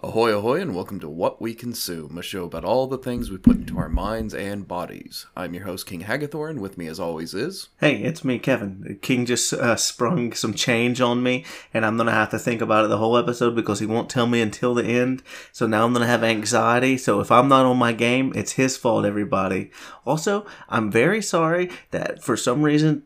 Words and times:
Ahoy, 0.00 0.32
ahoy, 0.32 0.60
and 0.60 0.76
welcome 0.76 1.00
to 1.00 1.08
What 1.08 1.42
We 1.42 1.54
Consume, 1.54 2.18
a 2.18 2.22
show 2.22 2.44
about 2.44 2.64
all 2.64 2.86
the 2.86 2.98
things 2.98 3.30
we 3.30 3.36
put 3.36 3.56
into 3.56 3.78
our 3.78 3.88
minds 3.88 4.32
and 4.32 4.68
bodies. 4.68 5.26
I'm 5.36 5.54
your 5.54 5.64
host, 5.64 5.86
King 5.86 6.02
Hagathor, 6.02 6.48
and 6.48 6.60
with 6.60 6.78
me, 6.78 6.86
as 6.86 7.00
always, 7.00 7.34
is. 7.34 7.70
Hey, 7.80 7.96
it's 8.04 8.24
me, 8.24 8.38
Kevin. 8.38 9.00
King 9.02 9.26
just 9.26 9.52
uh, 9.52 9.74
sprung 9.74 10.32
some 10.34 10.54
change 10.54 11.00
on 11.00 11.24
me, 11.24 11.44
and 11.74 11.84
I'm 11.84 11.96
gonna 11.96 12.12
have 12.12 12.30
to 12.30 12.38
think 12.38 12.60
about 12.60 12.84
it 12.84 12.88
the 12.88 12.98
whole 12.98 13.16
episode 13.16 13.56
because 13.56 13.80
he 13.80 13.86
won't 13.86 14.08
tell 14.08 14.28
me 14.28 14.40
until 14.40 14.72
the 14.72 14.84
end. 14.84 15.24
So 15.50 15.66
now 15.66 15.84
I'm 15.84 15.92
gonna 15.92 16.06
have 16.06 16.22
anxiety. 16.22 16.96
So 16.96 17.18
if 17.18 17.32
I'm 17.32 17.48
not 17.48 17.66
on 17.66 17.76
my 17.76 17.92
game, 17.92 18.32
it's 18.36 18.52
his 18.52 18.76
fault, 18.76 19.04
everybody. 19.04 19.72
Also, 20.06 20.46
I'm 20.68 20.92
very 20.92 21.20
sorry 21.20 21.70
that 21.90 22.22
for 22.22 22.36
some 22.36 22.62
reason 22.62 23.02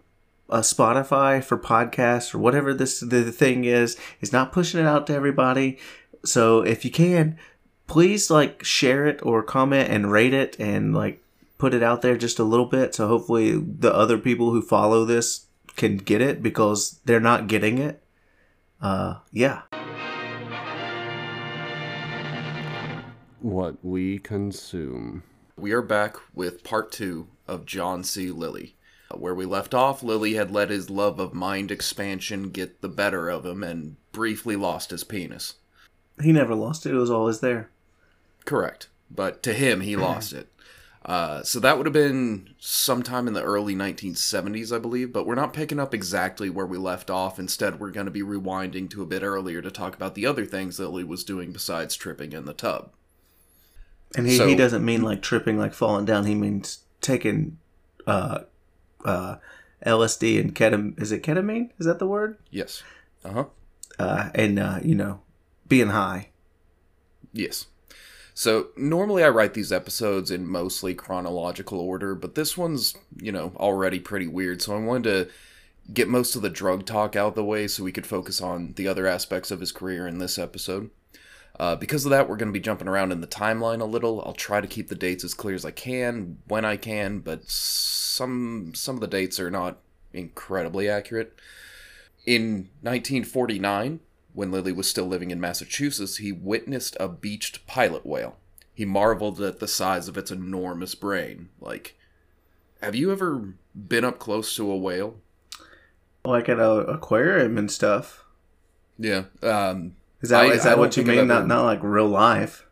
uh, 0.51 0.61
Spotify 0.61 1.43
for 1.43 1.57
podcasts 1.57 2.35
or 2.35 2.39
whatever 2.39 2.75
this 2.75 3.01
the 3.01 3.33
thing 3.33 3.65
is 3.65 3.97
is 4.21 4.33
not 4.33 4.53
pushing 4.53 4.79
it 4.79 4.87
out 4.87 5.07
to 5.07 5.15
everybody. 5.15 5.79
So 6.25 6.61
if 6.61 6.85
you 6.85 6.91
can, 6.91 7.39
please 7.87 8.31
like 8.31 8.65
share 8.65 9.07
it 9.07 9.25
or 9.25 9.43
comment 9.43 9.91
and 9.91 10.11
rate 10.11 10.35
it 10.35 10.59
and 10.59 10.95
like 10.95 11.23
put 11.59 11.75
it 11.75 11.83
out 11.83 12.03
there 12.03 12.17
just 12.17 12.39
a 12.39 12.45
little 12.45 12.67
bit. 12.67 12.95
So 12.95 13.09
hopefully 13.09 13.57
the 13.57 13.95
other 13.95 14.19
people 14.19 14.51
who 14.51 14.63
follow 14.63 15.05
this 15.05 15.47
can 15.77 15.97
get 15.97 16.21
it 16.21 16.43
because 16.43 17.01
they're 17.05 17.21
not 17.21 17.47
getting 17.47 17.79
it. 17.79 18.03
Uh, 18.81 19.19
yeah. 19.31 19.63
What 23.41 23.85
we 23.85 24.19
consume. 24.19 25.23
We 25.57 25.73
are 25.73 25.83
back 25.83 26.17
with 26.35 26.65
part 26.65 26.93
two 26.93 27.29
of 27.47 27.67
John 27.67 28.05
C. 28.05 28.31
Lilly. 28.31 28.77
Where 29.15 29.35
we 29.35 29.45
left 29.45 29.75
off, 29.75 30.03
Lilly 30.03 30.35
had 30.35 30.51
let 30.51 30.71
his 30.71 30.89
love 30.89 31.21
of 31.21 31.35
mind 31.35 31.71
expansion 31.71 32.51
get 32.51 32.81
the 32.81 32.89
better 32.89 33.29
of 33.29 33.45
him 33.45 33.63
and 33.63 33.97
briefly 34.13 34.57
lost 34.57 34.91
his 34.91 35.05
penis. 35.05 35.57
He 36.21 36.33
never 36.33 36.55
lost 36.55 36.85
it. 36.87 36.93
It 36.93 36.99
was 36.99 37.11
always 37.11 37.41
there. 37.41 37.71
Correct. 38.45 38.89
But 39.11 39.43
to 39.45 39.53
him, 39.55 39.81
he 39.81 39.97
lost 39.97 40.33
it. 40.33 40.49
Uh, 41.05 41.43
so 41.43 41.59
that 41.59 41.77
would 41.77 41.87
have 41.87 41.93
been 41.93 42.49
sometime 42.61 43.27
in 43.27 43.35
the 43.35 43.43
early 43.43 43.75
1970s, 43.75 44.73
I 44.75 44.79
believe, 44.79 45.13
but 45.13 45.27
we're 45.27 45.35
not 45.35 45.53
picking 45.53 45.81
up 45.81 45.93
exactly 45.93 46.49
where 46.49 46.67
we 46.67 46.79
left 46.79 47.11
off. 47.11 47.41
Instead, 47.41 47.81
we're 47.81 47.91
going 47.91 48.07
to 48.07 48.13
be 48.13 48.23
rewinding 48.23 48.89
to 48.91 49.03
a 49.03 49.07
bit 49.07 49.23
earlier 49.25 49.61
to 49.63 49.71
talk 49.73 49.97
about 49.97 50.15
the 50.15 50.27
other 50.27 50.47
things 50.47 50.77
that 50.77 50.89
Lilly 50.91 51.03
was 51.03 51.25
doing 51.25 51.51
besides 51.51 51.97
tripping 51.97 52.33
in 52.33 52.45
the 52.45 52.53
tub. 52.55 52.93
And 54.15 54.29
he, 54.29 54.37
So- 54.37 54.47
he 54.47 54.55
doesn't 54.55 54.85
mean 54.85 55.03
like 55.03 55.23
tripping, 55.23 55.59
like 55.59 55.75
falling 55.75 56.05
down. 56.05 56.27
He 56.27 56.37
means 56.37 56.85
taking 57.01 57.59
uh, 58.07 58.41
uh, 59.05 59.37
LSD 59.85 60.39
and 60.39 60.55
ketamine. 60.55 61.01
Is 61.03 61.11
it 61.11 61.25
ketamine? 61.25 61.71
Is 61.81 61.87
that 61.87 61.99
the 61.99 62.07
word? 62.07 62.39
Yes. 62.53 62.85
Uh 63.25 63.33
huh. 63.33 63.45
Uh, 63.99 64.31
and, 64.37 64.59
uh, 64.61 64.79
you 64.85 64.95
know, 64.95 65.22
being 65.73 65.89
high. 65.89 66.29
Yes. 67.33 67.65
So 68.35 68.69
normally 68.77 69.25
I 69.25 69.31
write 69.31 69.55
these 69.55 69.73
episodes 69.73 70.31
in 70.31 70.47
mostly 70.47 70.95
chronological 70.95 71.81
order, 71.81 72.15
but 72.15 72.35
this 72.35 72.59
one's, 72.59 72.95
you 73.17 73.33
know, 73.33 73.55
already 73.57 73.99
pretty 73.99 74.27
weird, 74.27 74.61
so 74.61 74.77
I 74.77 74.81
wanted 74.81 75.05
to 75.05 75.93
get 75.95 76.09
most 76.09 76.37
of 76.37 76.43
the 76.43 76.51
drug 76.51 76.85
talk 76.85 77.17
out 77.17 77.29
of 77.29 77.35
the 77.37 77.45
way 77.45 77.67
so 77.69 77.85
we 77.85 77.91
could 77.91 78.07
focus 78.07 78.43
on 78.43 78.75
the 78.75 78.87
other 78.87 79.07
aspects 79.07 79.51
of 79.51 79.61
his 79.61 79.73
career 79.73 80.07
in 80.07 80.19
this 80.19 80.39
episode. 80.39 80.91
Uh, 81.59 81.75
because 81.75 82.05
of 82.05 82.11
that, 82.11 82.29
we're 82.29 82.37
going 82.37 82.53
to 82.53 82.59
be 82.59 82.61
jumping 82.61 82.89
around 82.89 83.11
in 83.11 83.23
the 83.23 83.27
timeline 83.27 83.81
a 83.81 83.87
little. 83.87 84.23
I'll 84.27 84.35
try 84.35 84.61
to 84.61 84.67
keep 84.67 84.89
the 84.89 84.95
dates 84.95 85.25
as 85.25 85.33
clear 85.33 85.55
as 85.55 85.65
I 85.65 85.71
can 85.71 86.37
when 86.49 86.67
I 86.67 86.77
can, 86.77 87.21
but 87.21 87.49
some 87.49 88.73
some 88.75 88.97
of 88.97 89.01
the 89.01 89.07
dates 89.07 89.41
are 89.41 89.51
not 89.51 89.79
incredibly 90.13 90.91
accurate. 90.91 91.35
In 92.27 92.69
1949, 92.83 94.01
when 94.35 94.51
Lilly 94.51 94.73
was 94.73 94.89
still 94.89 95.07
living 95.07 95.31
in 95.31 95.41
Massachusetts, 95.41 96.17
he 96.19 96.33
witnessed 96.33 96.97
a 97.01 97.09
beached 97.09 97.67
pilot 97.67 98.05
whale. 98.07 98.37
He 98.75 98.85
marveled 98.85 99.41
at 99.41 99.59
the 99.61 99.69
size 99.69 100.09
of 100.09 100.17
its 100.17 100.31
enormous 100.31 100.95
brain. 100.95 101.51
Like, 101.61 101.97
have 102.83 102.95
you 102.95 103.13
ever 103.13 103.55
been 103.75 104.05
up 104.05 104.19
close 104.19 104.57
to 104.57 104.71
a 104.71 104.77
whale? 104.77 105.17
Like 106.25 106.49
at 106.49 106.59
a 106.59 106.71
aquarium 106.87 107.59
and 107.59 107.71
stuff. 107.71 108.25
Yeah. 108.99 109.25
Um, 109.43 109.97
Is 110.21 110.31
that, 110.31 110.45
I- 110.45 110.53
is 110.53 110.65
that 110.65 110.79
what 110.79 110.97
you 110.97 111.05
mean? 111.05 111.27
Not 111.27 111.47
not 111.47 111.65
like 111.65 111.81
real 111.83 112.09
life. 112.09 112.67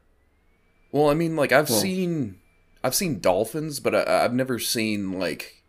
well, 0.93 1.11
I 1.11 1.15
mean, 1.15 1.37
like 1.37 1.53
I've 1.53 1.69
Well- 1.69 1.81
seen, 1.81 2.39
I've 2.83 2.95
seen 2.95 3.21
dolphins, 3.21 3.81
but 3.81 3.95
I, 3.95 4.25
I've 4.25 4.33
never 4.35 4.59
seen 4.59 5.19
like 5.19 5.63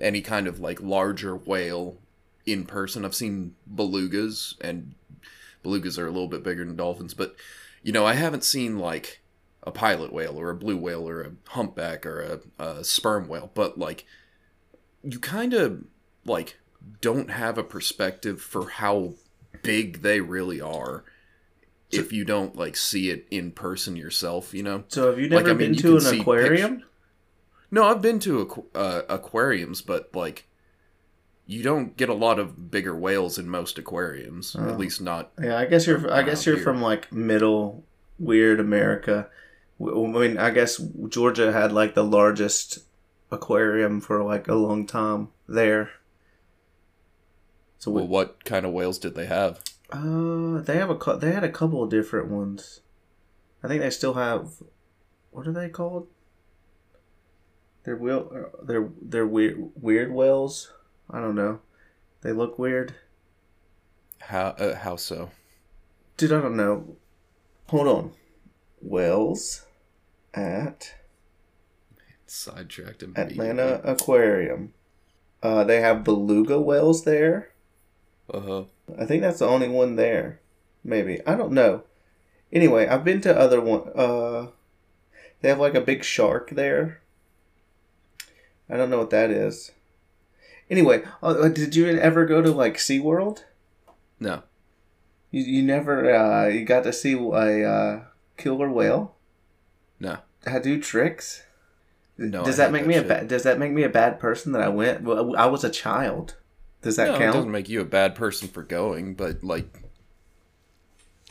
any 0.00 0.22
kind 0.22 0.46
of 0.46 0.58
like 0.60 0.80
larger 0.80 1.36
whale 1.36 1.98
in 2.46 2.64
person. 2.64 3.04
I've 3.04 3.14
seen 3.14 3.54
belugas, 3.72 4.54
and 4.60 4.94
belugas 5.66 5.98
are 5.98 6.06
a 6.06 6.10
little 6.10 6.28
bit 6.28 6.42
bigger 6.42 6.64
than 6.64 6.76
dolphins, 6.76 7.14
but 7.14 7.34
you 7.82 7.92
know, 7.92 8.06
I 8.06 8.14
haven't 8.14 8.44
seen 8.44 8.78
like 8.78 9.22
a 9.62 9.70
pilot 9.70 10.12
whale 10.12 10.38
or 10.38 10.50
a 10.50 10.54
blue 10.54 10.76
whale 10.76 11.08
or 11.08 11.22
a 11.22 11.32
humpback 11.48 12.06
or 12.06 12.40
a, 12.58 12.62
a 12.62 12.84
sperm 12.84 13.28
whale. 13.28 13.50
But 13.54 13.78
like, 13.78 14.04
you 15.02 15.18
kind 15.18 15.54
of 15.54 15.84
like 16.24 16.58
don't 17.00 17.30
have 17.30 17.58
a 17.58 17.64
perspective 17.64 18.40
for 18.40 18.68
how 18.70 19.14
big 19.62 20.02
they 20.02 20.20
really 20.20 20.60
are 20.60 21.04
if 21.90 22.12
you 22.12 22.24
don't 22.24 22.56
like 22.56 22.76
see 22.76 23.10
it 23.10 23.26
in 23.30 23.52
person 23.52 23.96
yourself. 23.96 24.54
You 24.54 24.62
know. 24.62 24.84
So 24.88 25.10
have 25.10 25.18
you 25.18 25.28
Like, 25.28 25.46
never 25.46 25.50
I 25.50 25.54
mean, 25.54 25.72
been 25.72 25.82
to 25.82 25.96
an 25.98 26.20
aquarium? 26.20 26.84
No, 27.70 27.84
I've 27.84 28.02
been 28.02 28.20
to 28.20 28.46
aqu- 28.46 28.66
uh, 28.74 29.02
aquariums, 29.08 29.82
but 29.82 30.14
like, 30.14 30.46
you 31.46 31.62
don't 31.62 31.96
get 31.96 32.08
a 32.08 32.14
lot 32.14 32.38
of 32.38 32.70
bigger 32.70 32.96
whales 32.96 33.38
in 33.38 33.48
most 33.48 33.78
aquariums. 33.78 34.56
Oh. 34.58 34.68
At 34.68 34.78
least 34.78 35.00
not. 35.00 35.30
Yeah, 35.40 35.56
I 35.58 35.66
guess 35.66 35.86
you're. 35.86 36.12
I 36.12 36.22
guess 36.22 36.44
you're 36.46 36.56
here. 36.56 36.64
from 36.64 36.82
like 36.82 37.12
middle 37.12 37.84
weird 38.18 38.58
America. 38.60 39.28
I 39.80 39.84
mean, 39.84 40.38
I 40.38 40.50
guess 40.50 40.78
Georgia 41.08 41.52
had 41.52 41.70
like 41.72 41.94
the 41.94 42.02
largest 42.04 42.80
aquarium 43.30 44.00
for 44.00 44.22
like 44.24 44.48
a 44.48 44.54
long 44.54 44.86
time 44.86 45.28
there. 45.48 45.90
So 47.78 47.90
we, 47.90 48.00
Well, 48.00 48.08
what 48.08 48.44
kind 48.44 48.64
of 48.66 48.72
whales 48.72 48.98
did 48.98 49.14
they 49.14 49.26
have? 49.26 49.60
uh, 49.92 50.60
they 50.62 50.78
have 50.78 50.90
a 50.90 51.16
they 51.18 51.32
had 51.32 51.44
a 51.44 51.50
couple 51.50 51.82
of 51.82 51.90
different 51.90 52.28
ones. 52.28 52.80
I 53.62 53.68
think 53.68 53.82
they 53.82 53.90
still 53.90 54.14
have. 54.14 54.48
What 55.30 55.46
are 55.46 55.52
they 55.52 55.68
called? 55.68 56.08
They're 57.84 57.96
wheel. 57.96 58.30
uh, 58.34 58.64
They're 58.64 58.88
they're 59.00 59.26
weird 59.26 59.70
weird 59.76 60.10
whales. 60.12 60.72
I 61.10 61.20
don't 61.20 61.34
know. 61.34 61.60
They 62.22 62.32
look 62.32 62.58
weird. 62.58 62.94
How? 64.20 64.48
Uh, 64.48 64.76
how 64.76 64.96
so? 64.96 65.30
Dude, 66.16 66.32
I 66.32 66.40
don't 66.40 66.56
know. 66.56 66.96
Hold 67.68 67.88
on. 67.88 68.12
Wells 68.80 69.66
at 70.34 70.94
Sidetracked 72.26 73.02
immediately. 73.02 73.48
Atlanta 73.48 73.80
Aquarium. 73.84 74.72
Uh, 75.42 75.64
they 75.64 75.80
have 75.80 76.04
beluga 76.04 76.60
whales 76.60 77.04
there. 77.04 77.50
Uh 78.32 78.40
huh. 78.40 78.64
I 78.98 79.04
think 79.04 79.22
that's 79.22 79.38
the 79.38 79.46
only 79.46 79.68
one 79.68 79.96
there. 79.96 80.40
Maybe. 80.82 81.20
I 81.26 81.36
don't 81.36 81.52
know. 81.52 81.84
Anyway, 82.52 82.86
I've 82.86 83.04
been 83.04 83.20
to 83.22 83.38
other 83.38 83.60
one. 83.60 83.90
Uh, 83.94 84.48
they 85.40 85.48
have 85.48 85.60
like 85.60 85.74
a 85.74 85.80
big 85.80 86.04
shark 86.04 86.50
there. 86.50 87.00
I 88.68 88.76
don't 88.76 88.90
know 88.90 88.98
what 88.98 89.10
that 89.10 89.30
is. 89.30 89.72
Anyway, 90.68 91.02
uh, 91.22 91.48
did 91.48 91.76
you 91.76 91.86
ever 91.86 92.26
go 92.26 92.42
to 92.42 92.50
like 92.50 92.76
SeaWorld? 92.76 93.44
No. 94.18 94.42
You, 95.30 95.42
you 95.42 95.62
never 95.62 96.14
uh, 96.14 96.46
you 96.48 96.64
got 96.64 96.84
to 96.84 96.92
see 96.92 97.12
a 97.12 97.68
uh, 97.68 98.04
killer 98.36 98.70
whale? 98.70 99.14
No. 100.00 100.18
I 100.46 100.58
do 100.58 100.80
tricks. 100.80 101.42
No, 102.18 102.44
Does 102.44 102.58
I 102.58 102.64
that 102.64 102.72
make 102.72 102.82
that 102.82 102.88
me 102.88 102.94
a 102.94 102.98
shit. 103.00 103.08
bad? 103.08 103.28
Does 103.28 103.42
that 103.42 103.58
make 103.58 103.72
me 103.72 103.82
a 103.82 103.88
bad 103.88 104.18
person 104.18 104.52
that 104.52 104.62
I 104.62 104.68
went? 104.68 105.02
Well, 105.02 105.36
I 105.36 105.46
was 105.46 105.64
a 105.64 105.70
child. 105.70 106.36
Does 106.82 106.96
that 106.96 107.18
no, 107.18 107.28
it 107.28 107.32
doesn't 107.32 107.50
make 107.50 107.68
you 107.68 107.80
a 107.80 107.84
bad 107.86 108.14
person 108.14 108.48
for 108.48 108.62
going, 108.62 109.14
but 109.14 109.42
like, 109.42 109.82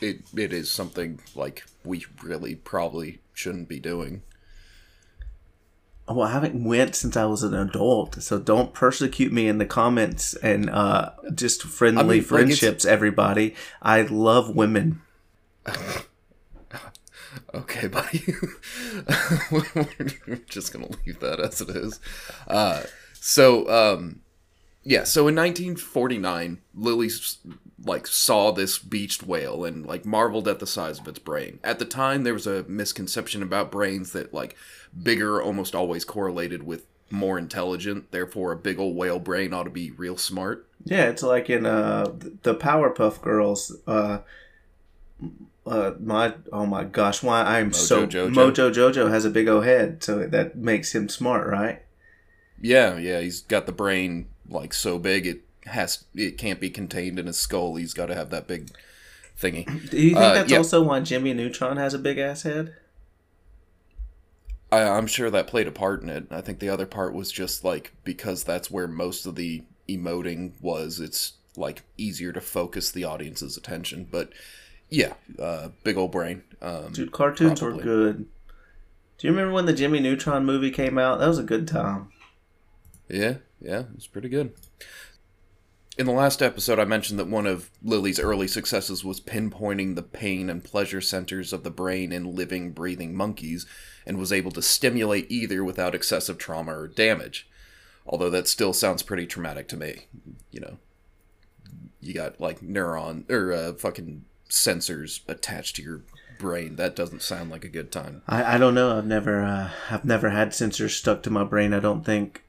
it 0.00 0.20
it 0.36 0.52
is 0.52 0.70
something 0.70 1.18
like 1.34 1.64
we 1.84 2.04
really 2.22 2.54
probably 2.54 3.20
shouldn't 3.32 3.68
be 3.68 3.80
doing. 3.80 4.22
Well, 6.08 6.22
I 6.22 6.30
haven't 6.30 6.62
went 6.62 6.94
since 6.94 7.16
I 7.16 7.24
was 7.24 7.42
an 7.42 7.52
adult, 7.52 8.22
so 8.22 8.38
don't 8.38 8.72
persecute 8.72 9.32
me 9.32 9.48
in 9.48 9.58
the 9.58 9.66
comments 9.66 10.34
and 10.34 10.70
uh, 10.70 11.10
just 11.34 11.62
friendly 11.62 12.00
I 12.00 12.02
mean, 12.04 12.18
like, 12.18 12.26
friendships. 12.26 12.84
everybody, 12.84 13.54
I 13.82 14.02
love 14.02 14.54
women. 14.54 15.02
Okay, 17.54 17.86
buddy. 17.88 18.22
We're 19.50 20.36
just 20.48 20.72
gonna 20.72 20.88
leave 21.04 21.20
that 21.20 21.40
as 21.40 21.60
it 21.60 21.70
is. 21.70 22.00
Uh, 22.46 22.82
so, 23.14 23.68
um, 23.68 24.20
yeah. 24.82 25.04
So 25.04 25.22
in 25.28 25.34
1949, 25.36 26.60
Lilly 26.74 27.10
like 27.84 28.06
saw 28.06 28.52
this 28.52 28.78
beached 28.78 29.22
whale 29.22 29.64
and 29.64 29.86
like 29.86 30.04
marveled 30.04 30.48
at 30.48 30.58
the 30.58 30.66
size 30.66 30.98
of 30.98 31.08
its 31.08 31.18
brain. 31.18 31.58
At 31.62 31.78
the 31.78 31.84
time, 31.84 32.24
there 32.24 32.34
was 32.34 32.46
a 32.46 32.64
misconception 32.64 33.42
about 33.42 33.70
brains 33.70 34.12
that 34.12 34.32
like 34.32 34.56
bigger 35.02 35.42
almost 35.42 35.74
always 35.74 36.04
correlated 36.04 36.62
with 36.64 36.86
more 37.10 37.38
intelligent. 37.38 38.10
Therefore, 38.10 38.52
a 38.52 38.56
big 38.56 38.78
old 38.78 38.96
whale 38.96 39.18
brain 39.18 39.52
ought 39.52 39.64
to 39.64 39.70
be 39.70 39.90
real 39.92 40.16
smart. 40.16 40.66
Yeah, 40.84 41.04
it's 41.08 41.22
like 41.22 41.50
in 41.50 41.66
uh, 41.66 42.12
the 42.42 42.54
Powerpuff 42.54 43.20
Girls. 43.20 43.76
Uh, 43.86 44.18
uh, 45.66 45.92
my 46.00 46.34
oh 46.52 46.66
my 46.66 46.84
gosh, 46.84 47.22
why 47.22 47.42
I 47.42 47.58
am 47.60 47.72
so 47.72 48.06
Jojo. 48.06 48.32
Mojo 48.32 48.72
Jojo 48.72 49.10
has 49.10 49.24
a 49.24 49.30
big 49.30 49.48
old 49.48 49.64
head, 49.64 50.02
so 50.02 50.26
that 50.26 50.56
makes 50.56 50.94
him 50.94 51.08
smart, 51.08 51.48
right? 51.48 51.82
Yeah, 52.60 52.96
yeah, 52.96 53.20
he's 53.20 53.40
got 53.40 53.66
the 53.66 53.72
brain 53.72 54.28
like 54.48 54.72
so 54.72 54.98
big 54.98 55.26
it 55.26 55.42
has 55.66 56.04
it 56.14 56.38
can't 56.38 56.60
be 56.60 56.70
contained 56.70 57.18
in 57.18 57.26
his 57.26 57.36
skull. 57.38 57.74
He's 57.74 57.94
got 57.94 58.06
to 58.06 58.14
have 58.14 58.30
that 58.30 58.46
big 58.46 58.70
thingy. 59.40 59.66
Do 59.90 60.00
you 60.00 60.10
think 60.10 60.16
Uh, 60.18 60.34
that's 60.34 60.50
yeah. 60.52 60.58
also 60.58 60.82
why 60.82 61.00
Jimmy 61.00 61.34
Neutron 61.34 61.76
has 61.78 61.94
a 61.94 61.98
big 61.98 62.18
ass 62.18 62.42
head? 62.42 62.74
I, 64.76 64.96
I'm 64.96 65.06
sure 65.06 65.30
that 65.30 65.46
played 65.46 65.66
a 65.66 65.72
part 65.72 66.02
in 66.02 66.10
it. 66.10 66.26
I 66.30 66.40
think 66.40 66.58
the 66.58 66.68
other 66.68 66.86
part 66.86 67.14
was 67.14 67.32
just 67.32 67.64
like 67.64 67.92
because 68.04 68.44
that's 68.44 68.70
where 68.70 68.86
most 68.86 69.26
of 69.26 69.34
the 69.34 69.62
emoting 69.88 70.52
was. 70.60 71.00
It's 71.00 71.34
like 71.56 71.82
easier 71.96 72.32
to 72.32 72.40
focus 72.40 72.90
the 72.90 73.04
audience's 73.04 73.56
attention. 73.56 74.06
But 74.10 74.32
yeah, 74.90 75.14
uh, 75.38 75.68
big 75.82 75.96
old 75.96 76.12
brain. 76.12 76.42
Um, 76.60 76.92
Dude, 76.92 77.12
cartoons 77.12 77.62
were 77.62 77.72
good. 77.72 78.26
Do 79.18 79.26
you 79.26 79.32
remember 79.32 79.54
when 79.54 79.66
the 79.66 79.72
Jimmy 79.72 80.00
Neutron 80.00 80.44
movie 80.44 80.70
came 80.70 80.98
out? 80.98 81.20
That 81.20 81.28
was 81.28 81.38
a 81.38 81.42
good 81.42 81.66
time. 81.66 82.12
Yeah, 83.08 83.36
yeah, 83.60 83.80
it 83.80 83.94
was 83.94 84.06
pretty 84.06 84.28
good. 84.28 84.52
In 85.98 86.04
the 86.04 86.12
last 86.12 86.42
episode, 86.42 86.78
I 86.78 86.84
mentioned 86.84 87.18
that 87.18 87.28
one 87.28 87.46
of 87.46 87.70
Lilly's 87.82 88.20
early 88.20 88.46
successes 88.46 89.02
was 89.02 89.18
pinpointing 89.18 89.94
the 89.94 90.02
pain 90.02 90.50
and 90.50 90.62
pleasure 90.62 91.00
centers 91.00 91.54
of 91.54 91.62
the 91.62 91.70
brain 91.70 92.12
in 92.12 92.36
living, 92.36 92.72
breathing 92.72 93.14
monkeys, 93.14 93.64
and 94.04 94.18
was 94.18 94.30
able 94.30 94.50
to 94.52 94.60
stimulate 94.60 95.30
either 95.30 95.64
without 95.64 95.94
excessive 95.94 96.36
trauma 96.36 96.78
or 96.78 96.86
damage. 96.86 97.48
Although 98.06 98.28
that 98.28 98.46
still 98.46 98.74
sounds 98.74 99.02
pretty 99.02 99.26
traumatic 99.26 99.68
to 99.68 99.76
me. 99.78 100.06
You 100.50 100.60
know, 100.60 100.78
you 102.02 102.12
got 102.12 102.40
like 102.40 102.60
neuron 102.60 103.28
or 103.30 103.52
uh, 103.52 103.72
fucking 103.72 104.26
sensors 104.50 105.20
attached 105.26 105.76
to 105.76 105.82
your 105.82 106.02
brain. 106.38 106.76
That 106.76 106.94
doesn't 106.94 107.22
sound 107.22 107.50
like 107.50 107.64
a 107.64 107.70
good 107.70 107.90
time. 107.90 108.20
I, 108.28 108.56
I 108.56 108.58
don't 108.58 108.74
know. 108.74 108.98
I've 108.98 109.06
never 109.06 109.42
uh, 109.42 109.70
I've 109.90 110.04
never 110.04 110.28
had 110.28 110.50
sensors 110.50 110.90
stuck 110.90 111.22
to 111.22 111.30
my 111.30 111.42
brain. 111.42 111.72
I 111.72 111.80
don't 111.80 112.04
think. 112.04 112.44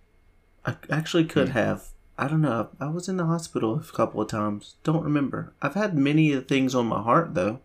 I 0.65 0.75
actually 0.89 1.23
could 1.23 1.49
have. 1.49 1.87
I 2.17 2.27
don't 2.27 2.41
know. 2.41 2.69
I 2.79 2.87
was 2.87 3.07
in 3.07 3.17
the 3.17 3.25
hospital 3.25 3.75
a 3.79 3.95
couple 3.95 4.21
of 4.21 4.27
times. 4.27 4.75
Don't 4.83 5.03
remember. 5.03 5.53
I've 5.61 5.75
had 5.75 5.95
many 5.97 6.31
of 6.31 6.39
the 6.41 6.47
things 6.47 6.73
on 6.73 6.87
my 6.87 7.01
heart 7.01 7.33
though. 7.35 7.59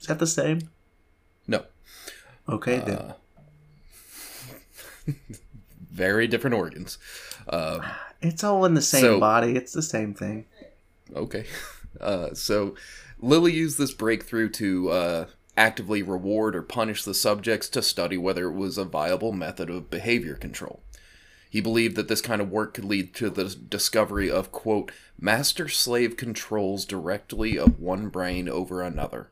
Is 0.00 0.06
that 0.06 0.18
the 0.18 0.26
same? 0.26 0.70
No. 1.48 1.64
Okay 2.48 2.78
then. 2.78 2.96
Uh, 2.96 3.14
very 5.90 6.26
different 6.26 6.54
organs. 6.54 6.98
Uh, 7.48 7.80
It's 8.20 8.44
all 8.44 8.64
in 8.64 8.74
the 8.74 8.82
same 8.82 9.00
so- 9.00 9.20
body. 9.20 9.56
It's 9.56 9.72
the 9.72 9.82
same 9.82 10.14
thing. 10.14 10.46
okay. 11.14 11.44
Uh, 11.98 12.34
so 12.34 12.74
Lilly 13.20 13.54
used 13.54 13.78
this 13.78 13.94
breakthrough 13.94 14.50
to 14.50 14.90
uh, 14.90 15.26
actively 15.56 16.02
reward 16.02 16.54
or 16.54 16.60
punish 16.60 17.04
the 17.04 17.14
subjects 17.14 17.70
to 17.70 17.80
study 17.80 18.18
whether 18.18 18.48
it 18.50 18.52
was 18.54 18.76
a 18.76 18.84
viable 18.84 19.32
method 19.32 19.70
of 19.70 19.88
behavior 19.88 20.34
control. 20.34 20.82
He 21.48 21.60
believed 21.60 21.96
that 21.96 22.08
this 22.08 22.20
kind 22.20 22.40
of 22.40 22.50
work 22.50 22.74
could 22.74 22.84
lead 22.84 23.14
to 23.14 23.30
the 23.30 23.44
discovery 23.44 24.30
of, 24.30 24.52
quote, 24.52 24.92
master 25.18 25.68
slave 25.68 26.16
controls 26.16 26.84
directly 26.84 27.58
of 27.58 27.80
one 27.80 28.08
brain 28.08 28.48
over 28.48 28.82
another, 28.82 29.30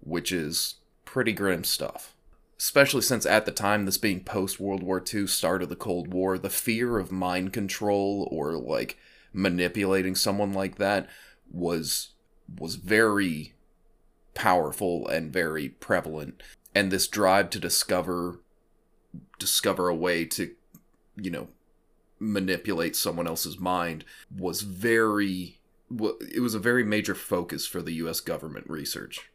which 0.00 0.30
is 0.30 0.76
pretty 1.04 1.32
grim 1.32 1.64
stuff. 1.64 2.14
Especially 2.58 3.02
since 3.02 3.24
at 3.24 3.46
the 3.46 3.52
time, 3.52 3.84
this 3.84 3.98
being 3.98 4.24
post 4.24 4.60
World 4.60 4.82
War 4.82 5.02
II, 5.02 5.26
start 5.26 5.62
of 5.62 5.68
the 5.68 5.76
Cold 5.76 6.12
War, 6.12 6.38
the 6.38 6.50
fear 6.50 6.98
of 6.98 7.12
mind 7.12 7.52
control 7.52 8.28
or 8.30 8.56
like 8.56 8.98
manipulating 9.32 10.14
someone 10.14 10.52
like 10.52 10.76
that 10.76 11.08
was 11.50 12.10
was 12.58 12.76
very 12.76 13.54
powerful 14.34 15.06
and 15.08 15.32
very 15.32 15.68
prevalent 15.68 16.42
and 16.74 16.90
this 16.90 17.08
drive 17.08 17.50
to 17.50 17.58
discover 17.58 18.40
discover 19.38 19.88
a 19.88 19.94
way 19.94 20.24
to 20.24 20.54
you 21.20 21.30
know 21.30 21.48
manipulate 22.20 22.96
someone 22.96 23.26
else's 23.26 23.58
mind 23.58 24.04
was 24.36 24.62
very 24.62 25.58
it 25.90 26.40
was 26.40 26.54
a 26.54 26.58
very 26.58 26.84
major 26.84 27.14
focus 27.14 27.66
for 27.66 27.80
the 27.80 27.92
US 27.94 28.20
government 28.20 28.68
research 28.68 29.30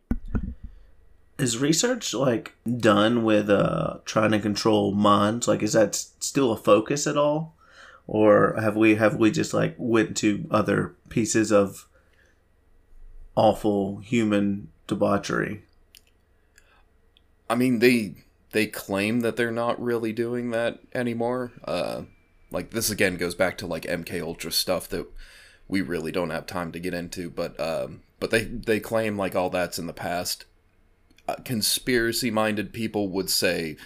Is 1.39 1.57
research 1.57 2.13
like 2.13 2.53
done 2.65 3.23
with 3.23 3.49
uh 3.49 3.97
trying 4.05 4.31
to 4.31 4.39
control 4.39 4.93
minds? 4.93 5.47
Like, 5.47 5.63
is 5.63 5.73
that 5.73 5.95
still 5.95 6.51
a 6.51 6.57
focus 6.57 7.07
at 7.07 7.17
all, 7.17 7.55
or 8.07 8.55
have 8.61 8.75
we 8.75 8.95
have 8.95 9.15
we 9.15 9.31
just 9.31 9.53
like 9.53 9.75
went 9.77 10.15
to 10.17 10.45
other 10.51 10.93
pieces 11.09 11.51
of 11.51 11.87
awful 13.35 13.97
human 13.97 14.69
debauchery? 14.87 15.63
I 17.49 17.55
mean, 17.55 17.79
they 17.79 18.15
they 18.53 18.67
claim 18.67 19.19
that 19.21 19.35
they're 19.35 19.51
not 19.51 19.81
really 19.81 20.13
doing 20.13 20.51
that 20.51 20.79
anymore. 20.93 21.51
Uh, 21.65 22.03
like 22.51 22.69
this 22.69 22.89
again 22.89 23.17
goes 23.17 23.35
back 23.35 23.57
to 23.57 23.67
like 23.67 23.83
MK 23.83 24.21
Ultra 24.21 24.51
stuff 24.51 24.87
that 24.89 25.07
we 25.67 25.81
really 25.81 26.11
don't 26.11 26.29
have 26.29 26.45
time 26.45 26.71
to 26.71 26.79
get 26.79 26.93
into. 26.93 27.29
But 27.29 27.59
um, 27.59 28.01
but 28.19 28.31
they 28.31 28.43
they 28.43 28.79
claim 28.79 29.17
like 29.17 29.35
all 29.35 29.49
that's 29.49 29.79
in 29.79 29.87
the 29.87 29.93
past. 29.93 30.45
Uh, 31.27 31.35
conspiracy 31.45 32.29
minded 32.29 32.73
people 32.73 33.07
would 33.09 33.29
say 33.29 33.77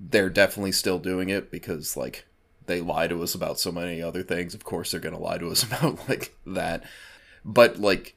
they're 0.00 0.30
definitely 0.30 0.72
still 0.72 0.98
doing 0.98 1.28
it 1.28 1.50
because 1.50 1.96
like 1.96 2.26
they 2.66 2.80
lie 2.80 3.06
to 3.06 3.22
us 3.22 3.34
about 3.34 3.60
so 3.60 3.70
many 3.70 4.02
other 4.02 4.22
things. 4.22 4.54
Of 4.54 4.64
course, 4.64 4.90
they're 4.90 5.00
gonna 5.00 5.18
lie 5.18 5.38
to 5.38 5.48
us 5.48 5.62
about 5.64 6.08
like 6.08 6.34
that. 6.46 6.82
But 7.44 7.78
like, 7.78 8.16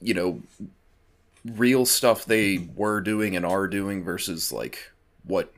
you 0.00 0.14
know, 0.14 0.42
real 1.44 1.84
stuff 1.84 2.24
they 2.24 2.68
were 2.74 3.00
doing 3.00 3.36
and 3.36 3.44
are 3.44 3.68
doing 3.68 4.02
versus 4.02 4.52
like 4.52 4.90
what 5.24 5.52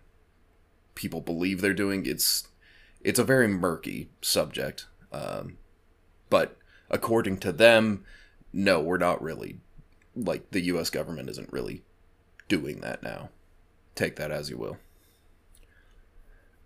people 0.94 1.20
believe 1.20 1.60
they're 1.60 1.74
doing 1.74 2.06
it's 2.06 2.48
it's 3.02 3.18
a 3.18 3.24
very 3.24 3.46
murky 3.46 4.08
subject 4.20 4.86
um, 5.12 5.56
but 6.28 6.56
according 6.90 7.36
to 7.36 7.52
them 7.52 8.04
no 8.52 8.80
we're 8.80 8.98
not 8.98 9.22
really 9.22 9.58
like 10.16 10.50
the 10.50 10.62
US 10.62 10.90
government 10.90 11.28
isn't 11.28 11.52
really 11.52 11.82
doing 12.48 12.80
that 12.80 13.02
now. 13.02 13.28
Take 13.94 14.16
that 14.16 14.30
as 14.30 14.50
you 14.50 14.56
will 14.56 14.78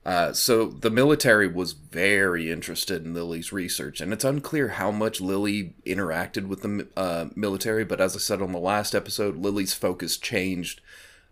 uh, 0.04 0.32
so 0.32 0.66
the 0.66 0.90
military 0.90 1.46
was 1.46 1.72
very 1.72 2.50
interested 2.50 3.04
in 3.04 3.12
Lilly's 3.12 3.52
research, 3.52 4.00
and 4.00 4.12
it's 4.12 4.24
unclear 4.24 4.68
how 4.68 4.90
much 4.90 5.20
Lilly 5.20 5.74
interacted 5.84 6.46
with 6.46 6.62
the 6.62 6.88
uh, 6.96 7.26
military. 7.34 7.84
But 7.84 8.00
as 8.00 8.16
I 8.16 8.18
said 8.18 8.40
on 8.40 8.52
the 8.52 8.58
last 8.58 8.94
episode, 8.94 9.36
Lilly's 9.36 9.74
focus 9.74 10.16
changed, 10.16 10.80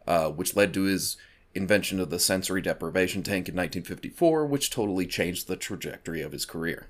uh, 0.07 0.31
which 0.31 0.54
led 0.54 0.75
to 0.75 0.83
his 0.83 1.16
invention 1.54 1.99
of 1.99 2.11
the 2.11 2.19
sensory 2.19 2.61
deprivation 2.61 3.23
tank 3.23 3.49
in 3.49 3.54
1954, 3.54 4.45
which 4.45 4.71
totally 4.71 5.07
changed 5.07 5.49
the 5.49 5.57
trajectory 5.57 6.21
of 6.21 6.33
his 6.33 6.45
career. 6.45 6.88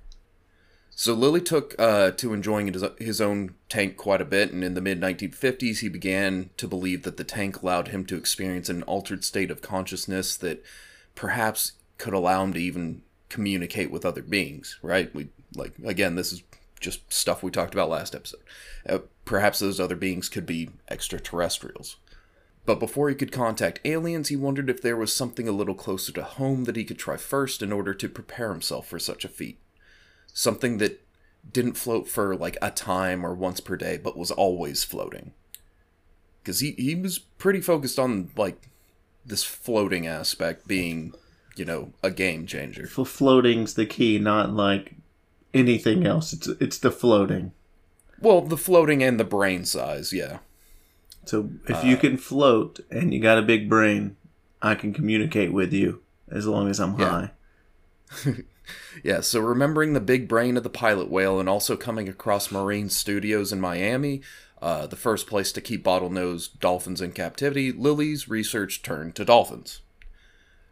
So 0.91 1.15
Lilly 1.15 1.41
took 1.41 1.77
uh, 1.79 2.11
to 2.11 2.35
enjoying 2.35 2.73
his, 2.73 2.85
his 2.99 3.21
own 3.21 3.55
tank 3.69 3.97
quite 3.97 4.21
a 4.21 4.25
bit, 4.25 4.53
and 4.53 4.65
in 4.65 4.75
the 4.75 4.81
mid 4.81 5.01
1950s, 5.01 5.79
he 5.79 5.89
began 5.89 6.51
to 6.57 6.67
believe 6.67 7.05
that 7.05 7.17
the 7.17 7.23
tank 7.23 7.63
allowed 7.63 7.89
him 7.89 8.05
to 8.07 8.17
experience 8.17 8.69
an 8.69 8.83
altered 8.83 9.23
state 9.23 9.53
of 9.53 9.63
consciousness 9.63 10.37
that 10.39 10.61
perhaps 11.19 11.73
could 11.99 12.15
allow 12.15 12.45
him 12.45 12.53
to 12.53 12.61
even 12.61 13.03
communicate 13.29 13.91
with 13.91 14.07
other 14.07 14.23
beings. 14.23 14.79
Right? 14.83 15.13
We 15.13 15.31
like 15.55 15.75
again, 15.85 16.15
this 16.15 16.33
is 16.33 16.43
just 16.79 17.13
stuff 17.13 17.43
we 17.43 17.51
talked 17.51 17.75
about 17.75 17.91
last 17.91 18.15
episode. 18.15 18.41
Uh, 18.89 18.99
perhaps 19.25 19.59
those 19.59 19.81
other 19.81 19.97
beings 19.97 20.29
could 20.29 20.47
be 20.47 20.71
extraterrestrials. 20.89 21.97
But 22.65 22.79
before 22.79 23.09
he 23.09 23.15
could 23.15 23.33
contact 23.33 23.81
aliens, 23.85 24.29
he 24.29 24.37
wondered 24.37 24.71
if 24.71 24.81
there 24.81 24.97
was 24.97 25.13
something 25.13 25.49
a 25.49 25.53
little 25.53 25.75
closer 25.75 26.13
to 26.13 26.23
home 26.23 26.65
that 26.65 26.77
he 26.77 26.85
could 26.85 26.99
try 26.99 27.17
first 27.17 27.63
in 27.63 27.73
order 27.73 27.95
to 27.95 28.09
prepare 28.09 28.53
himself 28.53 28.87
for 28.87 28.99
such 28.99 29.25
a 29.25 29.29
feat 29.29 29.59
something 30.39 30.79
that 30.79 31.05
didn't 31.53 31.77
float 31.77 32.07
for 32.07 32.37
like 32.37 32.57
a 32.63 32.71
time 32.71 33.27
or 33.27 33.35
once 33.35 33.59
per 33.59 33.77
day, 33.77 33.97
but 33.97 34.17
was 34.17 34.31
always 34.31 34.85
floating. 34.85 35.33
Because 36.41 36.61
he, 36.61 36.73
he 36.73 36.95
was 36.95 37.19
pretty 37.19 37.61
focused 37.61 37.99
on 37.99 38.31
like 38.37 38.69
this 39.29 39.45
floating 39.45 40.07
aspect 40.07 40.67
being, 40.67 41.13
you 41.57 41.65
know, 41.65 41.93
a 42.03 42.11
game 42.11 42.47
changer. 42.47 42.87
For 42.87 43.05
floating's 43.07 43.75
the 43.75 43.87
key, 43.87 44.19
not 44.19 44.53
like 44.53 44.95
anything 45.55 46.07
else. 46.07 46.33
It's 46.33 46.49
it's 46.49 46.79
the 46.79 46.91
floating. 46.91 47.53
Well, 48.21 48.41
the 48.41 48.57
floating 48.57 49.03
and 49.03 49.21
the 49.21 49.25
brain 49.25 49.65
size, 49.65 50.13
yeah. 50.13 50.39
So 51.25 51.51
if 51.69 51.85
you 51.85 51.97
uh, 51.97 52.01
can 52.01 52.17
float 52.17 52.81
and 52.91 53.13
you 53.15 53.21
got 53.21 53.39
a 53.39 53.43
big 53.43 53.69
brain, 53.69 54.17
I 54.63 54.75
can 54.75 54.93
communicate 54.93 55.53
with 55.53 55.73
you 55.73 56.03
as 56.31 56.47
long 56.47 56.69
as 56.69 56.81
I'm 56.81 56.99
Yeah. 56.99 57.29
high. 58.25 58.35
Yeah, 59.03 59.21
so 59.23 59.41
remembering 59.41 59.95
the 59.95 60.01
big 60.01 60.29
brain 60.29 60.59
of 60.59 60.63
the 60.63 60.69
pilot 60.69 61.11
whale 61.11 61.41
and 61.41 61.49
also 61.49 61.75
coming 61.75 62.07
across 62.07 62.51
Marine 62.51 62.91
Studios 62.91 63.51
in 63.51 63.61
Miami, 63.61 64.21
uh, 64.61 64.87
the 64.87 64.97
first 64.97 65.27
place 65.27 65.53
to 65.53 65.61
keep 65.61 65.85
bottlenose 65.85 66.49
dolphins 66.59 67.01
in 67.01 67.13
captivity, 67.13 67.73
Lilly's 67.73 68.29
research 68.29 68.83
turned 68.83 69.15
to 69.17 69.25
dolphins. 69.25 69.81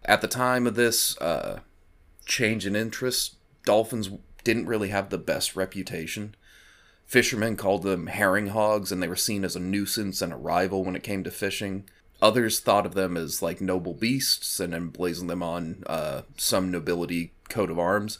At 0.05 0.21
the 0.21 0.29
time 0.29 0.67
of 0.67 0.75
this 0.75 1.17
uh, 1.19 1.61
change 2.27 2.67
in 2.67 2.77
interest, 2.77 3.37
dolphins 3.65 4.11
didn't 4.45 4.67
really 4.67 4.89
have 4.89 5.11
the 5.11 5.19
best 5.19 5.57
reputation. 5.57 6.35
Fishermen 7.05 7.57
called 7.57 7.83
them 7.83 8.09
herring 8.09 8.49
hogs, 8.49 8.91
and 8.91 9.03
they 9.03 9.09
were 9.09 9.17
seen 9.17 9.45
as 9.45 9.55
a 9.55 9.61
nuisance 9.61 10.21
and 10.21 10.33
a 10.33 10.37
rival 10.37 10.85
when 10.85 10.97
it 10.97 11.05
came 11.05 11.23
to 11.23 11.31
fishing. 11.31 11.85
Others 12.21 12.61
thought 12.61 12.87
of 12.87 12.95
them 12.95 13.17
as 13.17 13.43
like 13.43 13.61
noble 13.61 13.95
beasts 13.95 14.59
and 14.59 14.75
emblazoned 14.75 15.31
them 15.31 15.43
on 15.43 15.85
uh, 15.87 16.23
some 16.37 16.71
nobility 16.71 17.33
coat 17.49 17.71
of 17.71 17.79
arms 17.79 18.19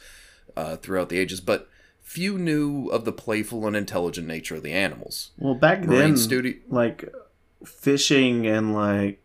uh, 0.55 0.77
throughout 0.77 1.09
the 1.09 1.19
ages, 1.19 1.41
but 1.41 1.69
few 2.07 2.37
knew 2.37 2.87
of 2.87 3.03
the 3.03 3.11
playful 3.11 3.67
and 3.67 3.75
intelligent 3.75 4.25
nature 4.25 4.55
of 4.55 4.63
the 4.63 4.71
animals. 4.71 5.31
Well, 5.37 5.55
back 5.55 5.83
Marine 5.83 5.99
then, 5.99 6.13
studi- 6.13 6.61
like 6.69 7.13
fishing 7.65 8.47
and 8.47 8.73
like 8.73 9.21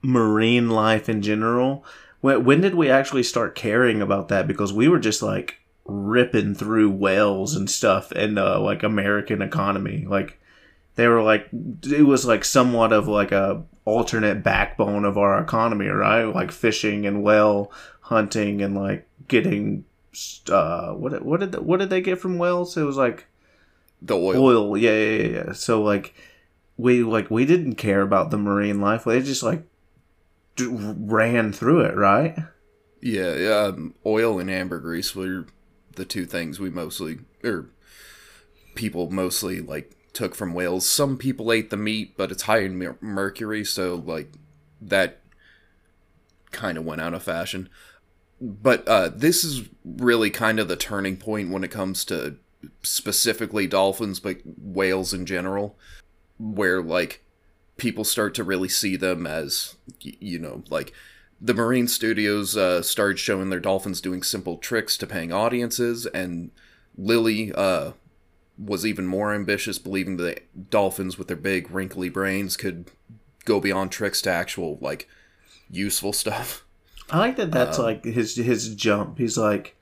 marine 0.00 0.70
life 0.70 1.08
in 1.08 1.22
general. 1.22 1.84
When, 2.20 2.44
when 2.44 2.60
did 2.60 2.76
we 2.76 2.88
actually 2.88 3.24
start 3.24 3.56
caring 3.56 4.00
about 4.00 4.28
that? 4.28 4.46
Because 4.46 4.72
we 4.72 4.86
were 4.86 5.00
just 5.00 5.22
like 5.22 5.58
ripping 5.86 6.54
through 6.54 6.90
whales 6.92 7.56
and 7.56 7.68
stuff 7.68 8.12
in 8.12 8.38
uh, 8.38 8.60
like 8.60 8.84
American 8.84 9.42
economy. 9.42 10.06
Like 10.08 10.40
they 10.94 11.08
were 11.08 11.22
like 11.22 11.48
it 11.52 12.06
was 12.06 12.24
like 12.24 12.44
somewhat 12.44 12.92
of 12.92 13.08
like 13.08 13.32
a 13.32 13.64
alternate 13.84 14.44
backbone 14.44 15.04
of 15.04 15.18
our 15.18 15.42
economy, 15.42 15.88
right? 15.88 16.26
Like 16.26 16.52
fishing 16.52 17.06
and 17.06 17.24
whale 17.24 17.72
hunting 18.02 18.62
and 18.62 18.76
like 18.76 19.08
getting 19.26 19.84
uh 20.48 20.92
what 20.92 21.22
what 21.24 21.40
did 21.40 21.54
what 21.56 21.78
did 21.78 21.90
they 21.90 22.00
get 22.00 22.18
from 22.18 22.38
whales? 22.38 22.76
It 22.76 22.82
was 22.84 22.96
like 22.96 23.26
The 24.02 24.16
oil. 24.16 24.42
oil. 24.42 24.76
Yeah, 24.76 24.92
yeah, 24.92 25.16
yeah, 25.22 25.28
yeah. 25.46 25.52
So 25.52 25.82
like 25.82 26.14
we 26.76 27.02
like 27.02 27.30
we 27.30 27.44
didn't 27.44 27.74
care 27.74 28.02
about 28.02 28.30
the 28.30 28.38
marine 28.38 28.80
life. 28.80 29.04
They 29.04 29.20
just 29.20 29.42
like 29.42 29.64
d- 30.56 30.66
ran 30.70 31.52
through 31.52 31.80
it, 31.82 31.96
right? 31.96 32.36
Yeah, 33.00 33.34
yeah, 33.36 33.60
um, 33.66 33.94
oil 34.04 34.38
and 34.40 34.50
ambergris 34.50 35.14
were 35.14 35.46
the 35.94 36.04
two 36.04 36.26
things 36.26 36.58
we 36.58 36.68
mostly, 36.70 37.18
or 37.44 37.70
people 38.74 39.10
mostly 39.10 39.60
like 39.60 39.94
took 40.12 40.34
from 40.34 40.52
whales. 40.54 40.84
Some 40.86 41.16
people 41.16 41.52
ate 41.52 41.70
the 41.70 41.76
meat, 41.76 42.16
but 42.16 42.32
it's 42.32 42.42
high 42.42 42.60
in 42.60 42.76
mer- 42.76 42.98
mercury, 43.00 43.64
so 43.64 43.94
like 44.04 44.32
that 44.80 45.20
kind 46.50 46.78
of 46.78 46.84
went 46.84 47.00
out 47.00 47.14
of 47.14 47.22
fashion. 47.22 47.68
But 48.40 48.86
uh, 48.86 49.08
this 49.08 49.42
is 49.44 49.68
really 49.84 50.30
kind 50.30 50.60
of 50.60 50.68
the 50.68 50.76
turning 50.76 51.16
point 51.16 51.50
when 51.50 51.64
it 51.64 51.70
comes 51.70 52.04
to 52.06 52.36
specifically 52.82 53.66
dolphins, 53.66 54.20
but 54.20 54.38
whales 54.44 55.12
in 55.12 55.26
general, 55.26 55.76
where 56.38 56.80
like 56.80 57.24
people 57.78 58.04
start 58.04 58.34
to 58.34 58.44
really 58.44 58.68
see 58.68 58.96
them 58.96 59.26
as 59.26 59.76
you 60.00 60.38
know 60.38 60.62
like 60.68 60.92
the 61.40 61.54
marine 61.54 61.88
studios 61.88 62.56
uh, 62.56 62.82
started 62.82 63.18
showing 63.18 63.48
their 63.48 63.60
dolphins 63.60 64.00
doing 64.00 64.22
simple 64.22 64.58
tricks 64.58 64.98
to 64.98 65.06
paying 65.06 65.32
audiences 65.32 66.04
and 66.06 66.50
Lilly 66.96 67.52
uh, 67.52 67.92
was 68.58 68.84
even 68.84 69.06
more 69.06 69.32
ambitious 69.32 69.78
believing 69.78 70.16
that 70.16 70.70
dolphins 70.70 71.16
with 71.16 71.28
their 71.28 71.36
big 71.36 71.70
wrinkly 71.70 72.08
brains 72.08 72.56
could 72.56 72.90
go 73.44 73.60
beyond 73.60 73.92
tricks 73.92 74.20
to 74.22 74.30
actual 74.30 74.76
like 74.80 75.08
useful 75.70 76.12
stuff 76.24 76.64
I 77.10 77.18
like 77.18 77.36
that. 77.36 77.50
That's 77.50 77.78
like 77.78 78.04
his 78.04 78.36
his 78.36 78.74
jump. 78.74 79.18
He's 79.18 79.38
like, 79.38 79.76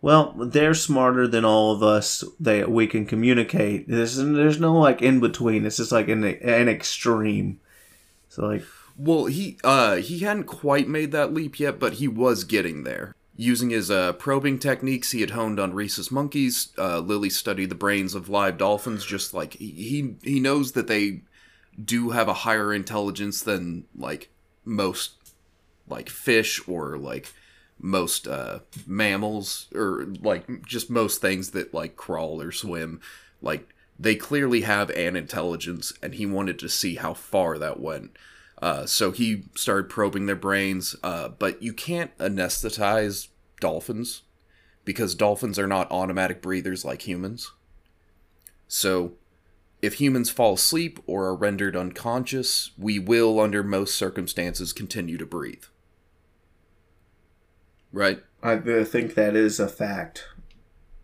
well, 0.00 0.34
they're 0.36 0.74
smarter 0.74 1.26
than 1.28 1.44
all 1.44 1.72
of 1.72 1.82
us. 1.82 2.24
They 2.40 2.64
we 2.64 2.86
can 2.86 3.06
communicate. 3.06 3.88
There's 3.88 4.16
there's 4.16 4.60
no 4.60 4.76
like 4.78 5.02
in 5.02 5.20
between. 5.20 5.64
It's 5.64 5.76
just 5.76 5.92
like 5.92 6.08
an 6.08 6.24
an 6.24 6.68
extreme. 6.68 7.60
So 8.28 8.46
like 8.46 8.64
Well, 8.96 9.26
he 9.26 9.58
uh 9.64 9.96
he 9.96 10.20
hadn't 10.20 10.44
quite 10.44 10.88
made 10.88 11.12
that 11.12 11.32
leap 11.32 11.60
yet, 11.60 11.78
but 11.78 11.94
he 11.94 12.08
was 12.08 12.44
getting 12.44 12.84
there. 12.84 13.14
Using 13.38 13.68
his 13.68 13.90
uh, 13.90 14.14
probing 14.14 14.58
techniques 14.58 15.10
he 15.10 15.20
had 15.20 15.32
honed 15.32 15.60
on 15.60 15.74
rhesus 15.74 16.10
monkeys, 16.10 16.72
uh, 16.78 17.00
Lilly 17.00 17.28
studied 17.28 17.68
the 17.68 17.74
brains 17.74 18.14
of 18.14 18.30
live 18.30 18.56
dolphins. 18.56 19.04
Just 19.04 19.34
like 19.34 19.54
he 19.54 20.16
he 20.22 20.40
knows 20.40 20.72
that 20.72 20.86
they 20.86 21.20
do 21.82 22.10
have 22.10 22.28
a 22.28 22.32
higher 22.32 22.72
intelligence 22.72 23.42
than 23.42 23.84
like 23.94 24.30
most 24.64 25.15
like 25.88 26.08
fish 26.08 26.60
or 26.68 26.96
like 26.96 27.32
most 27.78 28.26
uh, 28.26 28.60
mammals 28.86 29.68
or 29.74 30.06
like 30.22 30.64
just 30.66 30.90
most 30.90 31.20
things 31.20 31.50
that 31.50 31.74
like 31.74 31.96
crawl 31.96 32.40
or 32.40 32.52
swim. 32.52 33.00
Like 33.42 33.68
they 33.98 34.14
clearly 34.14 34.62
have 34.62 34.90
an 34.90 35.16
intelligence, 35.16 35.92
and 36.02 36.14
he 36.14 36.26
wanted 36.26 36.58
to 36.58 36.68
see 36.68 36.96
how 36.96 37.14
far 37.14 37.58
that 37.58 37.80
went. 37.80 38.16
Uh, 38.60 38.86
so 38.86 39.10
he 39.10 39.44
started 39.54 39.90
probing 39.90 40.26
their 40.26 40.36
brains, 40.36 40.96
uh, 41.02 41.28
but 41.28 41.62
you 41.62 41.72
can't 41.72 42.16
anesthetize 42.18 43.28
dolphins 43.60 44.22
because 44.84 45.14
dolphins 45.14 45.58
are 45.58 45.66
not 45.66 45.90
automatic 45.90 46.40
breathers 46.40 46.84
like 46.84 47.06
humans. 47.06 47.52
So 48.68 49.14
if 49.82 49.94
humans 49.94 50.30
fall 50.30 50.54
asleep 50.54 51.00
or 51.06 51.26
are 51.26 51.36
rendered 51.36 51.76
unconscious, 51.76 52.70
we 52.78 52.98
will, 52.98 53.38
under 53.38 53.62
most 53.62 53.94
circumstances, 53.94 54.72
continue 54.72 55.18
to 55.18 55.26
breathe. 55.26 55.64
Right? 57.96 58.22
I 58.42 58.58
think 58.58 59.14
that 59.14 59.34
is 59.34 59.58
a 59.58 59.68
fact. 59.68 60.28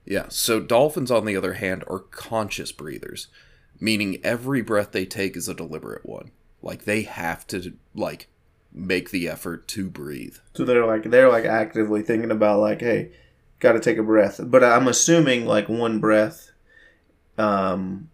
Yeah. 0.04 0.26
So 0.28 0.61
dolphins, 0.61 1.11
on 1.11 1.25
the 1.25 1.34
other 1.34 1.54
hand, 1.54 1.84
are 1.88 2.00
conscious 2.00 2.70
breathers, 2.70 3.28
meaning 3.80 4.20
every 4.22 4.61
breath 4.61 4.92
they 4.92 5.06
take 5.06 5.34
is 5.34 5.49
a 5.49 5.54
deliberate 5.54 6.04
one. 6.04 6.32
Like 6.61 6.84
they 6.84 7.02
have 7.02 7.46
to 7.46 7.72
like 7.94 8.28
make 8.75 9.11
the 9.11 9.26
effort 9.26 9.66
to 9.68 9.88
breathe. 9.88 10.37
So 10.54 10.66
they're 10.66 10.84
like 10.84 11.04
they're 11.04 11.30
like 11.30 11.46
actively 11.46 12.02
thinking 12.02 12.30
about 12.30 12.61
like, 12.61 12.82
hey, 12.82 13.12
got 13.58 13.72
to 13.72 13.80
take 13.80 13.96
a 13.96 14.02
breath. 14.02 14.38
But 14.44 14.62
I'm 14.62 14.87
assuming 14.87 15.46
like 15.46 15.70
one 15.70 15.99
breath, 15.99 16.50
um, 17.38 18.11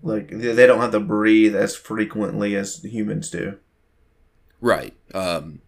like 0.00 0.28
they 0.28 0.64
don't 0.64 0.80
have 0.80 0.92
to 0.92 1.00
breathe 1.00 1.56
as 1.56 1.74
frequently 1.74 2.54
as 2.54 2.84
humans 2.84 3.30
do. 3.30 3.58
Right. 4.60 4.94
Um 5.12 5.62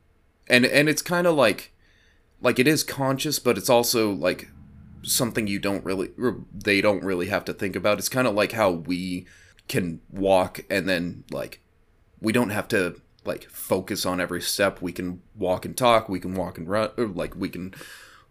and 0.46 0.64
and 0.64 0.88
it's 0.88 1.02
kind 1.02 1.26
of 1.26 1.34
like 1.34 1.72
like 2.42 2.58
it 2.58 2.68
is 2.68 2.84
conscious 2.84 3.38
but 3.38 3.56
it's 3.56 3.70
also 3.70 4.10
like 4.10 4.48
something 5.02 5.46
you 5.46 5.58
don't 5.58 5.84
really 5.84 6.10
they 6.52 6.80
don't 6.80 7.04
really 7.04 7.26
have 7.26 7.44
to 7.46 7.52
think 7.52 7.76
about. 7.76 7.98
It's 7.98 8.08
kind 8.08 8.26
of 8.26 8.34
like 8.34 8.52
how 8.52 8.70
we 8.70 9.26
can 9.68 10.00
walk 10.10 10.60
and 10.70 10.88
then 10.88 11.24
like 11.30 11.60
we 12.20 12.32
don't 12.32 12.50
have 12.50 12.68
to 12.68 13.00
like 13.24 13.48
focus 13.50 14.04
on 14.06 14.20
every 14.20 14.42
step. 14.42 14.80
We 14.80 14.92
can 14.92 15.22
walk 15.34 15.64
and 15.64 15.76
talk, 15.76 16.08
we 16.08 16.20
can 16.20 16.34
walk 16.34 16.58
and 16.58 16.68
run 16.68 16.90
or 16.96 17.06
like 17.06 17.36
we 17.36 17.48
can 17.48 17.74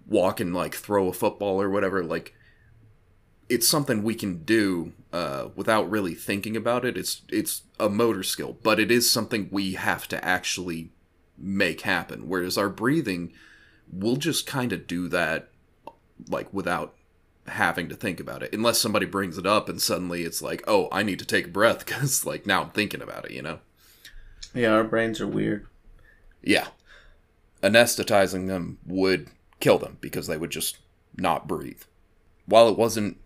walk 0.08 0.40
and 0.40 0.54
like 0.54 0.76
throw 0.76 1.08
a 1.08 1.14
football 1.14 1.62
or 1.62 1.70
whatever 1.70 2.04
like 2.04 2.34
it's 3.48 3.68
something 3.68 4.02
we 4.02 4.16
can 4.16 4.44
do 4.44 4.94
uh, 5.12 5.50
without 5.56 5.90
really 5.90 6.16
thinking 6.16 6.56
about 6.56 6.86
it. 6.86 6.98
It's 6.98 7.22
it's 7.30 7.64
a 7.80 7.90
motor 7.90 8.24
skill, 8.24 8.58
but 8.64 8.80
it 8.80 8.90
is 8.90 9.12
something 9.12 9.50
we 9.52 9.74
have 9.74 10.08
to 10.08 10.24
actually 10.24 10.92
make 11.38 11.82
happen. 11.82 12.30
Whereas 12.30 12.58
our 12.58 12.70
breathing, 12.70 13.34
we'll 13.92 14.16
just 14.16 14.48
kind 14.48 14.72
of 14.74 14.88
do 14.88 15.08
that 15.10 15.50
like 16.30 16.52
without 16.54 16.96
having 17.48 17.90
to 17.90 17.96
think 17.96 18.20
about 18.20 18.44
it, 18.44 18.54
unless 18.54 18.80
somebody 18.80 19.06
brings 19.06 19.38
it 19.38 19.46
up 19.46 19.68
and 19.68 19.82
suddenly 19.82 20.24
it's 20.24 20.42
like, 20.42 20.64
oh, 20.68 20.88
I 20.92 21.04
need 21.04 21.20
to 21.20 21.26
take 21.26 21.48
a 21.48 21.50
breath 21.50 21.80
because 21.86 22.26
like 22.26 22.46
now 22.46 22.62
I'm 22.62 22.70
thinking 22.70 23.02
about 23.02 23.26
it. 23.26 23.32
You 23.32 23.42
know? 23.42 23.60
Yeah, 24.54 24.70
our 24.70 24.84
brains 24.84 25.22
are 25.22 25.28
weird. 25.28 25.68
Yeah. 26.42 26.68
Anesthetizing 27.62 28.48
them 28.48 28.80
would 28.86 29.30
kill 29.60 29.78
them 29.78 29.98
because 30.02 30.28
they 30.28 30.38
would 30.38 30.50
just 30.50 30.80
not 31.16 31.48
breathe. 31.48 31.84
While 32.46 32.68
it 32.68 32.78
wasn't 32.78 33.18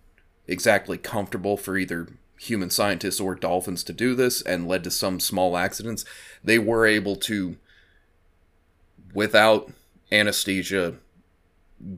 exactly 0.48 0.98
comfortable 0.98 1.58
for 1.58 1.78
either 1.78 2.10
human 2.38 2.70
scientists 2.70 3.20
or 3.20 3.34
dolphins 3.34 3.84
to 3.86 3.94
do 3.94 4.14
this 4.14 4.42
and 4.42 4.68
led 4.68 4.84
to 4.84 4.92
some 4.92 5.20
small 5.20 5.58
accidents, 5.58 6.04
they 6.44 6.60
were 6.60 6.86
able 6.86 7.16
to, 7.16 7.56
without 9.14 9.72
anesthesia, 10.12 10.96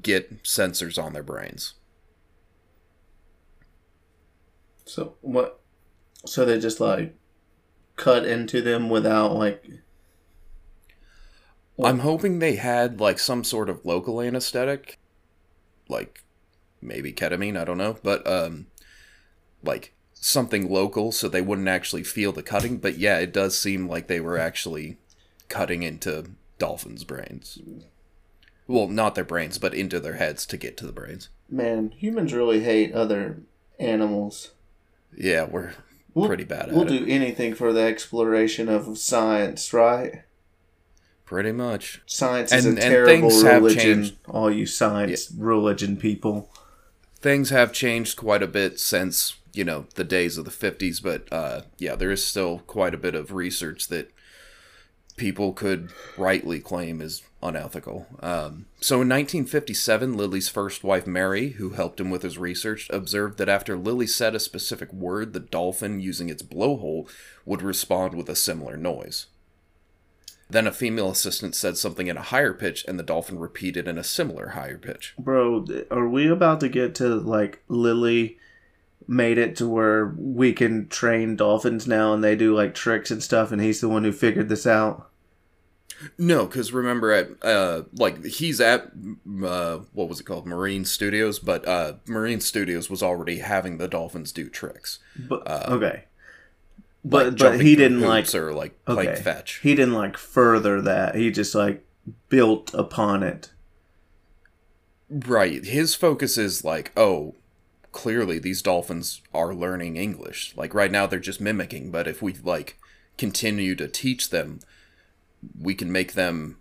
get 0.01 0.43
sensors 0.43 1.01
on 1.01 1.13
their 1.13 1.23
brains. 1.23 1.73
So 4.85 5.15
what? 5.21 5.59
So 6.25 6.45
they 6.45 6.59
just 6.59 6.79
like 6.79 7.15
cut 7.95 8.25
into 8.25 8.61
them 8.61 8.89
without 8.89 9.35
like. 9.35 9.63
I'm 11.83 11.99
hoping 11.99 12.39
they 12.39 12.55
had 12.55 12.99
like 12.99 13.19
some 13.19 13.43
sort 13.43 13.69
of 13.69 13.85
local 13.85 14.21
anesthetic, 14.21 14.97
like 15.89 16.23
maybe 16.81 17.13
ketamine, 17.13 17.59
I 17.59 17.65
don't 17.65 17.77
know, 17.77 17.97
but 18.01 18.25
um 18.25 18.67
like 19.63 19.93
something 20.13 20.71
local 20.71 21.11
so 21.11 21.27
they 21.27 21.41
wouldn't 21.41 21.67
actually 21.67 22.03
feel 22.03 22.31
the 22.31 22.43
cutting, 22.43 22.77
but 22.77 22.97
yeah, 22.97 23.19
it 23.19 23.33
does 23.33 23.57
seem 23.57 23.87
like 23.87 24.07
they 24.07 24.19
were 24.19 24.37
actually 24.37 24.97
cutting 25.49 25.83
into 25.83 26.31
dolphins' 26.57 27.03
brains. 27.03 27.59
Well, 28.67 28.87
not 28.87 29.15
their 29.15 29.23
brains, 29.23 29.57
but 29.57 29.73
into 29.73 29.99
their 29.99 30.15
heads 30.15 30.45
to 30.47 30.57
get 30.57 30.75
to 30.77 30.85
the 30.85 30.91
brains. 30.91 31.29
Man, 31.49 31.91
humans 31.95 32.33
really 32.33 32.61
hate 32.61 32.93
other 32.93 33.37
animals. 33.79 34.51
Yeah, 35.15 35.45
we're 35.45 35.73
We'll, 36.13 36.27
pretty 36.27 36.43
bad 36.43 36.63
at 36.63 36.69
it. 36.69 36.73
We'll 36.75 36.91
it. 36.91 36.99
do 36.99 37.05
anything 37.07 37.53
for 37.53 37.71
the 37.71 37.81
exploration 37.81 38.67
of 38.67 38.97
science, 38.97 39.71
right? 39.71 40.23
Pretty 41.25 41.51
much. 41.51 42.01
Science 42.05 42.51
is 42.53 42.65
And- 42.65 42.77
a 42.77 42.81
and 42.81 42.91
terrible 42.91 43.29
religion. 43.29 43.79
changed. 44.03 44.15
All 44.27 44.51
you 44.51 44.65
science 44.65 45.31
religion 45.37 45.97
people. 45.97 46.49
things 47.19 47.49
have 47.49 47.73
changed 47.73 48.15
quite 48.15 48.43
a 48.43 48.47
bit 48.47 48.79
since 48.79 49.35
you 49.51 49.63
know 49.63 49.87
the 49.95 50.03
days 50.03 50.37
of 50.37 50.45
the 50.45 50.51
50s 50.51 51.01
but 51.01 51.27
uh, 51.33 51.61
yeah 51.79 51.95
there 51.95 52.11
is 52.11 52.23
still 52.23 52.59
quite 52.67 52.93
a 52.93 52.97
bit 52.97 53.15
of 53.15 53.31
research 53.31 53.87
that 53.87 54.11
people 55.17 55.51
could 55.51 55.91
rightly 56.15 56.59
claim 56.59 57.01
is 57.01 57.23
unethical. 57.43 58.07
Um, 58.21 58.67
so 58.79 58.95
in 58.95 59.09
1957 59.09 60.15
Lilly's 60.15 60.47
first 60.47 60.83
wife 60.83 61.05
mary 61.05 61.49
who 61.49 61.71
helped 61.71 61.99
him 61.99 62.09
with 62.09 62.21
his 62.21 62.37
research 62.37 62.87
observed 62.91 63.37
that 63.37 63.49
after 63.49 63.75
Lilly 63.75 64.07
said 64.07 64.33
a 64.35 64.39
specific 64.39 64.93
word 64.93 65.33
the 65.33 65.39
dolphin 65.39 65.99
using 65.99 66.29
its 66.29 66.43
blowhole 66.43 67.09
would 67.45 67.61
respond 67.61 68.15
with 68.15 68.29
a 68.29 68.35
similar 68.35 68.77
noise. 68.77 69.27
Then 70.49 70.65
a 70.65 70.71
female 70.71 71.09
assistant 71.09 71.55
said 71.55 71.77
something 71.77 72.07
in 72.07 72.15
a 72.15 72.21
higher 72.21 72.53
pitch 72.53 72.85
and 72.87 72.97
the 72.97 73.03
dolphin 73.03 73.37
repeated 73.37 73.87
in 73.87 73.97
a 73.97 74.03
similar 74.03 74.49
higher 74.49 74.77
pitch. 74.77 75.13
Bro, 75.19 75.65
are 75.91 76.07
we 76.07 76.29
about 76.29 76.61
to 76.61 76.69
get 76.69 76.95
to 76.95 77.15
like 77.15 77.61
Lilly 77.67 78.37
made 79.07 79.37
it 79.37 79.55
to 79.55 79.67
where 79.67 80.13
we 80.17 80.53
can 80.53 80.87
train 80.89 81.35
dolphins 81.35 81.87
now 81.87 82.13
and 82.13 82.23
they 82.23 82.35
do 82.35 82.55
like 82.55 82.73
tricks 82.73 83.09
and 83.09 83.23
stuff 83.23 83.51
and 83.51 83.61
he's 83.61 83.81
the 83.81 83.89
one 83.89 84.03
who 84.03 84.11
figured 84.11 84.49
this 84.49 84.67
out? 84.67 85.09
No, 86.17 86.45
because 86.45 86.71
remember, 86.71 87.11
at 87.11 87.29
uh, 87.43 87.83
like 87.93 88.23
he's 88.23 88.61
at 88.61 88.91
uh, 89.43 89.79
what 89.93 90.09
was 90.09 90.19
it 90.19 90.25
called, 90.25 90.45
Marine 90.45 90.85
Studios, 90.85 91.39
but 91.39 91.67
uh, 91.67 91.93
Marine 92.05 92.39
Studios 92.39 92.89
was 92.89 93.01
already 93.01 93.39
having 93.39 93.77
the 93.77 93.87
dolphins 93.87 94.31
do 94.31 94.47
tricks, 94.47 94.99
But 95.17 95.47
okay. 95.69 95.85
like 95.85 96.09
But 97.03 97.39
but 97.39 97.61
he 97.61 97.75
didn't 97.75 98.01
like 98.01 98.33
or 98.35 98.53
like 98.53 98.77
okay. 98.87 99.15
fetch. 99.15 99.59
He 99.63 99.73
didn't 99.73 99.95
like 99.95 100.17
further 100.17 100.81
that. 100.81 101.15
He 101.15 101.31
just 101.31 101.55
like 101.55 101.83
built 102.29 102.73
upon 102.73 103.23
it. 103.23 103.51
Right, 105.09 105.63
his 105.63 105.95
focus 105.95 106.37
is 106.37 106.65
like, 106.65 106.91
oh, 106.97 107.35
clearly 107.97 108.37
these 108.37 108.61
dolphins 108.61 109.21
are 109.33 109.55
learning 109.55 109.97
English. 109.97 110.53
Like 110.55 110.75
right 110.75 110.91
now, 110.91 111.07
they're 111.07 111.19
just 111.19 111.41
mimicking, 111.41 111.89
but 111.89 112.07
if 112.07 112.21
we 112.21 112.33
like 112.33 112.77
continue 113.17 113.73
to 113.75 113.87
teach 113.87 114.29
them, 114.29 114.59
we 115.59 115.73
can 115.73 115.91
make 115.91 116.13
them 116.13 116.59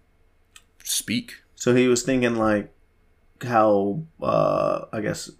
speak. 0.83 1.35
So 1.55 1.75
he 1.75 1.88
was 1.88 2.02
thinking 2.02 2.37
like 2.37 2.73
how 3.43 4.00
uh 4.23 4.87
I 4.90 5.02
guess 5.02 5.31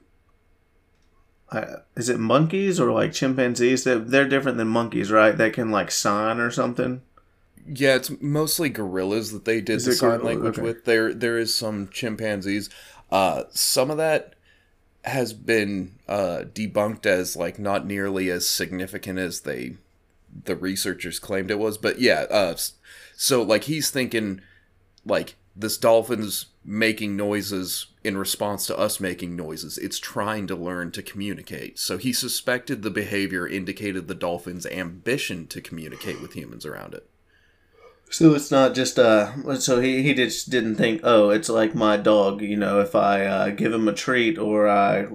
I, 1.50 1.76
is 1.97 2.09
it 2.11 2.19
monkeys 2.21 2.79
or 2.79 2.93
like 2.93 3.12
chimpanzees 3.15 3.85
that 3.85 4.11
they're 4.11 4.29
different 4.29 4.59
than 4.59 4.69
monkeys, 4.69 5.11
right? 5.11 5.37
That 5.37 5.55
can 5.55 5.71
like 5.71 5.91
sign 5.91 6.41
or 6.41 6.50
something. 6.50 7.00
Yeah, 7.69 7.97
it's 7.97 8.11
mostly 8.21 8.69
gorillas 8.69 9.33
that 9.33 9.45
they 9.45 9.61
did 9.61 9.76
Is 9.79 9.87
the 9.87 9.93
sign 9.93 10.21
gorilla? 10.21 10.26
language 10.26 10.59
Okay. 10.59 10.62
with. 10.62 10.85
There, 10.85 11.12
there 11.12 11.37
is 11.38 11.55
some 11.55 11.88
chimpanzees. 11.88 12.71
Uh, 13.11 13.45
some 13.50 13.91
of 13.91 13.97
that 13.97 14.36
has 15.07 15.33
been 15.33 15.93
uh, 16.09 16.43
debunked 16.53 17.07
as 17.07 17.37
like 17.37 17.59
not 17.59 17.87
nearly 17.87 18.31
as 18.31 18.49
significant 18.49 19.19
as 19.19 19.41
they, 19.41 19.77
the 20.45 20.57
researchers 20.57 21.19
claimed 21.19 21.51
it 21.51 21.59
was. 21.59 21.79
But 21.79 22.01
yeah, 22.01 22.27
uh, 22.31 22.57
so 23.17 23.43
like 23.43 23.65
he's 23.65 23.91
thinking, 23.91 24.41
like 25.05 25.37
this 25.55 25.79
dolphin's 25.79 26.47
making 26.65 27.17
noises 27.17 27.87
in 28.03 28.19
response 28.19 28.67
to 28.67 28.77
us 28.79 29.01
making 29.01 29.37
noises. 29.37 29.79
It's 29.79 29.99
trying 29.99 30.47
to 30.49 30.57
learn 30.57 30.91
to 30.93 31.03
communicate. 31.03 31.79
So 31.79 31.97
he 31.97 32.13
suspected 32.13 32.83
the 32.83 32.91
behavior 32.91 33.47
indicated 33.47 34.09
the 34.09 34.15
dolphin's 34.15 34.67
ambition 34.67 35.47
to 35.49 35.61
communicate 35.61 36.21
with 36.21 36.35
humans 36.35 36.67
around 36.67 36.95
it. 36.95 37.09
So 38.11 38.35
it's 38.35 38.51
not 38.51 38.75
just 38.75 38.99
uh. 38.99 39.59
So 39.59 39.81
he 39.81 40.03
he 40.03 40.15
just 40.15 40.51
didn't 40.51 40.77
think, 40.77 41.01
oh, 41.05 41.31
it's 41.31 41.49
like 41.49 41.75
my 41.75 41.97
dog. 41.97 42.41
You 42.41 42.57
know, 42.57 42.81
if 42.81 42.95
I 42.95 43.25
uh, 43.25 43.49
give 43.51 43.73
him 43.73 43.89
a 43.89 43.93
treat 43.93 44.39
or 44.39 44.69
I 44.69 45.09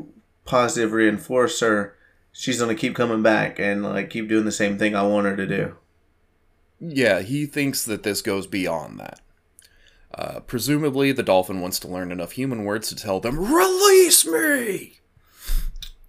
positive 0.46 0.92
reinforce 0.92 1.60
her, 1.62 1.96
she's 2.32 2.60
gonna 2.60 2.76
keep 2.76 2.96
coming 2.96 3.24
back 3.24 3.60
and 3.60 3.84
like 3.84 4.10
keep 4.10 4.28
doing 4.28 4.46
the 4.46 4.52
same 4.52 4.78
thing 4.78 4.96
I 4.96 5.04
want 5.04 5.28
her 5.28 5.36
to 5.36 5.48
do. 5.48 5.76
Yeah, 6.80 7.22
he 7.22 7.46
thinks 7.46 7.86
that 7.86 8.04
this 8.04 8.22
goes 8.22 8.48
beyond 8.48 9.00
that. 9.00 9.20
Uh, 10.14 10.40
presumably, 10.42 11.12
the 11.12 11.24
dolphin 11.24 11.62
wants 11.62 11.80
to 11.80 11.88
learn 11.88 12.12
enough 12.12 12.34
human 12.34 12.66
words 12.66 12.90
to 12.90 12.96
tell 12.96 13.20
them, 13.20 13.40
Release 13.40 14.26
me! 14.26 15.00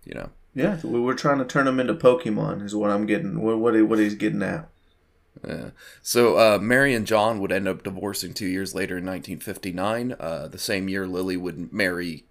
You 0.04 0.14
know. 0.14 0.30
Yeah, 0.54 0.78
we 0.84 1.10
are 1.10 1.14
trying 1.14 1.38
to 1.38 1.44
turn 1.46 1.66
him 1.66 1.80
into 1.80 1.94
Pokemon. 1.94 2.62
Is 2.62 2.74
what 2.74 2.90
I'm 2.90 3.06
getting. 3.06 3.40
What 3.40 3.58
what, 3.58 3.80
what 3.86 3.98
he's 3.98 4.14
getting 4.14 4.42
at. 4.42 4.68
Yeah. 5.46 5.70
So, 6.02 6.38
uh, 6.38 6.58
Mary 6.60 6.94
and 6.94 7.06
John 7.06 7.40
would 7.40 7.52
end 7.52 7.66
up 7.66 7.82
divorcing 7.82 8.34
two 8.34 8.46
years 8.46 8.74
later 8.74 8.98
in 8.98 9.06
1959. 9.06 10.14
Uh, 10.18 10.48
the 10.48 10.58
same 10.58 10.88
year, 10.88 11.06
Lilly 11.06 11.36
would 11.36 11.72
marry 11.72 12.24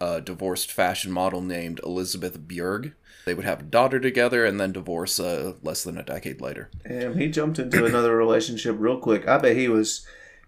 a 0.00 0.20
divorced 0.20 0.70
fashion 0.70 1.10
model 1.10 1.40
named 1.40 1.80
Elizabeth 1.84 2.38
Bjerg. 2.40 2.92
They 3.24 3.34
would 3.34 3.44
have 3.44 3.60
a 3.60 3.64
daughter 3.64 4.00
together 4.00 4.46
and 4.46 4.58
then 4.58 4.72
divorce 4.72 5.20
uh, 5.20 5.54
less 5.62 5.82
than 5.84 5.98
a 5.98 6.02
decade 6.02 6.40
later. 6.40 6.70
Damn, 6.86 7.18
he 7.18 7.28
jumped 7.28 7.58
into 7.58 7.84
another 7.84 8.16
relationship 8.16 8.76
real 8.78 8.98
quick. 8.98 9.28
I 9.28 9.38
bet 9.38 9.56
he 9.56 9.68
was 9.68 10.06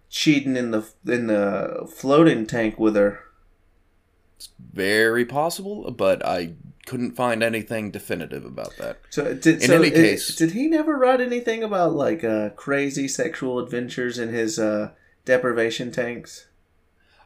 cheating 0.09 0.57
in 0.57 0.71
the 0.71 0.89
in 1.07 1.27
the 1.27 1.89
floating 1.95 2.47
tank 2.47 2.79
with 2.79 2.97
her. 2.97 3.21
It's 4.37 4.49
very 4.73 5.27
possible, 5.27 5.91
but 5.91 6.25
I 6.25 6.55
couldn't 6.91 7.13
find 7.13 7.41
anything 7.43 7.91
definitive 7.93 8.45
about 8.45 8.77
that. 8.79 8.99
So 9.11 9.33
did 9.35 9.63
In 9.63 9.69
so 9.69 9.75
any 9.77 9.89
i- 9.89 9.91
case- 9.91 10.35
did 10.35 10.51
he 10.53 10.67
never 10.67 10.97
write 10.99 11.21
anything 11.21 11.63
about 11.63 11.93
like 11.95 12.25
uh, 12.25 12.51
crazy 12.51 13.07
sexual 13.07 13.59
adventures 13.61 14.19
in 14.19 14.29
his 14.31 14.59
uh, 14.59 14.91
deprivation 15.25 15.93
tanks? 15.93 16.47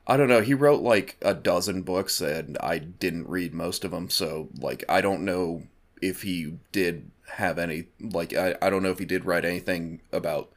I 0.06 0.18
don't 0.18 0.28
know. 0.28 0.42
He 0.42 0.52
wrote 0.52 0.82
like 0.82 1.16
a 1.22 1.32
dozen 1.32 1.80
books, 1.80 2.20
and 2.20 2.58
I 2.60 2.76
didn't 2.78 3.26
read 3.26 3.54
most 3.54 3.84
of 3.86 3.90
them. 3.90 4.10
So, 4.10 4.50
like, 4.58 4.84
I 4.86 5.00
don't 5.00 5.24
know 5.24 5.62
if 6.02 6.20
he 6.22 6.58
did 6.72 7.10
have 7.36 7.58
any. 7.58 7.86
Like, 7.98 8.34
I, 8.34 8.54
I 8.60 8.68
don't 8.68 8.82
know 8.82 8.90
if 8.90 8.98
he 8.98 9.06
did 9.06 9.24
write 9.24 9.46
anything 9.46 10.02
about 10.12 10.52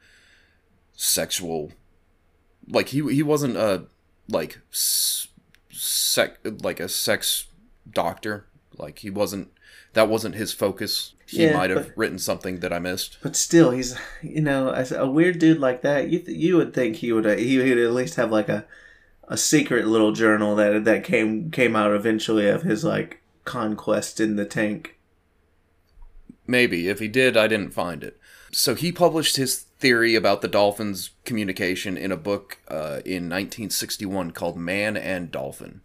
sexual. 0.96 1.72
Like, 2.68 2.88
he 2.88 2.98
he 3.14 3.22
wasn't 3.22 3.56
a 3.56 3.86
like 4.28 4.58
sec 4.70 6.38
like 6.44 6.78
a 6.80 6.88
sex 6.90 7.46
doctor. 7.90 8.44
Like, 8.78 9.00
he 9.00 9.10
wasn't. 9.10 9.48
That 9.94 10.08
wasn't 10.08 10.34
his 10.34 10.52
focus. 10.52 11.14
He 11.26 11.42
Yeah, 11.44 11.56
might 11.56 11.70
have 11.70 11.88
but- 11.88 11.96
written 11.98 12.18
something 12.18 12.60
that 12.60 12.72
I 12.72 12.78
missed. 12.78 13.18
But 13.22 13.36
still, 13.36 13.70
he's 13.70 13.96
you 14.22 14.40
know 14.42 14.70
as 14.70 14.92
a 14.92 15.06
weird 15.06 15.38
dude 15.38 15.58
like 15.60 15.82
that. 15.82 16.08
You 16.08 16.18
th- 16.20 16.36
you 16.38 16.56
would 16.56 16.74
think 16.74 16.96
he 16.96 17.12
would 17.12 17.26
uh, 17.26 17.36
he 17.36 17.58
would 17.58 17.78
at 17.78 17.92
least 17.92 18.16
have 18.16 18.30
like 18.30 18.48
a 18.48 18.66
a 19.28 19.36
secret 19.36 19.86
little 19.86 20.12
journal 20.12 20.54
that 20.56 20.84
that 20.84 21.04
came 21.04 21.50
came 21.50 21.74
out 21.76 21.92
eventually 21.92 22.48
of 22.48 22.62
his 22.62 22.84
like 22.84 23.22
conquest 23.44 24.20
in 24.20 24.36
the 24.36 24.44
tank. 24.44 24.96
Maybe. 26.46 26.88
If 26.88 26.98
he 26.98 27.08
did, 27.08 27.36
I 27.36 27.46
didn't 27.46 27.72
find 27.72 28.02
it. 28.02 28.18
So 28.52 28.74
he 28.74 28.90
published 28.92 29.36
his 29.36 29.56
theory 29.78 30.14
about 30.14 30.40
the 30.40 30.48
dolphins' 30.48 31.10
communication 31.24 31.96
in 31.98 32.10
a 32.10 32.16
book 32.16 32.58
uh, 32.68 33.00
in 33.04 33.24
1961 33.28 34.30
called 34.30 34.56
Man 34.56 34.96
and 34.96 35.30
Dolphin. 35.30 35.82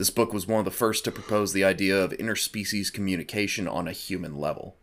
This 0.00 0.08
book 0.08 0.32
was 0.32 0.46
one 0.46 0.60
of 0.60 0.64
the 0.64 0.70
first 0.70 1.04
to 1.04 1.12
propose 1.12 1.52
the 1.52 1.62
idea 1.62 2.02
of 2.02 2.12
interspecies 2.12 2.90
communication 2.90 3.68
on 3.68 3.86
a 3.86 3.92
human 3.92 4.34
level. 4.34 4.76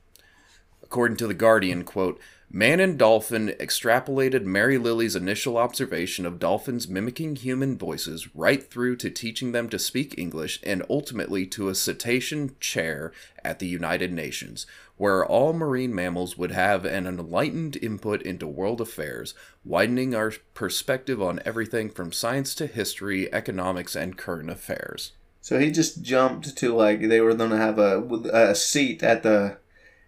According 0.84 1.18
to 1.18 1.26
The 1.26 1.34
Guardian, 1.34 1.86
quote, 1.86 2.20
Man 2.52 2.80
and 2.80 3.00
Dolphin 3.00 3.48
extrapolated 3.60 4.44
Mary 4.44 4.78
Lilly's 4.78 5.16
initial 5.16 5.58
observation 5.58 6.28
of 6.28 6.38
dolphins 6.38 6.88
mimicking 6.88 7.36
human 7.36 7.80
voices 7.80 8.36
right 8.36 8.70
through 8.70 8.98
to 8.98 9.10
teaching 9.10 9.54
them 9.54 9.70
to 9.70 9.80
speak 9.80 10.14
English 10.20 10.60
and 10.64 10.86
ultimately 10.88 11.48
to 11.48 11.68
a 11.68 11.74
cetacean 11.74 12.56
chair 12.60 13.12
at 13.44 13.58
the 13.58 13.66
United 13.66 14.14
Nations, 14.14 14.68
where 14.98 15.26
all 15.26 15.54
marine 15.54 15.94
mammals 15.94 16.38
would 16.38 16.52
have 16.52 16.84
an 16.86 17.08
enlightened 17.08 17.78
input 17.82 18.22
into 18.24 18.48
world 18.48 18.82
affairs, 18.82 19.34
widening 19.64 20.16
our 20.16 20.34
perspective 20.54 21.22
on 21.22 21.40
everything 21.46 21.90
from 21.90 22.12
science 22.12 22.56
to 22.56 22.68
history, 22.68 23.32
economics, 23.34 23.96
and 23.96 24.18
current 24.18 24.50
affairs. 24.50 25.14
So 25.42 25.60
he 25.60 25.72
just 25.72 26.02
jumped 26.02 26.58
to 26.58 26.76
like 26.76 27.08
they 27.08 27.22
were 27.22 27.34
going 27.34 27.52
to 27.52 27.58
have 27.58 27.80
a 27.80 28.02
a 28.34 28.56
seat 28.56 29.02
at 29.04 29.24
the 29.24 29.58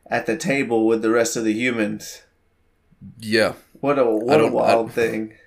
at 0.07 0.25
the 0.25 0.35
table 0.35 0.85
with 0.85 1.01
the 1.01 1.11
rest 1.11 1.37
of 1.37 1.45
the 1.45 1.53
humans. 1.53 2.23
Yeah. 3.19 3.53
What 3.79 3.97
a 3.97 4.05
what 4.05 4.41
a 4.41 4.47
wild 4.47 4.91
thing. 4.91 5.35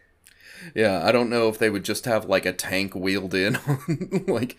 Yeah, 0.77 1.05
I 1.05 1.11
don't 1.11 1.29
know 1.29 1.49
if 1.49 1.59
they 1.59 1.71
would 1.71 1.85
just 1.85 2.05
have 2.05 2.27
like 2.27 2.47
a 2.47 2.53
tank 2.53 2.95
wheeled 2.95 3.35
in, 3.35 3.59
like, 4.29 4.57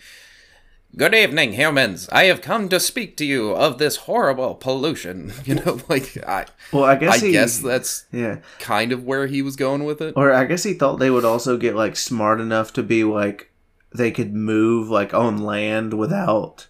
Good 0.96 1.16
evening, 1.16 1.54
humans. 1.54 2.08
I 2.12 2.26
have 2.26 2.42
come 2.42 2.70
to 2.70 2.80
speak 2.80 3.18
to 3.18 3.26
you 3.26 3.50
of 3.52 3.80
this 3.80 3.96
horrible 3.96 4.54
pollution. 4.54 5.34
You 5.46 5.56
know, 5.56 5.80
like 5.90 6.16
I, 6.26 6.46
Well, 6.72 6.84
I 6.84 6.96
guess 6.96 7.16
I 7.22 7.26
he, 7.26 7.32
guess 7.32 7.60
that's 7.60 8.06
yeah. 8.12 8.40
kind 8.60 8.92
of 8.92 9.04
where 9.04 9.26
he 9.26 9.42
was 9.42 9.56
going 9.56 9.86
with 9.86 10.02
it. 10.02 10.14
Or 10.16 10.32
I 10.32 10.46
guess 10.46 10.64
he 10.64 10.74
thought 10.76 11.00
they 11.00 11.10
would 11.10 11.26
also 11.26 11.58
get 11.58 11.76
like 11.76 11.96
smart 11.96 12.40
enough 12.40 12.74
to 12.74 12.84
be 12.84 13.04
like 13.04 13.52
they 13.92 14.12
could 14.12 14.34
move 14.36 14.90
like 14.90 15.14
on 15.14 15.40
land 15.40 15.96
without 15.96 16.68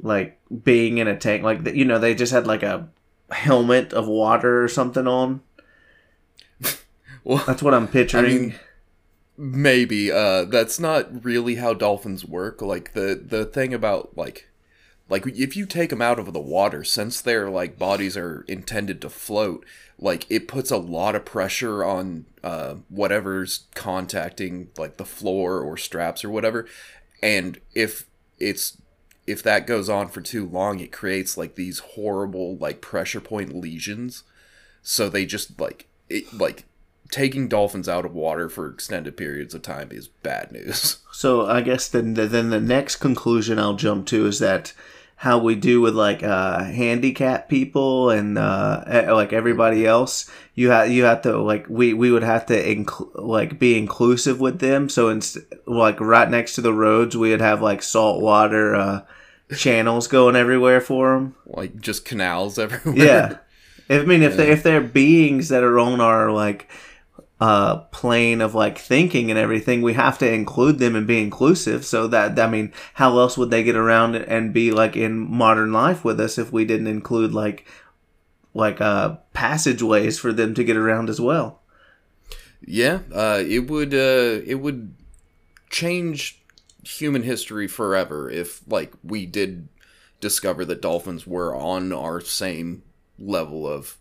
like 0.00 0.38
being 0.64 0.98
in 0.98 1.08
a 1.08 1.16
tank. 1.16 1.42
Like 1.42 1.66
you 1.74 1.86
know, 1.86 1.98
they 1.98 2.14
just 2.14 2.32
had 2.32 2.46
like 2.46 2.62
a 2.62 2.88
helmet 3.30 3.92
of 3.94 4.06
water 4.06 4.62
or 4.62 4.68
something 4.68 5.06
on. 5.06 5.40
Well, 7.24 7.42
That's 7.46 7.62
what 7.62 7.74
I'm 7.74 7.88
picturing. 7.88 8.24
I 8.24 8.28
mean, 8.28 8.54
maybe 9.38 10.10
uh 10.10 10.44
that's 10.44 10.80
not 10.80 11.24
really 11.24 11.54
how 11.54 11.72
dolphins 11.72 12.24
work. 12.24 12.60
Like 12.60 12.92
the 12.92 13.20
the 13.24 13.46
thing 13.46 13.72
about 13.72 14.16
like 14.16 14.48
like 15.08 15.26
if 15.26 15.56
you 15.56 15.64
take 15.64 15.90
them 15.90 16.02
out 16.02 16.18
of 16.18 16.32
the 16.32 16.40
water 16.40 16.84
since 16.84 17.20
their 17.20 17.48
like 17.48 17.78
bodies 17.78 18.16
are 18.16 18.44
intended 18.48 19.00
to 19.00 19.08
float 19.08 19.64
like 19.98 20.26
it 20.28 20.48
puts 20.48 20.70
a 20.70 20.76
lot 20.76 21.14
of 21.14 21.24
pressure 21.24 21.84
on 21.84 22.26
uh 22.42 22.74
whatever's 22.88 23.66
contacting 23.74 24.68
like 24.76 24.96
the 24.96 25.04
floor 25.04 25.60
or 25.60 25.76
straps 25.76 26.24
or 26.24 26.30
whatever. 26.30 26.66
And 27.22 27.60
if 27.74 28.06
it's 28.38 28.76
if 29.26 29.42
that 29.42 29.66
goes 29.66 29.88
on 29.88 30.08
for 30.08 30.20
too 30.20 30.46
long 30.46 30.80
it 30.80 30.90
creates 30.90 31.36
like 31.36 31.54
these 31.54 31.78
horrible 31.80 32.56
like 32.56 32.80
pressure 32.80 33.20
point 33.20 33.54
lesions. 33.54 34.24
So 34.82 35.08
they 35.08 35.26
just 35.26 35.60
like 35.60 35.86
it 36.08 36.32
like 36.32 36.64
taking 37.10 37.48
dolphins 37.48 37.88
out 37.88 38.04
of 38.04 38.14
water 38.14 38.48
for 38.48 38.68
extended 38.68 39.16
periods 39.16 39.54
of 39.54 39.62
time 39.62 39.88
is 39.90 40.08
bad 40.08 40.52
news 40.52 40.98
So 41.12 41.46
I 41.46 41.62
guess 41.62 41.88
then 41.88 42.14
the, 42.14 42.26
then 42.26 42.50
the 42.50 42.60
next 42.60 42.96
conclusion 42.96 43.58
I'll 43.58 43.74
jump 43.74 44.06
to 44.08 44.26
is 44.26 44.38
that 44.38 44.72
how 45.16 45.36
we 45.38 45.56
do 45.56 45.80
with 45.80 45.96
like 45.96 46.22
uh, 46.22 46.62
handicap 46.62 47.48
people 47.48 48.10
and 48.10 48.38
uh, 48.38 48.84
like 49.08 49.32
everybody 49.32 49.84
else, 49.84 50.30
you 50.54 50.70
have 50.70 50.92
you 50.92 51.02
have 51.02 51.22
to 51.22 51.36
like 51.42 51.66
we 51.68 51.92
we 51.92 52.12
would 52.12 52.22
have 52.22 52.46
to 52.46 52.54
incl- 52.54 53.10
like 53.16 53.58
be 53.58 53.76
inclusive 53.76 54.38
with 54.38 54.60
them. 54.60 54.88
So 54.88 55.08
it's 55.08 55.36
like 55.66 55.98
right 55.98 56.30
next 56.30 56.54
to 56.54 56.60
the 56.60 56.72
roads, 56.72 57.16
we 57.16 57.30
would 57.32 57.40
have 57.40 57.60
like 57.60 57.82
saltwater 57.82 58.76
uh, 58.76 59.00
channels 59.56 60.06
going 60.06 60.36
everywhere 60.36 60.80
for 60.80 61.14
them. 61.14 61.34
like 61.46 61.80
just 61.80 62.04
canals 62.04 62.56
everywhere 62.60 63.40
Yeah, 63.88 63.96
I 64.00 64.04
mean 64.04 64.22
if 64.22 64.36
they 64.36 64.52
if 64.52 64.62
they're 64.62 64.80
beings 64.80 65.48
that 65.48 65.64
are 65.64 65.80
on 65.80 66.00
our 66.00 66.30
like 66.30 66.68
uh 67.40 67.76
plane 67.92 68.40
of 68.40 68.54
like 68.54 68.78
thinking 68.78 69.30
and 69.30 69.38
everything 69.38 69.80
we 69.80 69.94
have 69.94 70.18
to 70.18 70.28
include 70.32 70.78
them 70.78 70.96
and 70.96 71.06
be 71.06 71.20
inclusive 71.22 71.84
so 71.84 72.06
that 72.08 72.38
i 72.38 72.48
mean 72.48 72.72
how 72.94 73.16
else 73.18 73.38
would 73.38 73.50
they 73.50 73.62
get 73.62 73.76
around 73.76 74.16
and 74.16 74.52
be 74.52 74.72
like 74.72 74.96
in 74.96 75.18
modern 75.18 75.72
life 75.72 76.04
with 76.04 76.18
us 76.18 76.36
if 76.38 76.52
we 76.52 76.64
didn't 76.64 76.88
include 76.88 77.32
like 77.32 77.66
like 78.54 78.80
uh 78.80 79.16
passageways 79.32 80.18
for 80.18 80.32
them 80.32 80.52
to 80.54 80.64
get 80.64 80.76
around 80.76 81.08
as 81.08 81.20
well 81.20 81.60
Yeah, 82.60 83.00
uh, 83.14 83.42
it 83.46 83.68
would 83.70 83.94
uh, 83.94 84.42
it 84.44 84.56
would 84.56 84.94
change 85.70 86.40
human 86.84 87.22
history 87.22 87.68
forever 87.68 88.28
if 88.30 88.62
like 88.68 88.92
we 89.02 89.26
did 89.26 89.68
discover 90.20 90.64
that 90.64 90.82
dolphins 90.82 91.26
were 91.26 91.54
on 91.54 91.92
our 91.92 92.20
same 92.20 92.82
level 93.18 93.66
of 93.66 93.98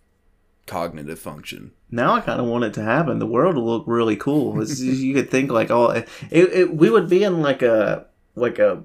cognitive 0.66 1.20
function. 1.20 1.72
Now 1.92 2.14
i 2.16 2.22
kind 2.22 2.40
of 2.42 2.46
want 2.48 2.64
it 2.64 2.74
to 2.74 2.84
happen 2.84 3.20
the 3.20 3.26
world 3.26 3.56
will 3.56 3.66
look 3.66 3.84
really 3.88 4.16
cool 4.16 4.62
you 4.78 5.14
could 5.14 5.30
think 5.30 5.50
like 5.52 5.72
oh 5.72 5.90
it, 5.90 6.08
it 6.32 6.74
we 6.76 6.90
would 6.90 7.10
be 7.10 7.24
in 7.24 7.42
like 7.42 7.62
a 7.62 8.06
like 8.36 8.60
a 8.60 8.84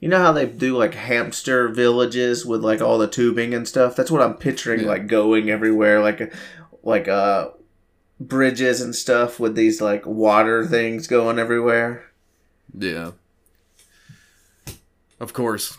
you 0.00 0.08
know 0.08 0.18
how 0.18 0.32
they 0.32 0.46
do 0.46 0.76
like 0.76 0.94
hamster 0.94 1.68
villages 1.68 2.44
with 2.46 2.62
like 2.62 2.80
all 2.80 2.98
the 2.98 3.08
tubing 3.08 3.52
and 3.54 3.66
stuff 3.66 3.96
that's 3.96 4.10
what 4.10 4.22
i'm 4.22 4.34
picturing 4.34 4.80
Yeah. 4.82 4.88
like 4.88 5.06
going 5.06 5.50
everywhere 5.50 6.00
like 6.00 6.32
like 6.82 7.08
uh 7.08 7.48
bridges 8.20 8.80
and 8.80 8.94
stuff 8.94 9.40
with 9.40 9.54
these 9.56 9.80
like 9.80 10.06
water 10.06 10.64
things 10.66 11.06
going 11.08 11.38
everywhere 11.38 12.04
Yeah. 12.76 13.12
Of 15.20 15.32
course, 15.32 15.78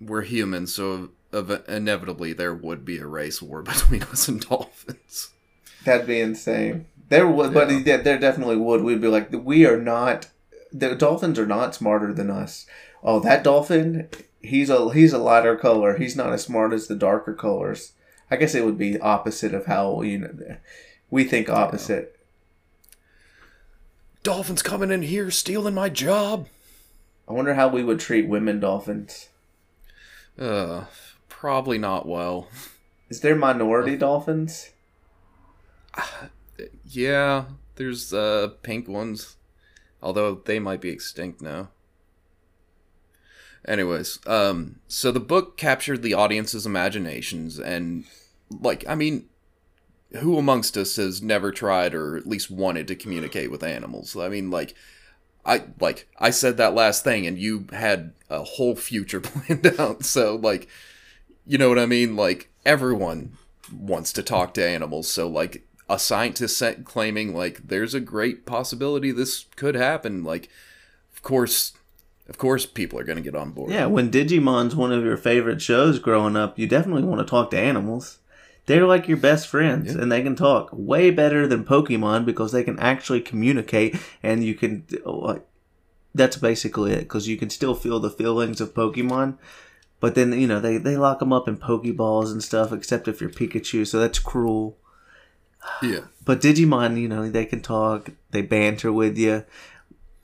we're 0.00 0.22
humans, 0.22 0.74
so 0.74 1.10
ev- 1.32 1.64
inevitably 1.68 2.32
there 2.32 2.54
would 2.54 2.84
be 2.84 2.98
a 2.98 3.06
race 3.06 3.40
war 3.40 3.62
between 3.72 4.02
us 4.04 4.28
and 4.28 4.40
dolphins. 4.40 5.30
That'd 5.84 6.06
be 6.06 6.20
insane. 6.20 6.86
There 7.08 7.26
would 7.26 7.54
but 7.54 7.70
Yeah. 7.70 7.82
yeah, 7.84 7.96
there 7.98 8.18
definitely 8.18 8.56
would. 8.56 8.82
We'd 8.82 9.00
be 9.00 9.08
like 9.08 9.28
we 9.32 9.64
are 9.66 9.80
not 9.80 10.28
the 10.72 10.94
dolphins 10.94 11.38
are 11.38 11.46
not 11.46 11.74
smarter 11.74 12.12
than 12.12 12.30
us. 12.30 12.66
Oh 13.02 13.20
that 13.20 13.42
dolphin 13.44 14.08
he's 14.42 14.68
a 14.70 14.92
he's 14.92 15.12
a 15.12 15.18
lighter 15.18 15.56
color. 15.56 15.96
He's 15.96 16.16
not 16.16 16.32
as 16.32 16.42
smart 16.42 16.72
as 16.72 16.86
the 16.86 16.94
darker 16.96 17.32
colors. 17.34 17.92
I 18.30 18.36
guess 18.36 18.54
it 18.54 18.64
would 18.64 18.76
be 18.76 18.98
opposite 19.00 19.54
of 19.54 19.66
how 19.66 20.02
you 20.02 20.18
know 20.18 20.56
we 21.10 21.24
think 21.24 21.48
opposite. 21.48 22.14
Dolphins 24.22 24.62
coming 24.62 24.90
in 24.90 25.02
here 25.02 25.30
stealing 25.30 25.74
my 25.74 25.88
job. 25.88 26.48
i 27.28 27.32
wonder 27.32 27.54
how 27.54 27.68
we 27.68 27.82
would 27.82 28.00
treat 28.00 28.28
women 28.28 28.60
dolphins. 28.60 29.28
Uh, 30.38 30.84
probably 31.28 31.78
not 31.78 32.06
well. 32.06 32.48
is 33.08 33.20
there 33.20 33.34
minority 33.34 33.96
dolphins 33.96 34.70
Yeah, 36.84 37.44
there's 37.76 38.12
uh 38.12 38.48
pink 38.62 38.88
ones, 38.88 39.36
although 40.02 40.36
they 40.36 40.58
might 40.58 40.80
be 40.80 40.90
extinct 40.90 41.40
now. 41.42 41.70
Anyways, 43.66 44.18
um, 44.26 44.76
so 44.88 45.10
the 45.12 45.20
book 45.20 45.56
captured 45.56 46.02
the 46.02 46.14
audience's 46.14 46.64
imaginations, 46.64 47.58
and 47.58 48.04
like, 48.50 48.84
I 48.88 48.94
mean, 48.94 49.26
who 50.18 50.38
amongst 50.38 50.76
us 50.76 50.96
has 50.96 51.22
never 51.22 51.52
tried 51.52 51.94
or 51.94 52.16
at 52.16 52.26
least 52.26 52.50
wanted 52.50 52.88
to 52.88 52.96
communicate 52.96 53.50
with 53.50 53.62
animals? 53.64 54.16
I 54.16 54.28
mean, 54.28 54.50
like, 54.50 54.74
I 55.46 55.64
like 55.80 56.08
I 56.18 56.30
said 56.30 56.58
that 56.58 56.74
last 56.74 57.04
thing, 57.04 57.26
and 57.26 57.38
you 57.38 57.66
had 57.72 58.14
a 58.30 58.44
whole 58.44 58.76
future 58.76 59.20
planned 59.22 59.66
out. 59.80 60.04
So, 60.04 60.36
like, 60.36 60.68
you 61.46 61.58
know 61.58 61.68
what 61.70 61.78
I 61.80 61.86
mean? 61.86 62.16
Like, 62.16 62.50
everyone 62.66 63.38
wants 63.72 64.12
to 64.14 64.22
talk 64.24 64.54
to 64.54 64.66
animals. 64.66 65.08
So, 65.12 65.28
like, 65.28 65.66
a 65.88 65.98
scientist 65.98 66.62
claiming 66.84 67.34
like 67.34 67.66
there's 67.68 67.94
a 67.94 68.00
great 68.00 68.44
possibility 68.46 69.10
this 69.10 69.46
could 69.56 69.74
happen. 69.74 70.22
Like, 70.24 70.48
of 71.14 71.22
course, 71.22 71.72
of 72.28 72.36
course, 72.38 72.66
people 72.66 72.98
are 72.98 73.04
gonna 73.04 73.20
get 73.22 73.34
on 73.34 73.52
board. 73.52 73.70
yeah 73.70 73.86
when 73.86 74.10
digimon's 74.10 74.76
one 74.76 74.92
of 74.92 75.02
your 75.04 75.16
favorite 75.16 75.62
shows 75.62 75.98
growing 75.98 76.36
up 76.36 76.58
you 76.58 76.66
definitely 76.66 77.02
want 77.04 77.20
to 77.20 77.24
talk 77.30 77.50
to 77.50 77.58
animals 77.58 78.18
they're 78.66 78.86
like 78.86 79.08
your 79.08 79.16
best 79.16 79.48
friends 79.48 79.94
Yeah. 79.94 80.02
and 80.02 80.12
they 80.12 80.22
can 80.22 80.36
talk 80.36 80.68
way 80.72 81.10
better 81.10 81.46
than 81.46 81.64
pokemon 81.64 82.26
because 82.26 82.52
they 82.52 82.62
can 82.62 82.78
actually 82.78 83.22
communicate 83.22 83.96
and 84.22 84.44
you 84.44 84.54
can 84.54 84.84
like 85.06 85.42
that's 86.14 86.36
basically 86.36 86.92
it 86.92 87.00
because 87.00 87.28
you 87.28 87.38
can 87.38 87.48
still 87.48 87.74
feel 87.74 87.98
the 87.98 88.10
feelings 88.10 88.60
of 88.60 88.74
pokemon 88.74 89.38
but 90.00 90.14
then 90.14 90.32
you 90.38 90.46
know 90.46 90.60
they, 90.60 90.76
they 90.76 90.98
lock 90.98 91.20
them 91.20 91.32
up 91.32 91.48
in 91.48 91.56
pokeballs 91.56 92.30
and 92.30 92.44
stuff 92.44 92.72
except 92.72 93.08
if 93.08 93.22
you're 93.22 93.30
pikachu 93.30 93.86
so 93.86 93.98
that's 93.98 94.18
cruel 94.18 94.76
yeah. 95.82 96.00
but 96.24 96.40
digimon 96.40 97.00
you 97.00 97.08
know 97.08 97.28
they 97.28 97.44
can 97.46 97.60
talk 97.60 98.10
they 98.30 98.42
banter 98.42 98.92
with 98.92 99.16
you 99.18 99.44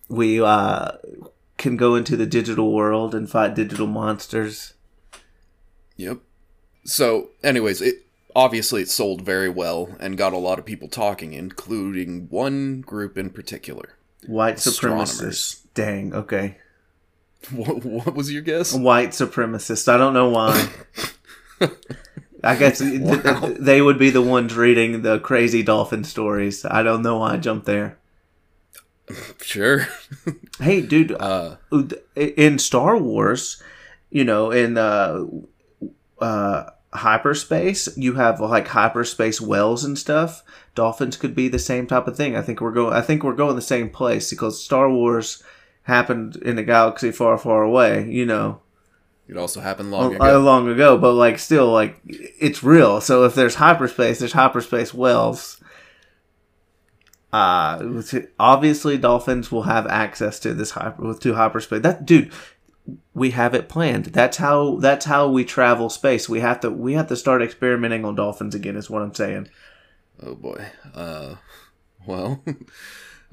we 0.09 0.41
uh 0.41 0.93
can 1.59 1.77
go 1.77 1.95
into 1.95 2.17
the 2.17 2.27
digital 2.27 2.73
world 2.73 3.15
and 3.15 3.31
fight 3.31 3.55
digital 3.55 3.87
monsters 3.87 4.75
Yep. 5.97 6.19
So, 6.85 7.31
anyways, 7.45 7.81
it 7.81 8.05
obviously 8.35 8.83
it 8.83 8.89
sold 8.89 9.23
very 9.23 9.49
well 9.49 9.95
and 10.01 10.19
got 10.19 10.33
a 10.33 10.39
lot 10.39 10.59
of 10.59 10.65
people 10.65 10.89
talking, 10.89 11.33
including 11.35 12.27
one 12.31 12.81
group 12.81 13.17
in 13.17 13.31
particular. 13.31 13.95
white 14.27 14.57
supremacists 14.57 15.63
dang 15.75 16.13
okay 16.15 16.57
What, 17.53 17.85
what 17.85 18.15
was 18.15 18.33
your 18.33 18.43
guess? 18.43 18.73
white 18.75 19.11
supremacists 19.11 19.87
i 19.87 19.97
don't 19.99 20.15
know 20.15 20.31
why 20.31 20.69
I 22.45 22.57
guess 22.57 22.79
th- 22.81 23.03
th- 23.03 23.25
Wow. 23.25 23.53
they 23.59 23.81
would 23.83 23.99
be 23.99 24.11
the 24.11 24.23
ones 24.23 24.55
reading 24.57 25.03
the 25.03 25.19
crazy 25.19 25.63
dolphin 25.63 26.05
stories. 26.05 26.65
I 26.65 26.83
don't 26.83 27.03
know 27.03 27.19
why 27.19 27.35
I 27.35 27.37
jumped 27.39 27.67
there. 27.67 27.99
Sure. 29.43 29.87
Hey, 30.61 30.81
dude, 30.83 31.11
Uh, 31.19 31.57
in 32.15 32.59
Star 32.61 32.97
Wars, 32.97 33.61
you 34.11 34.23
know, 34.23 34.53
in 34.53 34.79
uh, 34.79 35.25
uh, 36.21 36.71
hyperspace, 36.93 37.89
you 37.97 38.15
have 38.15 38.39
like 38.41 38.69
hyperspace 38.69 39.41
wells 39.41 39.85
and 39.85 39.99
stuff. 39.99 40.45
Dolphins 40.77 41.17
could 41.17 41.35
be 41.35 41.49
the 41.49 41.59
same 41.59 41.89
type 41.89 42.07
of 42.07 42.17
thing. 42.17 42.37
I 42.37 42.43
think 42.43 42.61
we're 42.61 42.71
going. 42.71 42.95
I 42.95 43.01
think 43.01 43.25
we're 43.25 43.35
going 43.35 43.57
the 43.57 43.63
same 43.63 43.91
place 43.91 44.31
because 44.31 44.63
Star 44.65 44.89
Wars 44.89 45.43
happened 45.83 46.37
in 46.37 46.57
a 46.57 46.63
galaxy 46.63 47.11
far, 47.11 47.37
far 47.37 47.63
away. 47.65 48.09
You 48.09 48.27
know, 48.27 48.61
it 49.27 49.37
also 49.37 49.61
happened 49.61 49.91
long 49.91 50.15
uh, 50.15 50.17
ago. 50.17 50.39
long 50.41 50.69
ago. 50.69 50.99
But 50.99 51.15
like, 51.15 51.39
still, 51.39 51.73
like, 51.73 52.01
it's 52.05 52.63
real. 52.63 53.01
So 53.01 53.25
if 53.25 53.35
there's 53.35 53.57
hyperspace, 53.57 54.19
there's 54.19 54.33
hyperspace 54.33 54.93
wells. 54.93 55.61
Uh, 57.33 58.03
obviously, 58.39 58.97
dolphins 58.97 59.51
will 59.51 59.63
have 59.63 59.87
access 59.89 60.39
to 60.41 60.55
this 60.55 60.71
hyper 60.73 61.15
to 61.15 61.35
hyperspace. 61.35 61.83
That 61.83 62.07
dude, 62.07 62.31
we 63.13 63.31
have 63.31 63.55
it 63.55 63.69
planned. 63.69 64.07
That's 64.07 64.37
how 64.37 64.77
that's 64.77 65.07
how 65.07 65.29
we 65.29 65.45
travel 65.45 65.91
space. 65.91 66.29
We 66.29 66.41
have 66.41 66.61
to 66.61 66.71
we 66.71 66.93
have 66.93 67.09
to 67.09 67.17
start 67.17 67.43
experimenting 67.43 68.05
on 68.05 68.15
dolphins 68.15 68.55
again. 68.55 68.77
Is 68.77 68.89
what 68.89 69.03
I'm 69.03 69.15
saying. 69.15 69.49
Oh 70.23 70.37
boy. 70.37 70.65
Uh, 70.95 71.37
well, 72.07 72.41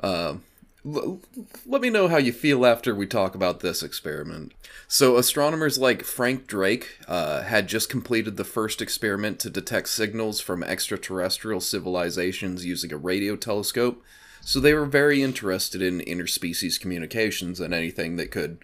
uh, 0.02 0.08
l- 0.34 0.42
let 0.84 1.82
me 1.82 1.90
know 1.90 2.08
how 2.08 2.18
you 2.18 2.34
feel 2.34 2.66
after 2.66 2.96
we 2.96 3.06
talk 3.06 3.36
about 3.36 3.60
this 3.60 3.84
experiment. 3.84 4.54
So, 4.88 5.18
astronomers 5.18 5.78
like 5.78 6.04
Frank 6.04 6.48
Drake 6.48 6.98
uh, 7.08 7.44
had 7.44 7.68
just 7.68 7.90
completed 7.90 8.36
the 8.36 8.44
first 8.44 8.82
experiment 8.82 9.40
to 9.40 9.50
detect 9.50 9.90
signals 9.90 10.42
from 10.42 10.64
extraterrestrial 10.64 11.62
civilizations 11.62 12.66
using 12.66 12.92
a 12.92 12.98
radio 12.98 13.36
telescope. 13.36 14.04
So 14.44 14.60
they 14.60 14.74
were 14.74 14.86
very 14.86 15.22
interested 15.22 15.82
in 15.82 16.00
interspecies 16.00 16.80
communications 16.80 17.60
and 17.60 17.74
anything 17.74 18.16
that 18.16 18.32
could, 18.32 18.58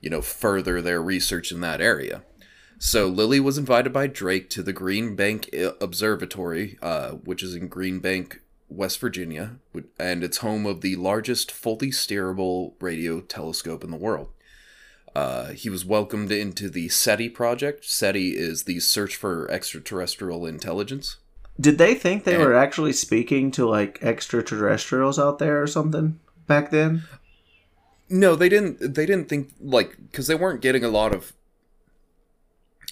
you 0.00 0.08
know, 0.10 0.22
further 0.22 0.80
their 0.80 1.02
research 1.02 1.52
in 1.52 1.60
that 1.60 1.80
area. 1.80 2.22
So 2.78 3.08
Lilly 3.08 3.40
was 3.40 3.58
invited 3.58 3.92
by 3.92 4.06
Drake 4.06 4.48
to 4.50 4.62
the 4.62 4.72
Green 4.72 5.16
Bank 5.16 5.50
Observatory, 5.80 6.78
uh, 6.80 7.10
which 7.10 7.42
is 7.42 7.54
in 7.54 7.68
Green 7.68 7.98
Bank, 7.98 8.40
West 8.68 8.98
Virginia, 9.00 9.56
and 9.98 10.22
it's 10.22 10.38
home 10.38 10.66
of 10.66 10.80
the 10.80 10.96
largest 10.96 11.50
fully 11.50 11.90
steerable 11.90 12.74
radio 12.80 13.20
telescope 13.20 13.82
in 13.82 13.90
the 13.90 13.96
world. 13.96 14.28
Uh, 15.14 15.48
he 15.52 15.70
was 15.70 15.84
welcomed 15.84 16.30
into 16.30 16.68
the 16.68 16.88
SETI 16.88 17.28
project. 17.30 17.84
SETI 17.84 18.36
is 18.36 18.64
the 18.64 18.78
Search 18.80 19.16
for 19.16 19.50
Extraterrestrial 19.50 20.46
Intelligence. 20.46 21.16
Did 21.60 21.78
they 21.78 21.94
think 21.94 22.22
they 22.24 22.34
And- 22.34 22.44
were 22.44 22.54
actually 22.54 22.92
speaking 22.92 23.50
to 23.52 23.66
like 23.68 23.98
extraterrestrials 24.02 25.18
out 25.18 25.38
there 25.38 25.60
or 25.60 25.66
something 25.66 26.20
back 26.46 26.70
then? 26.70 27.02
No, 28.08 28.36
they 28.36 28.48
didn't. 28.48 28.94
They 28.94 29.06
didn't 29.06 29.28
think 29.28 29.52
like 29.60 29.96
because 30.10 30.28
they 30.28 30.34
weren't 30.34 30.60
getting 30.62 30.84
a 30.84 30.88
lot 30.88 31.12
of. 31.12 31.32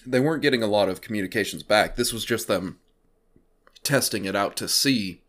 They 0.05 0.21
weren't 0.21 0.43
getting 0.43 0.63
a 0.63 0.67
lot 0.69 0.89
of 0.89 1.01
communications 1.01 1.63
back. 1.63 1.97
This 1.97 2.13
was 2.13 2.25
just 2.25 2.49
them 2.49 2.79
testing 3.83 4.25
it 4.25 4.35
out 4.37 4.57
to 4.57 4.69
see 4.69 5.23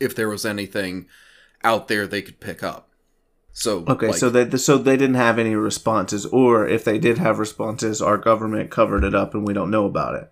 if 0.00 0.14
there 0.14 0.28
was 0.28 0.44
anything 0.46 1.06
out 1.64 1.88
there 1.88 2.06
they 2.06 2.22
could 2.22 2.40
pick 2.40 2.62
up. 2.62 2.88
So 3.52 3.84
Okay, 3.88 4.08
like, 4.08 4.16
so 4.16 4.28
they 4.28 4.56
so 4.58 4.76
they 4.76 4.96
didn't 4.98 5.14
have 5.16 5.38
any 5.38 5.54
responses, 5.54 6.26
or 6.26 6.68
if 6.68 6.84
they 6.84 6.98
did 6.98 7.16
have 7.18 7.38
responses, 7.38 8.02
our 8.02 8.18
government 8.18 8.70
covered 8.70 9.02
it 9.04 9.14
up 9.14 9.32
and 9.34 9.46
we 9.46 9.54
don't 9.54 9.70
know 9.70 9.86
about 9.86 10.14
it. 10.14 10.30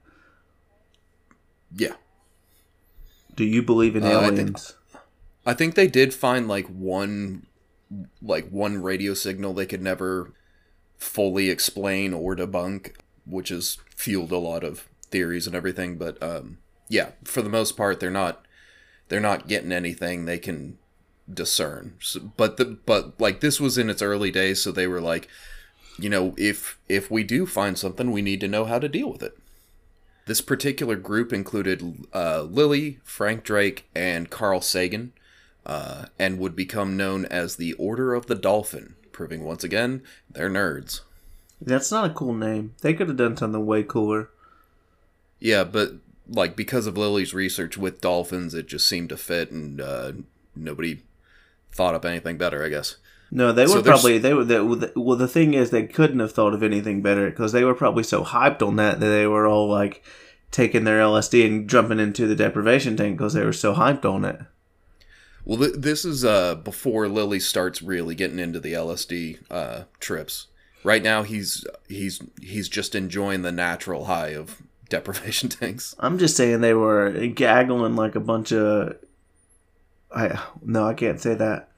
yeah, 1.77 1.94
Do 3.35 3.44
you 3.44 3.62
believe 3.62 3.96
in 3.96 4.05
Uh, 4.05 4.09
I 4.20 4.27
think- 4.29 4.38
aliens? 4.38 4.74
I 5.46 5.55
think 5.55 5.74
they 5.74 5.87
did 5.88 6.14
find 6.14 6.46
like 6.48 6.66
one, 6.68 7.46
like 8.22 8.48
one 8.50 8.81
radio 8.83 9.12
signal 9.14 9.53
they 9.55 9.66
could 9.66 9.83
never 9.83 10.33
fully 10.96 11.50
explain 11.50 12.14
or 12.14 12.37
debunk, 12.37 12.92
which 13.27 13.48
has 13.50 13.79
fueled 13.96 14.33
a 14.33 14.38
lot 14.38 14.62
of 14.64 14.88
theories 15.11 15.46
and 15.46 15.57
everything. 15.57 15.96
But 15.98 16.22
um, 16.22 16.59
yeah, 16.88 17.11
for 17.24 17.42
the 17.42 17.48
most 17.50 17.77
part, 17.77 18.00
they're 18.00 18.11
not 18.11 18.46
they're 19.09 19.21
not 19.21 19.49
getting 19.49 19.73
anything 19.73 20.25
they 20.25 20.38
can 20.38 20.79
discern. 21.33 21.95
So, 22.01 22.33
but 22.37 22.57
the 22.57 22.79
but 22.87 23.19
like 23.21 23.40
this 23.40 23.61
was 23.61 23.79
in 23.79 23.90
its 23.90 24.03
early 24.03 24.31
days, 24.31 24.62
so 24.62 24.73
they 24.73 24.87
were 24.87 25.01
like, 25.01 25.29
you 25.99 26.09
know, 26.09 26.35
if 26.37 26.79
if 26.88 27.11
we 27.11 27.23
do 27.23 27.47
find 27.47 27.79
something, 27.79 28.11
we 28.11 28.23
need 28.23 28.40
to 28.40 28.49
know 28.49 28.64
how 28.64 28.79
to 28.79 28.88
deal 28.88 29.11
with 29.11 29.23
it. 29.23 29.37
This 30.27 30.40
particular 30.40 30.97
group 30.97 31.33
included 31.33 32.07
uh, 32.14 32.43
Lilly, 32.43 32.99
Frank 33.05 33.45
Drake, 33.45 33.88
and 33.95 34.31
Carl 34.31 34.62
Sagan, 34.62 35.12
uh, 35.67 36.07
and 36.19 36.38
would 36.38 36.57
become 36.57 36.97
known 36.97 37.27
as 37.27 37.57
the 37.57 37.75
Order 37.75 38.14
of 38.14 38.27
the 38.27 38.35
Dolphin, 38.35 38.95
proving 39.12 39.45
once 39.45 39.62
again 39.62 40.03
they're 40.31 40.51
nerds. 40.51 41.01
That's 41.61 41.90
not 41.90 42.11
a 42.11 42.14
cool 42.14 42.35
name. 42.35 42.75
They 42.81 42.95
could 42.95 43.09
have 43.09 43.17
done 43.17 43.37
something 43.37 43.64
way 43.64 43.83
cooler. 43.83 44.31
Yeah, 45.40 45.64
but 45.64 45.93
like 46.29 46.57
because 46.57 46.87
of 46.87 46.97
Lilly's 46.97 47.35
research 47.35 47.77
with 47.77 48.01
dolphins, 48.01 48.55
it 48.55 48.67
just 48.67 48.89
seemed 48.89 49.09
to 49.11 49.17
fit, 49.17 49.51
and 49.51 49.81
uh, 49.81 50.13
nobody 50.57 51.03
thought 51.73 51.95
up 51.95 52.05
anything 52.05 52.39
better. 52.39 52.65
I 52.65 52.69
guess. 52.69 52.97
No, 53.31 53.53
they 53.53 53.67
So 53.67 53.77
were 53.77 53.83
probably 53.83 54.19
they 54.19 54.33
were. 54.35 54.45
The, 54.45 54.93
well, 54.95 55.17
the 55.17 55.29
thing 55.29 55.55
is, 55.55 55.71
they 55.71 55.87
couldn't 55.87 56.21
have 56.21 56.33
thought 56.33 56.55
of 56.55 56.63
anything 56.63 57.03
better 57.03 57.29
because 57.31 57.53
they 57.53 57.65
were 57.65 57.75
probably 57.75 58.05
so 58.05 58.23
hyped 58.25 58.67
on 58.67 58.77
that 58.77 59.01
that 59.01 59.07
they 59.07 59.27
were 59.27 59.47
all 59.47 59.69
like 59.69 60.05
taking 60.51 60.85
their 60.85 61.01
LSD 61.01 61.45
and 61.45 61.69
jumping 61.69 61.99
into 61.99 62.29
the 62.29 62.37
deprivation 62.37 62.97
tank 62.97 63.19
because 63.19 63.33
they 63.33 63.45
were 63.45 63.53
so 63.53 63.75
hyped 63.75 64.05
on 64.05 64.25
it. 64.25 64.41
Well, 65.45 65.59
th- 65.59 65.75
this 65.77 66.05
is 66.05 66.25
uh, 66.25 66.55
before 66.55 67.09
Lilly 67.09 67.41
starts 67.41 67.83
really 67.83 68.15
getting 68.15 68.39
into 68.39 68.61
the 68.61 68.73
LSD 68.73 69.41
uh, 69.51 69.85
trips. 70.01 70.47
Right 70.85 71.03
now, 71.03 71.23
he's 71.23 71.67
he's 71.89 72.21
he's 72.41 72.69
just 72.69 72.95
enjoying 72.95 73.43
the 73.43 73.53
natural 73.53 74.05
high 74.05 74.35
of 74.35 74.63
deprivation 74.88 75.49
tanks. 75.61 75.94
I'm 75.99 76.18
just 76.18 76.37
saying 76.37 76.61
they 76.61 76.75
were 76.75 77.11
gaggling 77.29 77.97
like 77.97 78.14
a 78.14 78.20
bunch 78.20 78.53
of. 78.53 78.97
I 80.14 80.40
no, 80.62 80.87
I 80.87 80.94
can't 80.94 81.20
say 81.20 81.35
that. 81.35 81.70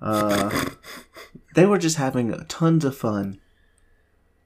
Uh, 0.00 0.70
they 1.54 1.66
were 1.66 1.78
just 1.78 1.96
having 1.96 2.32
tons 2.48 2.84
of 2.86 2.96
fun 2.96 3.38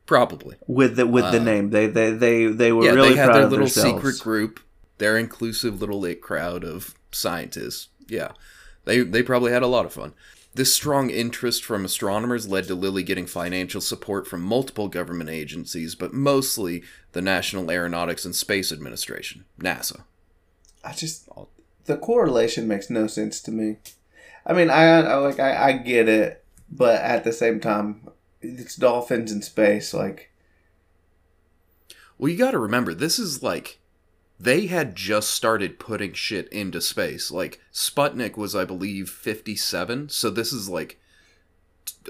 Probably. 0.06 0.56
with 0.66 0.96
the 0.96 1.06
with 1.06 1.30
the 1.30 1.40
name. 1.40 1.70
They 1.70 1.86
they 1.86 2.10
they 2.10 2.46
they 2.46 2.72
were 2.72 2.82
Uh, 2.82 2.86
yeah, 2.86 2.92
really 2.92 3.10
they 3.10 3.16
had 3.16 3.26
proud 3.26 3.36
their 3.36 3.44
of 3.44 3.50
little 3.50 3.66
themselves. 3.66 3.96
secret 3.96 4.18
group, 4.20 4.60
their 4.98 5.16
inclusive 5.16 5.80
little 5.80 6.04
it 6.04 6.20
crowd 6.20 6.64
of 6.64 6.94
scientists. 7.12 7.88
Yeah, 8.08 8.32
they 8.84 9.00
they 9.00 9.22
probably 9.22 9.52
had 9.52 9.62
a 9.62 9.68
lot 9.68 9.86
of 9.86 9.92
fun. 9.92 10.12
This 10.54 10.72
strong 10.72 11.10
interest 11.10 11.64
from 11.64 11.84
astronomers 11.84 12.46
led 12.46 12.68
to 12.68 12.76
Lilly 12.76 13.02
getting 13.02 13.26
financial 13.26 13.80
support 13.80 14.28
from 14.28 14.40
multiple 14.40 14.86
government 14.86 15.28
agencies, 15.28 15.96
but 15.96 16.14
mostly 16.14 16.84
the 17.10 17.20
National 17.20 17.70
Aeronautics 17.70 18.24
and 18.24 18.36
Space 18.36 18.70
Administration, 18.70 19.46
NASA. 19.58 20.02
I 20.84 20.92
just 20.92 21.28
the 21.86 21.96
correlation 21.96 22.68
makes 22.68 22.88
no 22.88 23.08
sense 23.08 23.40
to 23.42 23.50
me. 23.50 23.78
I 24.46 24.52
mean, 24.52 24.70
I, 24.70 25.00
I 25.00 25.14
like 25.16 25.40
I, 25.40 25.70
I 25.70 25.72
get 25.72 26.08
it, 26.08 26.44
but 26.70 27.00
at 27.02 27.24
the 27.24 27.32
same 27.32 27.58
time, 27.58 28.08
it's 28.40 28.76
dolphins 28.76 29.32
in 29.32 29.42
space. 29.42 29.92
Like, 29.92 30.30
Well, 32.16 32.30
you 32.30 32.38
got 32.38 32.52
to 32.52 32.58
remember, 32.58 32.94
this 32.94 33.18
is 33.18 33.42
like 33.42 33.80
they 34.38 34.66
had 34.66 34.96
just 34.96 35.30
started 35.30 35.78
putting 35.78 36.12
shit 36.12 36.48
into 36.48 36.80
space. 36.80 37.30
Like 37.30 37.60
Sputnik 37.72 38.36
was, 38.36 38.54
I 38.54 38.64
believe, 38.64 39.08
fifty-seven. 39.08 40.08
So 40.08 40.30
this 40.30 40.52
is 40.52 40.68
like 40.68 41.00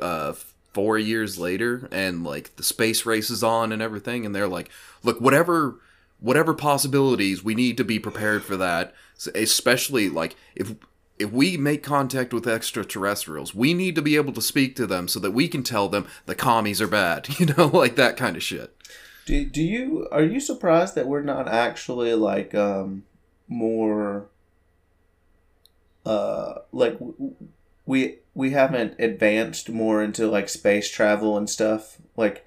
uh, 0.01 0.35
four 0.73 0.99
years 0.99 1.39
later, 1.39 1.89
and 1.93 2.25
like 2.25 2.57
the 2.57 2.63
space 2.63 3.07
race 3.07 3.31
is 3.31 3.43
on 3.43 3.73
and 3.73 3.83
everything. 3.83 4.25
And 4.25 4.35
they're 4.35 4.49
like, 4.49 4.71
look, 5.03 5.21
whatever, 5.21 5.81
whatever 6.19 6.55
possibilities, 6.55 7.45
we 7.45 7.55
need 7.55 7.77
to 7.77 7.85
be 7.85 7.99
prepared 7.99 8.43
for 8.43 8.57
that. 8.57 8.95
Especially 9.35 10.09
like 10.09 10.35
if 10.57 10.75
if 11.19 11.31
we 11.31 11.57
make 11.57 11.83
contact 11.83 12.33
with 12.33 12.47
extraterrestrials, 12.47 13.55
we 13.55 13.73
need 13.73 13.95
to 13.95 14.03
be 14.03 14.17
able 14.17 14.33
to 14.33 14.43
speak 14.43 14.75
to 14.77 14.87
them 14.87 15.07
so 15.07 15.21
that 15.21 15.31
we 15.31 15.47
can 15.47 15.63
tell 15.63 15.89
them 15.89 16.07
the 16.27 16.35
commies 16.35 16.81
are 16.81 16.89
bad. 16.89 17.29
You 17.39 17.47
know, 17.47 17.67
like 17.67 17.97
that 17.97 18.17
kind 18.17 18.37
of 18.37 18.43
shit. 18.43 18.75
Do 19.27 19.45
do 19.45 19.63
you 19.63 20.07
are 20.13 20.23
you 20.23 20.41
surprised 20.41 20.95
that 20.95 21.07
we're 21.07 21.23
not 21.23 21.49
actually 21.49 22.15
like 22.15 22.55
um 22.55 23.05
more 23.49 24.27
uh 26.07 26.55
like 26.73 26.99
we 27.87 28.19
we 28.35 28.51
haven't 28.51 28.95
advanced 28.99 29.71
more 29.71 30.03
into 30.03 30.27
like 30.31 30.49
space 30.49 30.91
travel 30.91 31.37
and 31.39 31.49
stuff 31.49 31.99
like 32.17 32.45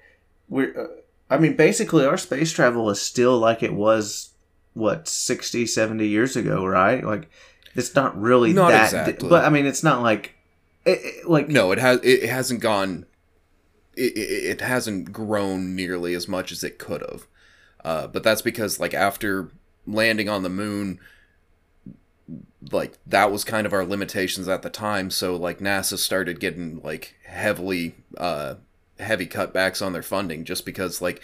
we're 0.48 0.78
uh, 0.80 0.86
i 1.34 1.38
mean 1.38 1.56
basically 1.56 2.04
our 2.06 2.16
space 2.16 2.52
travel 2.52 2.88
is 2.90 3.00
still 3.00 3.38
like 3.38 3.62
it 3.62 3.74
was 3.74 4.30
what 4.74 5.08
60 5.08 5.66
70 5.66 6.06
years 6.06 6.36
ago 6.36 6.64
right 6.64 7.02
like 7.04 7.28
it's 7.74 7.94
not 7.94 8.18
really 8.20 8.52
Not 8.52 8.70
that 8.70 8.84
exactly. 8.84 9.28
but 9.28 9.44
i 9.44 9.48
mean 9.50 9.66
it's 9.66 9.82
not 9.82 10.02
like 10.02 10.34
it, 10.84 11.00
it- 11.02 11.28
like 11.28 11.48
No, 11.48 11.72
it 11.72 11.78
has. 11.78 12.00
It 12.02 12.28
hasn't 12.30 12.60
gone. 12.60 13.04
It, 13.98 14.16
it, 14.16 14.60
hasn't 14.60 15.12
grown 15.12 15.74
nearly 15.74 16.14
as 16.14 16.28
much 16.28 16.52
as 16.52 16.62
it 16.62 16.78
could 16.78 17.00
have. 17.02 17.26
Uh, 17.84 18.06
but 18.06 18.22
that's 18.22 18.42
because, 18.42 18.78
like, 18.78 18.94
after 18.94 19.50
landing 19.86 20.28
on 20.28 20.42
the 20.42 20.48
moon, 20.48 21.00
like 22.70 22.98
that 23.06 23.32
was 23.32 23.44
kind 23.44 23.66
of 23.66 23.72
our 23.72 23.84
limitations 23.84 24.48
at 24.48 24.62
the 24.62 24.70
time. 24.70 25.10
So, 25.10 25.34
like, 25.36 25.58
NASA 25.58 25.98
started 25.98 26.40
getting 26.40 26.80
like 26.82 27.16
heavily, 27.24 27.94
uh, 28.16 28.56
heavy 28.98 29.26
cutbacks 29.26 29.84
on 29.84 29.92
their 29.92 30.02
funding 30.02 30.44
just 30.44 30.64
because, 30.64 31.00
like, 31.02 31.22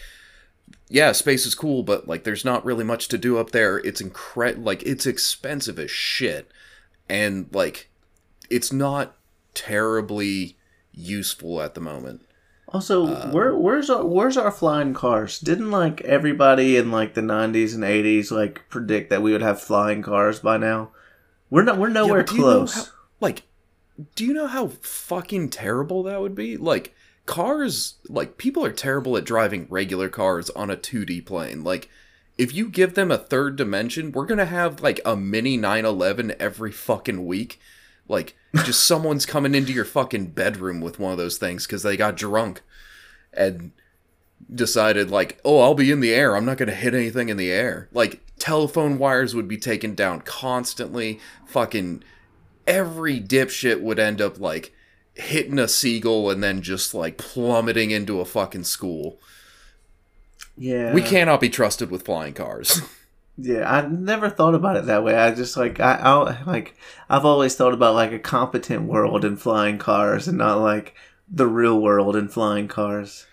yeah, 0.88 1.12
space 1.12 1.46
is 1.46 1.54
cool, 1.54 1.82
but 1.82 2.08
like, 2.08 2.24
there's 2.24 2.44
not 2.44 2.64
really 2.64 2.84
much 2.84 3.08
to 3.08 3.18
do 3.18 3.38
up 3.38 3.50
there. 3.50 3.78
It's 3.78 4.02
incre 4.02 4.62
like 4.62 4.82
it's 4.82 5.06
expensive 5.06 5.78
as 5.78 5.90
shit, 5.90 6.50
and 7.08 7.48
like, 7.52 7.88
it's 8.50 8.72
not 8.72 9.16
terribly 9.54 10.56
useful 10.92 11.60
at 11.60 11.74
the 11.74 11.80
moment. 11.80 12.23
Also, 12.74 13.30
where 13.30 13.52
um, 13.52 13.62
where's 13.62 13.88
our 13.88 14.04
where's 14.04 14.36
our 14.36 14.50
flying 14.50 14.94
cars? 14.94 15.38
Didn't 15.38 15.70
like 15.70 16.00
everybody 16.00 16.76
in 16.76 16.90
like 16.90 17.14
the 17.14 17.22
nineties 17.22 17.72
and 17.72 17.84
eighties 17.84 18.32
like 18.32 18.62
predict 18.68 19.10
that 19.10 19.22
we 19.22 19.30
would 19.30 19.42
have 19.42 19.62
flying 19.62 20.02
cars 20.02 20.40
by 20.40 20.56
now? 20.56 20.90
We're 21.50 21.62
not. 21.62 21.78
We're 21.78 21.88
nowhere 21.88 22.24
but 22.24 22.30
do 22.30 22.34
you 22.34 22.40
know 22.40 22.46
close. 22.46 22.74
how- 22.74 22.92
like, 23.20 23.42
do 24.16 24.24
you 24.24 24.34
know 24.34 24.48
how 24.48 24.68
fucking 24.68 25.50
terrible 25.50 26.02
that 26.02 26.20
would 26.20 26.34
be? 26.34 26.56
Like, 26.56 26.94
cars, 27.26 27.94
like, 28.08 28.38
people 28.38 28.64
are 28.64 28.72
terrible 28.72 29.16
at 29.16 29.24
driving 29.24 29.66
regular 29.70 30.08
cars 30.08 30.50
on 30.50 30.68
a 30.68 30.76
2D 30.76 31.24
plane. 31.24 31.62
Like, 31.62 31.88
if 32.36 32.52
you 32.52 32.68
give 32.68 32.94
them 32.94 33.12
a 33.12 33.16
third 33.16 33.54
dimension, 33.54 34.10
we're 34.10 34.26
gonna 34.26 34.46
have, 34.46 34.82
like, 34.82 35.00
a 35.04 35.16
mini 35.16 35.56
911 35.56 36.34
every 36.40 36.72
fucking 36.72 37.24
week. 37.24 37.60
Like, 38.08 38.36
just 38.64 38.84
someone's 38.84 39.26
coming 39.26 39.54
into 39.54 39.72
your 39.72 39.84
fucking 39.84 40.28
bedroom 40.28 40.80
with 40.80 40.98
one 40.98 41.12
of 41.12 41.18
those 41.18 41.38
things 41.38 41.66
because 41.66 41.82
they 41.82 41.96
got 41.96 42.16
drunk 42.16 42.62
and 43.32 43.72
decided, 44.52 45.10
like, 45.10 45.40
oh, 45.44 45.60
I'll 45.60 45.74
be 45.74 45.90
in 45.90 46.00
the 46.00 46.14
air. 46.14 46.36
I'm 46.36 46.44
not 46.44 46.58
gonna 46.58 46.74
hit 46.74 46.94
anything 46.94 47.28
in 47.28 47.36
the 47.36 47.50
air. 47.50 47.88
Like, 47.92 48.20
telephone 48.38 48.98
wires 48.98 49.34
would 49.34 49.48
be 49.48 49.56
taken 49.56 49.94
down 49.94 50.20
constantly. 50.20 51.20
Fucking 51.46 52.02
every 52.66 53.20
dipshit 53.20 53.80
would 53.80 53.98
end 53.98 54.20
up 54.20 54.38
like 54.38 54.72
hitting 55.14 55.58
a 55.58 55.68
seagull 55.68 56.30
and 56.30 56.42
then 56.42 56.60
just 56.62 56.94
like 56.94 57.18
plummeting 57.18 57.90
into 57.90 58.20
a 58.20 58.24
fucking 58.24 58.64
school. 58.64 59.18
Yeah. 60.56 60.92
We 60.92 61.02
cannot 61.02 61.40
be 61.40 61.48
trusted 61.48 61.90
with 61.90 62.04
flying 62.04 62.34
cars. 62.34 62.80
Yeah, 63.36 63.70
I 63.70 63.86
never 63.88 64.30
thought 64.30 64.54
about 64.54 64.76
it 64.76 64.86
that 64.86 65.02
way. 65.02 65.16
I 65.16 65.34
just 65.34 65.56
like 65.56 65.80
I, 65.80 65.94
I 65.96 66.42
like 66.44 66.76
I've 67.10 67.24
always 67.24 67.56
thought 67.56 67.74
about 67.74 67.94
like 67.94 68.12
a 68.12 68.18
competent 68.18 68.82
world 68.84 69.24
in 69.24 69.36
flying 69.36 69.78
cars 69.78 70.28
and 70.28 70.38
not 70.38 70.60
like 70.60 70.94
the 71.28 71.46
real 71.46 71.80
world 71.80 72.14
in 72.14 72.28
flying 72.28 72.68
cars. 72.68 73.26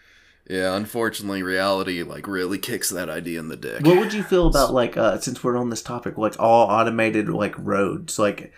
yeah, 0.49 0.75
unfortunately, 0.75 1.43
reality 1.43 2.01
like 2.01 2.27
really 2.27 2.57
kicks 2.57 2.89
that 2.89 3.09
idea 3.09 3.39
in 3.39 3.49
the 3.49 3.57
dick. 3.57 3.85
What 3.85 3.97
would 3.97 4.13
you 4.13 4.23
feel 4.23 4.47
about 4.47 4.73
like 4.73 4.97
uh 4.97 5.19
since 5.19 5.43
we're 5.43 5.57
on 5.57 5.69
this 5.69 5.83
topic 5.83 6.17
like 6.17 6.35
all 6.39 6.67
automated 6.67 7.29
like 7.29 7.53
roads 7.59 8.17
like 8.17 8.51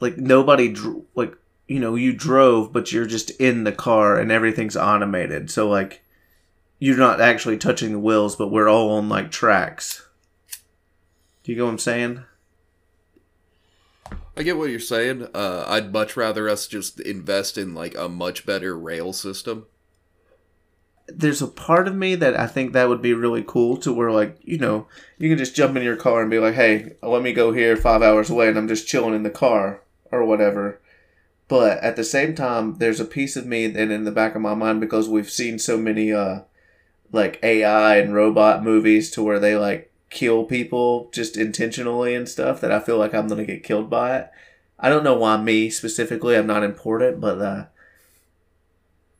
like 0.00 0.16
nobody 0.16 0.68
dr- 0.72 1.02
like 1.16 1.36
you 1.66 1.80
know 1.80 1.96
you 1.96 2.12
drove 2.12 2.72
but 2.72 2.92
you're 2.92 3.06
just 3.06 3.30
in 3.40 3.64
the 3.64 3.72
car 3.72 4.16
and 4.18 4.30
everything's 4.30 4.76
automated 4.76 5.50
so 5.50 5.68
like 5.68 6.02
you're 6.78 6.96
not 6.96 7.20
actually 7.20 7.56
touching 7.58 7.92
the 7.92 7.98
wheels 7.98 8.36
but 8.36 8.48
we're 8.52 8.68
all 8.68 8.90
on 8.90 9.08
like 9.08 9.30
tracks. 9.32 10.03
Do 11.44 11.52
you 11.52 11.56
get 11.56 11.64
what 11.64 11.70
I'm 11.70 11.78
saying? 11.78 12.24
I 14.36 14.42
get 14.42 14.56
what 14.56 14.70
you're 14.70 14.80
saying. 14.80 15.28
Uh, 15.32 15.64
I'd 15.68 15.92
much 15.92 16.16
rather 16.16 16.48
us 16.48 16.66
just 16.66 16.98
invest 17.00 17.56
in 17.56 17.74
like 17.74 17.94
a 17.96 18.08
much 18.08 18.44
better 18.46 18.76
rail 18.76 19.12
system. 19.12 19.66
there's 21.06 21.42
a 21.42 21.46
part 21.46 21.86
of 21.86 21.94
me 21.94 22.14
that 22.14 22.38
I 22.38 22.46
think 22.46 22.72
that 22.72 22.88
would 22.88 23.02
be 23.02 23.12
really 23.12 23.44
cool 23.46 23.76
to 23.78 23.92
where 23.92 24.10
like 24.10 24.38
you 24.42 24.56
know 24.56 24.86
you 25.18 25.28
can 25.28 25.36
just 25.36 25.54
jump 25.54 25.76
in 25.76 25.82
your 25.82 25.96
car 25.96 26.22
and 26.22 26.30
be 26.30 26.38
like 26.38 26.54
hey 26.54 26.94
let 27.02 27.22
me 27.22 27.34
go 27.34 27.52
here 27.52 27.76
five 27.76 28.00
hours 28.02 28.30
away 28.30 28.48
and 28.48 28.56
I'm 28.56 28.68
just 28.68 28.88
chilling 28.88 29.14
in 29.14 29.22
the 29.22 29.28
car 29.30 29.82
or 30.10 30.24
whatever 30.24 30.80
but 31.46 31.76
at 31.80 31.96
the 31.96 32.04
same 32.04 32.34
time 32.34 32.78
there's 32.78 33.00
a 33.00 33.04
piece 33.04 33.36
of 33.36 33.44
me 33.44 33.66
and 33.66 33.76
in 33.92 34.04
the 34.04 34.10
back 34.10 34.34
of 34.34 34.40
my 34.40 34.54
mind 34.54 34.80
because 34.80 35.06
we've 35.06 35.30
seen 35.30 35.58
so 35.58 35.76
many 35.76 36.10
uh 36.10 36.40
like 37.12 37.38
AI 37.42 37.98
and 37.98 38.14
robot 38.14 38.64
movies 38.64 39.10
to 39.10 39.22
where 39.22 39.38
they 39.38 39.56
like 39.56 39.92
kill 40.14 40.44
people 40.44 41.10
just 41.12 41.36
intentionally 41.36 42.14
and 42.14 42.28
stuff 42.28 42.60
that 42.60 42.72
I 42.72 42.80
feel 42.80 42.96
like 42.96 43.12
I'm 43.14 43.28
gonna 43.28 43.44
get 43.44 43.62
killed 43.64 43.90
by 43.90 44.16
it 44.16 44.30
I 44.78 44.88
don't 44.88 45.04
know 45.04 45.16
why 45.16 45.36
me 45.36 45.68
specifically 45.70 46.36
I'm 46.36 46.46
not 46.46 46.62
important 46.64 47.20
but 47.20 47.40
uh 47.40 47.64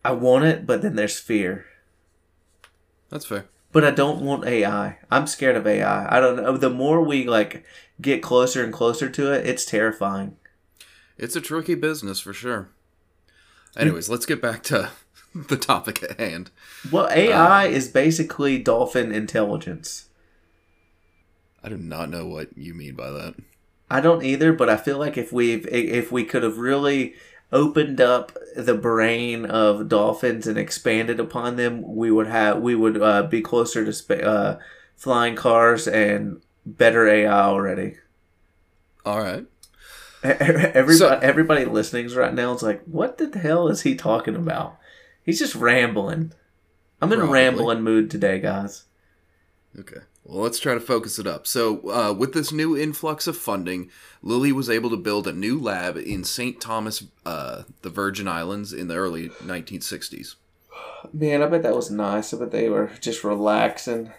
I 0.04 0.12
want 0.12 0.44
it 0.44 0.66
but 0.66 0.80
then 0.82 0.96
there's 0.96 1.18
fear 1.18 1.66
That's 3.10 3.26
fair. 3.26 3.46
but 3.72 3.84
I 3.84 3.90
don't 3.90 4.22
want 4.22 4.44
AI. 4.46 4.98
I'm 5.10 5.26
scared 5.26 5.56
of 5.56 5.66
AI. 5.66 6.16
I 6.16 6.20
don't 6.20 6.36
know. 6.36 6.56
The 6.56 6.70
more 6.70 7.00
we 7.02 7.26
like 7.26 7.64
get 8.00 8.22
closer 8.22 8.62
and 8.62 8.72
closer 8.72 9.08
to 9.10 9.32
it, 9.32 9.46
it's 9.46 9.64
terrifying. 9.64 10.36
It's 11.18 11.36
a 11.36 11.40
tricky 11.40 11.74
business 11.74 12.20
for 12.20 12.32
sure. 12.32 12.70
Anyways, 13.76 14.08
let's 14.08 14.26
get 14.26 14.40
back 14.42 14.62
to 14.64 14.90
the 15.34 15.56
topic 15.56 16.02
at 16.02 16.18
hand. 16.20 16.50
Well, 16.92 17.08
AI 17.10 17.66
is 17.66 17.88
basically 17.88 18.58
dolphin 18.58 19.10
intelligence. 19.12 20.06
I 21.64 21.70
do 21.70 21.78
not 21.78 22.10
know 22.10 22.26
what 22.26 22.56
you 22.58 22.74
mean 22.74 22.94
by 22.94 23.10
that. 23.10 23.34
I 23.90 24.00
don't 24.00 24.22
either, 24.22 24.52
but 24.52 24.68
I 24.68 24.76
feel 24.76 24.98
like 24.98 25.16
if 25.16 25.32
we 25.32 25.54
if 25.54 26.12
we 26.12 26.24
could 26.24 26.42
have 26.42 26.58
really 26.58 27.14
opened 27.52 28.00
up 28.00 28.36
the 28.54 28.74
brain 28.74 29.46
of 29.46 29.88
dolphins 29.88 30.46
and 30.46 30.58
expanded 30.58 31.18
upon 31.18 31.56
them, 31.56 31.82
we 31.96 32.10
would 32.10 32.26
have 32.26 32.60
we 32.60 32.74
would 32.74 33.00
uh, 33.00 33.22
be 33.22 33.40
closer 33.40 33.84
to 33.84 33.92
spa- 33.92 34.14
uh, 34.14 34.58
flying 34.94 35.36
cars 35.36 35.88
and 35.88 36.42
better 36.66 37.08
AI 37.08 37.32
already. 37.32 37.96
All 39.06 39.20
right. 39.20 39.46
Everybody, 40.22 40.96
So- 40.96 41.18
everybody 41.22 41.64
listening 41.64 42.08
right 42.14 42.32
now 42.34 42.52
is 42.54 42.62
like, 42.62 42.82
"What 42.84 43.18
the 43.18 43.38
hell 43.38 43.68
is 43.68 43.82
he 43.82 43.94
talking 43.94 44.34
about?" 44.34 44.78
He's 45.22 45.38
just 45.38 45.54
rambling. 45.54 46.32
I'm 47.00 47.12
in 47.12 47.20
a 47.20 47.26
rambling 47.26 47.82
mood 47.82 48.10
today, 48.10 48.38
guys. 48.38 48.84
Okay. 49.78 50.00
Well, 50.24 50.42
let's 50.42 50.58
try 50.58 50.72
to 50.72 50.80
focus 50.80 51.18
it 51.18 51.26
up. 51.26 51.46
So, 51.46 51.90
uh, 51.90 52.12
with 52.14 52.32
this 52.32 52.50
new 52.50 52.76
influx 52.76 53.26
of 53.26 53.36
funding, 53.36 53.90
Lilly 54.22 54.52
was 54.52 54.70
able 54.70 54.88
to 54.90 54.96
build 54.96 55.26
a 55.26 55.32
new 55.32 55.60
lab 55.60 55.98
in 55.98 56.24
St. 56.24 56.58
Thomas, 56.60 57.04
uh, 57.26 57.64
the 57.82 57.90
Virgin 57.90 58.26
Islands, 58.26 58.72
in 58.72 58.88
the 58.88 58.94
early 58.94 59.28
1960s. 59.28 60.36
Man, 61.12 61.42
I 61.42 61.46
bet 61.46 61.62
that 61.62 61.76
was 61.76 61.90
nice. 61.90 62.32
I 62.32 62.38
bet 62.38 62.52
they 62.52 62.70
were 62.70 62.90
just 63.00 63.22
relaxing. 63.22 64.12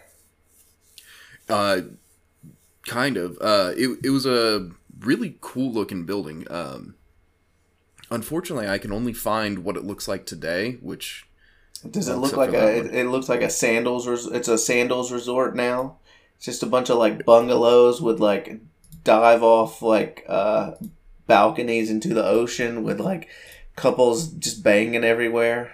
Uh, 1.48 1.80
kind 2.86 3.16
of. 3.16 3.36
Uh, 3.40 3.72
it, 3.76 3.98
it 4.04 4.10
was 4.10 4.26
a 4.26 4.70
really 5.00 5.36
cool 5.40 5.72
looking 5.72 6.04
building. 6.04 6.46
Um, 6.48 6.94
unfortunately, 8.12 8.68
I 8.68 8.78
can 8.78 8.92
only 8.92 9.12
find 9.12 9.64
what 9.64 9.76
it 9.76 9.84
looks 9.84 10.06
like 10.06 10.24
today, 10.24 10.78
which 10.80 11.26
Does 11.78 12.08
it 12.08 12.12
Well, 12.12 12.20
look 12.22 12.36
like 12.36 12.52
a? 12.54 12.78
It, 12.78 12.94
it 12.94 13.08
looks 13.08 13.28
like 13.28 13.42
a 13.42 13.50
sandals. 13.50 14.06
Res- 14.08 14.26
it's 14.26 14.48
a 14.48 14.58
sandals 14.58 15.12
resort 15.12 15.54
now. 15.56 15.98
It's 16.36 16.44
just 16.46 16.62
a 16.62 16.66
bunch 16.66 16.90
of 16.90 16.98
like 16.98 17.24
bungalows 17.24 18.00
with 18.00 18.20
like 18.20 18.60
dive 19.04 19.42
off 19.42 19.82
like 19.82 20.24
uh, 20.28 20.72
balconies 21.26 21.90
into 21.90 22.12
the 22.14 22.24
ocean 22.24 22.82
with 22.82 23.00
like 23.00 23.28
couples 23.76 24.28
just 24.28 24.62
banging 24.62 25.04
everywhere. 25.04 25.72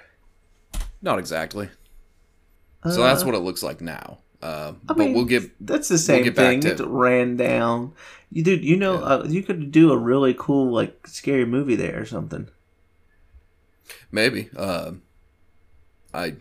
not 1.00 1.18
exactly. 1.18 1.68
So 2.84 3.02
that's 3.02 3.22
Uh, 3.22 3.26
what 3.26 3.34
it 3.34 3.38
looks 3.40 3.62
like 3.62 3.80
now. 3.80 4.18
Uh, 4.42 4.72
I 4.88 4.94
but 4.94 4.98
mean, 4.98 5.14
we'll 5.14 5.24
get 5.24 5.50
That's 5.64 5.88
the 5.88 5.98
same 5.98 6.24
back 6.24 6.34
thing. 6.34 6.60
to- 6.62 6.72
It's 6.72 6.80
ran 6.80 7.36
down. 7.36 7.92
You 8.30 8.42
dude, 8.42 8.64
you 8.64 8.76
know, 8.76 8.94
Yeah. 8.94 9.04
uh, 9.06 9.24
you 9.28 9.42
could 9.44 9.70
do 9.70 9.92
a 9.92 9.96
really 9.96 10.34
cool 10.36 10.72
like 10.72 11.06
scary 11.06 11.44
movie 11.46 11.76
there 11.76 12.00
or 12.00 12.06
something. 12.06 12.48
maybe. 14.10 14.50
Uh, 14.56 14.92
I 16.14 16.36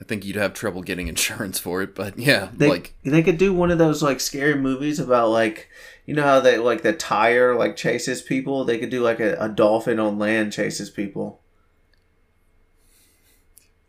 I 0.00 0.04
think 0.04 0.24
you'd 0.24 0.36
have 0.36 0.54
trouble 0.54 0.82
getting 0.82 1.08
insurance 1.14 1.58
for 1.58 1.82
it, 1.82 1.94
but 1.94 2.18
yeah, 2.18 2.48
They 2.52 2.68
like 2.68 2.94
they 3.04 3.22
could 3.22 3.38
do 3.38 3.52
one 3.54 3.70
of 3.70 3.78
those 3.78 4.02
like 4.02 4.20
scary 4.20 4.56
movies 4.56 4.98
about 4.98 5.28
like 5.30 5.68
you 6.06 6.14
know 6.14 6.22
how 6.24 6.40
they 6.40 6.58
like 6.58 6.82
the 6.82 6.92
tire 6.92 7.54
like 7.54 7.76
chases 7.76 8.20
people. 8.22 8.64
They 8.64 8.78
could 8.78 8.90
do 8.90 9.00
like 9.02 9.20
a, 9.20 9.36
a 9.38 9.48
dolphin 9.48 9.98
on 10.00 10.18
land 10.18 10.52
chases 10.52 10.90
people. 10.90 11.40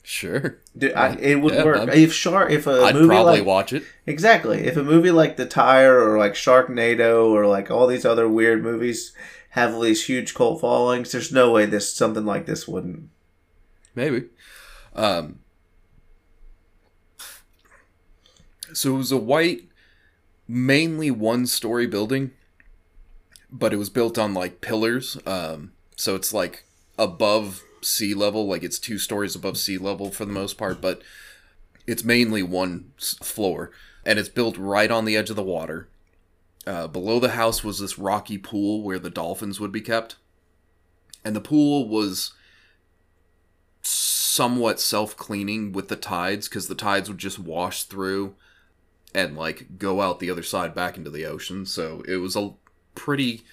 sure. 0.04 0.60
Dude, 0.78 0.94
I, 0.94 1.10
uh, 1.10 1.16
it 1.20 1.36
would 1.38 1.54
Yeah, 1.54 1.64
work 1.64 1.78
I'm- 1.78 1.90
if 1.90 2.14
shark 2.14 2.52
if 2.52 2.68
a 2.68 2.82
I'd 2.84 2.96
movie 2.96 3.08
probably 3.08 3.38
like 3.40 3.46
watch 3.46 3.74
it. 3.74 3.84
exactly 4.06 4.66
if 4.66 4.76
a 4.78 4.84
movie 4.84 5.12
like 5.12 5.38
the 5.38 5.46
tire 5.46 6.00
or 6.00 6.18
like 6.18 6.34
Sharknado 6.34 7.28
or 7.30 7.48
like 7.48 7.72
all 7.72 7.88
these 7.88 8.06
other 8.06 8.28
weird 8.28 8.62
movies 8.64 9.14
have 9.52 9.80
these 9.82 10.06
huge 10.06 10.34
cult 10.34 10.60
followings. 10.62 11.12
There's 11.12 11.32
no 11.32 11.52
way 11.52 11.66
this 11.66 11.94
something 11.94 12.26
like 12.26 12.46
this 12.46 12.68
wouldn't. 12.68 13.10
Maybe. 13.96 14.24
Um, 14.96 15.40
so 18.74 18.96
it 18.96 18.98
was 18.98 19.12
a 19.12 19.18
white, 19.18 19.64
mainly 20.48 21.12
one 21.12 21.46
story 21.46 21.88
building, 21.88 22.32
but 23.52 23.74
it 23.74 23.78
was 23.78 23.90
built 23.90 24.18
on 24.18 24.34
like 24.34 24.62
pillars. 24.62 25.18
Um, 25.26 25.74
so 25.96 26.16
it's 26.16 26.34
like 26.34 26.66
above 26.98 27.64
sea 27.82 28.14
level, 28.14 28.48
like 28.48 28.64
it's 28.64 28.80
two 28.80 28.98
stories 28.98 29.36
above 29.36 29.58
sea 29.58 29.78
level 29.78 30.12
for 30.12 30.26
the 30.26 30.32
most 30.32 30.58
part, 30.58 30.82
but 30.82 31.02
it's 31.86 32.04
mainly 32.04 32.44
one 32.44 32.92
floor. 32.98 33.72
And 34.06 34.20
it's 34.20 34.30
built 34.30 34.58
right 34.58 34.92
on 34.92 35.06
the 35.06 35.16
edge 35.16 35.30
of 35.30 35.36
the 35.36 35.44
water. 35.44 35.88
Uh, 36.66 36.88
below 36.88 37.20
the 37.20 37.32
house 37.32 37.64
was 37.64 37.80
this 37.80 38.00
rocky 38.00 38.38
pool 38.38 38.84
where 38.84 39.00
the 39.00 39.10
dolphins 39.10 39.60
would 39.60 39.72
be 39.72 39.82
kept. 39.82 40.16
And 41.24 41.36
the 41.36 41.42
pool 41.42 41.88
was 41.88 42.34
somewhat 44.34 44.80
self-cleaning 44.80 45.72
with 45.72 45.90
the 45.90 45.96
tides 45.96 46.50
because 46.50 46.68
the 46.68 46.74
tides 46.74 47.08
would 47.08 47.20
just 47.20 47.38
wash 47.38 47.84
through 47.84 48.34
and 49.14 49.38
like 49.38 49.78
go 49.78 50.02
out 50.02 50.20
the 50.20 50.32
other 50.32 50.42
side 50.42 50.74
back 50.74 50.98
into 50.98 51.12
the 51.12 51.26
ocean. 51.26 51.68
So 51.68 52.04
it 52.08 52.16
was 52.16 52.36
a 52.36 52.54
pretty 52.96 53.44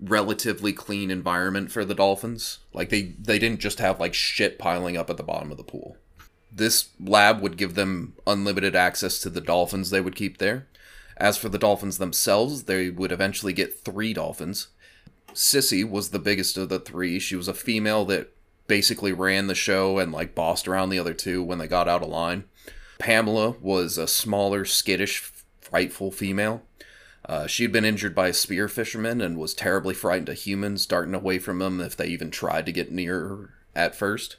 relatively 0.00 0.72
clean 0.72 1.10
environment 1.10 1.72
for 1.72 1.84
the 1.84 1.96
dolphins. 1.96 2.58
Like 2.72 2.90
they 2.90 3.14
they 3.18 3.40
didn't 3.40 3.58
just 3.58 3.80
have 3.80 3.98
like 3.98 4.14
shit 4.14 4.56
piling 4.56 4.96
up 4.96 5.10
at 5.10 5.16
the 5.16 5.24
bottom 5.24 5.50
of 5.50 5.56
the 5.56 5.64
pool. 5.64 5.96
This 6.52 6.90
lab 7.00 7.40
would 7.40 7.56
give 7.56 7.74
them 7.74 8.14
unlimited 8.24 8.76
access 8.76 9.18
to 9.20 9.30
the 9.30 9.40
dolphins 9.40 9.90
they 9.90 10.00
would 10.00 10.14
keep 10.14 10.38
there. 10.38 10.68
As 11.16 11.36
for 11.36 11.48
the 11.48 11.58
dolphins 11.58 11.98
themselves 11.98 12.64
they 12.64 12.88
would 12.88 13.10
eventually 13.10 13.52
get 13.52 13.80
three 13.80 14.12
dolphins. 14.12 14.68
Sissy 15.32 15.88
was 15.88 16.10
the 16.10 16.20
biggest 16.20 16.56
of 16.56 16.68
the 16.68 16.78
three. 16.78 17.18
She 17.18 17.34
was 17.34 17.48
a 17.48 17.54
female 17.54 18.04
that 18.04 18.33
basically 18.66 19.12
ran 19.12 19.46
the 19.46 19.54
show 19.54 19.98
and 19.98 20.12
like 20.12 20.34
bossed 20.34 20.66
around 20.68 20.88
the 20.88 20.98
other 20.98 21.14
two 21.14 21.42
when 21.42 21.58
they 21.58 21.66
got 21.66 21.88
out 21.88 22.02
of 22.02 22.08
line. 22.08 22.44
Pamela 22.98 23.50
was 23.60 23.98
a 23.98 24.06
smaller, 24.06 24.64
skittish, 24.64 25.32
frightful 25.60 26.10
female. 26.10 26.62
Uh, 27.26 27.46
she'd 27.46 27.72
been 27.72 27.84
injured 27.84 28.14
by 28.14 28.28
a 28.28 28.34
spear 28.34 28.68
fisherman 28.68 29.20
and 29.20 29.38
was 29.38 29.54
terribly 29.54 29.94
frightened 29.94 30.28
of 30.28 30.38
humans, 30.38 30.84
darting 30.86 31.14
away 31.14 31.38
from 31.38 31.58
them 31.58 31.80
if 31.80 31.96
they 31.96 32.06
even 32.06 32.30
tried 32.30 32.66
to 32.66 32.72
get 32.72 32.92
near 32.92 33.20
her 33.20 33.50
at 33.74 33.94
first. 33.94 34.36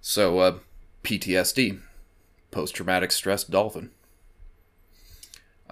So, 0.00 0.38
uh, 0.38 0.58
PTSD, 1.02 1.80
post 2.50 2.74
traumatic 2.74 3.12
stress 3.12 3.44
dolphin. 3.44 3.90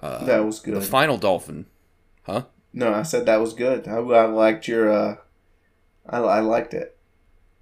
that 0.01 0.43
was 0.43 0.59
good. 0.59 0.75
The 0.75 0.81
final 0.81 1.17
dolphin, 1.17 1.67
huh? 2.23 2.45
No, 2.73 2.93
I 2.93 3.03
said 3.03 3.25
that 3.25 3.39
was 3.41 3.53
good. 3.53 3.87
I, 3.87 3.97
I 3.97 4.25
liked 4.25 4.67
your. 4.67 4.91
Uh, 4.91 5.15
I, 6.09 6.17
I 6.19 6.39
liked 6.39 6.73
it. 6.73 6.97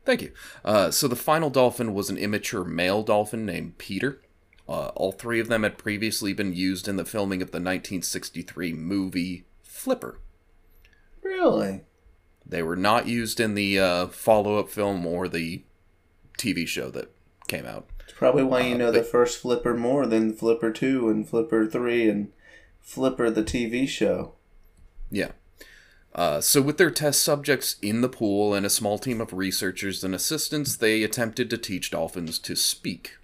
Thank 0.10 0.24
you. 0.24 0.32
Uh, 0.66 0.90
so 0.90 1.08
the 1.08 1.16
final 1.16 1.52
dolphin 1.52 1.94
was 1.94 2.10
an 2.10 2.18
immature 2.18 2.64
male 2.64 3.04
dolphin 3.04 3.46
named 3.46 3.78
Peter. 3.78 4.20
Uh, 4.68 4.88
all 4.96 5.12
three 5.12 5.40
of 5.40 5.50
them 5.50 5.62
had 5.62 5.78
previously 5.78 6.34
been 6.34 6.52
used 6.52 6.88
in 6.88 6.96
the 6.96 7.06
filming 7.06 7.44
of 7.44 7.50
the 7.52 7.58
1963 7.58 8.74
movie 8.74 9.46
Flipper. 9.62 10.18
Really? 11.22 11.82
They 12.44 12.64
were 12.64 12.76
not 12.76 13.06
used 13.06 13.40
in 13.40 13.54
the 13.54 13.78
uh, 13.78 14.08
follow-up 14.08 14.72
film 14.72 15.06
or 15.06 15.28
the 15.28 15.62
TV 16.40 16.68
show 16.68 16.90
that 16.90 17.12
came 17.48 17.68
out. 17.68 17.86
It's 18.00 18.14
probably 18.14 18.42
why 18.42 18.62
you 18.62 18.74
Uh, 18.74 18.78
know 18.80 18.92
the 18.92 19.04
first 19.04 19.40
Flipper 19.40 19.78
more 19.78 20.08
than 20.08 20.34
Flipper 20.34 20.72
2 20.72 21.08
and 21.08 21.30
Flipper 21.30 21.68
3 21.68 22.10
and 22.10 22.32
Flipper 22.82 23.30
the 23.30 23.44
TV 23.44 23.88
show. 23.88 24.34
Yeah. 25.12 25.34
Uh, 26.14 26.42
so, 26.42 26.62
with 26.62 26.78
their 26.78 26.90
test 26.90 27.22
subjects 27.22 27.76
in 27.82 28.02
the 28.02 28.10
pool 28.10 28.54
and 28.54 28.66
a 28.66 28.70
small 28.70 28.98
team 28.98 29.22
of 29.22 29.32
researchers 29.32 30.04
and 30.04 30.16
assistants, 30.16 30.76
they 30.76 31.04
attempted 31.04 31.50
to 31.50 31.58
teach 31.58 31.92
dolphins 31.92 32.40
to 32.40 32.56
speak. 32.56 33.18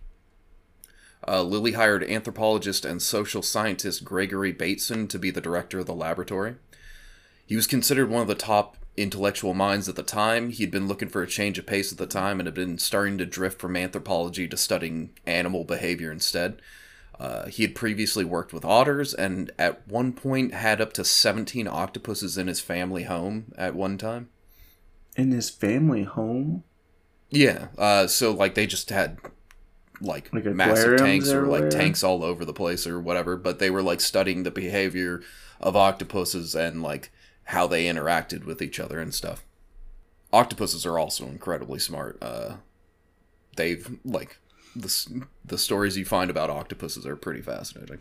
Uh, 1.28 1.42
Lilly 1.42 1.72
hired 1.72 2.04
anthropologist 2.04 2.86
and 2.86 3.02
social 3.02 3.42
scientist 3.42 4.06
Gregory 4.06 4.52
Bateson 4.52 5.08
to 5.08 5.18
be 5.18 5.32
the 5.32 5.42
director 5.42 5.80
of 5.80 5.88
the 5.88 5.96
laboratory. 5.96 6.56
He 7.46 7.56
was 7.56 7.68
considered 7.68 8.10
one 8.10 8.22
of 8.22 8.28
the 8.28 8.36
top 8.36 8.78
intellectual 8.98 9.54
minds 9.54 9.90
at 9.90 9.96
the 9.96 10.04
time. 10.04 10.52
He'd 10.52 10.72
been 10.72 10.88
looking 10.88 11.10
for 11.10 11.22
a 11.22 11.28
change 11.28 11.58
of 11.58 11.66
pace 11.66 11.92
at 11.92 11.98
the 11.98 12.08
time 12.08 12.40
and 12.40 12.48
had 12.48 12.54
been 12.54 12.78
starting 12.78 13.18
to 13.18 13.26
drift 13.26 13.60
from 13.60 13.76
anthropology 13.76 14.48
to 14.48 14.58
studying 14.58 15.12
animal 15.26 15.64
behavior 15.64 16.12
instead. 16.12 16.62
Uh, 17.20 17.48
he 17.48 17.64
had 17.64 17.76
previously 17.76 18.26
worked 18.26 18.52
with 18.52 18.66
otters 18.66 19.14
and 19.14 19.52
at 19.58 19.88
one 19.88 20.12
point 20.12 20.54
had 20.54 20.82
up 20.82 20.92
to 20.94 21.06
17 21.06 21.68
octopuses 21.68 22.38
in 22.38 22.48
his 22.48 22.60
family 22.60 23.04
home 23.04 23.54
at 23.58 23.76
one 23.76 23.98
time. 23.98 24.30
In 25.16 25.32
his 25.32 25.50
family 25.50 26.04
home? 26.04 26.64
Yeah, 27.30 27.68
uh, 27.78 28.08
so 28.08 28.32
like 28.32 28.56
they 28.56 28.68
just 28.68 28.90
had 28.90 29.18
like, 30.02 30.32
Like 30.34 30.46
massive 30.46 30.98
tanks 30.98 31.32
or 31.32 31.48
like 31.48 31.70
tanks 31.70 32.04
all 32.04 32.24
over 32.24 32.44
the 32.44 32.54
place 32.54 32.86
or 32.86 33.00
whatever, 33.00 33.38
but 33.38 33.60
they 33.60 33.70
were 33.70 33.84
like 33.84 34.02
studying 34.02 34.44
the 34.44 34.52
behavior 34.52 35.22
of 35.62 35.76
octopuses 35.76 36.54
and 36.54 36.84
like 36.84 37.12
how 37.46 37.68
they 37.68 37.86
interacted 37.86 38.44
with 38.46 38.62
each 38.62 38.80
other 38.80 39.00
and 39.00 39.14
stuff. 39.14 39.46
Octopuses 40.34 40.86
are 40.86 41.00
also 41.00 41.26
incredibly 41.26 41.80
smart. 41.80 42.18
Uh, 42.22 42.56
they've 43.56 43.98
like 44.04 44.38
the 44.76 45.26
the 45.44 45.58
stories 45.58 45.98
you 45.98 46.06
find 46.06 46.30
about 46.30 46.50
octopuses 46.50 47.06
are 47.06 47.16
pretty 47.16 47.42
fascinating. 47.42 48.00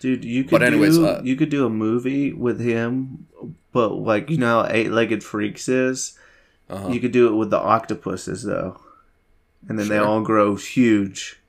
Dude, 0.00 0.24
you 0.24 0.44
could 0.44 0.50
But 0.50 0.62
anyways, 0.62 0.96
do 0.96 1.06
uh, 1.06 1.20
you 1.24 1.36
could 1.36 1.48
do 1.48 1.64
a 1.64 1.70
movie 1.70 2.32
with 2.32 2.60
him, 2.60 3.26
but 3.72 3.92
like 3.94 4.30
you 4.30 4.38
know 4.38 4.62
how 4.62 4.68
Eight 4.70 4.90
Legged 4.90 5.24
Freaks 5.24 5.68
is. 5.68 6.18
Uh-huh. 6.68 6.88
You 6.88 7.00
could 7.00 7.12
do 7.12 7.28
it 7.28 7.36
with 7.36 7.50
the 7.50 7.58
octopuses 7.58 8.42
though, 8.42 8.80
and 9.68 9.78
then 9.78 9.88
they 9.88 9.98
all 9.98 10.20
grow 10.20 10.56
huge, 10.56 11.40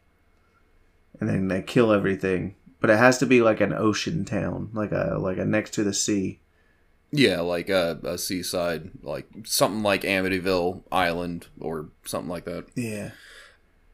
and 1.19 1.27
then 1.29 1.47
they 1.47 1.61
kill 1.61 1.91
everything. 1.91 2.55
But 2.79 2.91
it 2.91 2.99
has 2.99 3.17
to 3.19 3.25
be 3.25 3.41
like 3.41 3.59
an 3.59 3.73
ocean 3.73 4.23
town, 4.23 4.69
like 4.73 4.91
a 4.91 5.17
like 5.19 5.37
a 5.37 5.45
next 5.45 5.73
to 5.75 5.83
the 5.83 5.93
sea. 5.93 6.39
Yeah, 7.11 7.39
like 7.39 7.69
a, 7.69 7.99
a 8.03 8.17
seaside, 8.17 8.91
like 9.01 9.27
something 9.45 9.81
like 9.81 10.01
Amityville 10.01 10.83
Island 10.91 11.47
or 11.59 11.89
something 12.05 12.29
like 12.29 12.45
that. 12.45 12.65
Yeah. 12.75 13.11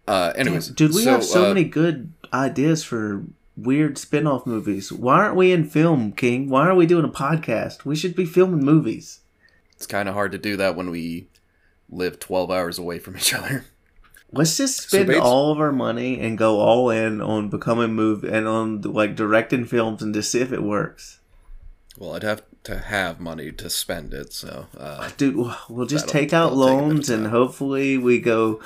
Uh, 0.08 0.34
anyways, 0.36 0.70
Dude, 0.70 0.93
we 0.93 1.06
have 1.06 1.24
so 1.24 1.45
uh, 1.45 1.47
many 1.49 1.64
good 1.64 2.14
ideas 2.34 2.84
for 2.84 3.24
weird 3.56 3.97
spin-off 3.97 4.45
movies. 4.45 4.91
Why 4.91 5.16
aren't 5.24 5.36
we 5.36 5.51
in 5.51 5.66
film, 5.66 6.12
King? 6.12 6.49
Why 6.49 6.68
are 6.68 6.76
we 6.76 6.86
doing 6.86 7.06
a 7.06 7.10
podcast? 7.10 7.86
We 7.86 7.95
should 7.95 8.16
be 8.16 8.26
filming 8.26 8.66
movies. 8.66 9.22
It's 9.76 9.88
kind 9.88 10.10
of 10.10 10.16
hard 10.16 10.32
to 10.34 10.38
do 10.38 10.58
that 10.58 10.76
when 10.76 10.89
we 10.89 11.28
live 11.89 12.20
twelve 12.20 12.49
hours 12.51 12.78
away 12.80 12.99
from 12.99 13.18
each 13.18 13.34
other. 13.34 13.66
Let's 14.32 14.58
just 14.58 14.89
spend 14.89 15.08
Bates- 15.08 15.22
all 15.22 15.51
of 15.51 15.60
our 15.60 15.72
money 15.72 16.20
and 16.20 16.38
go 16.38 16.60
all 16.60 16.89
in 16.89 17.22
on 17.22 17.49
becoming 17.49 17.93
movie 17.93 18.30
and 18.30 18.47
on 18.47 18.82
like 18.82 19.16
directing 19.16 19.66
films 19.66 20.01
and 20.01 20.14
just 20.14 20.32
see 20.32 20.41
if 20.41 20.51
it 20.51 20.64
works. 20.64 21.20
Well, 21.97 22.16
I'd 22.16 22.24
have 22.24 22.41
to 22.64 22.80
have 22.80 23.20
money 23.20 23.51
to 23.51 23.70
spend 23.70 24.14
it, 24.14 24.34
so 24.34 24.66
uh, 24.76 25.12
Dude, 25.18 25.36
we'll 25.70 25.86
just 25.86 26.08
take 26.08 26.34
out 26.34 26.49
that'll 26.49 26.66
take 26.66 26.74
a 26.74 26.78
bit 26.78 26.82
of 26.82 26.88
loans 26.88 27.10
and 27.10 27.28
hopefully 27.28 27.97
we 27.97 28.20
go. 28.20 28.60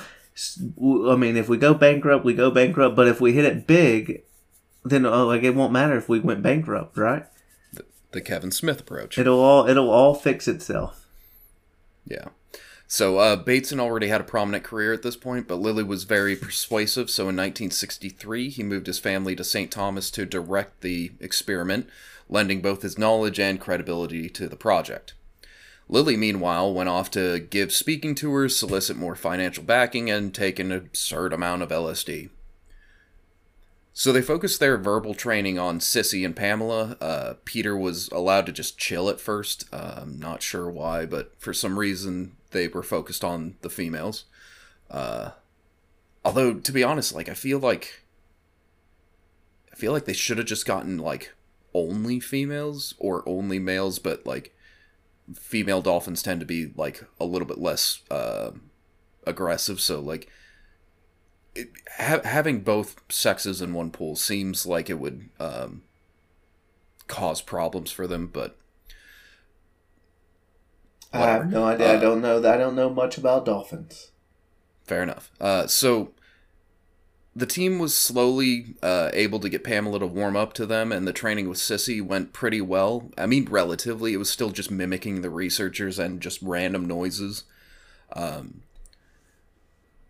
I 0.80 1.16
mean, 1.16 1.36
if 1.36 1.50
we 1.50 1.58
go 1.58 1.74
bankrupt, 1.74 2.24
we 2.24 2.34
go 2.34 2.52
bankrupt. 2.52 2.96
But 2.96 3.08
if 3.08 3.20
we 3.20 3.34
hit 3.34 3.46
it 3.46 3.66
big, 3.66 4.24
then 4.84 5.06
uh, 5.06 5.26
like 5.26 5.44
it 5.44 5.56
won't 5.56 5.74
matter 5.74 5.98
if 5.98 6.08
we 6.08 6.20
went 6.20 6.44
bankrupt, 6.44 6.98
right? 6.98 7.26
the 8.12 8.22
Kevin 8.22 8.52
Smith 8.52 8.82
approach. 8.82 9.18
It'll 9.18 9.40
all 9.40 9.68
it'll 9.68 9.90
all 9.90 10.14
fix 10.16 10.48
itself. 10.48 11.06
Yeah. 12.06 12.30
So 12.90 13.18
uh, 13.18 13.36
Bateson 13.36 13.82
already 13.82 14.08
had 14.08 14.22
a 14.22 14.26
prominent 14.26 14.64
career 14.64 14.94
at 14.94 15.02
this 15.02 15.18
point, 15.18 15.48
but 15.48 15.56
Lilly 15.56 15.84
was 15.84 16.06
very 16.06 16.38
persuasive. 16.38 17.10
So 17.10 17.24
in 17.24 17.36
1963, 17.36 18.50
he 18.50 18.64
moved 18.64 18.88
his 18.88 18.98
family 18.98 19.36
to 19.36 19.44
St. 19.44 19.70
Thomas 19.70 20.10
to 20.12 20.26
direct 20.26 20.80
the 20.80 21.12
experiment, 21.20 21.90
lending 22.30 22.62
both 22.62 22.84
his 22.84 22.98
knowledge 22.98 23.42
and 23.42 23.60
credibility 23.60 24.30
to 24.30 24.48
the 24.48 24.56
project. 24.56 25.16
Lilly, 25.90 26.18
meanwhile, 26.18 26.74
went 26.74 26.90
off 26.90 27.10
to 27.12 27.40
give 27.40 27.72
speaking 27.72 28.14
tours, 28.14 28.58
solicit 28.58 28.98
more 28.98 29.16
financial 29.16 29.64
backing, 29.64 30.10
and 30.10 30.34
take 30.34 30.60
an 30.60 30.72
absurd 30.72 31.32
amount 31.32 31.62
of 31.62 31.70
LSD. 31.70 32.30
So 33.94 34.14
they 34.14 34.22
focused 34.22 34.60
their 34.60 34.78
verbal 34.78 35.16
training 35.16 35.58
on 35.58 35.80
Sissy 35.80 36.24
and 36.24 36.36
Pamela. 36.36 36.98
Uh, 37.02 37.34
Peter 37.46 37.76
was 37.76 38.10
allowed 38.10 38.46
to 38.46 38.52
just 38.52 38.78
chill 38.78 39.10
at 39.10 39.20
first. 39.20 39.66
Uh, 39.74 39.96
I'm 40.02 40.20
not 40.20 40.44
sure 40.44 40.70
why, 40.70 41.08
but 41.08 41.34
for 41.40 41.52
some 41.52 41.80
reason 41.80 42.36
they 42.52 42.68
were 42.68 42.84
focused 42.84 43.24
on 43.24 43.56
the 43.62 43.72
females. 43.72 44.26
Uh, 44.92 45.32
although 46.24 46.54
to 46.54 46.72
be 46.72 46.84
honest, 46.84 47.16
like 47.16 47.28
I 47.28 47.34
feel 47.34 47.58
like 47.58 48.04
I 49.74 49.76
feel 49.76 49.94
like 49.94 50.06
they 50.06 50.14
should 50.14 50.38
have 50.38 50.46
just 50.46 50.68
gotten 50.68 51.00
like 51.00 51.34
only 51.74 52.20
females 52.20 52.94
or 53.00 53.28
only 53.28 53.58
males, 53.58 53.98
but 53.98 54.28
like 54.28 54.56
female 55.36 55.82
dolphins 55.82 56.24
tend 56.24 56.40
to 56.40 56.46
be 56.46 56.72
like 56.76 57.04
a 57.20 57.26
little 57.26 57.48
bit 57.48 57.58
less 57.60 58.02
uh, 58.12 58.52
aggressive. 59.26 59.80
So 59.82 60.00
like 60.02 60.30
it, 61.56 61.70
ha- 61.98 62.22
having 62.24 62.62
both 62.62 63.02
sexes 63.10 63.62
in 63.62 63.74
one 63.74 63.92
pool 63.92 64.16
seems 64.16 64.66
like 64.66 64.90
it 64.90 65.00
would 65.00 65.30
um, 65.40 65.84
cause 67.08 67.42
problems 67.42 67.92
for 67.92 68.08
them, 68.08 68.28
but 68.28 68.58
I 71.12 71.32
have 71.32 71.50
no 71.50 71.66
idea. 71.66 71.92
I 71.92 71.98
Uh, 71.98 72.00
don't 72.00 72.22
know. 72.22 72.38
I 72.38 72.56
don't 72.56 72.74
know 72.74 72.90
much 72.90 73.18
about 73.18 73.44
dolphins. 73.44 74.12
fair 74.86 75.04
enough. 75.04 75.32
Uh, 75.40 75.68
so 75.68 76.14
the 77.38 77.46
team 77.46 77.78
was 77.78 77.96
slowly 77.96 78.74
uh, 78.82 79.12
able 79.14 79.40
to 79.40 79.48
get 79.48 79.64
Pamela 79.64 80.00
to 80.00 80.08
warm 80.08 80.36
up 80.36 80.54
to 80.54 80.66
them, 80.66 80.92
and 80.92 81.08
the 81.08 81.14
training 81.14 81.48
with 81.48 81.60
Sissy 81.60 82.02
went 82.02 82.34
pretty 82.34 82.62
well. 82.62 83.12
I 83.16 83.28
mean, 83.28 83.46
relatively, 83.46 84.14
it 84.14 84.18
was 84.18 84.32
still 84.32 84.50
just 84.50 84.72
mimicking 84.72 85.22
the 85.22 85.30
researchers 85.30 86.00
and 86.00 86.20
just 86.20 86.42
random 86.42 86.86
noises. 86.86 87.44
Um, 88.14 88.64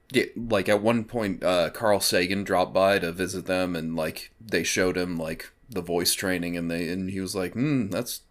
yeah, 0.10 0.24
like 0.38 0.70
at 0.70 0.82
one 0.82 1.04
point, 1.04 1.44
uh, 1.44 1.70
Carl 1.72 2.00
Sagan 2.00 2.46
dropped 2.46 2.74
by 2.74 2.98
to 3.00 3.12
visit 3.12 3.46
them, 3.46 3.76
and 3.76 3.94
like 3.94 4.32
they 4.40 4.64
showed 4.64 4.96
him 4.96 5.18
like 5.18 5.52
the 5.70 5.82
voice 5.82 6.14
training, 6.14 6.56
and 6.56 6.72
they 6.72 6.88
and 6.88 7.10
he 7.10 7.20
was 7.20 7.36
like, 7.36 7.52
"Hmm, 7.52 7.90
that's 7.90 8.22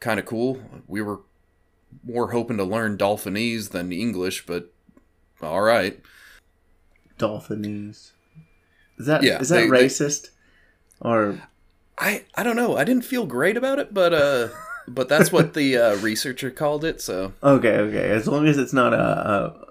kind 0.00 0.18
of 0.18 0.26
cool." 0.26 0.60
We 0.88 1.02
were 1.02 1.20
more 2.04 2.32
hoping 2.32 2.56
to 2.56 2.64
learn 2.64 2.96
Dolphinese 2.96 3.68
than 3.68 3.92
English, 3.92 4.44
but 4.44 4.72
all 5.40 5.60
right. 5.60 6.00
Dolphinese. 7.18 8.12
Is 8.98 9.06
that 9.06 9.22
Yeah, 9.22 9.40
is 9.40 9.48
that 9.50 9.56
they- 9.56 9.70
they- 9.70 9.84
racist? 9.86 10.30
Or 11.00 11.40
I 11.98 12.24
I 12.34 12.42
don't 12.42 12.56
know. 12.56 12.76
I 12.76 12.84
didn't 12.84 13.04
feel 13.04 13.26
great 13.26 13.56
about 13.56 13.78
it, 13.78 13.92
but 13.92 14.12
uh, 14.14 14.48
but 14.88 15.08
that's 15.08 15.30
what 15.30 15.54
the 15.54 15.76
uh, 15.76 15.96
researcher 15.96 16.50
called 16.50 16.84
it. 16.84 17.00
So 17.00 17.32
okay, 17.42 17.76
okay. 17.78 18.10
As 18.10 18.26
long 18.26 18.46
as 18.48 18.56
it's 18.58 18.72
not 18.72 18.92
uh, 18.94 18.96
uh 18.96 19.64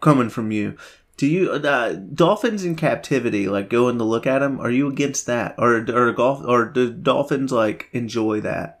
coming 0.00 0.28
from 0.28 0.50
you. 0.52 0.76
Do 1.16 1.26
you 1.26 1.50
uh, 1.50 1.92
dolphins 1.92 2.64
in 2.64 2.76
captivity 2.76 3.46
like 3.46 3.68
going 3.68 3.98
to 3.98 4.04
look 4.04 4.26
at 4.26 4.38
them? 4.38 4.58
Are 4.58 4.70
you 4.70 4.88
against 4.88 5.26
that, 5.26 5.54
or 5.58 5.84
or 5.90 6.12
golf 6.12 6.42
or 6.46 6.64
do 6.64 6.90
dolphins 6.90 7.52
like 7.52 7.88
enjoy 7.92 8.40
that? 8.40 8.80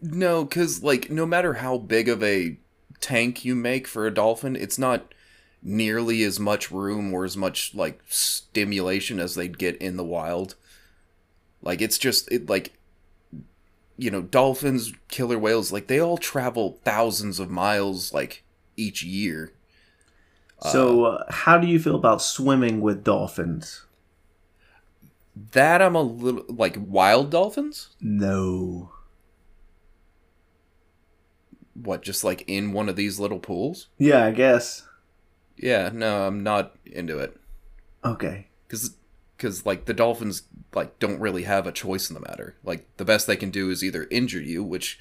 no, 0.00 0.44
because 0.44 0.82
like 0.82 1.10
no 1.10 1.26
matter 1.26 1.54
how 1.54 1.78
big 1.78 2.08
of 2.08 2.22
a 2.22 2.56
tank 3.00 3.44
you 3.44 3.54
make 3.54 3.86
for 3.86 4.06
a 4.06 4.10
dolphin, 4.14 4.56
it's 4.56 4.78
not 4.78 5.14
nearly 5.62 6.22
as 6.24 6.40
much 6.40 6.70
room 6.70 7.14
or 7.14 7.24
as 7.24 7.36
much 7.36 7.74
like 7.74 8.00
stimulation 8.08 9.20
as 9.20 9.34
they'd 9.34 9.58
get 9.58 9.76
in 9.76 9.96
the 9.96 10.04
wild. 10.04 10.56
Like 11.62 11.80
it's 11.80 11.98
just 11.98 12.30
it 12.32 12.48
like 12.48 12.72
you 13.96 14.10
know 14.10 14.22
dolphins, 14.22 14.92
killer 15.08 15.38
whales, 15.38 15.72
like 15.72 15.86
they 15.86 16.00
all 16.00 16.18
travel 16.18 16.80
thousands 16.84 17.38
of 17.38 17.50
miles 17.50 18.12
like 18.12 18.44
each 18.76 19.02
year. 19.02 19.52
So, 20.70 21.06
uh, 21.06 21.24
how 21.28 21.58
do 21.58 21.66
you 21.66 21.80
feel 21.80 21.96
about 21.96 22.22
swimming 22.22 22.80
with 22.80 23.02
dolphins? 23.02 23.84
That 25.34 25.82
I'm 25.82 25.96
a 25.96 26.02
little 26.02 26.44
like 26.48 26.76
wild 26.78 27.30
dolphins. 27.30 27.88
No. 28.00 28.92
What, 31.74 32.02
just 32.02 32.22
like 32.22 32.44
in 32.46 32.72
one 32.72 32.88
of 32.88 32.94
these 32.94 33.18
little 33.18 33.40
pools? 33.40 33.88
Yeah, 33.98 34.24
I 34.24 34.30
guess. 34.30 34.86
Yeah, 35.56 35.90
no, 35.92 36.26
I'm 36.26 36.42
not 36.42 36.76
into 36.84 37.18
it. 37.18 37.36
Okay. 38.04 38.46
because 38.66 38.96
because 39.36 39.66
like 39.66 39.84
the 39.86 39.94
dolphins 39.94 40.42
like 40.74 40.98
don't 40.98 41.20
really 41.20 41.44
have 41.44 41.66
a 41.66 41.72
choice 41.72 42.08
in 42.10 42.14
the 42.14 42.20
matter 42.20 42.54
like 42.64 42.86
the 42.96 43.04
best 43.04 43.26
they 43.26 43.36
can 43.36 43.50
do 43.50 43.70
is 43.70 43.82
either 43.84 44.06
injure 44.10 44.40
you 44.40 44.62
which 44.62 44.98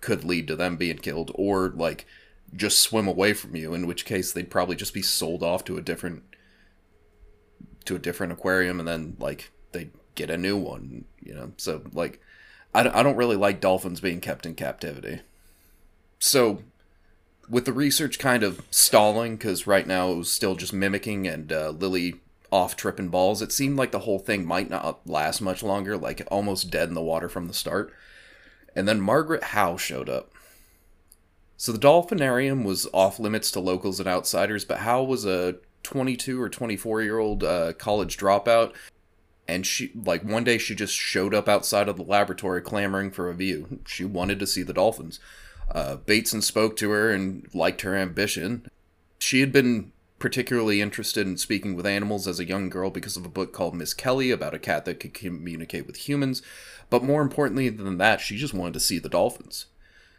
could 0.00 0.24
lead 0.24 0.46
to 0.48 0.56
them 0.56 0.76
being 0.76 0.98
killed 0.98 1.30
or 1.34 1.70
like 1.70 2.06
just 2.54 2.80
swim 2.80 3.08
away 3.08 3.32
from 3.32 3.56
you 3.56 3.72
in 3.74 3.86
which 3.86 4.04
case 4.04 4.32
they'd 4.32 4.50
probably 4.50 4.76
just 4.76 4.94
be 4.94 5.02
sold 5.02 5.42
off 5.42 5.64
to 5.64 5.76
a 5.76 5.82
different 5.82 6.22
to 7.84 7.96
a 7.96 7.98
different 7.98 8.32
aquarium 8.32 8.78
and 8.78 8.88
then 8.88 9.16
like 9.18 9.50
they 9.72 9.90
get 10.14 10.30
a 10.30 10.36
new 10.36 10.56
one 10.56 11.04
you 11.22 11.34
know 11.34 11.52
so 11.56 11.82
like 11.92 12.20
I 12.74 12.82
don't, 12.82 12.94
I 12.94 13.02
don't 13.02 13.16
really 13.16 13.36
like 13.36 13.60
dolphins 13.60 14.00
being 14.00 14.20
kept 14.20 14.46
in 14.46 14.54
captivity 14.54 15.20
so 16.18 16.62
with 17.48 17.64
the 17.64 17.72
research 17.72 18.18
kind 18.18 18.42
of 18.42 18.62
stalling 18.70 19.36
because 19.36 19.66
right 19.66 19.86
now 19.86 20.10
it 20.10 20.16
was 20.16 20.32
still 20.32 20.54
just 20.54 20.72
mimicking 20.72 21.26
and 21.26 21.52
uh, 21.52 21.70
lilly 21.70 22.20
off 22.50 22.76
tripping 22.76 23.08
balls 23.08 23.42
it 23.42 23.52
seemed 23.52 23.76
like 23.76 23.90
the 23.90 24.00
whole 24.00 24.18
thing 24.18 24.46
might 24.46 24.70
not 24.70 25.00
last 25.06 25.40
much 25.40 25.62
longer 25.62 25.96
like 25.96 26.22
almost 26.30 26.70
dead 26.70 26.88
in 26.88 26.94
the 26.94 27.02
water 27.02 27.28
from 27.28 27.48
the 27.48 27.54
start. 27.54 27.92
And 28.76 28.88
then 28.88 29.00
margaret 29.00 29.44
howe 29.44 29.76
showed 29.76 30.08
up. 30.08 30.32
So 31.56 31.72
the 31.72 31.78
dolphinarium 31.78 32.64
was 32.64 32.88
off 32.92 33.20
limits 33.20 33.50
to 33.52 33.60
locals 33.60 34.00
and 34.00 34.08
outsiders 34.08 34.64
but 34.64 34.78
howe 34.78 35.02
was 35.02 35.24
a 35.24 35.56
22 35.82 36.40
or 36.40 36.48
24 36.48 37.02
year 37.02 37.18
old 37.18 37.44
uh, 37.44 37.72
college 37.74 38.16
dropout 38.16 38.72
and 39.46 39.66
she 39.66 39.92
like 39.94 40.24
one 40.24 40.44
day 40.44 40.58
she 40.58 40.74
just 40.74 40.94
showed 40.94 41.34
up 41.34 41.48
outside 41.48 41.88
of 41.88 41.96
the 41.96 42.02
laboratory 42.02 42.62
clamoring 42.62 43.10
for 43.10 43.28
a 43.28 43.34
view. 43.34 43.80
She 43.86 44.04
wanted 44.04 44.38
to 44.38 44.46
see 44.46 44.62
the 44.62 44.72
dolphins 44.72 45.20
uh, 45.70 45.96
Bateson 45.96 46.42
spoke 46.42 46.76
to 46.76 46.90
her 46.90 47.10
and 47.10 47.48
liked 47.54 47.82
her 47.82 47.96
ambition. 47.96 48.68
She 49.18 49.40
had 49.40 49.52
been 49.52 49.92
particularly 50.18 50.80
interested 50.80 51.26
in 51.26 51.36
speaking 51.36 51.74
with 51.74 51.86
animals 51.86 52.26
as 52.26 52.40
a 52.40 52.46
young 52.46 52.70
girl 52.70 52.90
because 52.90 53.16
of 53.16 53.26
a 53.26 53.30
book 53.30 53.52
called 53.52 53.74
Miss 53.74 53.92
Kelly 53.92 54.30
about 54.30 54.54
a 54.54 54.58
cat 54.58 54.84
that 54.84 55.00
could 55.00 55.12
communicate 55.12 55.86
with 55.86 56.08
humans. 56.08 56.40
But 56.88 57.02
more 57.02 57.22
importantly 57.22 57.68
than 57.68 57.98
that, 57.98 58.20
she 58.20 58.36
just 58.36 58.54
wanted 58.54 58.74
to 58.74 58.80
see 58.80 58.98
the 58.98 59.08
dolphins. 59.08 59.66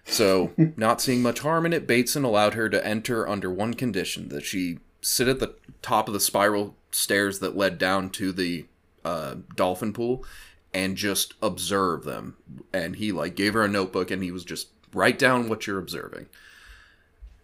So, 0.06 0.52
not 0.78 1.02
seeing 1.02 1.22
much 1.22 1.40
harm 1.40 1.66
in 1.66 1.74
it, 1.74 1.88
Bateson 1.88 2.24
allowed 2.24 2.54
her 2.54 2.70
to 2.70 2.86
enter 2.86 3.28
under 3.28 3.50
one 3.50 3.74
condition 3.74 4.30
that 4.30 4.44
she 4.46 4.80
sit 5.02 5.28
at 5.28 5.40
the 5.40 5.56
top 5.82 6.08
of 6.08 6.14
the 6.14 6.20
spiral 6.20 6.76
stairs 6.92 7.40
that 7.40 7.58
led 7.58 7.78
down 7.78 8.10
to 8.10 8.32
the 8.32 8.66
uh, 9.04 9.36
dolphin 9.56 9.94
pool 9.94 10.24
and 10.74 10.98
just 10.98 11.34
observe 11.42 12.04
them. 12.04 12.36
And 12.74 12.98
he 12.98 13.12
like 13.12 13.36
gave 13.36 13.54
her 13.54 13.64
a 13.64 13.68
notebook 13.68 14.12
and 14.12 14.22
he 14.22 14.32
was 14.32 14.44
just 14.44 14.75
write 14.96 15.20
down 15.20 15.50
what 15.50 15.68
you're 15.68 15.80
observing. 15.80 16.28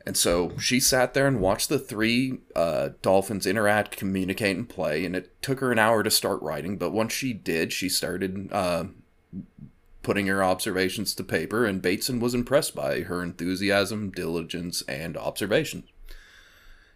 And 0.06 0.18
so 0.18 0.58
she 0.58 0.80
sat 0.80 1.14
there 1.14 1.28
and 1.28 1.40
watched 1.40 1.70
the 1.70 1.78
three 1.78 2.40
uh, 2.56 2.90
dolphins 3.02 3.46
interact, 3.46 3.98
communicate, 3.98 4.58
and 4.58 4.68
play. 4.68 5.06
And 5.06 5.16
it 5.16 5.40
took 5.42 5.60
her 5.60 5.72
an 5.72 5.78
hour 5.80 6.02
to 6.02 6.10
start 6.10 6.42
writing, 6.42 6.78
but 6.78 6.92
once 6.92 7.14
she 7.14 7.34
did, 7.34 7.72
she 7.72 7.88
started 7.88 8.50
uh, 8.52 8.86
putting 10.02 10.28
her 10.28 10.44
observations 10.44 11.14
to 11.16 11.24
paper. 11.24 11.66
And 11.66 11.82
Bateson 11.82 12.20
was 12.20 12.34
impressed 12.34 12.74
by 12.74 13.02
her 13.02 13.22
enthusiasm, 13.22 14.10
diligence, 14.10 14.82
and 14.84 15.16
observations. 15.16 15.86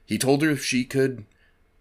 He 0.06 0.18
told 0.18 0.42
her 0.42 0.50
if 0.50 0.64
she 0.64 0.84
could 0.84 1.26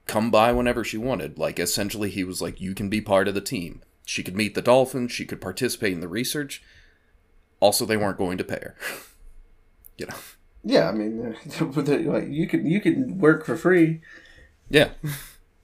come 0.06 0.30
by 0.30 0.52
whenever 0.52 0.84
she 0.84 0.98
wanted. 0.98 1.38
Like, 1.38 1.58
essentially, 1.58 2.10
he 2.10 2.24
was 2.24 2.42
like, 2.42 2.60
You 2.60 2.74
can 2.74 2.88
be 2.88 3.00
part 3.00 3.28
of 3.28 3.34
the 3.34 3.40
team. 3.40 3.82
She 4.04 4.22
could 4.22 4.36
meet 4.36 4.54
the 4.54 4.62
dolphins, 4.62 5.12
she 5.12 5.24
could 5.24 5.40
participate 5.40 5.94
in 5.94 6.00
the 6.00 6.08
research, 6.08 6.62
also, 7.64 7.86
they 7.86 7.96
weren't 7.96 8.18
going 8.18 8.36
to 8.38 8.44
pay 8.44 8.60
her. 8.60 8.76
you 9.98 10.06
know. 10.06 10.16
Yeah, 10.62 10.88
I 10.88 10.92
mean, 10.92 11.34
like 11.60 12.28
you 12.28 12.46
could 12.46 12.64
you 12.64 12.80
could 12.80 13.20
work 13.20 13.44
for 13.44 13.56
free. 13.56 14.00
Yeah. 14.70 14.90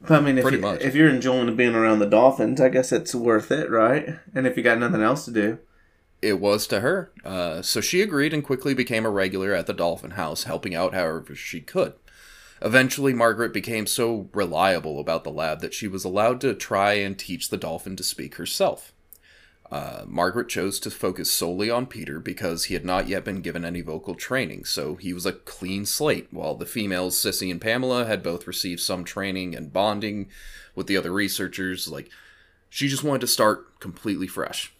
I 0.08 0.20
mean, 0.20 0.38
if 0.38 0.50
you, 0.50 0.58
much. 0.58 0.80
if 0.80 0.94
you're 0.94 1.10
enjoying 1.10 1.54
being 1.56 1.74
around 1.74 1.98
the 1.98 2.06
dolphins, 2.06 2.60
I 2.60 2.70
guess 2.70 2.90
it's 2.90 3.14
worth 3.14 3.50
it, 3.50 3.70
right? 3.70 4.18
And 4.34 4.46
if 4.46 4.56
you 4.56 4.62
got 4.62 4.78
nothing 4.78 5.02
else 5.02 5.26
to 5.26 5.30
do, 5.30 5.58
It 6.22 6.40
was 6.40 6.66
to 6.68 6.80
her. 6.80 7.12
Uh, 7.24 7.60
so 7.62 7.80
she 7.82 8.00
agreed 8.00 8.32
and 8.32 8.42
quickly 8.44 8.72
became 8.72 9.04
a 9.04 9.10
regular 9.10 9.52
at 9.54 9.66
the 9.66 9.74
Dolphin 9.74 10.12
House, 10.12 10.44
helping 10.44 10.74
out 10.74 10.94
however 10.94 11.34
she 11.34 11.60
could. 11.60 11.92
Eventually, 12.62 13.12
Margaret 13.14 13.52
became 13.52 13.86
so 13.86 14.28
reliable 14.34 15.00
about 15.00 15.24
the 15.24 15.30
lab 15.30 15.60
that 15.60 15.74
she 15.74 15.88
was 15.88 16.04
allowed 16.04 16.40
to 16.42 16.54
try 16.54 16.94
and 16.94 17.18
teach 17.18 17.48
the 17.48 17.56
dolphin 17.56 17.96
to 17.96 18.02
speak 18.02 18.36
herself. 18.36 18.92
Uh, 19.70 20.04
Margaret 20.06 20.48
chose 20.48 20.80
to 20.80 20.90
focus 20.90 21.30
solely 21.30 21.70
on 21.70 21.86
Peter 21.86 22.18
because 22.18 22.64
he 22.64 22.74
had 22.74 22.84
not 22.84 23.06
yet 23.06 23.24
been 23.24 23.40
given 23.40 23.64
any 23.64 23.80
vocal 23.80 24.16
training, 24.16 24.64
so 24.64 24.96
he 24.96 25.12
was 25.12 25.24
a 25.24 25.32
clean 25.32 25.86
slate, 25.86 26.26
while 26.32 26.56
the 26.56 26.66
females, 26.66 27.16
Sissy 27.16 27.50
and 27.52 27.60
Pamela, 27.60 28.04
had 28.04 28.22
both 28.22 28.48
received 28.48 28.80
some 28.80 29.04
training 29.04 29.54
and 29.54 29.72
bonding 29.72 30.28
with 30.74 30.88
the 30.88 30.96
other 30.96 31.12
researchers. 31.12 31.86
Like, 31.86 32.10
she 32.68 32.88
just 32.88 33.04
wanted 33.04 33.20
to 33.20 33.26
start 33.28 33.78
completely 33.78 34.26
fresh. 34.26 34.72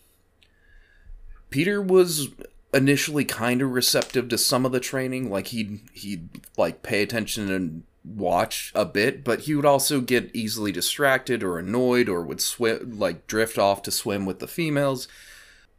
Peter 1.51 1.81
was 1.81 2.29
initially 2.73 3.25
kind 3.25 3.63
of 3.63 3.71
receptive 3.71 4.29
to 4.29 4.39
some 4.39 4.67
of 4.67 4.73
the 4.73 4.81
training, 4.81 5.31
like 5.31 5.49
he'd 5.49 5.81
he'd 5.93 6.29
like 6.57 6.83
pay 6.83 7.03
attention 7.03 7.51
and 7.51 7.83
watch 8.05 8.73
a 8.75 8.85
bit, 8.85 9.25
but 9.25 9.41
he 9.41 9.55
would 9.55 9.67
also 9.67 10.01
get 10.01 10.35
easily 10.35 10.73
distracted 10.73 11.43
or 11.43 11.59
annoyed 11.59 12.09
or 12.09 12.23
would 12.23 12.41
swim 12.41 12.99
like 12.99 13.27
drift 13.27 13.59
off 13.59 13.83
to 13.83 13.91
swim 13.91 14.27
with 14.27 14.39
the 14.39 14.49
females. 14.49 15.09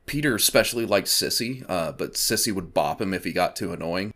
Peter 0.05 0.35
especially 0.35 0.85
liked 0.85 1.07
Sissy, 1.07 1.65
uh, 1.69 1.91
but 1.91 2.13
Sissy 2.13 2.53
would 2.53 2.73
bop 2.73 3.01
him 3.01 3.13
if 3.13 3.23
he 3.23 3.31
got 3.31 3.55
too 3.55 3.71
annoying. 3.71 4.13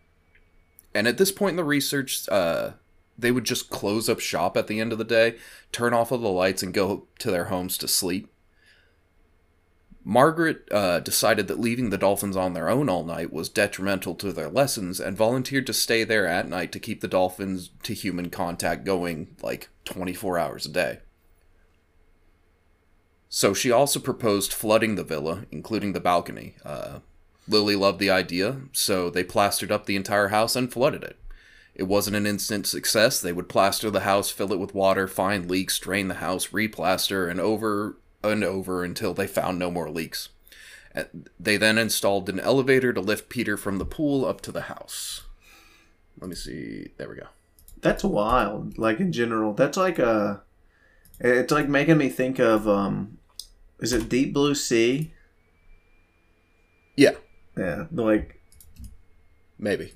And 0.93 1.07
at 1.07 1.17
this 1.17 1.31
point 1.31 1.51
in 1.51 1.57
the 1.57 1.63
research, 1.63 2.27
uh, 2.29 2.71
they 3.17 3.31
would 3.31 3.43
just 3.43 3.69
close 3.69 4.09
up 4.09 4.19
shop 4.19 4.57
at 4.57 4.67
the 4.67 4.79
end 4.79 4.91
of 4.91 4.97
the 4.97 5.03
day, 5.03 5.35
turn 5.71 5.93
off 5.93 6.11
all 6.11 6.17
the 6.17 6.27
lights, 6.27 6.63
and 6.63 6.73
go 6.73 7.07
to 7.19 7.31
their 7.31 7.45
homes 7.45 7.77
to 7.79 7.87
sleep. 7.87 8.29
Margaret 10.07 10.67
uh, 10.71 10.99
decided 10.99 11.47
that 11.47 11.59
leaving 11.59 11.89
the 11.89 11.97
dolphins 11.97 12.37
on 12.37 12.53
their 12.53 12.69
own 12.69 12.89
all 12.89 13.03
night 13.03 13.33
was 13.33 13.49
detrimental 13.49 14.13
to 14.15 14.31
their 14.31 14.47
lessons 14.47 14.99
and 14.99 15.17
volunteered 15.17 15.65
to 15.65 15.73
stay 15.73 16.03
there 16.03 16.27
at 16.27 16.47
night 16.47 16.71
to 16.73 16.79
keep 16.79 17.01
the 17.01 17.07
dolphins 17.07 17.71
to 17.81 17.95
human 17.95 18.29
contact 18.29 18.85
going 18.85 19.35
like 19.41 19.69
24 19.85 20.37
hours 20.37 20.67
a 20.67 20.69
day. 20.69 20.99
So 23.29 23.55
she 23.55 23.71
also 23.71 23.99
proposed 23.99 24.53
flooding 24.53 24.93
the 24.93 25.03
villa, 25.03 25.47
including 25.49 25.93
the 25.93 25.99
balcony. 25.99 26.55
Uh, 26.63 26.99
Lilly 27.47 27.75
loved 27.75 27.99
the 27.99 28.11
idea, 28.11 28.61
so 28.73 29.09
they 29.09 29.23
plastered 29.23 29.71
up 29.71 29.87
the 29.87 29.95
entire 29.95 30.27
house 30.27 30.55
and 30.55 30.71
flooded 30.71 31.03
it. 31.03 31.17
It 31.73 31.83
wasn't 31.83 32.15
an 32.15 32.27
instant 32.27 32.67
success. 32.67 33.19
They 33.19 33.33
would 33.33 33.49
plaster 33.49 33.89
the 33.89 34.01
house, 34.01 34.29
fill 34.29 34.53
it 34.53 34.59
with 34.59 34.75
water, 34.75 35.07
find 35.07 35.49
leaks, 35.49 35.79
drain 35.79 36.09
the 36.09 36.15
house, 36.15 36.49
replaster, 36.49 37.29
and 37.29 37.39
over 37.41 37.97
and 38.29 38.43
over 38.43 38.83
until 38.83 39.13
they 39.13 39.27
found 39.27 39.59
no 39.59 39.69
more 39.71 39.89
leaks. 39.89 40.29
They 41.39 41.57
then 41.57 41.77
installed 41.77 42.29
an 42.29 42.39
elevator 42.39 42.93
to 42.93 43.01
lift 43.01 43.27
Peter 43.29 43.57
from 43.57 43.79
the 43.79 43.85
pool 43.85 44.25
up 44.25 44.39
to 44.41 44.51
the 44.51 44.61
house. 44.61 45.23
Let 46.19 46.29
me 46.29 46.35
see. 46.35 46.89
There 46.97 47.09
we 47.09 47.15
go. 47.17 47.27
that's 47.81 48.03
wild. 48.03 48.77
Like 48.77 48.99
in 48.99 49.11
general, 49.11 49.53
that's 49.53 49.77
like 49.77 49.99
a. 49.99 50.41
It's 51.19 51.51
like 51.51 51.67
making 51.69 51.97
me 51.97 52.09
think 52.09 52.39
of 52.39 52.67
um, 52.67 53.17
is 53.79 53.93
it 53.93 54.09
Deep 54.09 54.33
Blue 54.33 54.55
Sea? 54.55 55.13
Yeah, 56.95 57.11
Yeah, 57.57 57.85
like 57.91 58.41
maybe. 59.59 59.93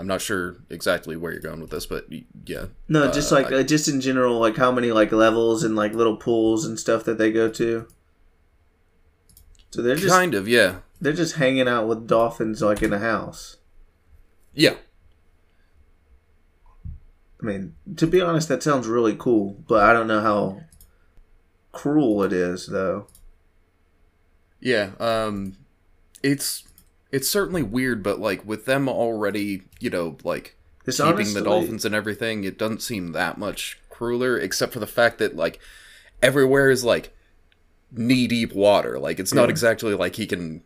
I'm 0.00 0.06
not 0.06 0.22
sure 0.22 0.56
exactly 0.70 1.14
where 1.14 1.30
you're 1.30 1.42
going 1.42 1.60
with 1.60 1.68
this, 1.70 1.84
but 1.84 2.06
yeah. 2.46 2.66
no, 2.88 3.12
just 3.12 3.30
Uh, 3.30 3.34
like 3.36 3.52
I- 3.52 3.56
uh, 3.56 3.62
just 3.62 3.86
in 3.86 4.00
general, 4.00 4.38
like 4.40 4.56
how 4.56 4.72
many 4.72 4.90
like 4.92 5.12
levels 5.12 5.62
and 5.62 5.76
like 5.76 5.92
little 5.94 6.16
pools 6.16 6.64
and 6.64 6.80
stuff 6.80 7.04
that 7.04 7.18
they 7.18 7.30
go 7.30 7.50
to. 7.50 7.86
So 9.70 9.82
they're 9.82 9.96
just 9.96 10.08
kind 10.08 10.34
of, 10.34 10.48
yeah. 10.48 10.78
they're 11.00 11.12
just 11.12 11.36
hanging 11.36 11.68
out 11.68 11.86
with 11.86 12.08
dolphins 12.08 12.62
like 12.62 12.82
in 12.82 12.92
a 12.94 12.98
house. 12.98 13.58
Yeah. 14.54 14.76
I 17.42 17.44
mean, 17.44 17.74
to 17.96 18.06
be 18.06 18.20
honest, 18.20 18.48
that 18.48 18.62
sounds 18.62 18.86
really 18.88 19.14
cool, 19.16 19.62
but 19.68 19.82
I 19.82 19.92
don't 19.92 20.06
know 20.06 20.20
how 20.22 20.60
cruel 21.72 22.22
it 22.22 22.32
is, 22.32 22.66
though. 22.66 23.06
Yeah, 24.60 24.90
um 24.98 25.56
it's 26.22 26.64
it's 27.12 27.28
certainly 27.28 27.62
weird, 27.62 28.02
but 28.02 28.18
like 28.20 28.44
with 28.46 28.64
them 28.66 28.88
already, 28.88 29.62
you 29.80 29.90
know, 29.90 30.16
like 30.24 30.56
It's 30.86 30.98
keeping 30.98 31.12
honestly- 31.14 31.40
the 31.40 31.44
dolphins 31.44 31.84
and 31.84 31.94
everything, 31.94 32.44
it 32.44 32.58
doesn't 32.58 32.82
seem 32.82 33.12
that 33.12 33.38
much 33.38 33.78
crueler, 33.90 34.38
except 34.38 34.72
for 34.72 34.78
the 34.80 34.86
fact 34.86 35.18
that 35.18 35.36
like 35.36 35.58
everywhere 36.22 36.70
is 36.70 36.84
like 36.84 37.14
knee 37.92 38.26
deep 38.26 38.52
water. 38.52 38.98
Like 38.98 39.18
it's 39.18 39.34
not 39.34 39.44
Yeah. 39.44 39.50
exactly 39.50 39.94
like 39.94 40.16
he 40.16 40.26
can, 40.26 40.62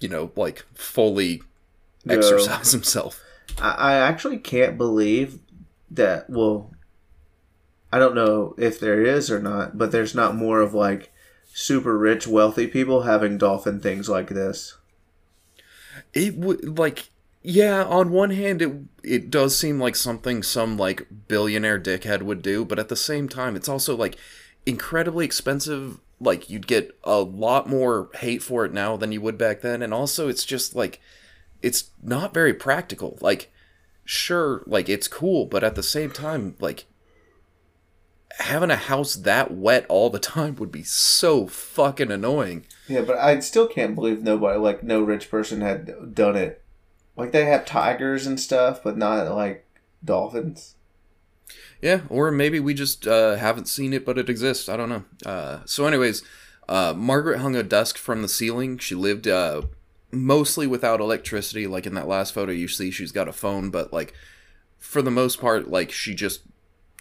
you 0.00 0.08
know, 0.08 0.32
like 0.36 0.64
fully 0.74 1.42
No. 2.04 2.16
exercise 2.16 2.72
himself. 2.78 3.22
I, 3.60 3.70
I 3.72 3.94
actually 3.94 4.38
can't 4.38 4.78
believe 4.78 5.38
that. 5.90 6.30
Well, 6.30 6.72
I 7.92 7.98
don't 7.98 8.14
know 8.14 8.54
if 8.56 8.80
there 8.80 9.02
is 9.04 9.30
or 9.30 9.38
not, 9.38 9.76
but 9.76 9.92
there's 9.92 10.14
not 10.14 10.34
more 10.34 10.60
of 10.62 10.72
like 10.72 11.12
super 11.52 11.98
rich, 11.98 12.26
wealthy 12.26 12.66
people 12.66 13.02
having 13.02 13.36
dolphin 13.36 13.78
things 13.80 14.08
like 14.08 14.28
this. 14.30 14.78
It 16.14 16.36
would 16.36 16.78
like 16.78 17.10
yeah, 17.42 17.82
on 17.84 18.10
one 18.10 18.30
hand 18.30 18.62
it 18.62 18.72
it 19.02 19.30
does 19.30 19.58
seem 19.58 19.80
like 19.80 19.96
something 19.96 20.42
some 20.42 20.76
like 20.76 21.06
billionaire 21.28 21.80
dickhead 21.80 22.22
would 22.22 22.42
do, 22.42 22.64
but 22.64 22.78
at 22.78 22.88
the 22.88 22.96
same 22.96 23.28
time 23.28 23.56
it's 23.56 23.68
also 23.68 23.96
like 23.96 24.16
incredibly 24.66 25.24
expensive. 25.24 25.98
Like 26.20 26.48
you'd 26.48 26.68
get 26.68 26.96
a 27.02 27.18
lot 27.18 27.68
more 27.68 28.08
hate 28.14 28.42
for 28.42 28.64
it 28.64 28.72
now 28.72 28.96
than 28.96 29.10
you 29.10 29.20
would 29.20 29.36
back 29.38 29.60
then, 29.60 29.82
and 29.82 29.92
also 29.92 30.28
it's 30.28 30.44
just 30.44 30.76
like 30.76 31.00
it's 31.62 31.90
not 32.02 32.32
very 32.34 32.54
practical. 32.54 33.18
Like 33.20 33.52
sure, 34.04 34.62
like 34.66 34.88
it's 34.88 35.08
cool, 35.08 35.46
but 35.46 35.64
at 35.64 35.74
the 35.74 35.82
same 35.82 36.10
time, 36.10 36.54
like 36.60 36.86
having 38.42 38.70
a 38.70 38.76
house 38.76 39.14
that 39.14 39.52
wet 39.52 39.86
all 39.88 40.10
the 40.10 40.18
time 40.36 40.56
would 40.56 40.72
be 40.72 40.82
so 40.82 41.46
fucking 41.46 42.10
annoying. 42.10 42.66
Yeah, 42.88 43.02
but 43.02 43.16
I 43.18 43.40
still 43.40 43.66
can't 43.66 43.94
believe 43.94 44.22
nobody, 44.22 44.58
like 44.58 44.82
no 44.82 45.00
rich 45.02 45.30
person, 45.30 45.60
had 45.60 46.14
done 46.14 46.36
it. 46.36 46.62
Like 47.16 47.32
they 47.32 47.44
have 47.46 47.64
tigers 47.64 48.26
and 48.26 48.38
stuff, 48.38 48.82
but 48.82 48.96
not 48.96 49.30
like 49.34 49.66
dolphins. 50.04 50.74
Yeah, 51.80 52.02
or 52.08 52.30
maybe 52.30 52.60
we 52.60 52.74
just 52.74 53.06
uh, 53.06 53.36
haven't 53.36 53.66
seen 53.66 53.92
it, 53.92 54.04
but 54.06 54.16
it 54.16 54.30
exists. 54.30 54.68
I 54.68 54.76
don't 54.76 54.88
know. 54.88 55.04
Uh, 55.26 55.60
so, 55.64 55.86
anyways, 55.86 56.22
uh, 56.68 56.94
Margaret 56.96 57.40
hung 57.40 57.56
a 57.56 57.62
desk 57.62 57.98
from 57.98 58.22
the 58.22 58.28
ceiling. 58.28 58.78
She 58.78 58.94
lived 58.94 59.26
uh, 59.26 59.62
mostly 60.10 60.66
without 60.66 61.00
electricity. 61.00 61.66
Like 61.66 61.86
in 61.86 61.94
that 61.94 62.08
last 62.08 62.32
photo, 62.32 62.52
you 62.52 62.68
see 62.68 62.90
she's 62.90 63.12
got 63.12 63.28
a 63.28 63.32
phone, 63.32 63.70
but 63.70 63.92
like 63.92 64.14
for 64.78 65.02
the 65.02 65.10
most 65.10 65.40
part, 65.40 65.68
like 65.68 65.90
she 65.90 66.14
just 66.14 66.42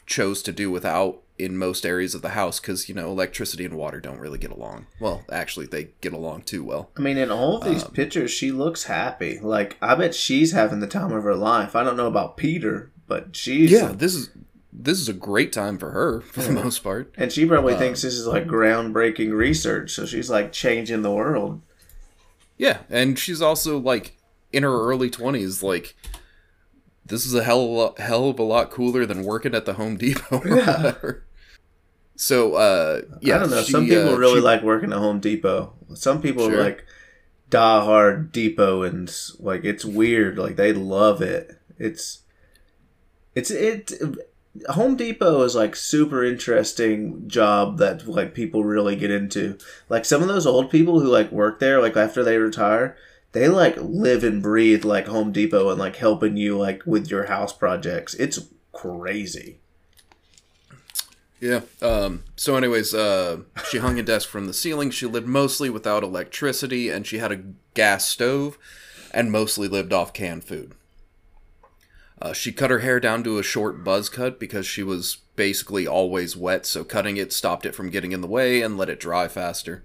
chose 0.06 0.42
to 0.44 0.52
do 0.52 0.70
without 0.72 1.22
in 1.42 1.58
most 1.58 1.86
areas 1.86 2.14
of 2.14 2.22
the 2.22 2.30
house 2.30 2.60
because 2.60 2.88
you 2.88 2.96
know 2.96 3.10
electricity 3.10 3.66
and 3.66 3.76
water 3.76 4.00
don't 4.00 4.20
really 4.20 4.38
get 4.38 4.52
along. 4.52 4.88
Well, 5.00 5.24
actually, 5.32 5.66
they 5.66 5.90
get 6.02 6.14
along 6.14 6.44
too 6.44 6.64
well. 6.64 6.92
I 6.98 7.02
mean, 7.02 7.18
in 7.18 7.32
all 7.32 7.58
of 7.58 7.66
these 7.66 7.84
um, 7.84 7.92
pictures, 7.92 8.32
she 8.32 8.52
looks 8.52 8.84
happy. 8.84 9.40
Like 9.40 9.78
I 9.82 9.96
bet 9.96 10.14
she's 10.14 10.52
having 10.52 10.80
the 10.80 10.88
time 10.88 11.12
of 11.12 11.24
her 11.24 11.36
life. 11.36 11.76
I 11.76 11.84
don't 11.84 11.98
know 11.98 12.08
about 12.08 12.38
Peter, 12.38 12.92
but 13.08 13.36
she's 13.36 13.72
yeah. 13.72 13.92
This 13.94 14.16
is 14.16 14.30
this 14.72 15.00
is 15.00 15.10
a 15.10 15.14
great 15.14 15.52
time 15.52 15.78
for 15.78 15.92
her 15.92 16.22
for 16.22 16.42
the 16.42 16.52
most 16.52 16.84
part, 16.84 17.14
and 17.18 17.32
she 17.32 17.46
probably 17.46 17.74
um, 17.74 17.80
thinks 17.80 18.02
this 18.02 18.14
is 18.14 18.28
like 18.28 18.46
groundbreaking 18.46 19.32
research. 19.32 19.92
So 19.92 20.06
she's 20.06 20.30
like 20.30 20.52
changing 20.52 21.02
the 21.02 21.12
world. 21.12 21.62
Yeah, 22.58 22.80
and 22.90 23.18
she's 23.18 23.42
also 23.42 23.80
like 23.80 24.18
in 24.54 24.64
her 24.64 24.82
early 24.88 25.10
twenties, 25.10 25.64
like 25.64 25.96
this 27.06 27.26
is 27.26 27.34
a 27.34 27.44
hell 27.44 27.96
hell 27.98 28.30
of 28.30 28.40
a 28.40 28.44
lot 28.44 28.72
cooler 28.72 29.06
than 29.06 29.24
working 29.24 29.54
at 29.54 29.66
the 29.66 29.74
Home 29.74 29.98
Depot 29.98 30.42
yeah. 30.46 30.94
So 32.16 32.56
uh, 32.56 33.02
yeah, 33.22 33.36
I 33.36 33.40
don't 33.40 33.50
know. 33.50 33.64
She, 33.64 33.72
Some 33.72 33.86
people 33.88 34.14
uh, 34.14 34.18
really 34.18 34.40
she... 34.40 34.42
like 34.42 34.62
working 34.62 34.92
at 34.92 35.00
Home 35.00 35.20
Depot. 35.20 35.74
Some 35.94 36.22
people 36.22 36.50
sure. 36.50 36.64
like 36.64 36.86
die 37.50 37.84
hard 37.84 38.32
Depot 38.32 38.84
and 38.84 39.14
like 39.40 39.64
it's 39.64 39.86
weird. 39.86 40.38
Like 40.38 40.56
they 40.56 40.74
love 40.74 41.22
it. 41.22 41.60
It's 41.78 42.22
it's 43.36 43.52
it. 43.52 43.92
Home 44.70 44.96
Depot 44.96 45.44
is 45.44 45.56
like 45.56 45.76
super 45.76 46.24
interesting 46.24 47.28
job 47.28 47.78
that 47.78 48.06
like 48.08 48.34
people 48.34 48.64
really 48.64 48.96
get 48.96 49.12
into. 49.12 49.58
Like 49.90 50.06
some 50.06 50.22
of 50.22 50.28
those 50.28 50.46
old 50.46 50.70
people 50.70 51.00
who 51.00 51.08
like 51.08 51.32
work 51.32 51.60
there, 51.60 51.82
like 51.82 51.96
after 51.96 52.24
they 52.24 52.38
retire, 52.38 52.98
they 53.32 53.48
like 53.48 53.78
live 53.78 54.24
and 54.24 54.44
breathe 54.44 54.84
like 54.84 55.08
Home 55.08 55.32
Depot 55.32 55.70
and 55.70 55.80
like 55.80 55.96
helping 55.96 56.36
you 56.36 56.58
like 56.58 56.84
with 56.86 57.10
your 57.10 57.26
house 57.26 57.54
projects. 57.54 58.14
It's 58.16 58.48
crazy. 58.74 59.61
Yeah. 61.42 61.62
Um, 61.82 62.24
so, 62.36 62.56
anyways, 62.56 62.94
uh, 62.94 63.40
she 63.68 63.80
hung 63.80 63.98
a 63.98 64.04
desk 64.04 64.30
from 64.30 64.46
the 64.46 64.54
ceiling. 64.54 64.92
She 64.92 65.08
lived 65.08 65.28
mostly 65.28 65.72
without 65.72 66.04
electricity, 66.04 66.90
and 66.90 67.06
she 67.06 67.18
had 67.18 67.32
a 67.32 67.42
gas 67.74 68.08
stove, 68.08 68.60
and 69.12 69.32
mostly 69.32 69.68
lived 69.68 69.92
off 69.92 70.14
canned 70.14 70.44
food. 70.44 70.76
Uh, 72.22 72.32
she 72.32 72.52
cut 72.52 72.70
her 72.70 72.80
hair 72.80 73.00
down 73.00 73.24
to 73.24 73.40
a 73.40 73.44
short 73.44 73.84
buzz 73.84 74.08
cut 74.08 74.40
because 74.40 74.68
she 74.68 74.84
was 74.84 75.18
basically 75.36 75.88
always 75.88 76.38
wet, 76.38 76.68
so 76.68 76.84
cutting 76.84 77.18
it 77.18 77.34
stopped 77.34 77.66
it 77.66 77.74
from 77.74 77.90
getting 77.90 78.12
in 78.12 78.22
the 78.22 78.28
way 78.28 78.62
and 78.62 78.78
let 78.78 78.90
it 78.90 79.00
dry 79.00 79.28
faster. 79.28 79.84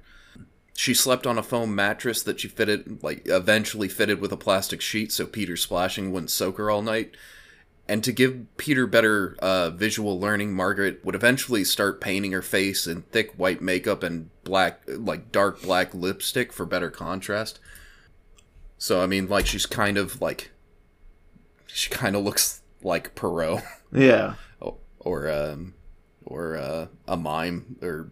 She 0.75 0.93
slept 0.93 1.27
on 1.27 1.39
a 1.39 1.43
foam 1.43 1.75
mattress 1.75 2.23
that 2.23 2.39
she 2.39 2.49
fitted, 2.49 3.03
like, 3.03 3.23
eventually 3.25 3.89
fitted 3.89 4.21
with 4.21 4.31
a 4.31 4.37
plastic 4.37 4.83
sheet 4.83 5.11
so 5.11 5.25
Peter's 5.25 5.63
splashing 5.63 6.13
wouldn't 6.13 6.31
soak 6.31 6.59
her 6.59 6.71
all 6.71 6.83
night. 6.83 7.17
And 7.89 8.03
to 8.03 8.13
give 8.13 8.45
Peter 8.57 8.87
better 8.87 9.37
uh, 9.39 9.71
visual 9.71 10.19
learning, 10.19 10.53
Margaret 10.53 11.05
would 11.05 11.15
eventually 11.15 11.63
start 11.63 12.01
painting 12.01 12.33
her 12.33 12.43
face 12.43 12.87
in 12.87 13.03
thick 13.03 13.33
white 13.37 13.63
makeup 13.63 14.03
and 14.03 14.31
black, 14.43 14.83
like 14.89 15.31
dark 15.31 15.63
black 15.63 15.95
lipstick 15.95 16.53
for 16.53 16.67
better 16.67 16.91
contrast. 16.91 17.61
So, 18.79 19.01
I 19.01 19.07
mean, 19.07 19.29
like, 19.29 19.47
she's 19.47 19.67
kind 19.67 19.99
of 19.99 20.21
like. 20.21 20.51
She 21.67 21.91
kind 21.91 22.17
of 22.17 22.25
looks 22.25 22.63
like 22.83 23.15
Pierrot. 23.15 23.63
Yeah. 23.93 24.35
or, 24.61 24.77
or, 24.99 25.31
um, 25.31 25.75
or 26.25 26.57
uh, 26.57 26.87
a 27.07 27.17
mime, 27.17 27.77
or 27.81 28.11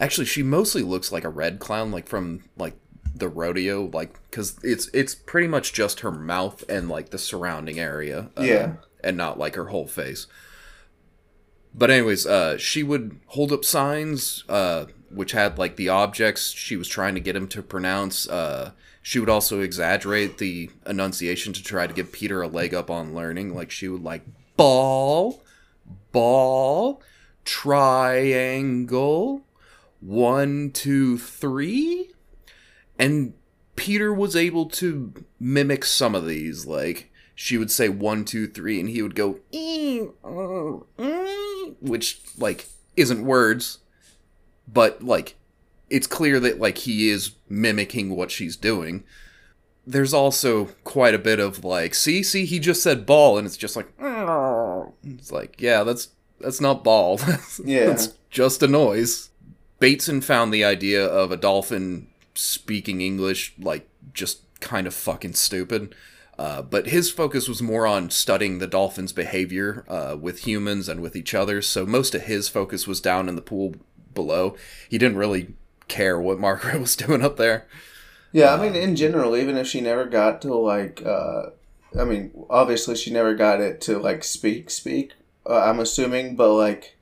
Actually, 0.00 0.24
she 0.24 0.42
mostly 0.42 0.82
looks 0.82 1.12
like 1.12 1.24
a 1.24 1.28
red 1.28 1.58
clown, 1.58 1.90
like 1.90 2.08
from 2.08 2.42
like 2.56 2.74
the 3.14 3.28
rodeo, 3.28 3.90
like 3.92 4.14
because 4.30 4.58
it's 4.62 4.88
it's 4.92 5.14
pretty 5.14 5.48
much 5.48 5.72
just 5.72 6.00
her 6.00 6.10
mouth 6.10 6.64
and 6.68 6.88
like 6.88 7.10
the 7.10 7.18
surrounding 7.18 7.78
area. 7.78 8.30
Uh, 8.38 8.42
yeah, 8.42 8.72
and 9.02 9.16
not 9.16 9.38
like 9.38 9.54
her 9.54 9.66
whole 9.66 9.86
face. 9.86 10.26
But 11.74 11.90
anyways, 11.90 12.26
uh, 12.26 12.58
she 12.58 12.82
would 12.82 13.20
hold 13.26 13.52
up 13.52 13.64
signs, 13.64 14.44
uh, 14.48 14.86
which 15.10 15.32
had 15.32 15.58
like 15.58 15.76
the 15.76 15.88
objects 15.88 16.50
she 16.50 16.76
was 16.76 16.88
trying 16.88 17.14
to 17.14 17.20
get 17.20 17.36
him 17.36 17.46
to 17.48 17.62
pronounce. 17.62 18.28
Uh, 18.28 18.72
she 19.02 19.18
would 19.18 19.28
also 19.28 19.60
exaggerate 19.60 20.38
the 20.38 20.70
enunciation 20.86 21.52
to 21.52 21.62
try 21.62 21.86
to 21.86 21.94
give 21.94 22.12
Peter 22.12 22.42
a 22.42 22.48
leg 22.48 22.74
up 22.74 22.90
on 22.90 23.14
learning. 23.14 23.54
Like 23.54 23.70
she 23.70 23.88
would 23.88 24.02
like 24.02 24.24
ball, 24.56 25.42
ball, 26.12 27.00
triangle, 27.44 29.42
one, 30.00 30.70
two, 30.72 31.18
three, 31.18 32.10
and 33.00 33.32
Peter 33.76 34.12
was 34.12 34.36
able 34.36 34.66
to 34.66 35.24
mimic 35.40 35.84
some 35.86 36.14
of 36.14 36.26
these. 36.26 36.66
Like 36.66 37.10
she 37.34 37.56
would 37.56 37.70
say 37.70 37.88
one, 37.88 38.24
two, 38.24 38.46
three, 38.46 38.78
and 38.78 38.90
he 38.90 39.00
would 39.00 39.14
go, 39.14 39.40
uh, 40.22 41.70
which 41.80 42.20
like 42.36 42.66
isn't 42.96 43.24
words, 43.24 43.78
but 44.68 45.02
like 45.02 45.36
it's 45.88 46.06
clear 46.06 46.38
that 46.40 46.60
like 46.60 46.78
he 46.78 47.08
is 47.08 47.32
mimicking 47.48 48.14
what 48.14 48.30
she's 48.30 48.54
doing. 48.54 49.02
There's 49.86 50.12
also 50.12 50.66
quite 50.84 51.14
a 51.14 51.18
bit 51.18 51.40
of 51.40 51.64
like, 51.64 51.94
see, 51.94 52.22
see, 52.22 52.44
he 52.44 52.58
just 52.58 52.82
said 52.82 53.06
ball, 53.06 53.38
and 53.38 53.46
it's 53.46 53.56
just 53.56 53.76
like, 53.76 53.88
it's 55.02 55.32
like, 55.32 55.56
yeah, 55.58 55.84
that's 55.84 56.08
that's 56.38 56.60
not 56.60 56.84
ball. 56.84 57.18
yeah, 57.64 57.86
that's 57.86 58.12
just 58.28 58.62
a 58.62 58.68
noise. 58.68 59.30
Bateson 59.78 60.20
found 60.20 60.52
the 60.52 60.64
idea 60.64 61.02
of 61.02 61.32
a 61.32 61.38
dolphin 61.38 62.09
speaking 62.40 63.00
English 63.00 63.54
like 63.58 63.88
just 64.12 64.42
kind 64.60 64.86
of 64.86 64.94
fucking 64.94 65.34
stupid. 65.34 65.94
Uh, 66.38 66.62
but 66.62 66.86
his 66.86 67.10
focus 67.10 67.48
was 67.48 67.60
more 67.60 67.86
on 67.86 68.08
studying 68.08 68.58
the 68.58 68.66
dolphin's 68.66 69.12
behavior 69.12 69.84
uh, 69.88 70.16
with 70.18 70.46
humans 70.46 70.88
and 70.88 71.02
with 71.02 71.14
each 71.14 71.34
other. 71.34 71.60
So 71.60 71.84
most 71.84 72.14
of 72.14 72.22
his 72.22 72.48
focus 72.48 72.86
was 72.86 73.00
down 73.00 73.28
in 73.28 73.36
the 73.36 73.42
pool 73.42 73.74
below. 74.14 74.56
He 74.88 74.96
didn't 74.96 75.18
really 75.18 75.54
care 75.88 76.18
what 76.18 76.38
Margaret 76.38 76.80
was 76.80 76.96
doing 76.96 77.22
up 77.22 77.36
there. 77.36 77.66
Yeah, 78.32 78.54
I 78.54 78.62
mean, 78.62 78.74
in 78.74 78.96
general, 78.96 79.36
even 79.36 79.58
if 79.58 79.66
she 79.66 79.80
never 79.80 80.06
got 80.06 80.40
to 80.42 80.54
like, 80.54 81.04
uh, 81.04 81.50
I 81.98 82.04
mean, 82.04 82.30
obviously 82.48 82.94
she 82.94 83.12
never 83.12 83.34
got 83.34 83.60
it 83.60 83.80
to 83.82 83.98
like 83.98 84.24
speak, 84.24 84.70
speak. 84.70 85.12
Uh, 85.44 85.58
I'm 85.58 85.80
assuming, 85.80 86.36
but 86.36 86.54
like, 86.54 86.96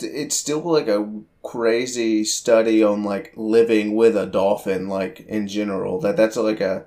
it's 0.00 0.36
still 0.36 0.60
like 0.60 0.88
a 0.88 1.22
crazy 1.42 2.24
study 2.24 2.82
on 2.82 3.04
like 3.04 3.32
living 3.36 3.94
with 3.94 4.16
a 4.16 4.26
dolphin 4.26 4.88
like 4.88 5.20
in 5.20 5.46
general. 5.46 6.00
That 6.00 6.16
that's 6.16 6.36
like 6.36 6.60
a 6.60 6.86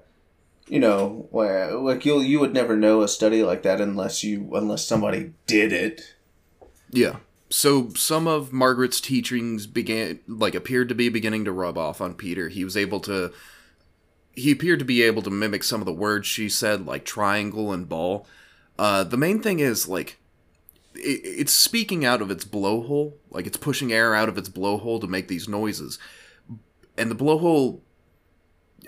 you 0.67 0.79
know 0.79 1.29
like 1.31 2.05
you 2.05 2.19
you 2.19 2.39
would 2.39 2.53
never 2.53 2.75
know 2.75 3.01
a 3.01 3.07
study 3.07 3.43
like 3.43 3.63
that 3.63 3.79
unless 3.79 4.23
you 4.23 4.49
unless 4.53 4.85
somebody 4.85 5.33
did 5.45 5.71
it. 5.71 6.15
Yeah. 6.91 7.17
So 7.49 7.89
some 7.93 8.27
of 8.27 8.51
margaret's 8.51 8.99
teachings 8.99 9.67
began 9.67 10.19
like 10.27 10.55
appeared 10.55 10.89
to 10.89 10.95
be 10.95 11.07
beginning 11.07 11.45
to 11.45 11.51
rub 11.51 11.77
off 11.77 12.01
on 12.01 12.13
peter. 12.13 12.49
He 12.49 12.63
was 12.63 12.75
able 12.75 12.99
to 13.01 13.31
he 14.33 14.51
appeared 14.51 14.79
to 14.79 14.85
be 14.85 15.01
able 15.01 15.21
to 15.21 15.29
mimic 15.29 15.63
some 15.63 15.81
of 15.81 15.85
the 15.85 15.93
words 15.93 16.27
she 16.27 16.49
said 16.49 16.85
like 16.85 17.05
triangle 17.05 17.71
and 17.71 17.87
ball. 17.87 18.27
Uh 18.77 19.03
the 19.03 19.17
main 19.17 19.41
thing 19.41 19.59
is 19.59 19.87
like 19.87 20.19
it, 20.97 21.21
it's 21.23 21.53
speaking 21.53 22.05
out 22.05 22.21
of 22.21 22.31
its 22.31 22.45
blowhole, 22.45 23.13
like 23.29 23.47
it's 23.47 23.57
pushing 23.57 23.93
air 23.93 24.15
out 24.15 24.29
of 24.29 24.37
its 24.37 24.49
blowhole 24.49 24.99
to 25.01 25.07
make 25.07 25.27
these 25.27 25.47
noises. 25.47 25.99
And 26.97 27.11
the 27.11 27.15
blowhole 27.15 27.81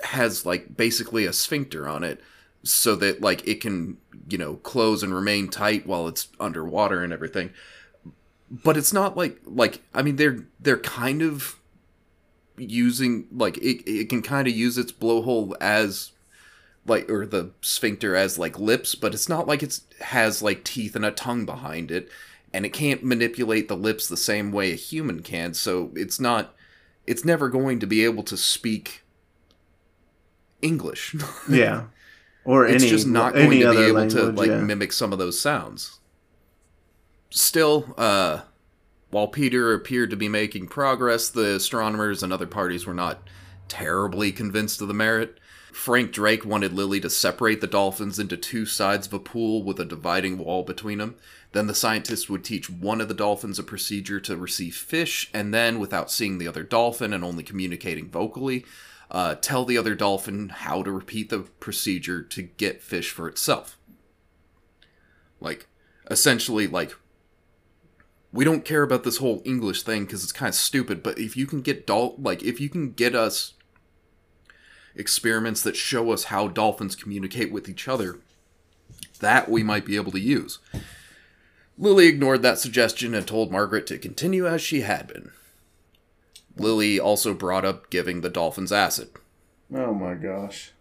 has 0.03 0.45
like 0.45 0.75
basically 0.77 1.25
a 1.25 1.33
sphincter 1.33 1.87
on 1.87 2.03
it 2.03 2.21
so 2.63 2.95
that 2.97 3.21
like 3.21 3.47
it 3.47 3.61
can, 3.61 3.97
you 4.29 4.37
know, 4.37 4.55
close 4.55 5.03
and 5.03 5.13
remain 5.13 5.49
tight 5.49 5.85
while 5.87 6.07
it's 6.07 6.27
underwater 6.39 7.03
and 7.03 7.13
everything. 7.13 7.51
but 8.49 8.77
it's 8.77 8.93
not 8.93 9.15
like 9.15 9.39
like 9.45 9.81
I 9.93 10.01
mean 10.01 10.15
they're 10.15 10.45
they're 10.59 10.77
kind 10.77 11.21
of 11.21 11.55
using 12.57 13.27
like 13.31 13.57
it, 13.59 13.89
it 13.89 14.09
can 14.09 14.21
kind 14.21 14.47
of 14.47 14.55
use 14.55 14.77
its 14.77 14.91
blowhole 14.91 15.53
as 15.61 16.11
like 16.85 17.09
or 17.09 17.25
the 17.25 17.51
sphincter 17.61 18.15
as 18.15 18.39
like 18.39 18.57
lips 18.59 18.95
but 18.95 19.13
it's 19.13 19.29
not 19.29 19.47
like 19.47 19.61
it's 19.61 19.81
has 20.01 20.41
like 20.41 20.63
teeth 20.63 20.95
and 20.95 21.05
a 21.05 21.11
tongue 21.11 21.45
behind 21.45 21.91
it 21.91 22.09
and 22.53 22.65
it 22.65 22.73
can't 22.73 23.03
manipulate 23.03 23.67
the 23.67 23.77
lips 23.77 24.07
the 24.07 24.17
same 24.17 24.51
way 24.51 24.71
a 24.71 24.75
human 24.75 25.21
can 25.21 25.53
so 25.53 25.91
it's 25.95 26.19
not 26.19 26.55
it's 27.05 27.25
never 27.25 27.49
going 27.49 27.79
to 27.79 27.87
be 27.87 28.03
able 28.03 28.23
to 28.23 28.37
speak 28.37 29.03
english 30.61 31.15
Yeah. 31.49 31.85
Or 32.45 32.65
it's 32.65 32.83
any 32.83 32.89
just 32.89 33.05
not 33.07 33.33
going 33.33 33.51
to 33.51 33.71
be 33.71 33.77
able 33.77 33.99
language, 33.99 34.13
to 34.13 34.31
like 34.31 34.49
yeah. 34.49 34.61
mimic 34.61 34.91
some 34.91 35.13
of 35.13 35.19
those 35.19 35.39
sounds. 35.39 35.99
Still, 37.29 37.93
uh, 37.97 38.41
while 39.11 39.27
Peter 39.27 39.73
appeared 39.73 40.09
to 40.09 40.15
be 40.15 40.29
making 40.29 40.67
progress, 40.67 41.29
the 41.29 41.55
astronomers 41.55 42.23
and 42.23 42.33
other 42.33 42.47
parties 42.47 42.87
were 42.87 42.93
not 42.93 43.21
terribly 43.67 44.31
convinced 44.31 44.81
of 44.81 44.87
the 44.87 44.93
merit. 44.93 45.38
Frank 45.71 46.11
Drake 46.11 46.45
wanted 46.45 46.73
Lilly 46.73 46.99
to 47.01 47.09
separate 47.09 47.61
the 47.61 47.67
dolphins 47.67 48.19
into 48.19 48.37
two 48.37 48.65
sides 48.65 49.07
of 49.07 49.13
a 49.13 49.19
pool 49.19 49.63
with 49.63 49.79
a 49.79 49.85
dividing 49.85 50.37
wall 50.37 50.63
between 50.63 50.97
them. 50.97 51.15
Then 51.51 51.67
the 51.67 51.75
scientists 51.75 52.29
would 52.29 52.43
teach 52.43 52.69
one 52.69 53.01
of 53.01 53.07
the 53.07 53.13
dolphins 53.13 53.59
a 53.59 53.63
procedure 53.63 54.19
to 54.19 54.37
receive 54.37 54.75
fish, 54.75 55.29
and 55.33 55.53
then, 55.53 55.79
without 55.79 56.11
seeing 56.11 56.37
the 56.37 56.47
other 56.47 56.63
dolphin 56.63 57.13
and 57.13 57.23
only 57.23 57.43
communicating 57.43 58.09
vocally, 58.09 58.65
uh, 59.11 59.35
tell 59.35 59.65
the 59.65 59.77
other 59.77 59.95
dolphin 59.95 60.49
how 60.49 60.83
to 60.83 60.91
repeat 60.91 61.29
the 61.29 61.39
procedure 61.59 62.21
to 62.21 62.43
get 62.43 62.83
fish 62.83 63.11
for 63.11 63.27
itself. 63.27 63.77
Like, 65.39 65.67
essentially, 66.09 66.67
like, 66.67 66.95
we 68.31 68.45
don't 68.45 68.65
care 68.65 68.83
about 68.83 69.03
this 69.03 69.17
whole 69.17 69.41
English 69.45 69.83
thing 69.83 70.05
because 70.05 70.23
it's 70.23 70.31
kind 70.31 70.49
of 70.49 70.55
stupid, 70.55 71.01
but 71.01 71.17
if 71.17 71.35
you 71.35 71.47
can 71.47 71.61
get 71.61 71.87
dol- 71.87 72.15
like, 72.19 72.43
if 72.43 72.59
you 72.59 72.69
can 72.69 72.91
get 72.91 73.15
us 73.15 73.53
experiments 74.99 75.63
that 75.63 75.75
show 75.75 76.11
us 76.11 76.25
how 76.25 76.47
dolphins 76.47 76.95
communicate 76.95 77.51
with 77.51 77.69
each 77.69 77.87
other, 77.87 78.19
that 79.19 79.49
we 79.49 79.63
might 79.63 79.85
be 79.85 79.95
able 79.95 80.11
to 80.11 80.19
use. 80.19 80.59
Lilly 81.77 82.07
ignored 82.07 82.41
that 82.41 82.59
suggestion 82.59 83.15
and 83.15 83.25
told 83.25 83.51
Margaret 83.51 83.87
to 83.87 83.97
continue 83.97 84.45
as 84.45 84.61
she 84.61 84.81
had 84.81 85.07
been. 85.07 85.31
Lilly 86.57 86.99
also 86.99 87.33
brought 87.33 87.63
up 87.63 87.89
giving 87.89 88.21
the 88.21 88.29
dolphins 88.29 88.71
acid. 88.71 89.09
Oh 89.73 89.93
my 89.93 90.13
gosh. 90.15 90.71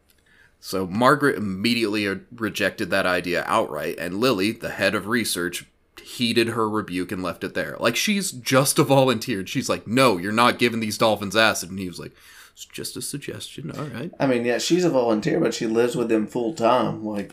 So 0.60 0.86
Margaret 0.86 1.36
immediately 1.36 2.08
uh, 2.08 2.16
rejected 2.34 2.90
that 2.90 3.06
idea 3.06 3.44
outright, 3.46 3.96
and 3.98 4.18
Lilly, 4.18 4.50
the 4.50 4.70
head 4.70 4.94
of 4.96 5.06
research, 5.06 5.66
heeded 6.02 6.48
her 6.48 6.68
rebuke 6.68 7.12
and 7.12 7.22
left 7.22 7.44
it 7.44 7.54
there. 7.54 7.76
Like 7.78 7.94
she's 7.94 8.32
just 8.32 8.78
a 8.78 8.82
volunteer. 8.82 9.40
and 9.40 9.48
She's 9.48 9.68
like, 9.68 9.86
"No, 9.86 10.16
you're 10.16 10.32
not 10.32 10.58
giving 10.58 10.80
these 10.80 10.98
dolphins 10.98 11.36
acid." 11.36 11.70
And 11.70 11.78
he 11.78 11.86
was 11.86 12.00
like, 12.00 12.12
"It's 12.58 12.64
just 12.66 12.96
a 12.96 13.02
suggestion. 13.02 13.70
All 13.70 13.84
right." 13.86 14.10
I 14.18 14.26
mean, 14.26 14.44
yeah, 14.44 14.58
she's 14.58 14.84
a 14.84 14.90
volunteer, 14.90 15.38
but 15.38 15.54
she 15.54 15.66
lives 15.66 15.94
with 15.94 16.08
them 16.08 16.26
full 16.26 16.54
time. 16.54 17.04
Like, 17.04 17.32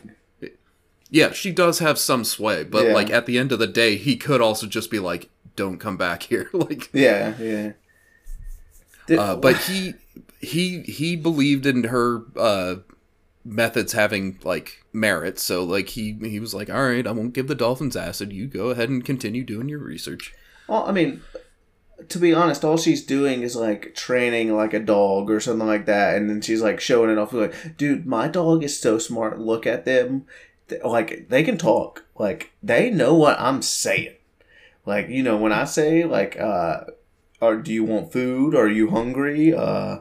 Yeah, 1.10 1.32
she 1.32 1.50
does 1.52 1.78
have 1.80 1.98
some 1.98 2.22
sway, 2.24 2.62
but 2.64 2.86
Yeah. 2.86 2.92
like 2.94 3.10
at 3.10 3.26
the 3.26 3.36
end 3.38 3.50
of 3.52 3.58
the 3.58 3.66
day, 3.66 3.96
he 3.96 4.16
could 4.16 4.40
also 4.40 4.66
just 4.66 4.90
be 4.90 4.98
like, 4.98 5.28
"Don't 5.56 5.78
come 5.78 5.96
back 5.96 6.24
here." 6.24 6.48
like, 6.52 6.90
yeah, 6.92 7.34
yeah. 7.40 7.72
Did- 9.06 9.18
uh, 9.18 9.36
but 9.36 9.56
he 9.62 9.94
he 10.40 10.82
he 10.82 11.16
believed 11.16 11.64
in 11.66 11.84
her 11.84 12.22
uh, 12.36 12.76
methods 13.44 13.92
having 13.92 14.38
like 14.42 14.84
merit, 14.92 15.38
so 15.38 15.62
like 15.64 15.90
he 15.90 16.16
he 16.22 16.40
was 16.40 16.54
like, 16.54 16.68
"All 16.70 16.82
right, 16.88 17.06
I 17.06 17.12
won't 17.12 17.32
give 17.32 17.46
the 17.48 17.54
dolphins 17.54 17.96
acid. 17.96 18.32
You 18.32 18.46
go 18.48 18.70
ahead 18.70 18.88
and 18.88 19.04
continue 19.04 19.44
doing 19.44 19.68
your 19.68 19.78
research." 19.78 20.34
Well, 20.68 20.84
I 20.86 20.90
mean, 20.92 21.20
to 22.08 22.18
be 22.18 22.34
honest, 22.34 22.64
all 22.64 22.76
she's 22.76 23.04
doing 23.04 23.42
is 23.42 23.56
like 23.56 23.94
training 23.94 24.54
like 24.54 24.74
a 24.74 24.80
dog 24.80 25.30
or 25.30 25.40
something 25.40 25.66
like 25.66 25.86
that, 25.86 26.16
and 26.16 26.28
then 26.28 26.40
she's 26.40 26.62
like 26.62 26.80
showing 26.80 27.10
it 27.10 27.18
off. 27.18 27.32
Like, 27.32 27.76
dude, 27.76 28.06
my 28.06 28.28
dog 28.28 28.62
is 28.62 28.78
so 28.78 28.98
smart. 28.98 29.38
Look 29.38 29.66
at 29.66 29.84
them. 29.84 30.26
Like 30.84 31.28
they 31.28 31.42
can 31.42 31.58
talk. 31.58 32.04
Like 32.18 32.52
they 32.62 32.90
know 32.90 33.14
what 33.14 33.40
I'm 33.40 33.62
saying. 33.62 34.16
Like 34.84 35.08
you 35.08 35.22
know 35.22 35.36
when 35.36 35.52
I 35.52 35.64
say 35.64 36.04
like, 36.04 36.38
uh, 36.38 36.84
or 37.40 37.56
do 37.56 37.72
you 37.72 37.84
want 37.84 38.12
food? 38.12 38.54
Are 38.54 38.68
you 38.68 38.90
hungry? 38.90 39.54
Uh, 39.54 40.00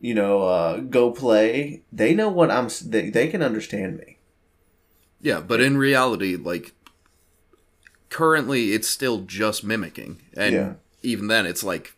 you 0.00 0.14
know, 0.14 0.42
uh, 0.42 0.78
go 0.78 1.10
play. 1.12 1.82
They 1.92 2.14
know 2.14 2.28
what 2.28 2.50
I'm. 2.50 2.68
They, 2.84 3.10
they 3.10 3.28
can 3.28 3.42
understand 3.42 3.98
me. 3.98 4.18
Yeah, 5.20 5.40
but 5.40 5.60
in 5.60 5.76
reality, 5.76 6.36
like 6.36 6.72
currently, 8.08 8.72
it's 8.72 8.88
still 8.88 9.20
just 9.20 9.62
mimicking, 9.62 10.22
and 10.36 10.54
Yeah. 10.54 10.72
Even 11.02 11.26
then, 11.28 11.46
it's 11.46 11.64
like 11.64 11.94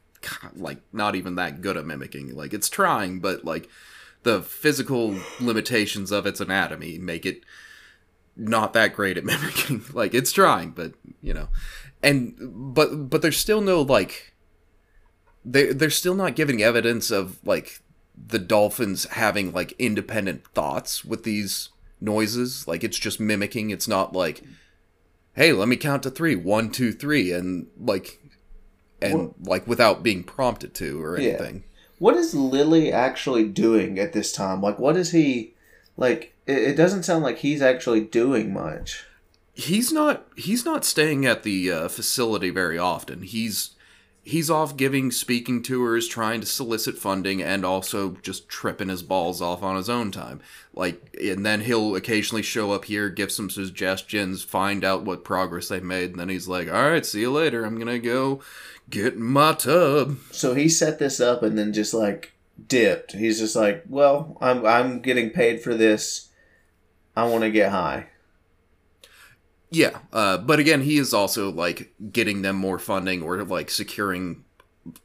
like 0.55 0.79
not 0.93 1.15
even 1.15 1.35
that 1.37 1.61
good 1.61 1.77
at 1.77 1.85
mimicking. 1.85 2.35
Like 2.35 2.53
it's 2.53 2.69
trying, 2.69 3.21
but 3.21 3.45
like 3.45 3.69
the 4.23 4.43
physical 4.43 5.19
limitations 5.41 6.13
of 6.13 6.27
its 6.27 6.41
anatomy 6.41 6.99
make 6.99 7.27
it 7.27 7.43
not 8.37 8.73
that 8.73 8.95
great 8.95 9.17
at 9.17 9.25
mimicking. 9.25 9.83
like 9.93 10.15
it's 10.15 10.33
trying, 10.33 10.71
but 10.71 10.93
you 11.21 11.35
know, 11.35 11.49
and 12.03 12.35
but 12.75 13.11
but 13.11 13.23
there's 13.23 13.39
still 13.39 13.61
no 13.61 13.83
like 13.83 14.35
they 15.45 15.73
they're 15.73 15.91
still 15.91 16.15
not 16.15 16.37
giving 16.37 16.63
evidence 16.63 17.11
of 17.11 17.39
like 17.45 17.81
the 18.15 18.39
dolphins 18.39 19.05
having 19.07 19.53
like 19.53 19.73
independent 19.79 20.47
thoughts 20.55 21.05
with 21.05 21.25
these 21.25 21.71
noises. 22.01 22.69
Like 22.69 22.85
it's 22.85 22.99
just 22.99 23.21
mimicking. 23.21 23.71
It's 23.71 23.89
not 23.89 24.13
like, 24.13 24.43
hey, 25.35 25.53
let 25.53 25.69
me 25.69 25.77
count 25.77 26.03
to 26.05 26.11
three, 26.11 26.37
one, 26.37 26.71
two, 26.71 26.93
three, 26.93 27.33
and 27.33 27.67
like 27.79 28.22
and 29.03 29.35
like 29.43 29.67
without 29.67 30.03
being 30.03 30.23
prompted 30.25 30.75
to 30.75 31.03
or 31.03 31.19
Yeah. 31.19 31.31
anything. 31.31 31.65
What 31.99 32.17
is 32.17 32.35
Lilly 32.35 32.93
actually 32.93 33.45
doing 33.49 33.99
at 33.99 34.13
this 34.13 34.33
time? 34.33 34.61
Like, 34.61 34.79
what 34.79 34.97
is 34.97 35.13
he 35.13 35.55
like? 35.97 36.35
It, 36.47 36.59
it 36.59 36.75
doesn't 36.77 37.05
sound 37.05 37.23
like 37.23 37.39
he's 37.39 37.63
actually 37.63 38.01
doing 38.01 38.53
much. 38.53 39.05
he's 39.55 39.93
not 39.93 40.27
he's 40.37 40.65
not 40.65 40.85
staying 40.85 41.27
at 41.27 41.43
the 41.43 41.71
uh, 41.71 41.89
facility 41.89 42.51
very 42.51 42.79
often. 42.79 43.23
He's 43.23 43.71
he's 44.25 44.49
off 44.51 44.77
giving 44.77 45.11
speaking 45.11 45.63
tours, 45.63 46.09
trying 46.09 46.41
to 46.41 46.47
solicit 46.47 46.97
funding, 46.97 47.43
and 47.43 47.65
also 47.65 48.17
just 48.23 48.49
tripping 48.49 48.89
his 48.89 49.03
balls 49.03 49.43
off 49.43 49.63
on 49.63 49.77
his 49.77 49.89
own 49.91 50.11
time. 50.13 50.41
Like, 50.75 51.17
and 51.21 51.45
then 51.45 51.61
he'll 51.63 51.95
occasionally 51.97 52.43
show 52.43 52.73
up 52.73 52.85
here, 52.87 53.09
give 53.11 53.31
some 53.33 53.51
suggestions, 53.51 54.43
find 54.43 54.85
out 54.85 55.03
what 55.05 55.25
progress 55.25 55.69
they 55.69 55.81
made, 55.81 56.11
and 56.11 56.19
then 56.21 56.29
he's 56.29 56.49
like, 56.49 56.69
"All 56.73 56.89
right, 56.91 57.05
see 57.05 57.21
you 57.21 57.31
later. 57.33 57.65
I'm 57.65 57.79
gonna 57.79 57.99
go 57.99 58.41
get 58.93 59.15
in 59.15 59.23
my 59.25 59.55
tub." 59.55 60.19
So 60.31 60.55
he 60.55 60.69
set 60.69 61.01
this 61.01 61.19
up 61.19 61.43
and 61.43 61.59
then 61.59 61.73
just 61.73 61.93
like 61.93 62.33
dipped. 62.69 63.13
He's 63.13 63.41
just 63.41 63.57
like, 63.57 63.85
well, 63.89 64.39
I'm 64.41 64.65
I'm 64.65 65.01
getting 65.01 65.31
paid 65.31 65.61
for 65.61 65.75
this. 65.75 66.29
I 67.17 67.25
want 67.25 67.43
to 67.43 67.51
get 67.51 67.73
high. 67.73 68.07
Yeah, 69.71 69.99
uh, 70.13 70.39
but 70.39 70.59
again, 70.59 70.83
he 70.83 70.99
is 70.99 71.15
also 71.15 71.51
like 71.51 71.95
getting 72.13 72.43
them 72.43 72.57
more 72.57 72.79
funding 72.79 73.23
or 73.23 73.43
like 73.43 73.71
securing 73.71 74.45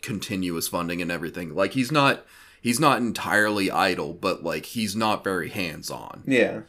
continuous 0.01 0.67
funding 0.67 1.01
and 1.01 1.11
everything. 1.11 1.55
Like 1.55 1.71
he's 1.71 1.91
not 1.91 2.25
he's 2.61 2.79
not 2.79 2.97
entirely 2.97 3.71
idle, 3.71 4.13
but 4.13 4.43
like 4.43 4.65
he's 4.65 4.95
not 4.95 5.23
very 5.23 5.49
hands 5.49 5.89
on. 5.89 6.23
Yeah. 6.25 6.61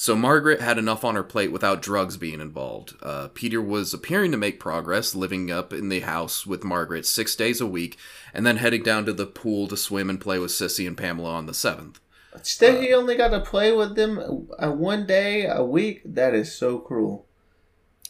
So 0.00 0.14
Margaret 0.14 0.60
had 0.60 0.78
enough 0.78 1.04
on 1.04 1.16
her 1.16 1.24
plate 1.24 1.50
without 1.50 1.82
drugs 1.82 2.16
being 2.16 2.40
involved. 2.40 2.94
Uh, 3.02 3.26
Peter 3.34 3.60
was 3.60 3.92
appearing 3.92 4.30
to 4.30 4.36
make 4.36 4.60
progress, 4.60 5.12
living 5.12 5.50
up 5.50 5.72
in 5.72 5.88
the 5.88 5.98
house 5.98 6.46
with 6.46 6.62
Margaret 6.62 7.04
six 7.04 7.34
days 7.34 7.60
a 7.60 7.66
week, 7.66 7.98
and 8.32 8.46
then 8.46 8.58
heading 8.58 8.84
down 8.84 9.06
to 9.06 9.12
the 9.12 9.26
pool 9.26 9.66
to 9.66 9.76
swim 9.76 10.08
and 10.08 10.20
play 10.20 10.38
with 10.38 10.52
Sissy 10.52 10.86
and 10.86 10.96
Pamela 10.96 11.32
on 11.32 11.46
the 11.46 11.52
seventh. 11.52 11.98
Still, 12.42 12.80
he 12.80 12.94
only 12.94 13.16
got 13.16 13.30
to 13.30 13.40
play 13.40 13.72
with 13.72 13.96
them 13.96 14.46
uh, 14.56 14.70
one 14.70 15.04
day 15.04 15.46
a 15.46 15.64
week. 15.64 16.02
That 16.04 16.32
is 16.32 16.54
so 16.54 16.78
cruel. 16.78 17.26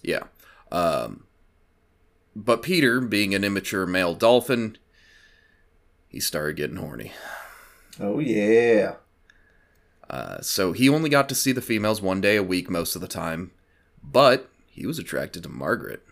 Yeah. 0.03 0.25
Um, 0.71 1.25
but 2.37 2.61
Peter, 2.63 3.01
being 3.01 3.35
an 3.35 3.45
immature 3.45 3.87
male 3.87 4.15
dolphin, 4.15 4.77
he 6.07 6.21
started 6.21 6.57
getting 6.57 6.77
horny. 6.77 7.13
Oh 7.99 8.19
yeah. 8.19 8.97
Uh, 10.09 10.41
so 10.41 10.73
he 10.73 10.89
only 10.89 11.11
got 11.11 11.29
to 11.29 11.35
see 11.35 11.53
the 11.53 11.61
females 11.61 12.01
one 12.01 12.21
day 12.21 12.37
a 12.37 12.43
week 12.43 12.71
most 12.71 12.95
of 12.95 13.01
the 13.01 13.09
time, 13.09 13.51
but 14.03 14.49
he 14.67 14.87
was 14.87 14.99
attracted 14.99 15.43
to 15.43 15.49
Margaret. 15.49 16.03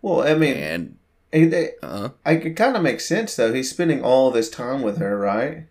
Well, 0.00 0.22
I 0.26 0.34
mean, 0.34 0.56
And, 0.56 0.96
it, 1.32 1.52
it, 1.52 1.78
I 1.82 2.36
kind 2.36 2.76
of 2.76 2.82
make 2.82 3.00
sense 3.00 3.36
though. 3.36 3.52
He's 3.52 3.70
spending 3.70 4.02
all 4.02 4.30
this 4.30 4.48
time 4.48 4.82
with 4.82 4.98
her, 4.98 5.18
right? 5.18 5.66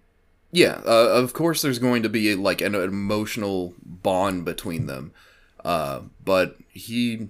yeah, 0.51 0.81
uh, 0.85 1.09
of 1.09 1.33
course 1.33 1.63
there's 1.63 1.79
going 1.79 2.03
to 2.03 2.09
be 2.09 2.35
like 2.35 2.61
an 2.61 2.75
emotional 2.75 3.73
bond 3.83 4.45
between 4.45 4.85
them. 4.85 5.11
Uh, 5.65 6.01
but 6.23 6.57
he 6.69 7.29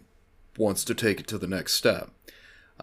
wants 0.57 0.83
to 0.83 0.93
take 0.93 1.19
it 1.21 1.27
to 1.27 1.37
the 1.37 1.47
next 1.47 1.73
step. 1.73 2.11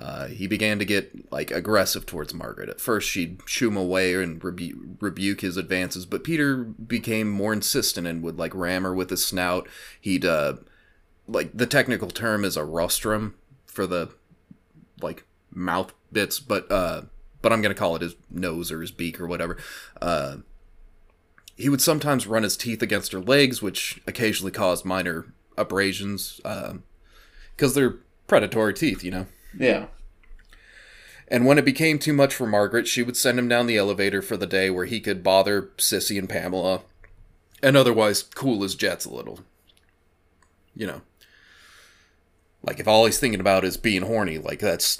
Uh, 0.00 0.28
he 0.28 0.46
began 0.46 0.78
to 0.78 0.84
get 0.86 1.30
like 1.30 1.50
aggressive 1.50 2.06
towards 2.06 2.32
Margaret. 2.32 2.70
At 2.70 2.80
first, 2.80 3.06
she'd 3.06 3.42
shoo 3.44 3.68
him 3.68 3.76
away 3.76 4.14
and 4.14 4.42
rebu- 4.42 4.96
rebuke 4.98 5.42
his 5.42 5.58
advances, 5.58 6.06
but 6.06 6.24
Peter 6.24 6.56
became 6.56 7.28
more 7.28 7.52
insistent 7.52 8.06
and 8.06 8.22
would 8.22 8.38
like 8.38 8.54
ram 8.54 8.84
her 8.84 8.94
with 8.94 9.10
his 9.10 9.24
snout. 9.24 9.68
He'd 10.00 10.24
uh, 10.24 10.54
like 11.28 11.50
the 11.54 11.66
technical 11.66 12.08
term 12.08 12.46
is 12.46 12.56
a 12.56 12.64
rostrum 12.64 13.34
for 13.66 13.86
the 13.86 14.10
like 15.02 15.24
mouth 15.52 15.92
bits, 16.10 16.40
but 16.40 16.70
uh, 16.72 17.02
but 17.42 17.52
I'm 17.52 17.60
gonna 17.60 17.74
call 17.74 17.94
it 17.94 18.02
his 18.02 18.16
nose 18.30 18.72
or 18.72 18.80
his 18.80 18.92
beak 18.92 19.20
or 19.20 19.26
whatever. 19.26 19.58
Uh, 20.00 20.38
he 21.56 21.68
would 21.68 21.82
sometimes 21.82 22.26
run 22.26 22.42
his 22.42 22.56
teeth 22.56 22.80
against 22.80 23.12
her 23.12 23.20
legs, 23.20 23.60
which 23.60 24.00
occasionally 24.06 24.50
caused 24.50 24.86
minor 24.86 25.34
abrasions, 25.58 26.40
because 27.54 27.74
they're 27.74 27.98
predatory 28.26 28.72
teeth, 28.72 29.04
you 29.04 29.10
know. 29.10 29.26
Yeah. 29.56 29.86
And 31.28 31.46
when 31.46 31.58
it 31.58 31.64
became 31.64 31.98
too 31.98 32.12
much 32.12 32.34
for 32.34 32.46
Margaret, 32.46 32.88
she 32.88 33.02
would 33.02 33.16
send 33.16 33.38
him 33.38 33.48
down 33.48 33.66
the 33.66 33.76
elevator 33.76 34.20
for 34.20 34.36
the 34.36 34.46
day 34.46 34.68
where 34.68 34.86
he 34.86 35.00
could 35.00 35.22
bother 35.22 35.70
Sissy 35.78 36.18
and 36.18 36.28
Pamela 36.28 36.82
and 37.62 37.76
otherwise 37.76 38.22
cool 38.22 38.62
his 38.62 38.74
jets 38.74 39.04
a 39.04 39.14
little. 39.14 39.40
You 40.74 40.86
know. 40.86 41.00
Like 42.62 42.80
if 42.80 42.88
all 42.88 43.06
he's 43.06 43.18
thinking 43.18 43.40
about 43.40 43.64
is 43.64 43.76
being 43.76 44.02
horny, 44.02 44.38
like 44.38 44.58
that's 44.58 44.98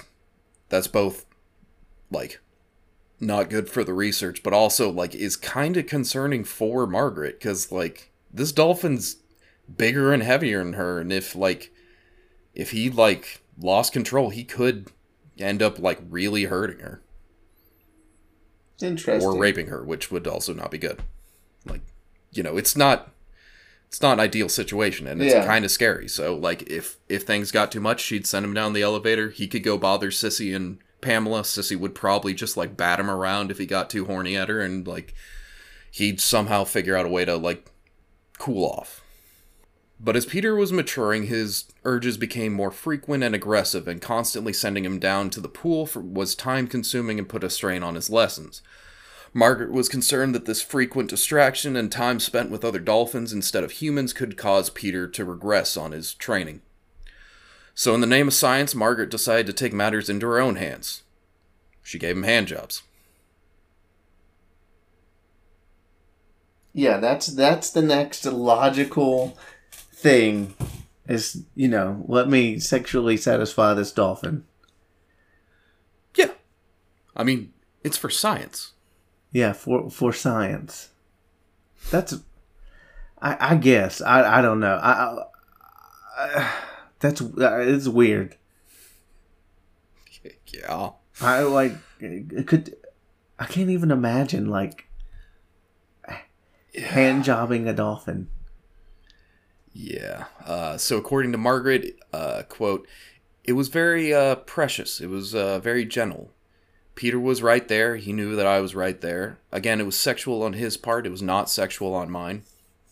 that's 0.69 0.87
both 0.87 1.25
like 2.09 2.39
not 3.19 3.49
good 3.49 3.69
for 3.69 3.83
the 3.83 3.93
research, 3.93 4.41
but 4.41 4.53
also 4.53 4.89
like 4.89 5.13
is 5.13 5.35
kind 5.35 5.77
of 5.77 5.85
concerning 5.85 6.43
for 6.43 6.87
Margaret 6.87 7.39
cuz 7.39 7.71
like 7.71 8.11
this 8.33 8.51
dolphin's 8.51 9.17
bigger 9.77 10.11
and 10.11 10.23
heavier 10.23 10.63
than 10.63 10.73
her 10.73 10.99
and 10.99 11.13
if 11.13 11.35
like 11.35 11.71
if 12.55 12.71
he 12.71 12.89
like 12.89 13.40
lost 13.59 13.93
control, 13.93 14.29
he 14.29 14.43
could 14.43 14.87
end 15.37 15.61
up 15.61 15.79
like 15.79 15.99
really 16.09 16.45
hurting 16.45 16.79
her 16.79 17.01
Interesting. 18.81 19.27
or 19.27 19.37
raping 19.37 19.67
her, 19.67 19.83
which 19.83 20.11
would 20.11 20.27
also 20.27 20.53
not 20.53 20.71
be 20.71 20.77
good. 20.77 21.01
Like, 21.65 21.81
you 22.31 22.41
know, 22.43 22.57
it's 22.57 22.75
not 22.75 23.11
it's 23.87 24.01
not 24.01 24.13
an 24.13 24.19
ideal 24.21 24.47
situation 24.49 25.05
and 25.05 25.21
it's 25.21 25.33
Yeah. 25.33 25.45
kind 25.45 25.65
of 25.65 25.71
scary. 25.71 26.07
So 26.07 26.35
like 26.35 26.63
if 26.63 26.97
if 27.09 27.23
things 27.23 27.51
got 27.51 27.71
too 27.71 27.81
much, 27.81 28.01
she'd 28.01 28.25
send 28.25 28.45
him 28.45 28.53
down 28.53 28.73
the 28.73 28.81
elevator. 28.81 29.29
He 29.29 29.47
could 29.47 29.63
go 29.63 29.77
bother 29.77 30.09
Sissy 30.11 30.55
and 30.55 30.79
Pamela. 31.01 31.41
Sissy 31.41 31.77
would 31.77 31.93
probably 31.93 32.33
just 32.33 32.57
like 32.57 32.77
bat 32.77 32.99
him 32.99 33.09
around 33.09 33.51
if 33.51 33.57
he 33.57 33.65
got 33.65 33.89
too 33.89 34.05
horny 34.05 34.35
at 34.35 34.49
her 34.49 34.61
and 34.61 34.87
like 34.87 35.13
he'd 35.91 36.21
somehow 36.21 36.63
figure 36.63 36.95
out 36.95 37.05
a 37.05 37.09
way 37.09 37.25
to 37.25 37.35
like 37.35 37.69
cool 38.39 38.65
off. 38.65 39.00
But 40.03 40.15
as 40.15 40.25
Peter 40.25 40.55
was 40.55 40.73
maturing, 40.73 41.27
his 41.27 41.65
urges 41.85 42.17
became 42.17 42.53
more 42.53 42.71
frequent 42.71 43.23
and 43.23 43.35
aggressive, 43.35 43.87
and 43.87 44.01
constantly 44.01 44.51
sending 44.51 44.83
him 44.83 44.97
down 44.97 45.29
to 45.29 45.39
the 45.39 45.47
pool 45.47 45.85
for, 45.85 45.99
was 45.99 46.33
time 46.33 46.67
consuming 46.67 47.19
and 47.19 47.29
put 47.29 47.43
a 47.43 47.51
strain 47.51 47.83
on 47.83 47.93
his 47.93 48.09
lessons. 48.09 48.63
Margaret 49.31 49.71
was 49.71 49.87
concerned 49.87 50.33
that 50.33 50.45
this 50.45 50.61
frequent 50.61 51.09
distraction 51.09 51.75
and 51.75 51.91
time 51.91 52.19
spent 52.19 52.49
with 52.49 52.65
other 52.65 52.79
dolphins 52.79 53.31
instead 53.31 53.63
of 53.63 53.73
humans 53.73 54.11
could 54.11 54.37
cause 54.37 54.71
Peter 54.71 55.07
to 55.07 55.23
regress 55.23 55.77
on 55.77 55.91
his 55.91 56.15
training. 56.15 56.61
So, 57.75 57.93
in 57.93 58.01
the 58.01 58.07
name 58.07 58.27
of 58.27 58.33
science, 58.33 58.73
Margaret 58.73 59.11
decided 59.11 59.45
to 59.47 59.53
take 59.53 59.71
matters 59.71 60.09
into 60.09 60.25
her 60.25 60.41
own 60.41 60.55
hands. 60.55 61.03
She 61.83 61.99
gave 61.99 62.17
him 62.17 62.23
handjobs. 62.23 62.81
Yeah, 66.73 66.97
that's 66.97 67.27
that's 67.27 67.69
the 67.69 67.81
next 67.81 68.25
logical 68.25 69.37
thing 70.01 70.55
is, 71.07 71.43
you 71.55 71.67
know, 71.67 72.03
let 72.07 72.27
me 72.27 72.59
sexually 72.59 73.17
satisfy 73.17 73.73
this 73.73 73.91
dolphin. 73.91 74.45
Yeah. 76.15 76.31
I 77.15 77.23
mean, 77.23 77.53
it's 77.83 77.97
for 77.97 78.09
science. 78.09 78.73
Yeah, 79.31 79.53
for 79.53 79.89
for 79.89 80.11
science. 80.11 80.89
That's 81.89 82.15
I 83.21 83.51
I 83.51 83.55
guess. 83.55 84.01
I 84.01 84.39
I 84.39 84.41
don't 84.41 84.59
know. 84.59 84.75
I, 84.75 85.23
I 86.17 86.53
that's 86.99 87.21
uh, 87.21 87.59
it's 87.59 87.87
weird. 87.87 88.35
Yeah. 90.47 90.91
I 91.21 91.41
like 91.41 91.73
it 91.99 92.47
could 92.47 92.75
I 93.39 93.45
can't 93.45 93.69
even 93.69 93.91
imagine 93.91 94.49
like 94.49 94.87
hand 96.75 97.23
jobbing 97.23 97.67
a 97.67 97.73
dolphin. 97.73 98.27
Yeah. 99.73 100.25
Uh, 100.45 100.77
so 100.77 100.97
according 100.97 101.31
to 101.31 101.37
Margaret, 101.37 101.97
uh, 102.13 102.43
quote, 102.49 102.87
it 103.43 103.53
was 103.53 103.69
very 103.69 104.13
uh, 104.13 104.35
precious. 104.35 105.01
It 105.01 105.07
was 105.07 105.33
uh, 105.33 105.59
very 105.59 105.85
gentle. 105.85 106.31
Peter 106.95 107.19
was 107.19 107.41
right 107.41 107.67
there. 107.67 107.95
He 107.95 108.13
knew 108.13 108.35
that 108.35 108.45
I 108.45 108.59
was 108.59 108.75
right 108.75 108.99
there. 108.99 109.39
Again, 109.51 109.79
it 109.79 109.85
was 109.85 109.97
sexual 109.97 110.43
on 110.43 110.53
his 110.53 110.77
part. 110.77 111.07
It 111.07 111.11
was 111.11 111.21
not 111.21 111.49
sexual 111.49 111.93
on 111.93 112.11
mine. 112.11 112.43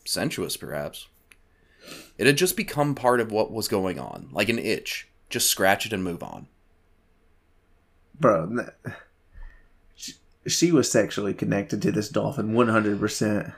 Sensuous, 0.05 0.57
perhaps. 0.57 1.07
It 2.17 2.25
had 2.25 2.37
just 2.37 2.57
become 2.57 2.95
part 2.95 3.19
of 3.19 3.31
what 3.31 3.51
was 3.51 3.67
going 3.67 3.99
on, 3.99 4.29
like 4.31 4.49
an 4.49 4.59
itch. 4.59 5.07
Just 5.29 5.49
scratch 5.49 5.85
it 5.85 5.93
and 5.93 6.03
move 6.03 6.23
on. 6.23 6.47
Bro, 8.19 8.67
she, 9.95 10.13
she 10.47 10.71
was 10.71 10.91
sexually 10.91 11.33
connected 11.33 11.81
to 11.81 11.91
this 11.91 12.09
dolphin 12.09 12.53
100%. 12.53 13.53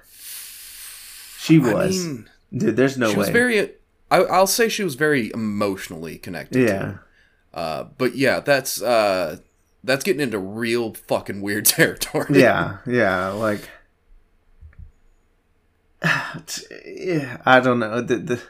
She 1.39 1.55
I 1.55 1.73
was. 1.73 2.05
mean, 2.05 2.29
Dude, 2.53 2.75
there's 2.75 2.97
no 2.97 3.07
she 3.09 3.13
way. 3.13 3.17
was 3.19 3.29
very. 3.29 3.59
I, 4.09 4.17
I'll 4.23 4.47
say 4.47 4.67
she 4.67 4.83
was 4.83 4.95
very 4.95 5.31
emotionally 5.33 6.17
connected. 6.17 6.67
yeah. 6.67 6.97
Uh, 7.53 7.85
but 7.97 8.15
yeah, 8.15 8.39
that's 8.41 8.81
uh, 8.81 9.37
that's 9.83 10.03
getting 10.03 10.21
into 10.21 10.37
real 10.39 10.93
fucking 10.93 11.41
weird 11.41 11.65
territory. 11.77 12.39
Yeah, 12.39 12.77
yeah, 12.85 13.29
like 13.29 13.69
yeah, 16.85 17.37
I 17.45 17.59
don't 17.59 17.79
know. 17.79 18.01
The, 18.01 18.17
the 18.17 18.41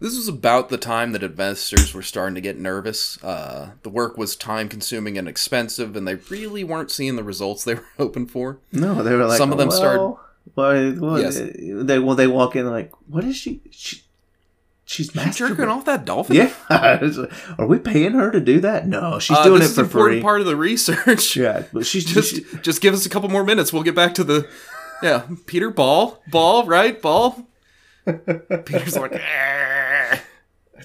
This 0.00 0.16
was 0.16 0.28
about 0.28 0.68
the 0.68 0.78
time 0.78 1.12
that 1.12 1.22
investors 1.22 1.92
were 1.92 2.02
starting 2.02 2.34
to 2.36 2.40
get 2.40 2.58
nervous. 2.58 3.22
Uh, 3.22 3.70
the 3.82 3.88
work 3.90 4.16
was 4.16 4.36
time 4.36 4.68
consuming 4.68 5.18
and 5.18 5.26
expensive, 5.28 5.96
and 5.96 6.06
they 6.06 6.16
really 6.16 6.62
weren't 6.64 6.90
seeing 6.90 7.16
the 7.16 7.24
results 7.24 7.64
they 7.64 7.74
were 7.76 7.86
hoping 7.96 8.26
for. 8.26 8.58
no, 8.72 9.02
they 9.02 9.14
were 9.14 9.24
like 9.26 9.38
Some 9.38 9.52
of 9.52 9.58
them 9.58 9.68
well, 9.68 9.76
started- 9.76 10.16
What, 10.54 10.96
what, 10.98 11.20
Yes. 11.20 11.38
They 11.38 11.98
well, 11.98 12.14
they 12.16 12.26
walk 12.26 12.56
in 12.56 12.68
like, 12.70 12.92
what 13.06 13.24
is 13.24 13.36
she? 13.36 13.60
she 13.70 14.02
she's 14.84 15.10
She 15.10 15.12
jerking 15.12 15.56
masturbating. 15.56 15.68
off 15.68 15.84
that 15.84 16.04
dolphin? 16.04 16.36
Yeah, 16.36 16.52
are 17.58 17.66
we 17.66 17.78
paying 17.78 18.12
her 18.12 18.30
to 18.30 18.40
do 18.40 18.60
that? 18.60 18.86
No, 18.86 19.18
she's 19.18 19.36
Uh, 19.36 19.44
doing 19.44 19.60
this 19.60 19.68
it 19.68 19.70
is 19.72 19.76
for 19.76 19.80
an 19.82 19.86
important 19.86 20.16
free. 20.18 20.22
part 20.22 20.40
of 20.40 20.46
the 20.46 20.56
research. 20.56 21.36
yeah, 21.36 21.64
but 21.72 21.84
she's 21.86 22.04
just, 22.04 22.36
she- 22.36 22.44
just 22.62 22.80
give 22.80 22.94
us 22.94 23.04
a 23.04 23.08
couple 23.10 23.28
more 23.28 23.44
minutes. 23.44 23.72
We'll 23.72 23.82
get 23.82 23.94
back 23.94 24.14
to 24.14 24.24
the, 24.24 24.48
yeah, 25.02 25.26
Peter 25.46 25.70
Ball, 25.70 26.22
Ball, 26.30 26.64
right, 26.66 27.00
Ball. 27.00 27.46
Peter's 28.06 28.96
like, 28.96 29.12
"Eh." 29.12 30.18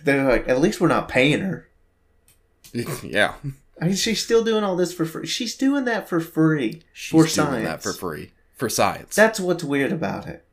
they're 0.04 0.28
like, 0.28 0.50
at 0.50 0.60
least 0.60 0.82
we're 0.82 0.88
not 0.90 1.08
paying 1.08 1.40
her. 1.40 1.70
yeah, 3.04 3.36
I 3.82 3.86
mean, 3.86 3.96
she's 3.96 4.22
still 4.24 4.44
doing 4.44 4.64
all 4.64 4.76
this 4.76 4.94
for 4.94 5.06
free. 5.06 5.26
She's 5.28 5.56
doing 5.56 5.86
that 5.86 6.10
for 6.10 6.20
free 6.20 6.82
she's 6.92 7.12
for 7.12 7.18
doing 7.24 7.30
science. 7.30 7.66
that 7.68 7.84
for 7.84 7.94
free 7.94 8.32
for 8.64 8.70
science. 8.70 9.14
That's 9.14 9.42
what's 9.42 9.62
weird 9.64 9.92
about 9.92 10.26
it. 10.26 10.46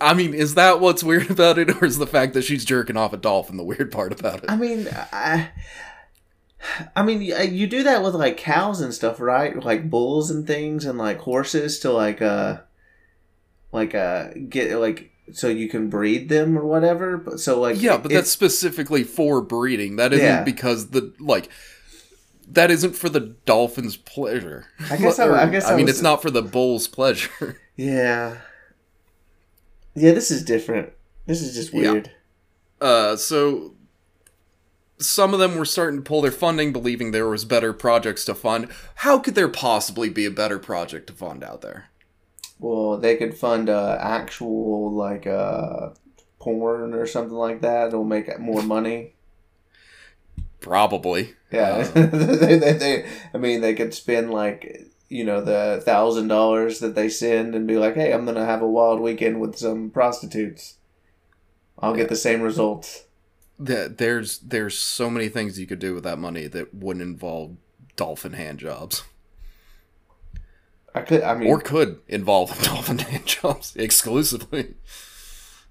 I- 0.00 0.14
mean, 0.14 0.34
is 0.34 0.56
that 0.56 0.80
what's 0.80 1.04
weird 1.04 1.30
about 1.36 1.56
it, 1.56 1.70
or 1.70 1.84
is 1.84 1.98
the 1.98 2.06
fact 2.08 2.34
that 2.34 2.42
she's 2.42 2.64
jerking 2.64 2.96
off 2.96 3.12
a 3.12 3.16
dolphin 3.16 3.56
the 3.56 3.62
weird 3.64 3.92
part 3.92 4.18
about 4.18 4.42
it? 4.42 4.46
I 4.50 4.56
mean, 4.56 4.88
I, 5.12 5.50
I 6.96 7.04
mean, 7.04 7.22
you 7.22 7.68
do 7.68 7.84
that 7.84 8.02
with 8.02 8.16
like 8.16 8.36
cows 8.36 8.80
and 8.80 8.92
stuff, 8.92 9.20
right? 9.20 9.56
Like 9.62 9.88
bulls 9.88 10.28
and 10.32 10.44
things, 10.46 10.84
and 10.84 10.98
like 10.98 11.18
horses 11.20 11.78
to 11.80 11.92
like 11.92 12.20
uh, 12.20 12.58
like 13.70 13.94
uh, 13.94 14.30
get 14.48 14.76
like 14.80 15.12
so 15.30 15.46
you 15.46 15.68
can 15.68 15.88
breed 15.88 16.28
them 16.28 16.58
or 16.58 16.64
whatever. 16.64 17.16
But 17.16 17.38
so 17.38 17.60
like 17.60 17.80
Yeah, 17.80 17.98
but 17.98 18.10
it- 18.10 18.14
that's 18.16 18.32
specifically 18.32 19.04
for 19.04 19.40
breeding. 19.40 19.94
That 19.94 20.12
isn't 20.12 20.26
Yeah. 20.26 20.42
because 20.42 20.88
the 20.90 21.14
like 21.20 21.48
that 22.52 22.70
isn't 22.70 22.94
for 22.96 23.08
the 23.08 23.20
dolphin's 23.20 23.96
pleasure. 23.96 24.66
I 24.90 24.96
guess 24.96 25.18
I- 25.18 25.42
I 25.46 25.48
guess 25.48 25.66
I 25.66 25.76
mean 25.76 25.86
was- 25.86 25.94
it's 25.96 26.02
not 26.02 26.22
for 26.22 26.30
the 26.30 26.42
bull's 26.42 26.88
pleasure. 26.88 27.60
yeah, 27.76 28.38
yeah. 29.94 30.12
This 30.12 30.30
is 30.30 30.42
different. 30.44 30.92
This 31.26 31.42
is 31.42 31.54
just 31.54 31.72
Yeah. 31.74 31.92
weird. 31.92 32.10
Uh 32.80 33.16
so 33.16 33.74
some 35.00 35.32
of 35.32 35.38
them 35.40 35.56
were 35.56 35.64
starting 35.64 35.98
to 36.00 36.02
pull 36.02 36.22
their 36.22 36.32
funding 36.32 36.72
believing 36.72 37.10
there 37.12 37.28
was 37.28 37.44
better 37.44 37.72
projects 37.72 38.24
to 38.24 38.34
fund. 38.34 38.68
How 38.96 39.18
could 39.18 39.34
there 39.36 39.48
possibly 39.48 40.08
be 40.08 40.24
a 40.24 40.30
better 40.30 40.58
project 40.58 41.06
to 41.08 41.12
fund 41.12 41.44
out 41.44 41.60
there? 41.60 41.90
Well, 42.58 42.96
they 42.98 43.14
could 43.16 43.36
fund 43.38 43.68
uh, 43.70 43.96
actual 44.00 44.92
like 44.92 45.24
uh, 45.26 45.90
porn 46.40 46.94
or 46.94 47.06
something 47.06 47.36
like 47.36 47.60
that. 47.60 47.88
It'll 47.88 48.02
make 48.02 48.36
more 48.40 48.62
money. 48.62 49.14
Probably. 50.68 51.34
Yeah, 51.50 51.90
Uh, 51.94 52.06
they, 52.06 52.58
they, 52.58 52.72
they, 52.74 53.08
I 53.32 53.38
mean, 53.38 53.60
they 53.60 53.74
could 53.74 53.94
spend 53.94 54.30
like 54.30 54.86
you 55.08 55.24
know 55.24 55.40
the 55.40 55.80
thousand 55.84 56.28
dollars 56.28 56.80
that 56.80 56.94
they 56.94 57.08
send 57.08 57.54
and 57.54 57.66
be 57.66 57.76
like, 57.76 57.94
"Hey, 57.94 58.12
I'm 58.12 58.24
gonna 58.26 58.44
have 58.44 58.62
a 58.62 58.68
wild 58.68 59.00
weekend 59.00 59.40
with 59.40 59.56
some 59.56 59.90
prostitutes. 59.90 60.74
I'll 61.78 61.94
get 61.96 62.08
the 62.08 62.16
same 62.16 62.42
results." 62.42 63.04
th- 63.64 63.92
there's 63.96 64.38
there's 64.40 64.78
so 64.78 65.10
many 65.10 65.28
things 65.28 65.58
you 65.58 65.66
could 65.66 65.78
do 65.78 65.94
with 65.94 66.04
that 66.04 66.18
money 66.18 66.46
that 66.46 66.74
wouldn't 66.74 67.02
involve 67.02 67.56
dolphin 67.96 68.34
hand 68.34 68.58
jobs. 68.58 69.04
I 70.94 71.02
could, 71.02 71.22
I 71.22 71.34
mean, 71.34 71.48
or 71.48 71.60
could 71.60 72.00
involve 72.08 72.60
dolphin 72.62 72.98
hand 72.98 73.26
jobs 73.26 73.74
exclusively. 73.76 74.74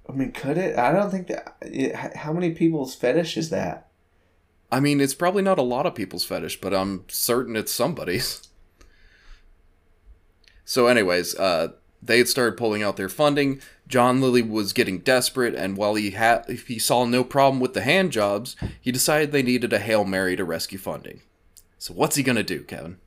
I 0.10 0.14
mean, 0.14 0.32
could 0.32 0.58
it? 0.58 0.78
I 0.78 0.92
don't 0.92 1.12
think 1.12 1.28
that. 1.28 1.58
It, 1.62 1.96
how 1.96 2.34
many 2.34 2.52
people's 2.52 2.96
fetish 2.96 3.38
is 3.38 3.50
that? 3.50 3.87
I 4.72 4.80
mean, 4.80 5.00
it's 5.00 5.14
probably 5.14 5.42
not 5.44 5.58
a 5.60 5.64
lot 5.64 5.86
of 5.86 5.96
people's 5.96 6.26
fetish, 6.26 6.60
but 6.60 6.74
I'm 6.74 7.06
certain 7.08 7.56
it's 7.56 7.72
somebody's. 7.72 8.42
So, 10.66 10.88
anyways, 10.88 11.36
uh, 11.36 11.70
they 12.04 12.18
had 12.18 12.28
started 12.28 12.58
pulling 12.58 12.84
out 12.84 12.98
their 12.98 13.10
funding. 13.10 13.62
John 13.88 14.20
Lilly 14.20 14.42
was 14.42 14.74
getting 14.74 15.00
desperate, 15.00 15.56
and 15.56 15.78
while 15.78 15.96
he 15.96 16.12
had, 16.12 16.44
if 16.50 16.68
he 16.68 16.78
saw 16.78 17.06
no 17.06 17.24
problem 17.24 17.62
with 17.62 17.74
the 17.74 17.82
hand 17.82 18.12
jobs, 18.12 18.56
he 18.82 18.92
decided 18.92 19.32
they 19.32 19.44
needed 19.44 19.72
a 19.72 19.80
hail 19.80 20.04
mary 20.04 20.36
to 20.36 20.44
rescue 20.44 20.78
funding. 20.78 21.22
So, 21.80 21.94
what's 21.94 22.18
he 22.18 22.24
gonna 22.24 22.44
do, 22.44 22.64
Kevin? 22.64 22.98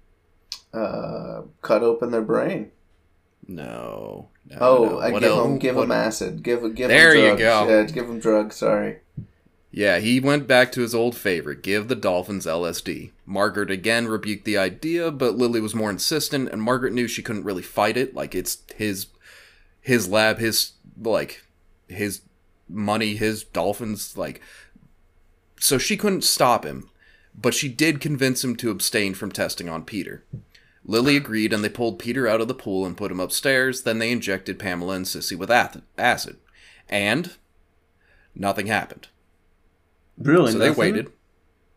Uh, 0.73 1.43
cut 1.61 1.83
open 1.83 2.11
their 2.13 2.23
brain. 2.23 2.71
No. 3.47 4.29
no 4.49 4.57
Oh, 4.61 4.85
no. 4.85 4.99
I 5.01 5.11
What 5.11 5.23
give 5.23 5.37
them 5.37 5.59
give 5.59 5.77
what- 5.77 5.83
them 5.83 5.93
acid. 5.93 6.43
Give 6.43 6.61
give 6.75 6.89
There 6.89 7.15
them 7.15 7.33
you 7.33 7.37
go. 7.37 7.69
Yeah, 7.69 7.83
give 7.83 8.07
them 8.07 8.21
drugs. 8.21 8.57
Sorry. 8.57 9.01
Yeah, 9.73 10.01
he 10.01 10.19
went 10.19 10.49
back 10.49 10.73
to 10.73 10.81
his 10.81 10.95
old 10.95 11.17
favorite, 11.17 11.63
give 11.63 11.87
the 11.87 11.95
Dolphins 11.95 12.45
LSD. 12.45 13.13
Margaret 13.25 13.71
again 13.71 14.09
rebuked 14.09 14.45
the 14.45 14.59
idea, 14.59 15.13
but 15.13 15.37
Lilly 15.37 15.61
was 15.61 15.77
more 15.77 15.91
insistent, 15.91 16.49
and 16.49 16.61
Margaret 16.61 16.93
knew 16.93 17.07
she 17.07 17.23
couldn't 17.23 17.45
really 17.45 17.63
fight 17.63 17.97
it. 17.97 18.15
Like 18.15 18.35
it's 18.35 18.63
his 18.75 19.07
his 19.81 20.09
lab, 20.09 20.39
his 20.39 20.73
like 21.01 21.45
his 21.89 22.23
money, 22.69 23.15
his 23.15 23.45
dolphins, 23.45 24.17
like 24.17 24.41
so 25.61 25.79
she 25.79 25.97
couldn't 25.97 26.25
stop 26.25 26.65
him, 26.65 26.91
but 27.35 27.55
she 27.55 27.69
did 27.69 28.01
convince 28.01 28.43
him 28.43 28.57
to 28.57 28.71
abstain 28.71 29.15
from 29.15 29.31
testing 29.31 29.69
on 29.69 29.85
Peter. 29.85 30.25
Lilly 30.85 31.17
agreed, 31.17 31.53
and 31.53 31.63
they 31.63 31.69
pulled 31.69 31.99
Peter 31.99 32.27
out 32.27 32.41
of 32.41 32.49
the 32.49 32.55
pool 32.55 32.87
and 32.87 32.97
put 32.97 33.13
him 33.13 33.21
upstairs. 33.21 33.83
Then 33.83 33.99
they 33.99 34.11
injected 34.11 34.59
Pamela 34.59 34.95
and 34.95 35.05
Sissy 35.05 35.37
with 35.37 35.51
acid, 35.51 36.39
and 36.89 37.37
nothing 38.35 38.67
happened. 38.67 39.09
Really? 40.21 40.53
So 40.53 40.59
they 40.59 40.71
waited. 40.71 41.13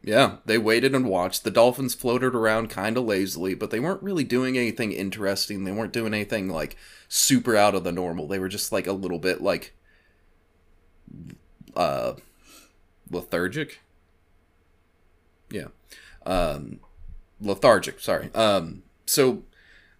Yeah, 0.06 0.38
they 0.46 0.58
waited 0.58 0.94
and 0.94 1.06
watched. 1.06 1.46
The 1.46 1.52
dolphins 1.52 1.96
floated 1.96 2.36
around 2.36 2.70
kind 2.70 2.98
of 2.98 3.06
lazily, 3.06 3.54
but 3.54 3.70
they 3.72 3.80
weren't 3.80 4.04
really 4.04 4.26
doing 4.26 4.58
anything 4.58 4.92
interesting. 4.92 5.64
They 5.64 5.72
weren't 5.72 5.94
doing 5.94 6.14
anything 6.14 6.50
like 6.50 6.76
super 7.08 7.56
out 7.56 7.74
of 7.74 7.86
the 7.86 7.92
normal. 7.94 8.28
They 8.28 8.40
were 8.40 8.50
just 8.50 8.72
like 8.74 8.86
a 8.86 8.92
little 8.92 9.20
bit 9.20 9.42
like 9.42 9.74
uh 11.76 12.14
lethargic. 13.10 13.80
Yeah. 15.50 15.68
Um 16.26 16.80
lethargic, 17.40 18.00
sorry. 18.00 18.30
Um 18.34 18.84
so 19.06 19.44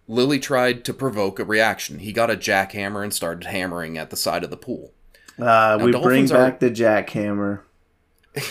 Lilly 0.06 0.38
tried 0.38 0.84
to 0.84 0.92
provoke 0.92 1.38
a 1.38 1.44
reaction. 1.44 2.00
He 2.00 2.12
got 2.12 2.30
a 2.30 2.36
jackhammer 2.36 3.02
and 3.02 3.12
started 3.14 3.46
hammering 3.46 3.96
at 3.96 4.10
the 4.10 4.16
side 4.16 4.44
of 4.44 4.50
the 4.50 4.56
pool. 4.58 4.92
Uh, 5.38 5.44
Now, 5.44 5.76
we 5.78 5.82
bring 5.92 5.92
dolphins 5.92 6.32
are- 6.32 6.34
back 6.50 6.60
the 6.60 6.70
jackhammer. 6.70 7.60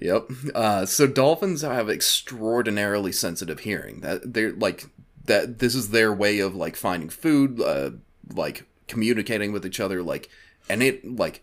Yep. 0.00 0.30
Uh, 0.54 0.86
so 0.86 1.06
dolphins 1.06 1.62
have 1.62 1.90
extraordinarily 1.90 3.12
sensitive 3.12 3.60
hearing. 3.60 4.00
That 4.00 4.32
they're 4.32 4.52
like 4.52 4.86
that. 5.24 5.58
This 5.58 5.74
is 5.74 5.90
their 5.90 6.12
way 6.12 6.38
of 6.38 6.54
like 6.54 6.76
finding 6.76 7.08
food, 7.08 7.60
uh, 7.60 7.90
like 8.32 8.64
communicating 8.86 9.52
with 9.52 9.66
each 9.66 9.80
other. 9.80 10.02
Like, 10.02 10.28
and 10.68 10.82
it 10.82 11.16
like, 11.16 11.42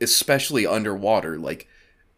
especially 0.00 0.66
underwater, 0.66 1.38
like 1.38 1.68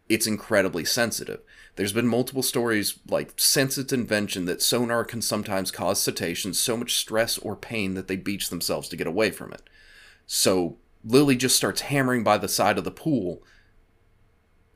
it's 0.08 0.26
incredibly 0.26 0.84
sensitive. 0.84 1.40
There's 1.76 1.92
been 1.92 2.08
multiple 2.08 2.42
stories 2.42 2.98
like 3.08 3.34
since 3.36 3.78
its 3.78 3.92
invention 3.92 4.46
that 4.46 4.62
sonar 4.62 5.04
can 5.04 5.22
sometimes 5.22 5.70
cause 5.70 6.00
cetaceans 6.00 6.58
so 6.58 6.76
much 6.76 6.96
stress 6.96 7.38
or 7.38 7.54
pain 7.54 7.94
that 7.94 8.08
they 8.08 8.16
beach 8.16 8.50
themselves 8.50 8.88
to 8.88 8.96
get 8.96 9.06
away 9.06 9.30
from 9.30 9.52
it. 9.52 9.62
So 10.26 10.76
Lilly 11.04 11.36
just 11.36 11.56
starts 11.56 11.82
hammering 11.82 12.24
by 12.24 12.36
the 12.38 12.48
side 12.48 12.78
of 12.78 12.84
the 12.84 12.90
pool 12.90 13.42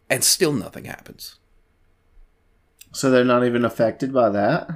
and 0.09 0.25
still 0.25 0.53
nothing 0.53 0.85
happens. 0.85 1.37
So 2.93 3.11
they're 3.11 3.25
not 3.25 3.45
even 3.45 3.65
affected 3.65 4.13
by 4.13 4.29
that. 4.31 4.69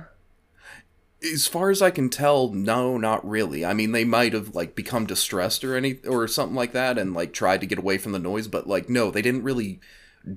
As 1.23 1.47
far 1.47 1.71
as 1.71 1.83
I 1.83 1.91
can 1.91 2.09
tell, 2.09 2.53
no, 2.53 2.97
not 2.97 3.27
really. 3.27 3.65
I 3.65 3.75
mean, 3.75 3.93
they 3.93 4.05
might 4.05 4.33
have 4.33 4.55
like 4.55 4.75
become 4.75 5.07
distressed 5.07 5.65
or 5.65 5.77
any 5.77 5.95
or 6.07 6.27
something 6.29 6.57
like 6.57 6.73
that, 6.73 6.99
and 6.99 7.15
like 7.15 7.33
tried 7.33 7.61
to 7.61 7.67
get 7.67 7.79
away 7.79 7.99
from 7.99 8.13
the 8.13 8.19
noise, 8.19 8.49
but 8.49 8.67
like 8.67 8.89
no, 8.89 9.11
they 9.11 9.23
didn't 9.23 9.43
really 9.43 9.81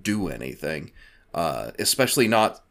do 0.01 0.29
anything. 0.29 0.91
Uh, 1.33 1.71
especially 1.77 2.27
not 2.27 2.61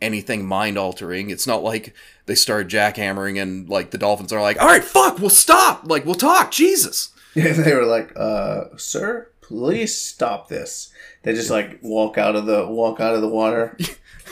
anything 0.00 0.46
mind 0.46 0.78
altering. 0.78 1.30
It's 1.30 1.46
not 1.46 1.62
like 1.62 1.94
they 2.26 2.34
started 2.34 2.70
jackhammering 2.70 3.40
and 3.40 3.68
like 3.68 3.90
the 3.90 3.98
dolphins 3.98 4.32
are 4.32 4.40
like, 4.40 4.60
"All 4.60 4.68
right, 4.68 4.84
fuck, 4.84 5.18
we'll 5.18 5.30
stop. 5.30 5.82
Like 5.84 6.04
we'll 6.04 6.14
talk." 6.14 6.50
Jesus. 6.50 7.10
Yeah, 7.34 7.52
they 7.52 7.74
were 7.74 7.86
like, 7.86 8.12
uh, 8.16 8.76
"Sir, 8.76 9.30
please 9.40 9.98
stop 9.98 10.48
this." 10.48 10.90
They 11.28 11.34
just 11.34 11.50
like 11.50 11.80
walk 11.82 12.16
out 12.16 12.36
of 12.36 12.46
the 12.46 12.66
walk 12.66 13.00
out 13.00 13.14
of 13.14 13.20
the 13.20 13.28
water. 13.28 13.76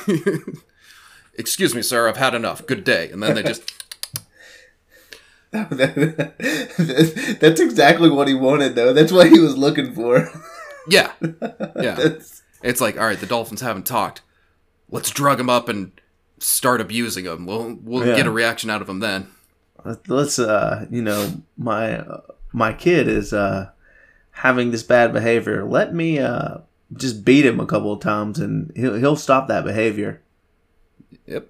Excuse 1.34 1.74
me, 1.74 1.82
sir. 1.82 2.08
I've 2.08 2.16
had 2.16 2.32
enough. 2.34 2.66
Good 2.66 2.84
day. 2.84 3.10
And 3.10 3.22
then 3.22 3.34
they 3.34 3.42
just 3.42 3.70
That's 5.52 7.60
exactly 7.60 8.08
what 8.08 8.28
he 8.28 8.34
wanted, 8.34 8.76
though. 8.76 8.94
That's 8.94 9.12
what 9.12 9.30
he 9.30 9.38
was 9.38 9.58
looking 9.58 9.92
for. 9.94 10.30
yeah, 10.88 11.12
yeah. 11.20 11.98
It's 12.62 12.80
like, 12.80 12.98
all 12.98 13.04
right, 13.04 13.20
the 13.20 13.26
Dolphins 13.26 13.60
haven't 13.60 13.84
talked. 13.86 14.22
Let's 14.90 15.10
drug 15.10 15.38
him 15.38 15.50
up 15.50 15.68
and 15.68 15.92
start 16.38 16.80
abusing 16.80 17.26
him. 17.26 17.44
We'll 17.44 17.76
we'll 17.82 18.06
Yeah. 18.06 18.16
get 18.16 18.26
a 18.26 18.30
reaction 18.30 18.70
out 18.70 18.80
of 18.80 18.88
him 18.88 19.00
then. 19.00 19.26
let's 20.08 20.38
uh 20.38 20.86
you 20.90 21.02
know 21.02 21.42
my 21.58 21.98
uh, 21.98 22.22
my 22.52 22.72
kid 22.72 23.06
is 23.06 23.34
uh 23.34 23.68
having 24.30 24.70
this 24.70 24.82
bad 24.82 25.12
behavior 25.12 25.62
let 25.64 25.94
me 25.94 26.18
uh 26.18 26.56
just 26.94 27.24
beat 27.24 27.44
him 27.44 27.60
a 27.60 27.66
couple 27.66 27.92
of 27.92 28.00
times 28.00 28.38
and 28.38 28.72
he'll, 28.76 28.94
he'll 28.94 29.16
stop 29.16 29.48
that 29.48 29.64
behavior 29.64 30.22
Yep. 31.26 31.48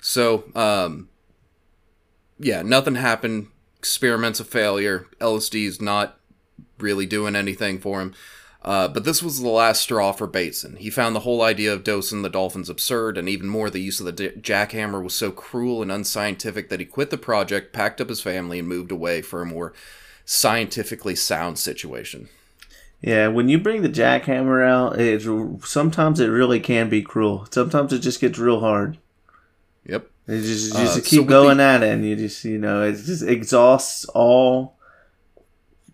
So, 0.00 0.44
um, 0.54 1.08
yeah, 2.38 2.62
nothing 2.62 2.94
happened. 2.94 3.48
Experiments 3.78 4.40
a 4.40 4.44
failure. 4.44 5.06
LSD's 5.20 5.80
not 5.80 6.18
really 6.78 7.06
doing 7.06 7.36
anything 7.36 7.78
for 7.78 8.00
him. 8.00 8.14
Uh, 8.62 8.88
but 8.88 9.04
this 9.04 9.22
was 9.22 9.40
the 9.40 9.48
last 9.48 9.80
straw 9.80 10.12
for 10.12 10.26
Bateson. 10.26 10.76
He 10.76 10.90
found 10.90 11.16
the 11.16 11.20
whole 11.20 11.40
idea 11.40 11.72
of 11.72 11.82
dosing 11.82 12.20
the 12.20 12.28
dolphins 12.28 12.68
absurd, 12.68 13.16
and 13.16 13.26
even 13.26 13.48
more, 13.48 13.70
the 13.70 13.80
use 13.80 14.00
of 14.00 14.06
the 14.06 14.12
d- 14.12 14.28
jackhammer 14.38 15.02
was 15.02 15.14
so 15.14 15.30
cruel 15.30 15.80
and 15.80 15.90
unscientific 15.90 16.68
that 16.68 16.78
he 16.78 16.84
quit 16.84 17.08
the 17.08 17.16
project, 17.16 17.72
packed 17.72 18.02
up 18.02 18.10
his 18.10 18.20
family, 18.20 18.58
and 18.58 18.68
moved 18.68 18.92
away 18.92 19.22
for 19.22 19.40
a 19.40 19.46
more 19.46 19.72
scientifically 20.26 21.16
sound 21.16 21.58
situation. 21.58 22.28
Yeah 23.02 23.28
when 23.28 23.48
you 23.48 23.58
bring 23.58 23.82
the 23.82 23.88
jackhammer 23.88 24.64
out 24.66 25.00
it 25.00 25.22
sometimes 25.64 26.20
it 26.20 26.26
really 26.28 26.60
can 26.60 26.88
be 26.88 27.02
cruel 27.02 27.46
sometimes 27.50 27.92
it 27.92 28.00
just 28.00 28.20
gets 28.20 28.38
real 28.38 28.60
hard 28.60 28.98
Yep. 29.86 30.10
you 30.28 30.40
just, 30.42 30.74
you 30.74 30.80
Uh, 30.80 30.82
just 30.84 30.94
so 30.96 31.00
keep 31.02 31.20
with 31.20 31.28
going 31.28 31.56
the- 31.58 31.62
at 31.64 31.82
it 31.82 31.88
and 31.92 32.04
you 32.04 32.14
just 32.16 32.44
you 32.44 32.58
know 32.58 32.82
it 32.82 32.92
just 32.92 33.22
exhausts 33.22 34.04
all 34.06 34.76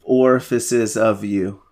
orifices 0.02 0.96
of 0.96 1.24
you 1.24 1.62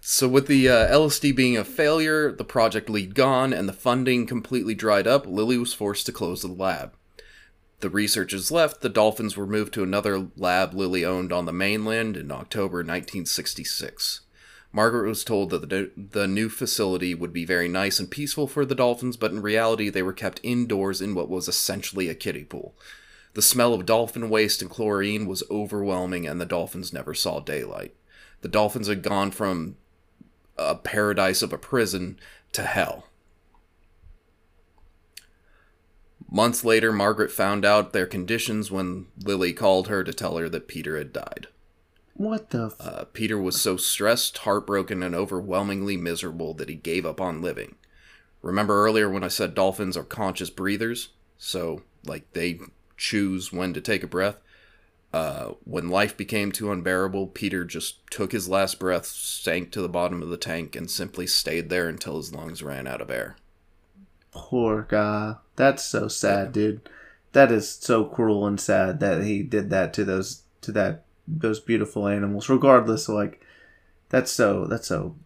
So, 0.00 0.28
with 0.28 0.48
the 0.48 0.68
uh, 0.68 0.86
LSD 0.94 1.34
being 1.34 1.56
a 1.56 1.64
failure, 1.64 2.30
the 2.30 2.44
project 2.44 2.90
lead 2.90 3.14
gone, 3.14 3.54
and 3.54 3.66
the 3.66 3.72
funding 3.72 4.26
completely 4.26 4.74
dried 4.74 5.06
up, 5.06 5.24
Lilly 5.26 5.56
was 5.56 5.72
forced 5.72 6.04
to 6.04 6.12
close 6.12 6.42
the 6.42 6.48
lab. 6.48 6.92
The 7.84 7.90
researchers 7.90 8.50
left, 8.50 8.80
the 8.80 8.88
dolphins 8.88 9.36
were 9.36 9.46
moved 9.46 9.74
to 9.74 9.82
another 9.82 10.28
lab 10.38 10.72
Lilly 10.72 11.04
owned 11.04 11.34
on 11.34 11.44
the 11.44 11.52
mainland 11.52 12.16
in 12.16 12.32
October 12.32 12.78
1966. 12.78 14.22
Margaret 14.72 15.06
was 15.06 15.22
told 15.22 15.50
that 15.50 15.68
the, 15.68 16.26
new 16.26 16.48
facility 16.48 17.14
would 17.14 17.34
be 17.34 17.44
very 17.44 17.68
nice 17.68 17.98
and 17.98 18.10
peaceful 18.10 18.48
for 18.48 18.64
the 18.64 18.74
dolphins, 18.74 19.18
but 19.18 19.32
in 19.32 19.42
reality, 19.42 19.90
they 19.90 20.02
were 20.02 20.14
kept 20.14 20.40
indoors 20.42 21.02
in 21.02 21.14
what 21.14 21.28
was 21.28 21.46
essentially 21.46 22.08
a 22.08 22.14
kiddie 22.14 22.44
pool. 22.44 22.74
The 23.34 23.42
smell 23.42 23.74
of 23.74 23.84
dolphin 23.84 24.30
waste 24.30 24.62
and 24.62 24.70
chlorine 24.70 25.26
was 25.26 25.42
overwhelming, 25.50 26.26
and 26.26 26.40
the 26.40 26.46
dolphins 26.46 26.90
never 26.90 27.12
saw 27.12 27.38
daylight. 27.38 27.94
The 28.40 28.48
dolphins 28.48 28.88
had 28.88 29.02
gone 29.02 29.30
from 29.30 29.76
a 30.56 30.74
paradise 30.74 31.42
of 31.42 31.52
a 31.52 31.58
prison 31.58 32.18
to 32.52 32.62
hell. 32.62 33.08
Months 36.34 36.64
later, 36.64 36.92
Margaret 36.92 37.30
found 37.30 37.64
out 37.64 37.92
their 37.92 38.06
conditions 38.06 38.68
when 38.68 39.06
Lilly 39.22 39.52
called 39.52 39.86
her 39.86 40.02
to 40.02 40.12
tell 40.12 40.36
her 40.36 40.48
that 40.48 40.66
Peter 40.66 40.98
had 40.98 41.12
died. 41.12 41.46
what 42.14 42.50
the 42.50 42.66
f- 42.66 42.74
Uh, 42.80 43.04
Peter 43.12 43.38
was 43.38 43.60
so 43.60 43.76
stressed, 43.76 44.38
heartbroken, 44.38 45.00
and 45.00 45.14
overwhelmingly 45.14 45.96
miserable 45.96 46.52
that 46.54 46.68
he 46.68 46.74
gave 46.74 47.06
up 47.06 47.20
on 47.20 47.40
living. 47.40 47.76
Remember 48.42 48.84
earlier 48.84 49.08
when 49.08 49.22
I 49.22 49.28
said 49.28 49.54
dolphins 49.54 49.96
are 49.96 50.02
conscious 50.02 50.50
breathers? 50.50 51.10
So, 51.38 51.82
like, 52.04 52.32
they 52.32 52.58
choose 52.96 53.52
when 53.52 53.72
to 53.72 53.80
take 53.80 54.02
a 54.02 54.08
breath? 54.08 54.38
Uh, 55.12 55.52
when 55.62 55.88
life 55.88 56.16
became 56.16 56.50
too 56.50 56.72
unbearable, 56.72 57.28
Peter 57.28 57.64
just 57.64 58.04
took 58.10 58.32
his 58.32 58.48
last 58.48 58.80
breath, 58.80 59.06
sank 59.06 59.70
to 59.70 59.80
the 59.82 59.88
bottom 59.88 60.20
of 60.20 60.28
the 60.30 60.36
tank, 60.36 60.74
and 60.74 60.90
simply 60.90 61.28
stayed 61.28 61.68
there 61.70 61.88
until 61.88 62.16
his 62.16 62.34
lungs 62.34 62.60
ran 62.60 62.88
out 62.88 63.00
of 63.00 63.08
air. 63.10 63.36
Poor 64.34 64.82
guy. 64.82 65.36
That's 65.56 65.84
so 65.84 66.08
sad, 66.08 66.52
dude. 66.52 66.88
That 67.32 67.50
is 67.50 67.70
so 67.70 68.04
cruel 68.04 68.46
and 68.46 68.60
sad 68.60 69.00
that 69.00 69.22
he 69.22 69.42
did 69.42 69.70
that 69.70 69.94
to 69.94 70.04
those 70.04 70.42
to 70.62 70.72
that 70.72 71.04
those 71.26 71.60
beautiful 71.60 72.06
animals, 72.06 72.48
regardless. 72.48 73.08
Like 73.08 73.40
that's 74.08 74.30
so 74.30 74.66
that's 74.66 74.88
so. 74.88 75.16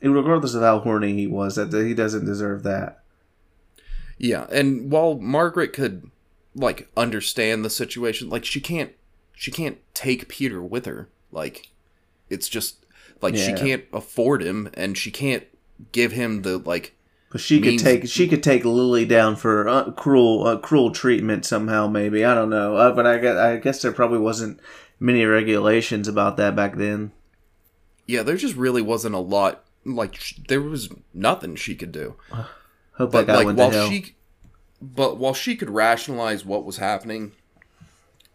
Regardless 0.00 0.54
of 0.54 0.62
how 0.62 0.80
horny 0.80 1.14
he 1.14 1.26
was, 1.28 1.54
that 1.54 1.72
he 1.72 1.94
doesn't 1.94 2.24
deserve 2.24 2.64
that. 2.64 3.02
Yeah, 4.18 4.46
and 4.50 4.90
while 4.90 5.18
Margaret 5.18 5.72
could 5.72 6.10
like 6.54 6.88
understand 6.96 7.64
the 7.64 7.70
situation, 7.70 8.28
like 8.28 8.44
she 8.44 8.60
can't 8.60 8.92
she 9.34 9.50
can't 9.50 9.78
take 9.94 10.28
Peter 10.28 10.62
with 10.62 10.86
her. 10.86 11.08
Like 11.30 11.70
it's 12.30 12.48
just 12.48 12.84
like 13.20 13.36
she 13.36 13.52
can't 13.52 13.84
afford 13.92 14.42
him 14.42 14.70
and 14.74 14.96
she 14.96 15.10
can't 15.10 15.44
give 15.92 16.12
him 16.12 16.42
the 16.42 16.58
like 16.58 16.94
But 17.32 17.40
she 17.40 17.62
could 17.62 17.78
take 17.78 18.06
she 18.08 18.28
could 18.28 18.42
take 18.42 18.62
Lilly 18.62 19.06
down 19.06 19.36
for 19.36 19.66
uh, 19.66 19.90
cruel 19.92 20.46
uh, 20.46 20.58
cruel 20.58 20.90
treatment 20.90 21.46
somehow. 21.46 21.88
Maybe 21.88 22.26
I 22.26 22.34
don't 22.34 22.50
know. 22.50 22.76
Uh, 22.76 22.92
but 22.92 23.06
I 23.06 23.16
guess 23.16 23.36
I 23.38 23.56
guess 23.56 23.80
there 23.80 23.90
probably 23.90 24.18
wasn't 24.18 24.60
many 25.00 25.24
regulations 25.24 26.08
about 26.08 26.36
that 26.36 26.54
back 26.54 26.76
then. 26.76 27.12
yeah, 28.06 28.22
there 28.22 28.36
just 28.36 28.54
really 28.54 28.82
wasn't 28.82 29.14
a 29.14 29.18
lot 29.18 29.64
like 29.84 30.14
sh- 30.16 30.40
there 30.46 30.60
was 30.60 30.90
nothing 31.14 31.56
she 31.56 31.74
could 31.74 31.90
do. 31.90 32.16
Hope 32.96 33.12
But 33.12 33.26
like 33.26 33.56
while 33.56 33.88
she 33.88 34.14
but 34.82 35.16
while 35.16 35.32
she 35.32 35.56
could 35.56 35.70
rationalize 35.70 36.44
what 36.44 36.66
was 36.66 36.76
happening 36.76 37.32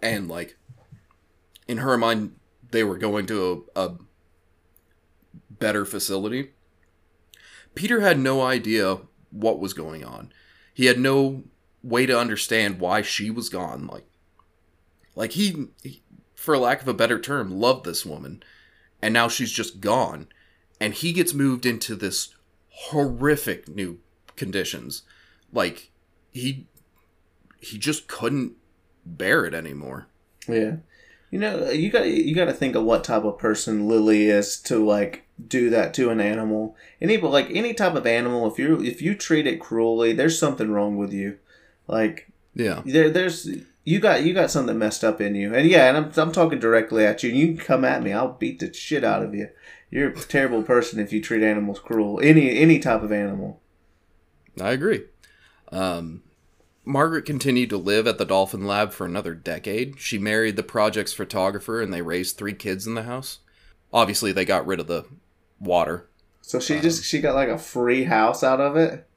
and 0.02 0.28
like 0.28 0.58
in 1.68 1.78
her 1.78 1.98
mind 2.00 2.36
they 2.72 2.84
were 2.84 2.98
going 2.98 3.28
to 3.28 3.68
a, 3.76 3.82
a 3.86 3.98
better 5.52 5.86
facility 5.86 6.54
peter 7.78 8.02
had 8.02 8.20
no 8.20 8.42
idea 8.42 8.98
what 9.30 9.60
was 9.60 9.74
going 9.74 10.04
on. 10.04 10.32
He 10.74 10.86
had 10.86 11.00
no 11.00 11.44
way 11.84 12.06
to 12.06 12.20
understand 12.20 12.80
why 12.80 13.02
she 13.02 13.30
was 13.30 13.50
gone 13.50 13.88
like 13.88 14.06
like 15.16 15.32
he, 15.32 15.68
he 15.84 16.02
for 16.36 16.58
lack 16.58 16.82
of 16.82 16.88
a 16.88 16.94
better 16.94 17.20
term 17.20 17.52
loved 17.52 17.86
this 17.86 18.06
woman 18.06 18.44
and 19.02 19.14
now 19.14 19.28
she's 19.28 19.52
just 19.52 19.80
gone 19.80 20.28
and 20.82 20.94
he 20.94 21.14
gets 21.14 21.34
moved 21.34 21.66
into 21.66 21.96
this 21.96 22.36
horrific 22.70 23.68
new 23.68 24.00
conditions. 24.36 25.04
Like 25.54 25.92
he 26.32 26.68
he 27.60 27.78
just 27.78 28.08
couldn't 28.08 28.54
bear 29.06 29.46
it 29.46 29.54
anymore. 29.54 30.08
Yeah. 30.48 30.78
You 31.30 31.40
know, 31.40 31.70
you 31.70 31.90
got 31.90 32.08
you 32.08 32.34
got 32.34 32.46
to 32.46 32.54
think 32.54 32.76
of 32.76 32.84
what 32.84 33.04
type 33.04 33.24
of 33.24 33.38
person 33.38 33.88
Lilly 33.88 34.30
is 34.30 34.60
to 34.62 34.84
like 34.84 35.27
do 35.46 35.70
that 35.70 35.94
to 35.96 36.10
an 36.10 36.20
animal. 36.20 36.76
Any 37.02 37.18
but 37.18 37.32
like 37.32 37.50
any 37.52 37.74
type 37.74 37.96
of 37.96 38.08
animal, 38.08 38.52
if 38.52 38.58
you 38.58 38.82
if 38.82 39.02
you 39.02 39.16
treat 39.16 39.48
it 39.48 39.60
cruelly, 39.60 40.14
there's 40.14 40.40
something 40.40 40.72
wrong 40.72 40.98
with 40.98 41.14
you. 41.14 41.38
Like 41.88 42.32
yeah 42.54 42.82
there 42.86 43.10
there's 43.10 43.48
you 43.84 44.00
got 44.00 44.24
you 44.24 44.34
got 44.34 44.52
something 44.52 44.78
messed 44.78 45.04
up 45.04 45.22
in 45.22 45.36
you. 45.36 45.54
And 45.54 45.68
yeah, 45.68 45.88
and 45.88 45.98
I'm 45.98 46.12
I'm 46.18 46.32
talking 46.32 46.60
directly 46.60 47.06
at 47.06 47.24
you. 47.24 47.30
You 47.30 47.48
can 47.56 47.58
come 47.58 47.86
at 47.86 48.04
me. 48.04 48.12
I'll 48.14 48.34
beat 48.34 48.60
the 48.60 48.74
shit 48.74 49.04
out 49.04 49.24
of 49.24 49.34
you. 49.34 49.50
You're 49.90 50.10
a 50.10 50.16
terrible 50.16 50.64
person 50.64 51.00
if 51.00 51.14
you 51.14 51.22
treat 51.22 51.44
animals 51.44 51.80
cruel. 51.80 52.20
Any 52.22 52.58
any 52.58 52.80
type 52.80 53.04
of 53.04 53.12
animal. 53.12 53.62
I 54.60 54.72
agree. 54.72 55.06
Um, 55.72 56.24
Margaret 56.84 57.26
continued 57.26 57.70
to 57.70 57.78
live 57.78 58.08
at 58.08 58.18
the 58.18 58.26
Dolphin 58.26 58.66
Lab 58.66 58.92
for 58.92 59.06
another 59.06 59.36
decade. 59.36 60.00
She 60.00 60.18
married 60.18 60.56
the 60.56 60.64
project's 60.64 61.14
photographer 61.14 61.82
and 61.82 61.94
they 61.94 62.02
raised 62.02 62.38
three 62.38 62.54
kids 62.54 62.88
in 62.88 62.96
the 62.96 63.04
house. 63.04 63.40
Obviously, 63.94 64.32
they 64.32 64.46
got 64.46 64.66
rid 64.66 64.80
of 64.80 64.88
the 64.88 65.06
water. 65.60 66.10
So 66.41 66.60
she 66.60 66.80
just 66.80 66.99
um, 66.99 67.03
she 67.03 67.20
got 67.20 67.36
like 67.36 67.49
a 67.49 67.58
free 67.58 68.05
house 68.05 68.43
out 68.43 68.62
of 68.62 68.76
it. 68.76 69.08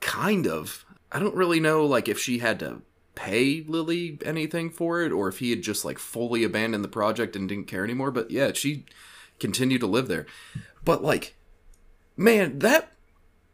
Kind 0.00 0.46
of. 0.46 0.84
I 1.12 1.18
don't 1.18 1.34
really 1.34 1.60
know 1.60 1.84
like 1.84 2.08
if 2.08 2.18
she 2.18 2.38
had 2.38 2.58
to 2.60 2.82
pay 3.14 3.64
Lilly 3.66 4.18
anything 4.24 4.70
for 4.70 5.02
it 5.02 5.12
or 5.12 5.28
if 5.28 5.38
he 5.38 5.50
had 5.50 5.62
just 5.62 5.84
like 5.84 5.98
fully 5.98 6.44
abandoned 6.44 6.84
the 6.84 6.88
project 6.88 7.36
and 7.36 7.48
didn't 7.48 7.66
care 7.66 7.84
anymore, 7.84 8.10
but 8.10 8.30
yeah, 8.30 8.52
she 8.52 8.84
continued 9.38 9.80
to 9.80 9.86
live 9.86 10.08
there. 10.08 10.26
But 10.84 11.02
like 11.02 11.36
man, 12.16 12.58
that 12.60 12.92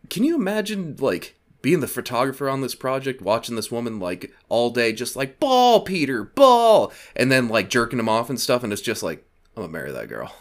can 0.09 0.25
you 0.25 0.35
imagine 0.35 0.97
like 0.99 1.37
being 1.63 1.81
the 1.81 1.89
photographer 1.89 2.49
on 2.49 2.61
this 2.61 2.75
project, 2.75 3.23
watching 3.23 3.57
this 3.57 3.71
woman 3.71 3.99
like 3.99 4.33
all 4.49 4.71
day, 4.71 4.93
just 4.93 5.17
like 5.17 5.39
ball, 5.39 5.81
Peter, 5.81 6.25
ball, 6.25 6.93
and 7.15 7.31
then 7.31 7.49
like 7.49 7.71
jerking 7.71 7.99
him 7.99 8.09
off 8.09 8.31
and 8.31 8.41
stuff, 8.41 8.65
and 8.65 8.73
it's 8.73 8.83
just 8.83 9.03
like 9.03 9.25
I'm 9.57 9.63
gonna 9.63 9.73
marry 9.73 9.93
that 9.93 10.09
girl. 10.09 10.35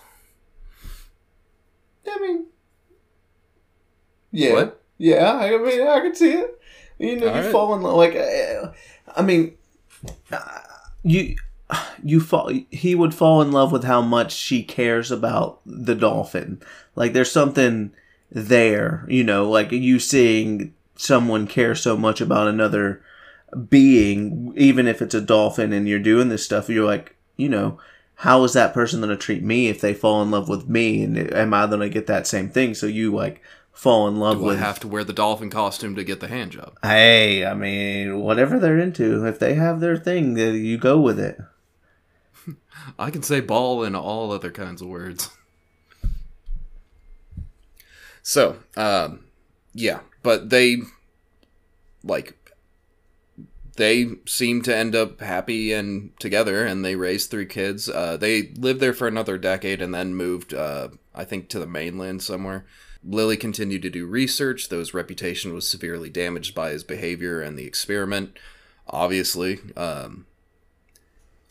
I 2.07 2.19
mean, 2.19 2.45
yeah, 4.31 4.53
What? 4.53 4.81
yeah. 4.97 5.31
I 5.33 5.57
mean, 5.57 5.87
I 5.87 5.99
can 6.01 6.15
see 6.15 6.31
it. 6.33 6.59
You 6.99 7.15
know, 7.17 7.25
you 7.27 7.31
Alright. 7.31 7.51
fall 7.51 7.73
in 7.73 7.81
love. 7.81 7.95
Like, 7.95 8.15
uh, 8.15 8.71
I 9.15 9.21
mean, 9.21 9.55
uh, 10.31 10.59
you 11.03 11.35
you 12.03 12.19
fall. 12.19 12.51
He 12.69 12.95
would 12.95 13.13
fall 13.15 13.41
in 13.41 13.51
love 13.51 13.71
with 13.71 13.83
how 13.83 14.01
much 14.01 14.33
she 14.33 14.63
cares 14.63 15.09
about 15.11 15.61
the 15.65 15.95
dolphin. 15.95 16.61
Like, 16.95 17.13
there's 17.13 17.31
something 17.31 17.91
there. 18.31 19.05
You 19.09 19.23
know, 19.23 19.49
like 19.49 19.71
you 19.71 19.99
seeing 19.99 20.73
someone 20.95 21.47
care 21.47 21.73
so 21.75 21.97
much 21.97 22.21
about 22.21 22.47
another 22.47 23.01
being, 23.69 24.53
even 24.55 24.87
if 24.87 25.01
it's 25.01 25.15
a 25.15 25.21
dolphin, 25.21 25.73
and 25.73 25.87
you're 25.87 25.99
doing 25.99 26.29
this 26.29 26.45
stuff. 26.45 26.69
You're 26.69 26.85
like, 26.85 27.15
you 27.37 27.49
know. 27.49 27.79
How 28.21 28.43
is 28.43 28.53
that 28.53 28.75
person 28.75 28.99
going 29.01 29.09
to 29.09 29.17
treat 29.17 29.41
me 29.41 29.67
if 29.67 29.81
they 29.81 29.95
fall 29.95 30.21
in 30.21 30.29
love 30.29 30.47
with 30.47 30.69
me? 30.69 31.03
And 31.03 31.17
am 31.33 31.55
I 31.55 31.65
going 31.65 31.79
to 31.79 31.89
get 31.89 32.05
that 32.05 32.27
same 32.27 32.49
thing? 32.49 32.75
So 32.75 32.85
you 32.85 33.11
like 33.11 33.41
fall 33.73 34.07
in 34.07 34.17
love 34.17 34.37
Do 34.37 34.43
with 34.43 34.57
I 34.57 34.59
have 34.59 34.79
to 34.81 34.87
wear 34.87 35.03
the 35.03 35.11
dolphin 35.11 35.49
costume 35.49 35.95
to 35.95 36.03
get 36.03 36.19
the 36.19 36.27
hand 36.27 36.51
job? 36.51 36.77
Hey, 36.83 37.43
I 37.43 37.55
mean, 37.55 38.19
whatever 38.19 38.59
they're 38.59 38.77
into, 38.77 39.25
if 39.25 39.39
they 39.39 39.55
have 39.55 39.79
their 39.79 39.97
thing, 39.97 40.37
you 40.37 40.77
go 40.77 40.99
with 40.99 41.19
it. 41.19 41.39
I 42.99 43.09
can 43.09 43.23
say 43.23 43.39
ball 43.39 43.83
and 43.83 43.95
all 43.95 44.31
other 44.31 44.51
kinds 44.51 44.83
of 44.83 44.87
words. 44.87 45.31
So, 48.21 48.57
um, 48.77 49.25
yeah, 49.73 50.01
but 50.21 50.51
they, 50.51 50.83
like, 52.03 52.37
they 53.77 54.07
seem 54.25 54.61
to 54.63 54.75
end 54.75 54.95
up 54.95 55.21
happy 55.21 55.71
and 55.71 56.17
together, 56.19 56.65
and 56.65 56.83
they 56.83 56.95
raised 56.95 57.29
three 57.29 57.45
kids. 57.45 57.89
Uh, 57.89 58.17
they 58.17 58.49
lived 58.57 58.79
there 58.79 58.93
for 58.93 59.07
another 59.07 59.37
decade 59.37 59.81
and 59.81 59.93
then 59.93 60.15
moved, 60.15 60.53
uh, 60.53 60.89
I 61.15 61.23
think, 61.23 61.49
to 61.49 61.59
the 61.59 61.67
mainland 61.67 62.21
somewhere. 62.21 62.65
Lilly 63.03 63.37
continued 63.37 63.81
to 63.81 63.89
do 63.89 64.05
research, 64.05 64.69
though 64.69 64.79
his 64.79 64.93
reputation 64.93 65.53
was 65.53 65.67
severely 65.67 66.09
damaged 66.09 66.53
by 66.53 66.71
his 66.71 66.83
behavior 66.83 67.41
and 67.41 67.57
the 67.57 67.65
experiment. 67.65 68.37
Obviously, 68.87 69.59
um, 69.75 70.25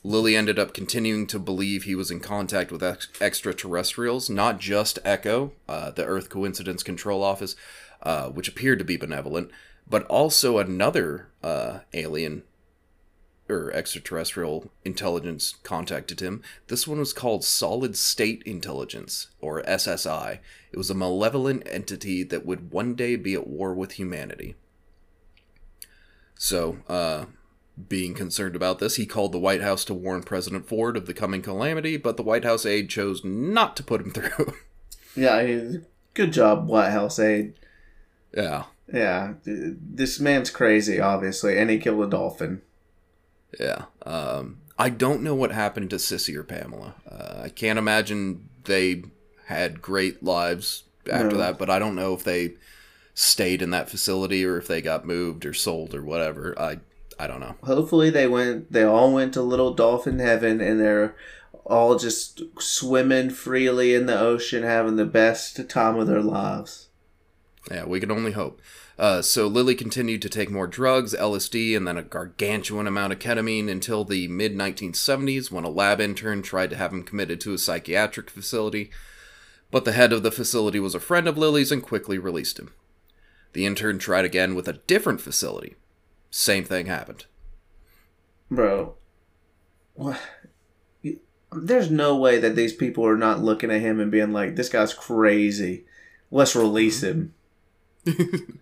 Lilly 0.05 0.37
ended 0.37 0.59
up 0.59 0.75
continuing 0.75 1.27
to 1.27 1.39
believe 1.39 1.83
he 1.83 1.95
was 1.95 2.11
in 2.11 2.21
contact 2.21 2.71
with 2.71 2.83
ex- 2.83 3.09
extraterrestrials, 3.21 4.31
not 4.31 4.61
just 4.61 4.99
Echo, 5.05 5.53
uh, 5.68 5.91
the 5.91 6.05
Earth 6.05 6.29
Coincidence 6.29 6.83
Control 6.83 7.23
Office, 7.23 7.57
uh, 8.03 8.29
which 8.29 8.49
appeared 8.49 8.79
to 8.79 8.85
be 8.85 8.97
benevolent, 8.97 9.51
but 9.89 10.05
also 10.05 10.59
another 10.59 11.30
uh, 11.42 11.80
alien 11.92 12.42
or 13.49 13.72
extraterrestrial 13.72 14.71
intelligence 14.84 15.57
contacted 15.64 16.21
him. 16.21 16.42
This 16.68 16.87
one 16.87 16.99
was 17.00 17.12
called 17.12 17.45
Solid 17.45 17.96
State 17.96 18.42
Intelligence, 18.45 19.29
or 19.41 19.62
SSI. 19.62 20.38
It 20.71 20.76
was 20.76 20.88
a 20.91 20.95
malevolent 20.95 21.64
entity 21.67 22.22
that 22.22 22.46
would 22.46 22.71
one 22.71 22.95
day 22.95 23.17
be 23.17 23.34
at 23.34 23.49
war 23.49 23.75
with 23.75 23.92
humanity. 23.92 24.54
So, 26.37 26.79
uh, 26.88 27.26
being 27.88 28.14
concerned 28.14 28.54
about 28.57 28.79
this, 28.79 28.96
he 28.96 29.07
called 29.07 29.33
the 29.33 29.38
White 29.38 29.62
House 29.62 29.84
to 29.87 29.95
warn 29.95 30.22
President 30.22 30.68
Ford 30.68 30.96
of 30.96 31.07
the 31.07 31.14
coming 31.14 31.42
calamity, 31.42 31.96
but 31.96 32.17
the 32.17 32.22
White 32.22 32.45
House 32.45 32.64
aide 32.64 32.88
chose 32.88 33.25
not 33.25 33.76
to 33.76 33.83
put 33.83 34.00
him 34.00 34.11
through. 34.12 34.54
Yeah, 35.17 35.72
good 36.14 36.33
job, 36.33 36.68
White 36.68 36.91
House 36.91 37.18
aide. 37.18 37.54
yeah, 38.34 38.64
Yeah, 38.92 39.34
this 39.45 40.18
man's 40.21 40.50
crazy, 40.50 41.00
obviously, 41.00 41.58
and 41.58 41.71
he 41.71 41.79
killed 41.79 42.04
a 42.04 42.11
dolphin. 42.11 42.62
yeah. 43.58 43.84
Um, 44.04 44.58
I 44.79 44.88
don't 44.88 45.22
know 45.22 45.34
what 45.34 45.53
happened 45.53 45.91
to 45.91 45.96
Sissy 45.96 46.34
or 46.34 46.42
Pamela. 46.42 46.95
Uh, 47.11 47.42
I 47.45 47.49
can't 47.50 47.79
imagine 47.79 48.49
they 48.64 49.04
had 49.46 49.83
great 49.83 50.22
lives 50.22 50.84
after 51.11 51.33
No. 51.33 51.38
that, 51.38 51.58
but 51.58 51.68
I 51.68 51.79
don't 51.79 51.95
know 51.95 52.14
if 52.14 52.25
they 52.25 52.54
stayed 53.14 53.61
in 53.61 53.71
that 53.71 53.91
facility 53.91 54.45
or 54.45 54.57
if 54.57 54.67
they 54.67 54.80
got 54.80 55.04
moved 55.07 55.45
or 55.45 55.53
sold 55.53 55.95
or 55.95 56.03
whatever. 56.03 56.58
I 56.58 56.79
I 57.18 57.26
don't 57.26 57.41
know. 57.41 57.57
Hopefully, 57.64 58.08
they 58.08 58.26
went. 58.26 58.72
They 58.72 58.83
all 58.84 59.12
went 59.12 59.34
to 59.34 59.42
little 59.42 59.75
dolphin 59.75 60.18
heaven, 60.18 60.61
and 60.62 60.80
they're 60.80 61.14
all 61.67 61.99
just 61.99 62.41
swimming 62.58 63.29
freely 63.29 63.95
in 63.95 64.07
the 64.07 64.18
ocean, 64.18 64.62
having 64.62 64.96
the 64.96 65.04
best 65.04 65.68
time 65.68 65.96
of 65.99 66.07
their 66.07 66.22
lives. 66.22 66.88
Yeah, 67.71 67.84
we 67.84 68.00
can 68.00 68.11
only 68.11 68.33
hope. 68.33 68.62
Uh, 69.01 69.22
so 69.22 69.47
Lilly 69.47 69.75
continued 69.75 70.21
to 70.21 70.29
take 70.29 70.51
more 70.51 70.67
drugs, 70.67 71.14
LSD, 71.14 71.75
and 71.75 71.89
then 71.89 71.97
a 71.97 72.03
gargantuan 72.03 72.87
amount 72.87 73.14
of 73.14 73.18
ketamine 73.18 73.71
until 73.71 74.05
the 74.05 74.29
mid 74.29 74.55
1970s 74.55 75.51
when 75.51 75.64
a 75.64 75.71
lab 75.71 76.03
intern 76.03 76.43
tried 76.43 76.68
to 76.68 76.77
have 76.77 76.93
him 76.93 77.03
committed 77.03 77.41
to 77.41 77.55
a 77.55 77.59
psychiatric 77.59 78.29
facility. 78.29 78.91
But 79.71 79.87
the 79.87 79.93
head 79.93 80.13
of 80.13 80.22
the 80.22 80.31
facility 80.31 80.79
was 80.79 80.95
a 80.95 81.01
friend 81.01 81.27
of 81.27 81.39
Lilly's 81.39 81.72
and 81.72 81.83
quickly 81.83 82.18
released 82.18 82.59
him. 82.59 82.75
The 83.55 83.64
intern 83.64 83.99
tried 83.99 84.27
again 84.27 84.55
with 84.55 84.68
a 84.68 84.75
different 84.75 85.22
facility. 85.22 85.77
Same 86.31 86.64
thing 86.64 86.85
happened. 86.85 87.25
Bro, 88.51 88.97
what? 89.95 90.21
there's 91.53 91.91
no 91.91 92.17
way 92.17 92.39
that 92.39 92.55
these 92.55 92.75
people 92.75 93.07
are 93.07 93.17
not 93.17 93.43
looking 93.43 93.71
at 93.71 93.81
him 93.81 93.99
and 93.99 94.11
being 94.11 94.35
like, 94.35 94.57
"This 94.57 94.68
guy's 94.68 94.93
crazy. 94.93 95.87
Let's 96.31 96.55
release 96.55 97.03
him." 97.03 97.33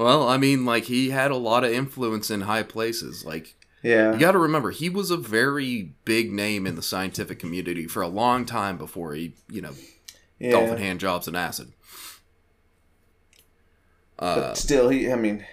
Well, 0.00 0.26
I 0.26 0.38
mean, 0.38 0.64
like 0.64 0.84
he 0.84 1.10
had 1.10 1.30
a 1.30 1.36
lot 1.36 1.62
of 1.62 1.72
influence 1.72 2.30
in 2.30 2.40
high 2.42 2.62
places. 2.62 3.22
Like 3.26 3.54
Yeah. 3.82 4.12
you 4.14 4.18
got 4.18 4.32
to 4.32 4.38
remember, 4.38 4.70
he 4.70 4.88
was 4.88 5.10
a 5.10 5.16
very 5.18 5.92
big 6.06 6.32
name 6.32 6.66
in 6.66 6.74
the 6.74 6.80
scientific 6.82 7.38
community 7.38 7.86
for 7.86 8.00
a 8.00 8.08
long 8.08 8.46
time 8.46 8.78
before 8.78 9.12
he, 9.12 9.34
you 9.50 9.60
know, 9.60 9.74
yeah. 10.38 10.52
dolphin 10.52 10.78
hand 10.78 11.00
jobs 11.00 11.28
and 11.28 11.36
acid. 11.36 11.74
Uh, 14.18 14.36
But 14.36 14.56
still, 14.56 14.88
he. 14.88 15.10
I 15.12 15.16
mean, 15.16 15.44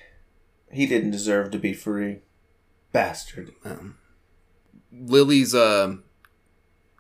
he 0.71 0.85
didn't 0.85 1.11
deserve 1.11 1.51
to 1.51 1.59
be 1.59 1.73
free. 1.73 2.19
Bastard. 2.93 3.51
Lilly's 4.93 5.53
uh, 5.53 5.97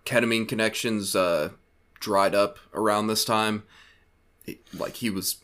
ketamine 0.05 0.47
connections 0.49 1.15
uh, 1.15 1.51
dried 2.01 2.35
up 2.35 2.57
around 2.73 3.07
this 3.07 3.23
time. 3.23 3.63
It- 4.45 4.59
like 4.77 4.95
he 4.97 5.09
was, 5.09 5.37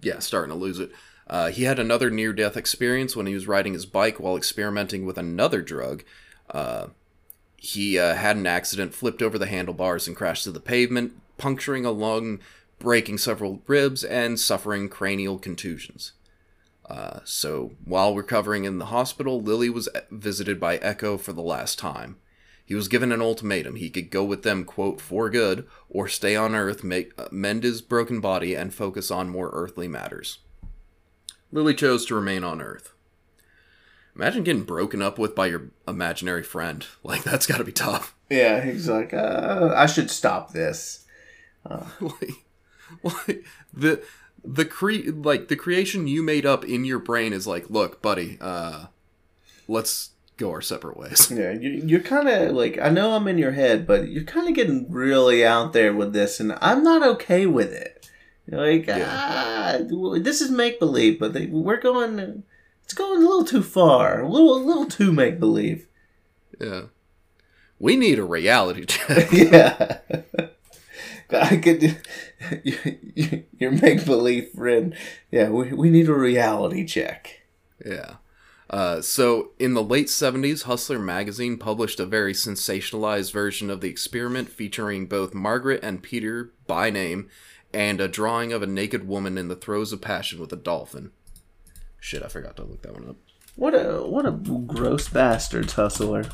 yeah, 0.00 0.20
starting 0.20 0.50
to 0.50 0.56
lose 0.56 0.78
it. 0.78 0.92
Uh, 1.32 1.48
he 1.48 1.62
had 1.62 1.78
another 1.78 2.10
near-death 2.10 2.58
experience 2.58 3.16
when 3.16 3.24
he 3.24 3.32
was 3.32 3.48
riding 3.48 3.72
his 3.72 3.86
bike 3.86 4.20
while 4.20 4.36
experimenting 4.36 5.06
with 5.06 5.16
another 5.16 5.62
drug. 5.62 6.04
Uh, 6.50 6.88
he 7.56 7.98
uh, 7.98 8.14
had 8.14 8.36
an 8.36 8.46
accident, 8.46 8.92
flipped 8.92 9.22
over 9.22 9.38
the 9.38 9.46
handlebars, 9.46 10.06
and 10.06 10.14
crashed 10.14 10.44
to 10.44 10.52
the 10.52 10.60
pavement, 10.60 11.14
puncturing 11.38 11.86
a 11.86 11.90
lung, 11.90 12.38
breaking 12.78 13.16
several 13.16 13.62
ribs, 13.66 14.04
and 14.04 14.38
suffering 14.38 14.90
cranial 14.90 15.38
contusions. 15.38 16.12
Uh, 16.84 17.20
so, 17.24 17.72
while 17.86 18.14
recovering 18.14 18.66
in 18.66 18.76
the 18.76 18.86
hospital, 18.86 19.40
Lilly 19.40 19.70
was 19.70 19.88
visited 20.10 20.60
by 20.60 20.76
Echo 20.76 21.16
for 21.16 21.32
the 21.32 21.40
last 21.40 21.78
time. 21.78 22.16
He 22.62 22.74
was 22.74 22.88
given 22.88 23.10
an 23.10 23.22
ultimatum. 23.22 23.76
He 23.76 23.88
could 23.88 24.10
go 24.10 24.22
with 24.22 24.42
them, 24.42 24.66
quote, 24.66 25.00
for 25.00 25.30
good, 25.30 25.66
or 25.88 26.08
stay 26.08 26.36
on 26.36 26.54
Earth, 26.54 26.84
make, 26.84 27.18
uh, 27.18 27.28
mend 27.30 27.62
his 27.62 27.80
broken 27.80 28.20
body, 28.20 28.54
and 28.54 28.74
focus 28.74 29.10
on 29.10 29.30
more 29.30 29.48
earthly 29.54 29.88
matters. 29.88 30.36
Lilly 31.52 31.74
chose 31.74 32.06
to 32.06 32.14
remain 32.14 32.42
on 32.42 32.60
Earth. 32.60 32.92
Imagine 34.16 34.42
getting 34.42 34.64
broken 34.64 35.00
up 35.00 35.18
with 35.18 35.34
by 35.34 35.46
your 35.46 35.70
imaginary 35.86 36.42
friend. 36.42 36.86
Like, 37.04 37.24
that's 37.24 37.46
gotta 37.46 37.64
be 37.64 37.72
tough. 37.72 38.14
Yeah, 38.30 38.62
he's 38.64 38.88
like, 38.88 39.12
uh, 39.12 39.74
I 39.76 39.86
should 39.86 40.10
stop 40.10 40.52
this. 40.52 41.04
like, 42.00 42.46
like 43.02 43.44
the 43.72 44.02
the 44.44 44.64
cre 44.64 45.10
like 45.12 45.48
the 45.48 45.56
creation 45.56 46.08
you 46.08 46.22
made 46.22 46.46
up 46.46 46.64
in 46.64 46.84
your 46.84 46.98
brain 46.98 47.32
is 47.32 47.46
like, 47.46 47.70
look, 47.70 48.02
buddy, 48.02 48.38
uh, 48.40 48.86
let's 49.68 50.10
go 50.36 50.50
our 50.50 50.60
separate 50.60 50.96
ways. 50.96 51.30
Yeah, 51.36 51.52
you, 51.52 51.82
you're 51.84 52.00
kind 52.00 52.28
of 52.28 52.52
like, 52.52 52.78
I 52.78 52.88
know 52.90 53.14
I'm 53.14 53.28
in 53.28 53.38
your 53.38 53.52
head, 53.52 53.86
but 53.86 54.08
you're 54.08 54.24
kind 54.24 54.48
of 54.48 54.54
getting 54.54 54.90
really 54.90 55.44
out 55.44 55.72
there 55.72 55.94
with 55.94 56.12
this, 56.12 56.40
and 56.40 56.56
I'm 56.60 56.82
not 56.82 57.06
okay 57.06 57.46
with 57.46 57.72
it. 57.72 58.01
Like, 58.48 58.86
ah, 58.88 59.78
this 60.20 60.40
is 60.40 60.50
make 60.50 60.78
believe, 60.80 61.18
but 61.18 61.32
they, 61.32 61.46
we're 61.46 61.80
going, 61.80 62.42
it's 62.84 62.94
going 62.94 63.22
a 63.22 63.26
little 63.26 63.44
too 63.44 63.62
far, 63.62 64.22
a 64.22 64.28
little, 64.28 64.56
a 64.56 64.62
little 64.62 64.86
too 64.86 65.12
make 65.12 65.38
believe. 65.38 65.86
Yeah, 66.60 66.86
we 67.78 67.96
need 67.96 68.18
a 68.18 68.24
reality 68.24 68.84
check. 68.86 69.32
yeah. 69.32 69.98
I 71.30 71.56
could, 71.56 71.82
you, 72.62 72.76
you, 73.14 73.44
your 73.58 73.70
make 73.70 74.04
believe 74.04 74.50
friend. 74.50 74.94
Yeah, 75.30 75.48
we, 75.48 75.72
we 75.72 75.88
need 75.88 76.08
a 76.08 76.14
reality 76.14 76.84
check. 76.84 77.42
Yeah. 77.84 78.16
Uh, 78.68 79.02
so, 79.02 79.50
in 79.58 79.74
the 79.74 79.82
late 79.82 80.06
70s, 80.06 80.62
Hustler 80.62 80.98
magazine 80.98 81.58
published 81.58 82.00
a 82.00 82.06
very 82.06 82.32
sensationalized 82.32 83.30
version 83.32 83.68
of 83.68 83.82
the 83.82 83.88
experiment 83.88 84.48
featuring 84.48 85.06
both 85.06 85.34
Margaret 85.34 85.80
and 85.82 86.02
Peter 86.02 86.52
by 86.66 86.88
name 86.88 87.28
and 87.72 88.00
a 88.00 88.08
drawing 88.08 88.52
of 88.52 88.62
a 88.62 88.66
naked 88.66 89.06
woman 89.06 89.38
in 89.38 89.48
the 89.48 89.56
throes 89.56 89.92
of 89.92 90.00
passion 90.00 90.40
with 90.40 90.52
a 90.52 90.56
dolphin. 90.56 91.12
Shit, 92.00 92.22
I 92.22 92.28
forgot 92.28 92.56
to 92.56 92.64
look 92.64 92.82
that 92.82 92.94
one 92.94 93.08
up. 93.08 93.16
What 93.54 93.74
a 93.74 94.02
what 94.02 94.26
a 94.26 94.32
gross 94.32 95.08
bastard, 95.08 95.70
Hustler. 95.70 96.24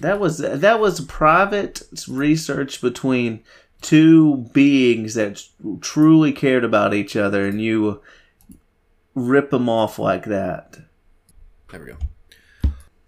That 0.00 0.20
was 0.20 0.38
that 0.38 0.80
was 0.80 1.00
private 1.02 1.82
research 2.08 2.80
between 2.80 3.42
two 3.80 4.48
beings 4.52 5.14
that 5.14 5.42
truly 5.80 6.32
cared 6.32 6.64
about 6.64 6.94
each 6.94 7.16
other, 7.16 7.46
and 7.46 7.60
you 7.60 8.00
rip 9.14 9.50
them 9.50 9.68
off 9.68 9.98
like 9.98 10.24
that. 10.24 10.78
There 11.70 11.80
we 11.80 11.86
go. 11.86 11.98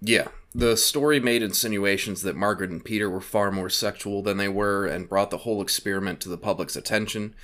Yeah, 0.00 0.28
the 0.54 0.76
story 0.76 1.20
made 1.20 1.42
insinuations 1.42 2.22
that 2.22 2.36
Margaret 2.36 2.70
and 2.70 2.84
Peter 2.84 3.08
were 3.10 3.20
far 3.20 3.50
more 3.50 3.70
sexual 3.70 4.22
than 4.22 4.36
they 4.36 4.48
were 4.48 4.86
and 4.86 5.08
brought 5.08 5.30
the 5.30 5.38
whole 5.38 5.60
experiment 5.60 6.20
to 6.20 6.28
the 6.28 6.38
public's 6.38 6.76
attention. 6.76 7.34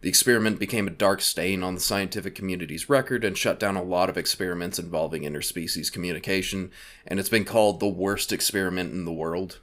The 0.00 0.08
experiment 0.08 0.60
became 0.60 0.86
a 0.86 0.92
dark 0.92 1.20
stain 1.20 1.64
on 1.64 1.74
the 1.74 1.80
scientific 1.80 2.34
community's 2.34 2.88
record 2.88 3.24
and 3.24 3.36
shut 3.36 3.58
down 3.58 3.76
a 3.76 3.82
lot 3.82 4.08
of 4.08 4.16
experiments 4.16 4.78
involving 4.78 5.22
interspecies 5.22 5.92
communication, 5.92 6.70
and 7.06 7.18
it's 7.18 7.28
been 7.28 7.44
called 7.44 7.80
the 7.80 7.88
worst 7.88 8.32
experiment 8.32 8.92
in 8.92 9.04
the 9.04 9.12
world. 9.12 9.58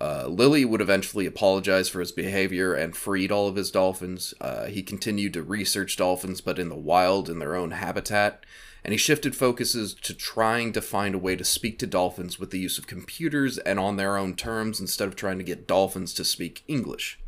Uh, 0.00 0.26
Lilly 0.28 0.64
would 0.64 0.80
eventually 0.80 1.26
apologize 1.26 1.88
for 1.88 2.00
his 2.00 2.12
behavior 2.12 2.74
and 2.74 2.96
freed 2.96 3.30
all 3.30 3.48
of 3.48 3.56
his 3.56 3.70
dolphins. 3.70 4.32
Uh, 4.40 4.66
he 4.66 4.82
continued 4.82 5.34
to 5.34 5.42
research 5.42 5.96
dolphins, 5.96 6.40
but 6.40 6.58
in 6.58 6.70
the 6.70 6.76
wild, 6.76 7.28
in 7.28 7.38
their 7.38 7.54
own 7.54 7.72
habitat, 7.72 8.46
and 8.82 8.92
he 8.92 8.98
shifted 8.98 9.36
focuses 9.36 9.92
to 9.94 10.14
trying 10.14 10.72
to 10.72 10.80
find 10.80 11.14
a 11.14 11.18
way 11.18 11.36
to 11.36 11.44
speak 11.44 11.78
to 11.80 11.86
dolphins 11.86 12.38
with 12.38 12.50
the 12.50 12.58
use 12.58 12.78
of 12.78 12.86
computers 12.86 13.58
and 13.58 13.78
on 13.78 13.96
their 13.96 14.16
own 14.16 14.34
terms 14.34 14.80
instead 14.80 15.08
of 15.08 15.16
trying 15.16 15.36
to 15.36 15.44
get 15.44 15.66
dolphins 15.66 16.14
to 16.14 16.24
speak 16.24 16.62
English, 16.66 17.18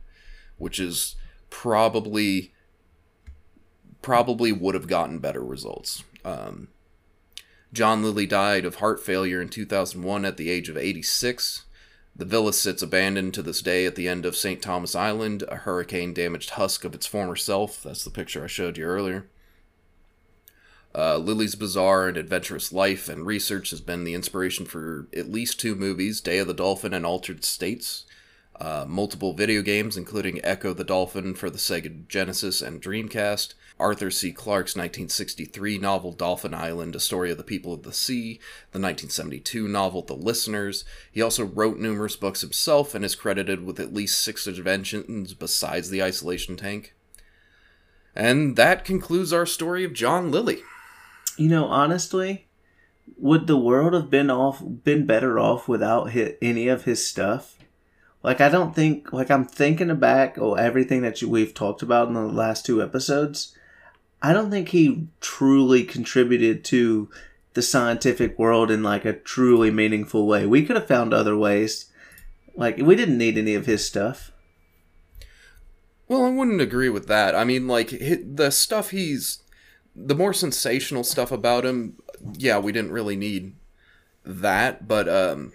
which 0.57 0.81
is 0.81 1.17
probably 1.53 2.51
probably 4.01 4.51
would 4.51 4.75
have 4.75 4.89
gotten 4.89 5.19
better 5.19 5.45
results. 5.45 6.03
Um, 6.25 6.69
John 7.73 8.03
Lilly 8.03 8.27
died 8.27 8.65
of 8.65 8.77
heart 8.77 9.01
failure 9.01 9.41
in 9.41 9.49
2001 9.49 10.25
at 10.25 10.37
the 10.39 10.51
age 10.51 10.69
of 10.69 10.77
86. 10.77 11.65
The 12.17 12.25
villa 12.25 12.53
sits 12.53 12.83
abandoned 12.83 13.35
to 13.35 13.43
this 13.43 13.63
day 13.63 13.87
at 13.87 13.95
the 13.95 14.09
end 14.09 14.27
of 14.27 14.35
St. 14.35 14.61
Thomas 14.61 14.97
Island, 14.97 15.45
a 15.49 15.57
hurricane 15.57 16.13
damaged 16.13 16.51
husk 16.51 16.85
of 16.85 16.95
its 16.95 17.07
former 17.07 17.37
self. 17.37 17.83
That's 17.83 18.03
the 18.03 18.11
picture 18.11 18.43
I 18.43 18.49
showed 18.49 18.77
you 18.77 18.85
earlier. 18.85 19.29
Uh, 20.95 21.19
Lilly's 21.19 21.55
bizarre 21.55 22.09
and 22.09 22.17
adventurous 22.17 22.73
life 22.73 23.09
and 23.09 23.25
research 23.25 23.71
has 23.71 23.81
been 23.81 24.05
the 24.05 24.15
inspiration 24.15 24.67
for 24.67 25.07
at 25.17 25.31
least 25.31 25.61
two 25.61 25.75
movies 25.75 26.21
Day 26.21 26.39
of 26.39 26.49
the 26.49 26.55
Dolphin 26.55 26.93
and 26.93 27.07
Altered 27.07 27.45
States, 27.45 28.05
uh, 28.61 28.85
multiple 28.87 29.33
video 29.33 29.63
games, 29.63 29.97
including 29.97 30.41
Ecco 30.45 30.73
the 30.75 30.85
Dolphin 30.85 31.35
for 31.35 31.51
the 31.51 31.59
Sega 31.59 32.07
Genesis 32.09 32.63
and 32.63 32.83
Dreamcast, 32.83 33.55
Arthur 33.81 34.11
C. 34.11 34.33
Clarke's 34.33 34.77
1963 34.77 35.79
novel 35.79 36.13
Dolphin 36.13 36.55
Island, 36.55 36.95
A 36.95 37.01
Story 37.01 37.31
of 37.31 37.39
the 37.39 37.45
People 37.45 37.73
of 37.73 37.83
the 37.83 37.93
Sea, 37.93 38.35
the 38.71 38.79
1972 38.79 39.67
novel 39.67 40.03
The 40.03 40.15
Listeners. 40.15 40.85
He 41.11 41.23
also 41.23 41.45
wrote 41.45 41.79
numerous 41.79 42.17
books 42.17 42.43
himself 42.43 42.95
and 42.95 43.05
is 43.05 43.15
credited 43.15 43.65
with 43.65 43.81
at 43.81 43.95
least 43.95 44.23
six 44.23 44.47
inventions 44.47 45.35
besides 45.35 45.91
the 45.91 46.03
isolation 46.03 46.57
tank. 46.57 46.95
And 48.15 48.57
that 48.57 48.85
concludes 48.85 49.33
our 49.33 49.47
story 49.47 49.85
of 49.85 49.95
John 49.95 50.31
Lilly. 50.31 50.63
You 51.37 51.49
know, 51.49 51.65
honestly, 51.65 52.47
would 53.17 53.47
the 53.47 53.57
world 53.57 53.95
have 53.95 54.11
been 54.11 54.31
off 54.31 54.63
been 54.63 55.07
better 55.07 55.39
off 55.39 55.67
without 55.67 56.13
hi 56.13 56.37
any 56.43 56.69
of 56.69 56.85
his 56.85 57.07
stuff? 57.07 57.57
Like 58.23 58.41
I 58.41 58.49
don't 58.49 58.75
think 58.75 59.13
like 59.13 59.31
I'm 59.31 59.45
thinking 59.45 59.95
back 59.97 60.39
oh 60.39 60.55
everything 60.55 61.03
that 61.03 61.21
you, 61.21 61.29
we've 61.29 61.55
talked 61.55 61.83
about 61.83 62.09
in 62.09 62.15
the 62.15 62.21
last 62.21 62.65
two 62.65 62.83
episodes. 62.83 63.57
I 64.23 64.33
don't 64.33 64.51
think 64.51 64.69
he 64.69 65.09
truly 65.21 65.83
contributed 65.83 66.65
to 66.67 67.11
the 67.55 67.63
scientific 67.63 68.39
world 68.39 68.71
in 68.71 68.83
like 68.83 69.05
a 69.05 69.13
truly 69.13 69.71
meaningful 69.71 70.27
way. 70.27 70.47
We 70.47 70.65
could 70.65 70.77
have 70.77 70.87
found 70.87 71.13
other 71.13 71.37
ways. 71.37 71.87
Like 72.55 72.79
we 72.79 72.95
didn't 72.95 73.19
need 73.19 73.37
any 73.37 73.55
of 73.55 73.67
his 73.67 73.85
stuff. 73.85 74.31
Well, 76.07 76.25
I 76.25 76.31
wouldn't 76.31 76.61
agree 76.61 76.91
with 76.91 77.09
that. 77.09 77.35
I 77.35 77.45
mean, 77.45 77.67
like 77.67 77.91
the 77.91 78.51
stuff 78.51 78.91
he's 78.91 79.43
the 79.95 80.15
more 80.15 80.33
sensational 80.33 81.05
stuff 81.05 81.33
about 81.33 81.65
him. 81.65 81.97
Yeah, 82.35 82.59
we 82.59 82.73
didn't 82.73 82.93
really 82.93 83.17
need 83.17 83.55
that, 84.25 84.87
but 84.87 85.09
um, 85.09 85.53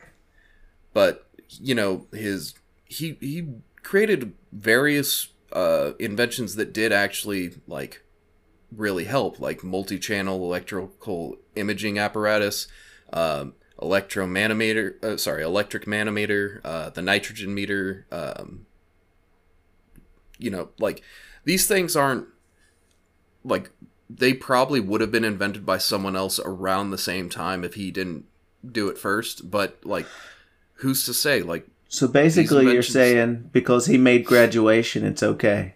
but 0.94 1.27
you 1.50 1.76
know 1.76 2.08
his 2.12 2.54
he 2.86 3.18
he 3.20 3.48
created 3.84 4.34
various 4.52 5.30
uh 5.54 5.92
inventions 6.00 6.56
that 6.56 6.74
did 6.74 6.92
actually 6.92 7.54
like 7.68 8.04
really 8.76 9.06
help, 9.06 9.40
like 9.40 9.64
multi-channel 9.64 10.44
electrical 10.44 11.38
imaging 11.56 11.98
apparatus, 11.98 12.68
um, 13.14 13.54
electromanometer, 13.80 15.04
uh, 15.04 15.18
sorry, 15.18 15.44
electric 15.44 15.88
manometer, 15.88 16.62
uh, 16.64 16.90
the 16.90 17.02
nitrogen 17.02 17.54
meter, 17.54 18.06
um, 18.12 18.66
you 20.38 20.50
know, 20.50 20.70
like 20.80 21.02
these 21.46 21.68
things 21.68 21.96
aren't 21.96 22.28
like 23.44 23.72
they 24.10 24.34
probably 24.34 24.80
would 24.80 25.02
have 25.02 25.12
been 25.12 25.26
invented 25.26 25.66
by 25.66 25.78
someone 25.78 26.16
else 26.16 26.40
around 26.40 26.90
the 26.90 26.98
same 26.98 27.30
time 27.30 27.64
if 27.64 27.74
he 27.76 27.92
didn't 27.92 28.26
do 28.70 28.90
it 28.90 28.98
first, 28.98 29.50
but 29.50 29.80
like 29.84 30.06
who's 30.78 31.06
to 31.06 31.14
say 31.14 31.42
like 31.42 31.68
So 31.90 32.08
basically, 32.08 32.72
you're 32.72 32.82
saying 32.84 33.50
because 33.52 33.86
he 33.86 33.98
made 33.98 34.26
graduation, 34.26 35.06
it's 35.06 35.24
okay. 35.24 35.76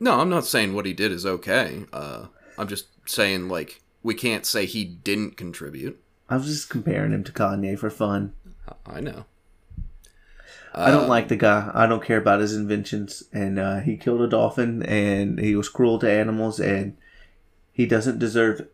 No, 0.00 0.20
I'm 0.20 0.28
not 0.28 0.44
saying 0.46 0.74
what 0.74 0.86
he 0.86 0.92
did 0.92 1.12
is 1.12 1.24
okay. 1.24 1.84
Uh, 1.92 2.26
I'm 2.58 2.68
just 2.68 2.86
saying 3.08 3.48
like 3.48 3.80
we 4.02 4.14
can't 4.14 4.44
say 4.44 4.66
he 4.66 4.84
didn't 4.84 5.36
contribute. 5.36 6.00
I 6.28 6.36
was 6.36 6.46
just 6.46 6.70
comparing 6.70 7.12
him 7.12 7.24
to 7.24 7.32
Kanye 7.32 7.78
for 7.78 7.90
fun. 7.90 8.34
I 8.86 9.00
know. 9.00 9.24
I 10.74 10.90
don't 10.90 11.04
Uh, 11.04 11.08
like 11.08 11.28
the 11.28 11.36
guy. 11.36 11.70
I 11.72 11.86
don't 11.86 12.02
care 12.02 12.18
about 12.18 12.40
his 12.40 12.54
inventions. 12.54 13.22
And 13.32 13.58
uh, 13.58 13.80
he 13.80 13.96
killed 13.96 14.22
a 14.22 14.26
dolphin, 14.26 14.82
and 14.82 15.38
he 15.38 15.54
was 15.54 15.68
cruel 15.68 15.98
to 16.00 16.10
animals, 16.10 16.58
and 16.58 16.96
he 17.72 17.86
doesn't 17.86 18.18
deserve 18.18 18.66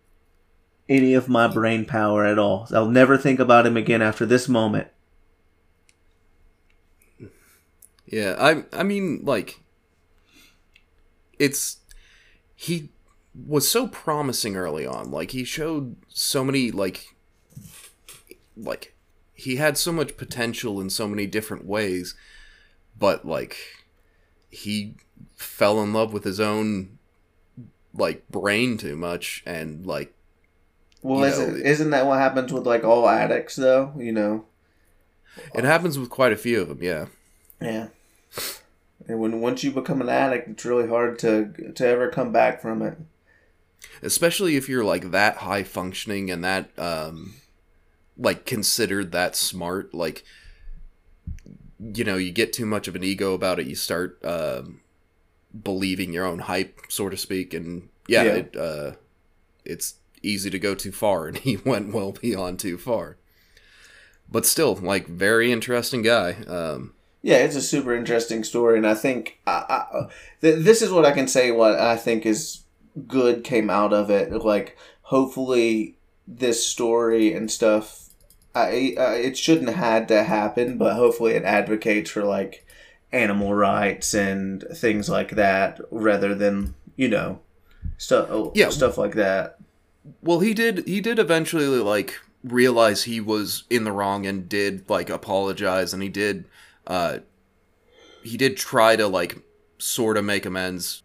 any 0.91 1.15
of 1.15 1.29
my 1.29 1.47
brain 1.47 1.87
power 1.87 2.27
at 2.27 2.39
all. 2.39 2.67
I'll 2.73 2.91
never 2.91 3.17
think 3.17 3.39
about 3.39 3.65
him 3.65 3.77
again 3.77 4.03
after 4.03 4.27
this 4.27 4.49
moment. 4.49 4.89
Yeah, 8.07 8.35
I 8.39 8.65
I 8.73 8.83
mean 8.83 9.21
like 9.23 9.61
it's 11.39 11.79
he 12.57 12.91
was 13.47 13.71
so 13.71 13.87
promising 13.87 14.57
early 14.57 14.85
on. 14.85 15.13
Like 15.13 15.31
he 15.31 15.45
showed 15.45 15.95
so 16.09 16.45
many 16.45 16.73
like 16.73 17.15
like 18.57 18.97
he 19.33 19.57
had 19.57 19.79
so 19.79 19.93
much 19.93 20.17
potential 20.17 20.81
in 20.81 20.91
so 20.91 21.07
many 21.07 21.25
different 21.25 21.65
ways, 21.65 22.17
but 22.99 23.25
like 23.25 23.57
he 24.51 24.97
fell 25.37 25.81
in 25.81 25.93
love 25.93 26.13
with 26.13 26.25
his 26.25 26.41
own 26.41 26.99
like 27.95 28.29
brain 28.29 28.77
too 28.77 28.97
much 28.97 29.45
and 29.47 29.87
like 29.87 30.13
Well, 31.03 31.25
isn't, 31.25 31.59
know, 31.59 31.65
isn't 31.65 31.91
that 31.91 32.07
what 32.07 32.19
happens 32.19 32.53
with 32.53 32.67
like 32.67 32.85
all 32.85 33.09
addicts, 33.09 33.57
though? 33.57 33.93
You 33.97 34.13
know. 34.13 34.45
it 35.55 35.65
happens 35.65 35.99
with 35.99 36.11
quite 36.11 36.33
a 36.33 36.37
few 36.37 36.61
of 36.61 36.69
them, 36.69 36.83
yeah. 36.83 37.07
Yeah. 37.61 37.89
And 39.09 39.19
when 39.19 39.41
once 39.41 39.65
you 39.65 39.71
become 39.71 40.01
an 40.01 40.09
addict, 40.09 40.49
it's 40.49 40.65
really 40.65 40.89
hard 40.89 41.19
to 41.21 41.73
to 41.75 41.87
ever 41.87 42.11
come 42.11 42.33
back 42.33 42.61
from 42.61 42.83
it. 42.83 42.99
especially 44.03 44.57
if 44.57 44.69
you're 44.69 44.85
like 44.85 45.11
that 45.11 45.37
high 45.39 45.63
functioning 45.63 46.31
and 46.31 46.45
that 46.45 46.71
um 46.79 47.35
like 48.19 48.45
considered 48.45 49.11
that 49.13 49.35
smart 49.35 49.95
like 49.95 50.23
you 51.79 52.05
know 52.05 52.17
you 52.17 52.31
get 52.31 52.53
too 52.53 52.67
much 52.67 52.87
of 52.89 52.95
an 52.95 53.03
ego 53.03 53.33
about 53.33 53.59
it 53.59 53.67
you 53.67 53.75
start 53.75 54.23
um 54.25 54.81
believing 55.65 56.13
your 56.13 56.27
own 56.27 56.41
hype 56.41 56.79
so 56.89 57.09
to 57.09 57.17
speak 57.17 57.55
and 57.55 57.89
yeah, 58.07 58.23
Yeah. 58.25 58.33
It, 58.35 58.57
uh 58.57 58.93
it's 59.65 59.95
easy 60.23 60.51
to 60.51 60.59
go 60.59 60.75
too 60.75 60.93
far 60.93 61.27
and 61.27 61.39
he 61.47 61.57
went 61.59 61.93
well 61.93 62.13
beyond 62.13 62.59
too 62.59 62.77
far 62.79 63.17
but 64.31 64.47
still 64.47 64.75
like 64.75 65.07
very 65.07 65.51
interesting 65.53 66.03
guy 66.03 66.33
um 66.47 66.93
Yeah, 67.23 67.39
it's 67.45 67.57
a 67.57 67.61
super 67.61 67.95
interesting 67.95 68.45
story, 68.45 68.79
and 68.79 68.87
I 68.87 68.95
think 68.95 69.41
I, 69.47 69.65
I, 69.69 70.07
th- 70.41 70.65
this 70.65 70.81
is 70.81 70.91
what 70.91 71.05
I 71.05 71.13
can 71.13 71.29
say. 71.29 71.51
What 71.51 71.79
I 71.79 71.97
think 71.97 72.25
is 72.25 72.63
good 73.07 73.45
came 73.45 73.69
out 73.69 73.93
of 73.93 74.09
it. 74.11 74.33
Like, 74.33 74.79
hopefully, 75.03 75.99
this 76.27 76.65
story 76.65 77.35
and 77.35 77.51
stuff. 77.51 78.09
I, 78.55 78.97
I 78.99 79.15
it 79.29 79.37
shouldn't 79.37 79.69
have 79.69 79.85
had 79.85 80.09
to 80.09 80.25
happen, 80.25 80.79
but 80.79 80.95
hopefully, 80.95 81.35
it 81.35 81.45
advocates 81.45 82.11
for 82.11 82.25
like 82.25 82.65
animal 83.13 83.53
rights 83.53 84.15
and 84.15 84.65
things 84.75 85.11
like 85.11 85.33
that, 85.37 85.79
rather 85.91 86.35
than 86.35 86.75
you 86.97 87.09
know 87.09 87.41
stuff. 87.99 88.31
Yeah. 88.55 88.71
stuff 88.71 88.97
like 88.97 89.15
that. 89.17 89.60
Well, 90.23 90.41
he 90.41 90.55
did. 90.55 90.87
He 90.87 91.01
did 91.01 91.19
eventually 91.19 91.67
like 91.67 92.19
realize 92.43 93.03
he 93.03 93.21
was 93.21 93.65
in 93.71 93.85
the 93.85 93.93
wrong 93.93 94.27
and 94.27 94.49
did 94.49 94.89
like 94.89 95.11
apologize, 95.11 95.93
and 95.93 96.03
he 96.03 96.09
did. 96.09 96.45
Uh, 96.87 97.19
he 98.23 98.37
did 98.37 98.57
try 98.57 98.97
to 98.97 99.07
like 99.07 99.39
sort 99.79 100.17
of 100.17 100.25
make 100.25 100.47
amends, 100.47 101.03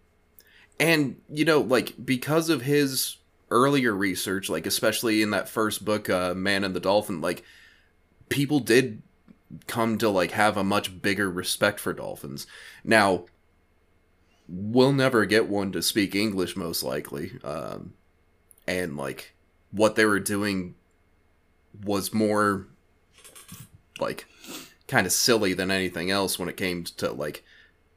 and 0.80 1.22
you 1.30 1.46
know, 1.46 1.60
like 1.60 1.94
because 2.04 2.50
of 2.50 2.64
his 2.64 3.18
earlier 3.52 3.94
research, 3.94 4.50
like 4.50 4.66
especially 4.66 5.22
in 5.22 5.32
that 5.32 5.50
first 5.50 5.86
book, 5.86 6.10
uh, 6.10 6.34
"Man 6.34 6.64
and 6.64 6.76
the 6.76 6.80
Dolphin," 6.80 7.22
like 7.22 7.44
people 8.30 8.60
did 8.60 9.02
come 9.68 9.98
to 9.98 10.10
like 10.10 10.32
have 10.32 10.58
a 10.58 10.64
much 10.64 11.02
bigger 11.02 11.30
respect 11.30 11.80
for 11.80 11.94
dolphins. 11.94 12.48
Now, 12.84 13.26
we'll 14.48 14.94
never 14.94 15.26
get 15.26 15.48
one 15.48 15.72
to 15.72 15.82
speak 15.82 16.16
English, 16.16 16.56
most 16.56 16.84
likely. 16.84 17.34
Um, 17.44 17.94
and 18.68 18.98
like 18.98 19.34
what 19.72 19.96
they 19.96 20.06
were 20.06 20.20
doing 20.20 20.76
was 21.84 22.14
more 22.14 22.68
like 24.00 24.26
kind 24.88 25.06
of 25.06 25.12
silly 25.12 25.54
than 25.54 25.72
anything 25.72 26.12
else 26.12 26.38
when 26.38 26.50
it 26.50 26.58
came 26.58 26.84
to 26.84 27.12
like 27.12 27.44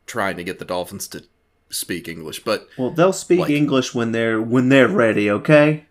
trying 0.07 0.37
to 0.37 0.45
get 0.45 0.59
the 0.59 0.65
dolphins 0.65 1.07
to 1.09 1.25
speak 1.71 2.09
english 2.09 2.43
but 2.45 2.67
Well, 2.79 2.91
they'll 2.91 3.13
speak 3.13 3.41
Like- 3.41 3.51
English 3.51 3.95
when 3.95 4.13
they're 4.13 4.41
when 4.41 4.69
they're 4.71 4.89
ready. 4.89 5.31
Okay. 5.31 5.85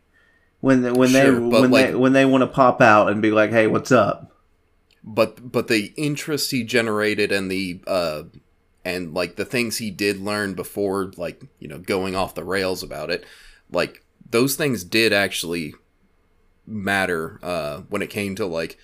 When 0.59 0.81
they, 0.81 0.91
when 0.91 1.09
Sure, 1.09 1.33
they 1.39 1.39
when 1.39 1.69
they 1.71 1.93
when 1.95 2.13
they 2.13 2.25
want 2.25 2.41
to 2.41 2.47
pop 2.47 2.81
out 2.81 3.11
and 3.11 3.21
be 3.21 3.29
like, 3.29 3.51
"Hey, 3.51 3.67
what's 3.67 3.91
up?" 3.91 4.31
but 5.03 5.51
but 5.51 5.67
the 5.67 5.93
interest 5.95 6.49
he 6.49 6.63
generated 6.63 7.31
and 7.31 7.49
the 7.51 7.79
uh 7.85 8.23
and 8.83 9.13
like 9.13 9.35
the 9.35 9.45
things 9.45 9.77
he 9.77 9.91
did 9.91 10.19
learn 10.19 10.55
before 10.55 11.11
like 11.15 11.39
you 11.59 11.67
know 11.67 11.77
going 11.77 12.15
off 12.15 12.33
the 12.33 12.43
rails 12.43 12.81
about 12.81 13.11
it 13.11 13.23
like 13.71 14.03
those 14.29 14.55
things 14.55 14.83
did 14.83 15.13
actually 15.13 15.73
matter 16.65 17.39
uh 17.43 17.77
when 17.89 18.01
it 18.01 18.09
came 18.09 18.35
to 18.35 18.45
like 18.45 18.77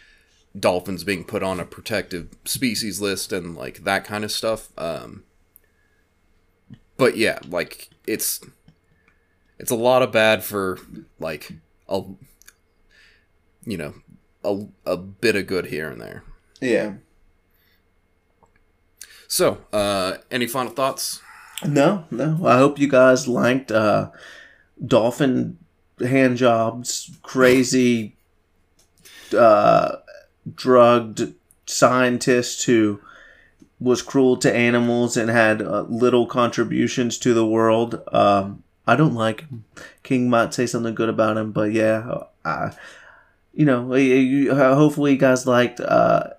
dolphins 0.58 1.04
being 1.04 1.24
put 1.24 1.44
on 1.44 1.60
a 1.60 1.66
protective 1.66 2.30
species 2.46 3.02
list 3.02 3.34
and 3.34 3.56
like 3.56 3.84
that 3.84 4.06
kind 4.06 4.24
of 4.24 4.32
stuff 4.32 4.70
um 4.78 5.24
but 6.96 7.18
yeah 7.18 7.40
like 7.50 7.90
it's 8.08 8.40
it's 9.60 9.72
a 9.72 9.76
lot 9.76 10.02
of 10.02 10.12
bad 10.12 10.44
for 10.44 10.78
like 11.20 11.52
a 11.90 12.04
you 13.66 13.78
know 13.78 13.94
a, 14.44 14.66
a 14.86 14.96
bit 14.98 15.36
of 15.36 15.48
good 15.48 15.66
here 15.66 15.90
and 15.90 16.00
there 16.00 16.24
Yeah. 16.62 16.94
so 19.28 19.58
uh 19.74 20.18
any 20.32 20.48
final 20.48 20.72
thoughts 20.72 21.22
No, 21.66 22.06
no. 22.12 22.46
I 22.46 22.58
hope 22.58 22.78
you 22.80 22.88
guys 22.90 23.28
liked 23.28 23.72
uh, 23.72 24.12
dolphin 24.86 25.58
hand 26.00 26.38
jobs, 26.38 27.12
crazy, 27.22 28.16
uh, 29.38 29.98
drugged 30.56 31.34
scientist 31.66 32.66
who 32.66 33.00
was 33.80 34.02
cruel 34.02 34.38
to 34.38 34.54
animals 34.54 35.18
and 35.18 35.30
had 35.30 35.62
uh, 35.62 35.82
little 35.90 36.26
contributions 36.26 37.18
to 37.18 37.34
the 37.34 37.46
world. 37.46 38.02
Um, 38.12 38.64
I 38.88 38.96
don't 38.96 39.16
like 39.16 39.42
him. 39.42 39.66
King 40.04 40.30
might 40.30 40.54
say 40.54 40.66
something 40.66 40.96
good 40.96 41.10
about 41.10 41.38
him, 41.38 41.52
but 41.52 41.72
yeah, 41.72 42.24
I, 42.44 42.72
you 43.54 43.66
know, 43.66 43.88
hopefully 44.76 45.14
you 45.14 45.18
guys 45.18 45.48
liked 45.48 45.80
uh, 45.80 46.32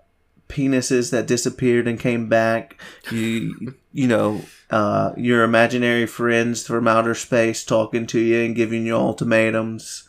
penises 0.49 1.11
that 1.11 1.27
disappeared 1.27 1.89
and 1.89 1.99
came 1.99 2.29
back. 2.29 2.81
You, 3.11 3.75
you 3.93 4.07
know, 4.07 4.43
uh, 4.71 5.13
your 5.17 5.45
imaginary 5.45 6.07
friends 6.07 6.67
from 6.67 6.89
outer 6.89 7.15
space 7.15 7.65
talking 7.65 8.07
to 8.09 8.21
you 8.21 8.45
and 8.45 8.57
giving 8.57 8.87
you 8.87 8.97
ultimatums. 8.97 10.05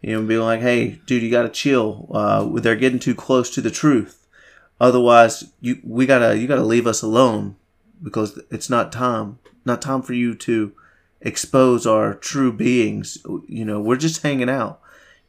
You 0.00 0.20
know, 0.20 0.26
being 0.26 0.40
like, 0.40 0.60
"Hey, 0.60 1.00
dude, 1.06 1.22
you 1.22 1.30
gotta 1.30 1.48
chill. 1.48 2.08
Uh, 2.12 2.44
they're 2.60 2.76
getting 2.76 2.98
too 2.98 3.14
close 3.14 3.50
to 3.50 3.60
the 3.60 3.70
truth. 3.70 4.26
Otherwise, 4.80 5.44
you 5.60 5.80
we 5.84 6.06
gotta 6.06 6.36
you 6.36 6.46
gotta 6.46 6.64
leave 6.64 6.86
us 6.86 7.02
alone 7.02 7.56
because 8.02 8.40
it's 8.50 8.70
not 8.70 8.92
time. 8.92 9.38
Not 9.64 9.82
time 9.82 10.02
for 10.02 10.12
you 10.12 10.34
to 10.34 10.72
expose 11.20 11.86
our 11.86 12.14
true 12.14 12.52
beings. 12.52 13.18
You 13.48 13.64
know, 13.64 13.80
we're 13.80 13.96
just 13.96 14.22
hanging 14.22 14.50
out. 14.50 14.80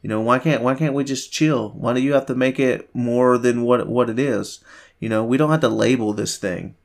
You 0.07 0.13
know, 0.13 0.21
why 0.21 0.39
can't 0.39 0.63
why 0.63 0.73
can't 0.73 0.93
we 0.93 1.03
just 1.03 1.33
chill? 1.33 1.71
Why 1.71 1.93
do 1.93 1.99
you 1.99 2.13
have 2.13 2.27
to 2.27 2.33
make 2.33 2.61
it 2.61 2.89
more 2.95 3.37
than 3.37 3.63
what 3.63 3.89
what 3.89 4.09
it 4.09 4.17
is? 4.17 4.63
You 5.01 5.09
know, 5.09 5.21
we 5.21 5.35
don't 5.35 5.51
have 5.51 5.59
to 5.59 5.67
label 5.67 6.13
this 6.13 6.37
thing. 6.37 6.77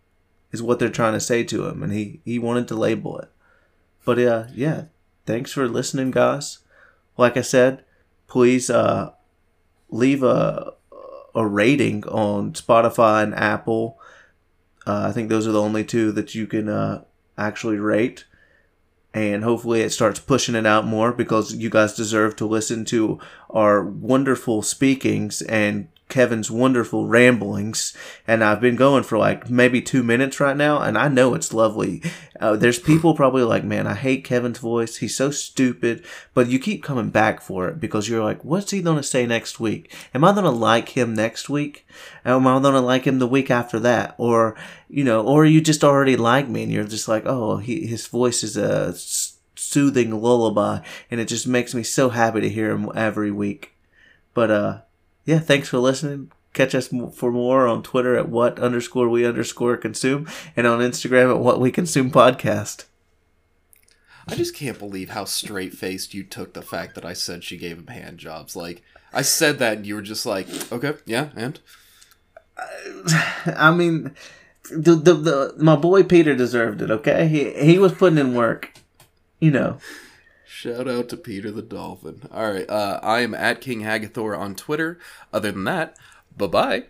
Is 0.51 0.61
what 0.61 0.81
they're 0.81 0.89
trying 0.89 1.13
to 1.13 1.21
say 1.21 1.45
to 1.45 1.67
him, 1.69 1.85
and 1.85 1.93
he 1.93 2.21
he 2.25 2.41
wanted 2.41 2.67
to 2.67 2.75
label 2.75 3.17
it. 3.19 3.31
But 4.05 4.19
uh, 4.19 4.47
yeah, 4.53 4.87
thanks 5.25 5.53
for 5.53 5.69
listening, 5.69 6.11
guys. 6.11 6.59
Like 7.17 7.37
I 7.37 7.43
said, 7.43 7.85
please 8.27 8.69
uh, 8.69 9.13
leave 9.89 10.25
a 10.25 10.73
a 11.33 11.47
rating 11.47 12.05
on 12.09 12.55
Spotify 12.55 13.23
and 13.23 13.37
Apple. 13.37 14.01
Uh, 14.85 15.07
I 15.09 15.13
think 15.13 15.29
those 15.29 15.47
are 15.47 15.53
the 15.53 15.63
only 15.63 15.85
two 15.85 16.11
that 16.11 16.35
you 16.35 16.49
can 16.49 16.69
uh, 16.69 17.05
actually 17.39 17.79
rate. 17.79 18.25
And 19.15 19.45
hopefully 19.45 19.83
it 19.83 19.91
starts 19.91 20.19
pushing 20.19 20.55
it 20.55 20.67
out 20.67 20.87
more 20.87 21.13
because 21.13 21.55
you 21.55 21.69
guys 21.69 21.95
deserve 21.95 22.35
to 22.37 22.47
listen 22.47 22.85
to 22.87 23.19
our 23.51 23.85
wonderful 23.85 24.63
speakings 24.63 25.43
and 25.43 25.89
Kevin's 26.13 26.51
wonderful 26.51 27.07
ramblings, 27.07 27.97
and 28.29 28.45
I've 28.45 28.61
been 28.61 28.77
going 28.77 29.03
for 29.03 29.17
like 29.17 29.49
maybe 29.49 29.81
two 29.81 30.03
minutes 30.03 30.41
right 30.41 30.57
now, 30.57 30.79
and 30.79 30.99
I 30.99 31.09
know 31.09 31.33
it's 31.33 31.55
lovely. 31.55 32.03
Uh, 32.39 32.55
there's 32.55 32.79
people 32.79 33.15
probably 33.15 33.45
like, 33.45 33.65
man, 33.65 33.87
I 33.87 33.95
hate 33.95 34.23
Kevin's 34.23 34.59
voice. 34.59 34.99
He's 34.99 35.17
so 35.17 35.31
stupid, 35.31 36.05
but 36.35 36.49
you 36.49 36.59
keep 36.59 36.83
coming 36.83 37.09
back 37.09 37.41
for 37.41 37.67
it 37.67 37.81
because 37.81 38.11
you're 38.11 38.23
like, 38.23 38.45
what's 38.45 38.73
he 38.73 38.83
gonna 38.83 39.03
say 39.03 39.25
next 39.25 39.59
week? 39.59 39.91
Am 40.13 40.23
I 40.23 40.35
gonna 40.35 40.51
like 40.51 40.91
him 40.91 41.15
next 41.15 41.49
week? 41.49 41.87
Am 42.27 42.47
I 42.47 42.61
gonna 42.61 42.83
like 42.83 43.07
him 43.07 43.19
the 43.19 43.27
week 43.27 43.51
after 43.51 43.81
that? 43.81 44.15
Or 44.19 44.55
you 44.91 45.05
know, 45.05 45.27
or 45.27 45.47
you 45.47 45.63
just 45.63 45.83
already 45.83 46.17
like 46.17 46.47
me 46.47 46.65
and 46.65 46.71
you're 46.71 46.85
just 46.85 47.09
like, 47.09 47.25
oh, 47.25 47.57
he, 47.57 47.87
his 47.87 48.07
voice 48.07 48.43
is 48.43 48.59
a 48.59 48.93
soothing 49.55 50.21
lullaby, 50.21 50.81
and 51.11 51.21
it 51.21 51.25
just 51.29 51.47
makes 51.47 51.75
me 51.75 51.83
so 51.83 52.11
happy 52.11 52.43
to 52.43 52.51
hear 52.51 52.71
him 52.71 52.91
every 52.95 53.31
week. 53.31 53.73
But 54.35 54.51
uh, 54.51 54.81
yeah, 55.25 55.39
thanks 55.39 55.69
for 55.69 55.79
listening. 55.79 56.31
Catch 56.53 56.75
us 56.75 56.89
for 57.15 57.33
more 57.33 57.67
on 57.67 57.83
Twitter 57.83 58.17
at 58.17 58.29
what 58.29 58.59
underscore 58.59 59.09
we 59.09 59.25
underscore 59.25 59.77
consume 59.77 60.29
and 60.55 60.67
on 60.67 60.81
Instagram 60.81 61.35
at 61.35 61.41
what 61.41 61.61
we 61.61 61.71
consume 61.71 62.11
podcast. 62.11 62.85
I 64.29 64.35
just 64.35 64.55
can't 64.55 64.79
believe 64.79 65.11
how 65.11 65.25
straight 65.25 65.73
faced 65.73 66.15
you 66.15 66.23
took 66.23 66.53
the 66.53 66.63
fact 66.63 66.95
that 66.95 67.05
I 67.05 67.13
said 67.13 67.43
she 67.43 67.57
gave 67.57 67.79
him 67.79 67.87
hand 67.87 68.19
jobs. 68.19 68.55
Like, 68.55 68.83
I 69.13 69.23
said 69.23 69.59
that 69.59 69.79
and 69.79 69.87
you 69.87 69.95
were 69.95 70.03
just 70.03 70.27
like, 70.27 70.47
okay, 70.71 70.95
yeah, 71.07 71.31
and? 71.35 71.59
I 73.47 73.71
mean, 73.75 74.15
the, 74.71 74.95
the, 74.95 75.15
the, 75.15 75.55
my 75.59 75.77
boy 75.77 76.03
Peter 76.03 76.37
deserved 76.37 76.83
it, 76.83 76.91
okay? 76.91 77.27
He, 77.29 77.51
he 77.53 77.79
was 77.79 77.93
putting 77.93 78.19
in 78.19 78.35
work, 78.35 78.73
you 79.41 79.51
know. 79.51 79.79
Shout 80.55 80.87
out 80.87 81.09
to 81.09 81.17
Peter 81.17 81.51
the 81.51 81.63
Dolphin. 81.63 82.29
All 82.31 82.53
right, 82.53 82.69
uh, 82.69 83.01
I 83.03 83.21
am 83.21 83.35
at 83.35 83.63
King 83.63 83.81
Hagathor 83.81 84.39
on 84.39 84.55
Twitter. 84.55 84.99
Other 85.33 85.51
than 85.51 85.65
that, 85.65 85.97
bye 86.37 86.47
bye. 86.47 86.85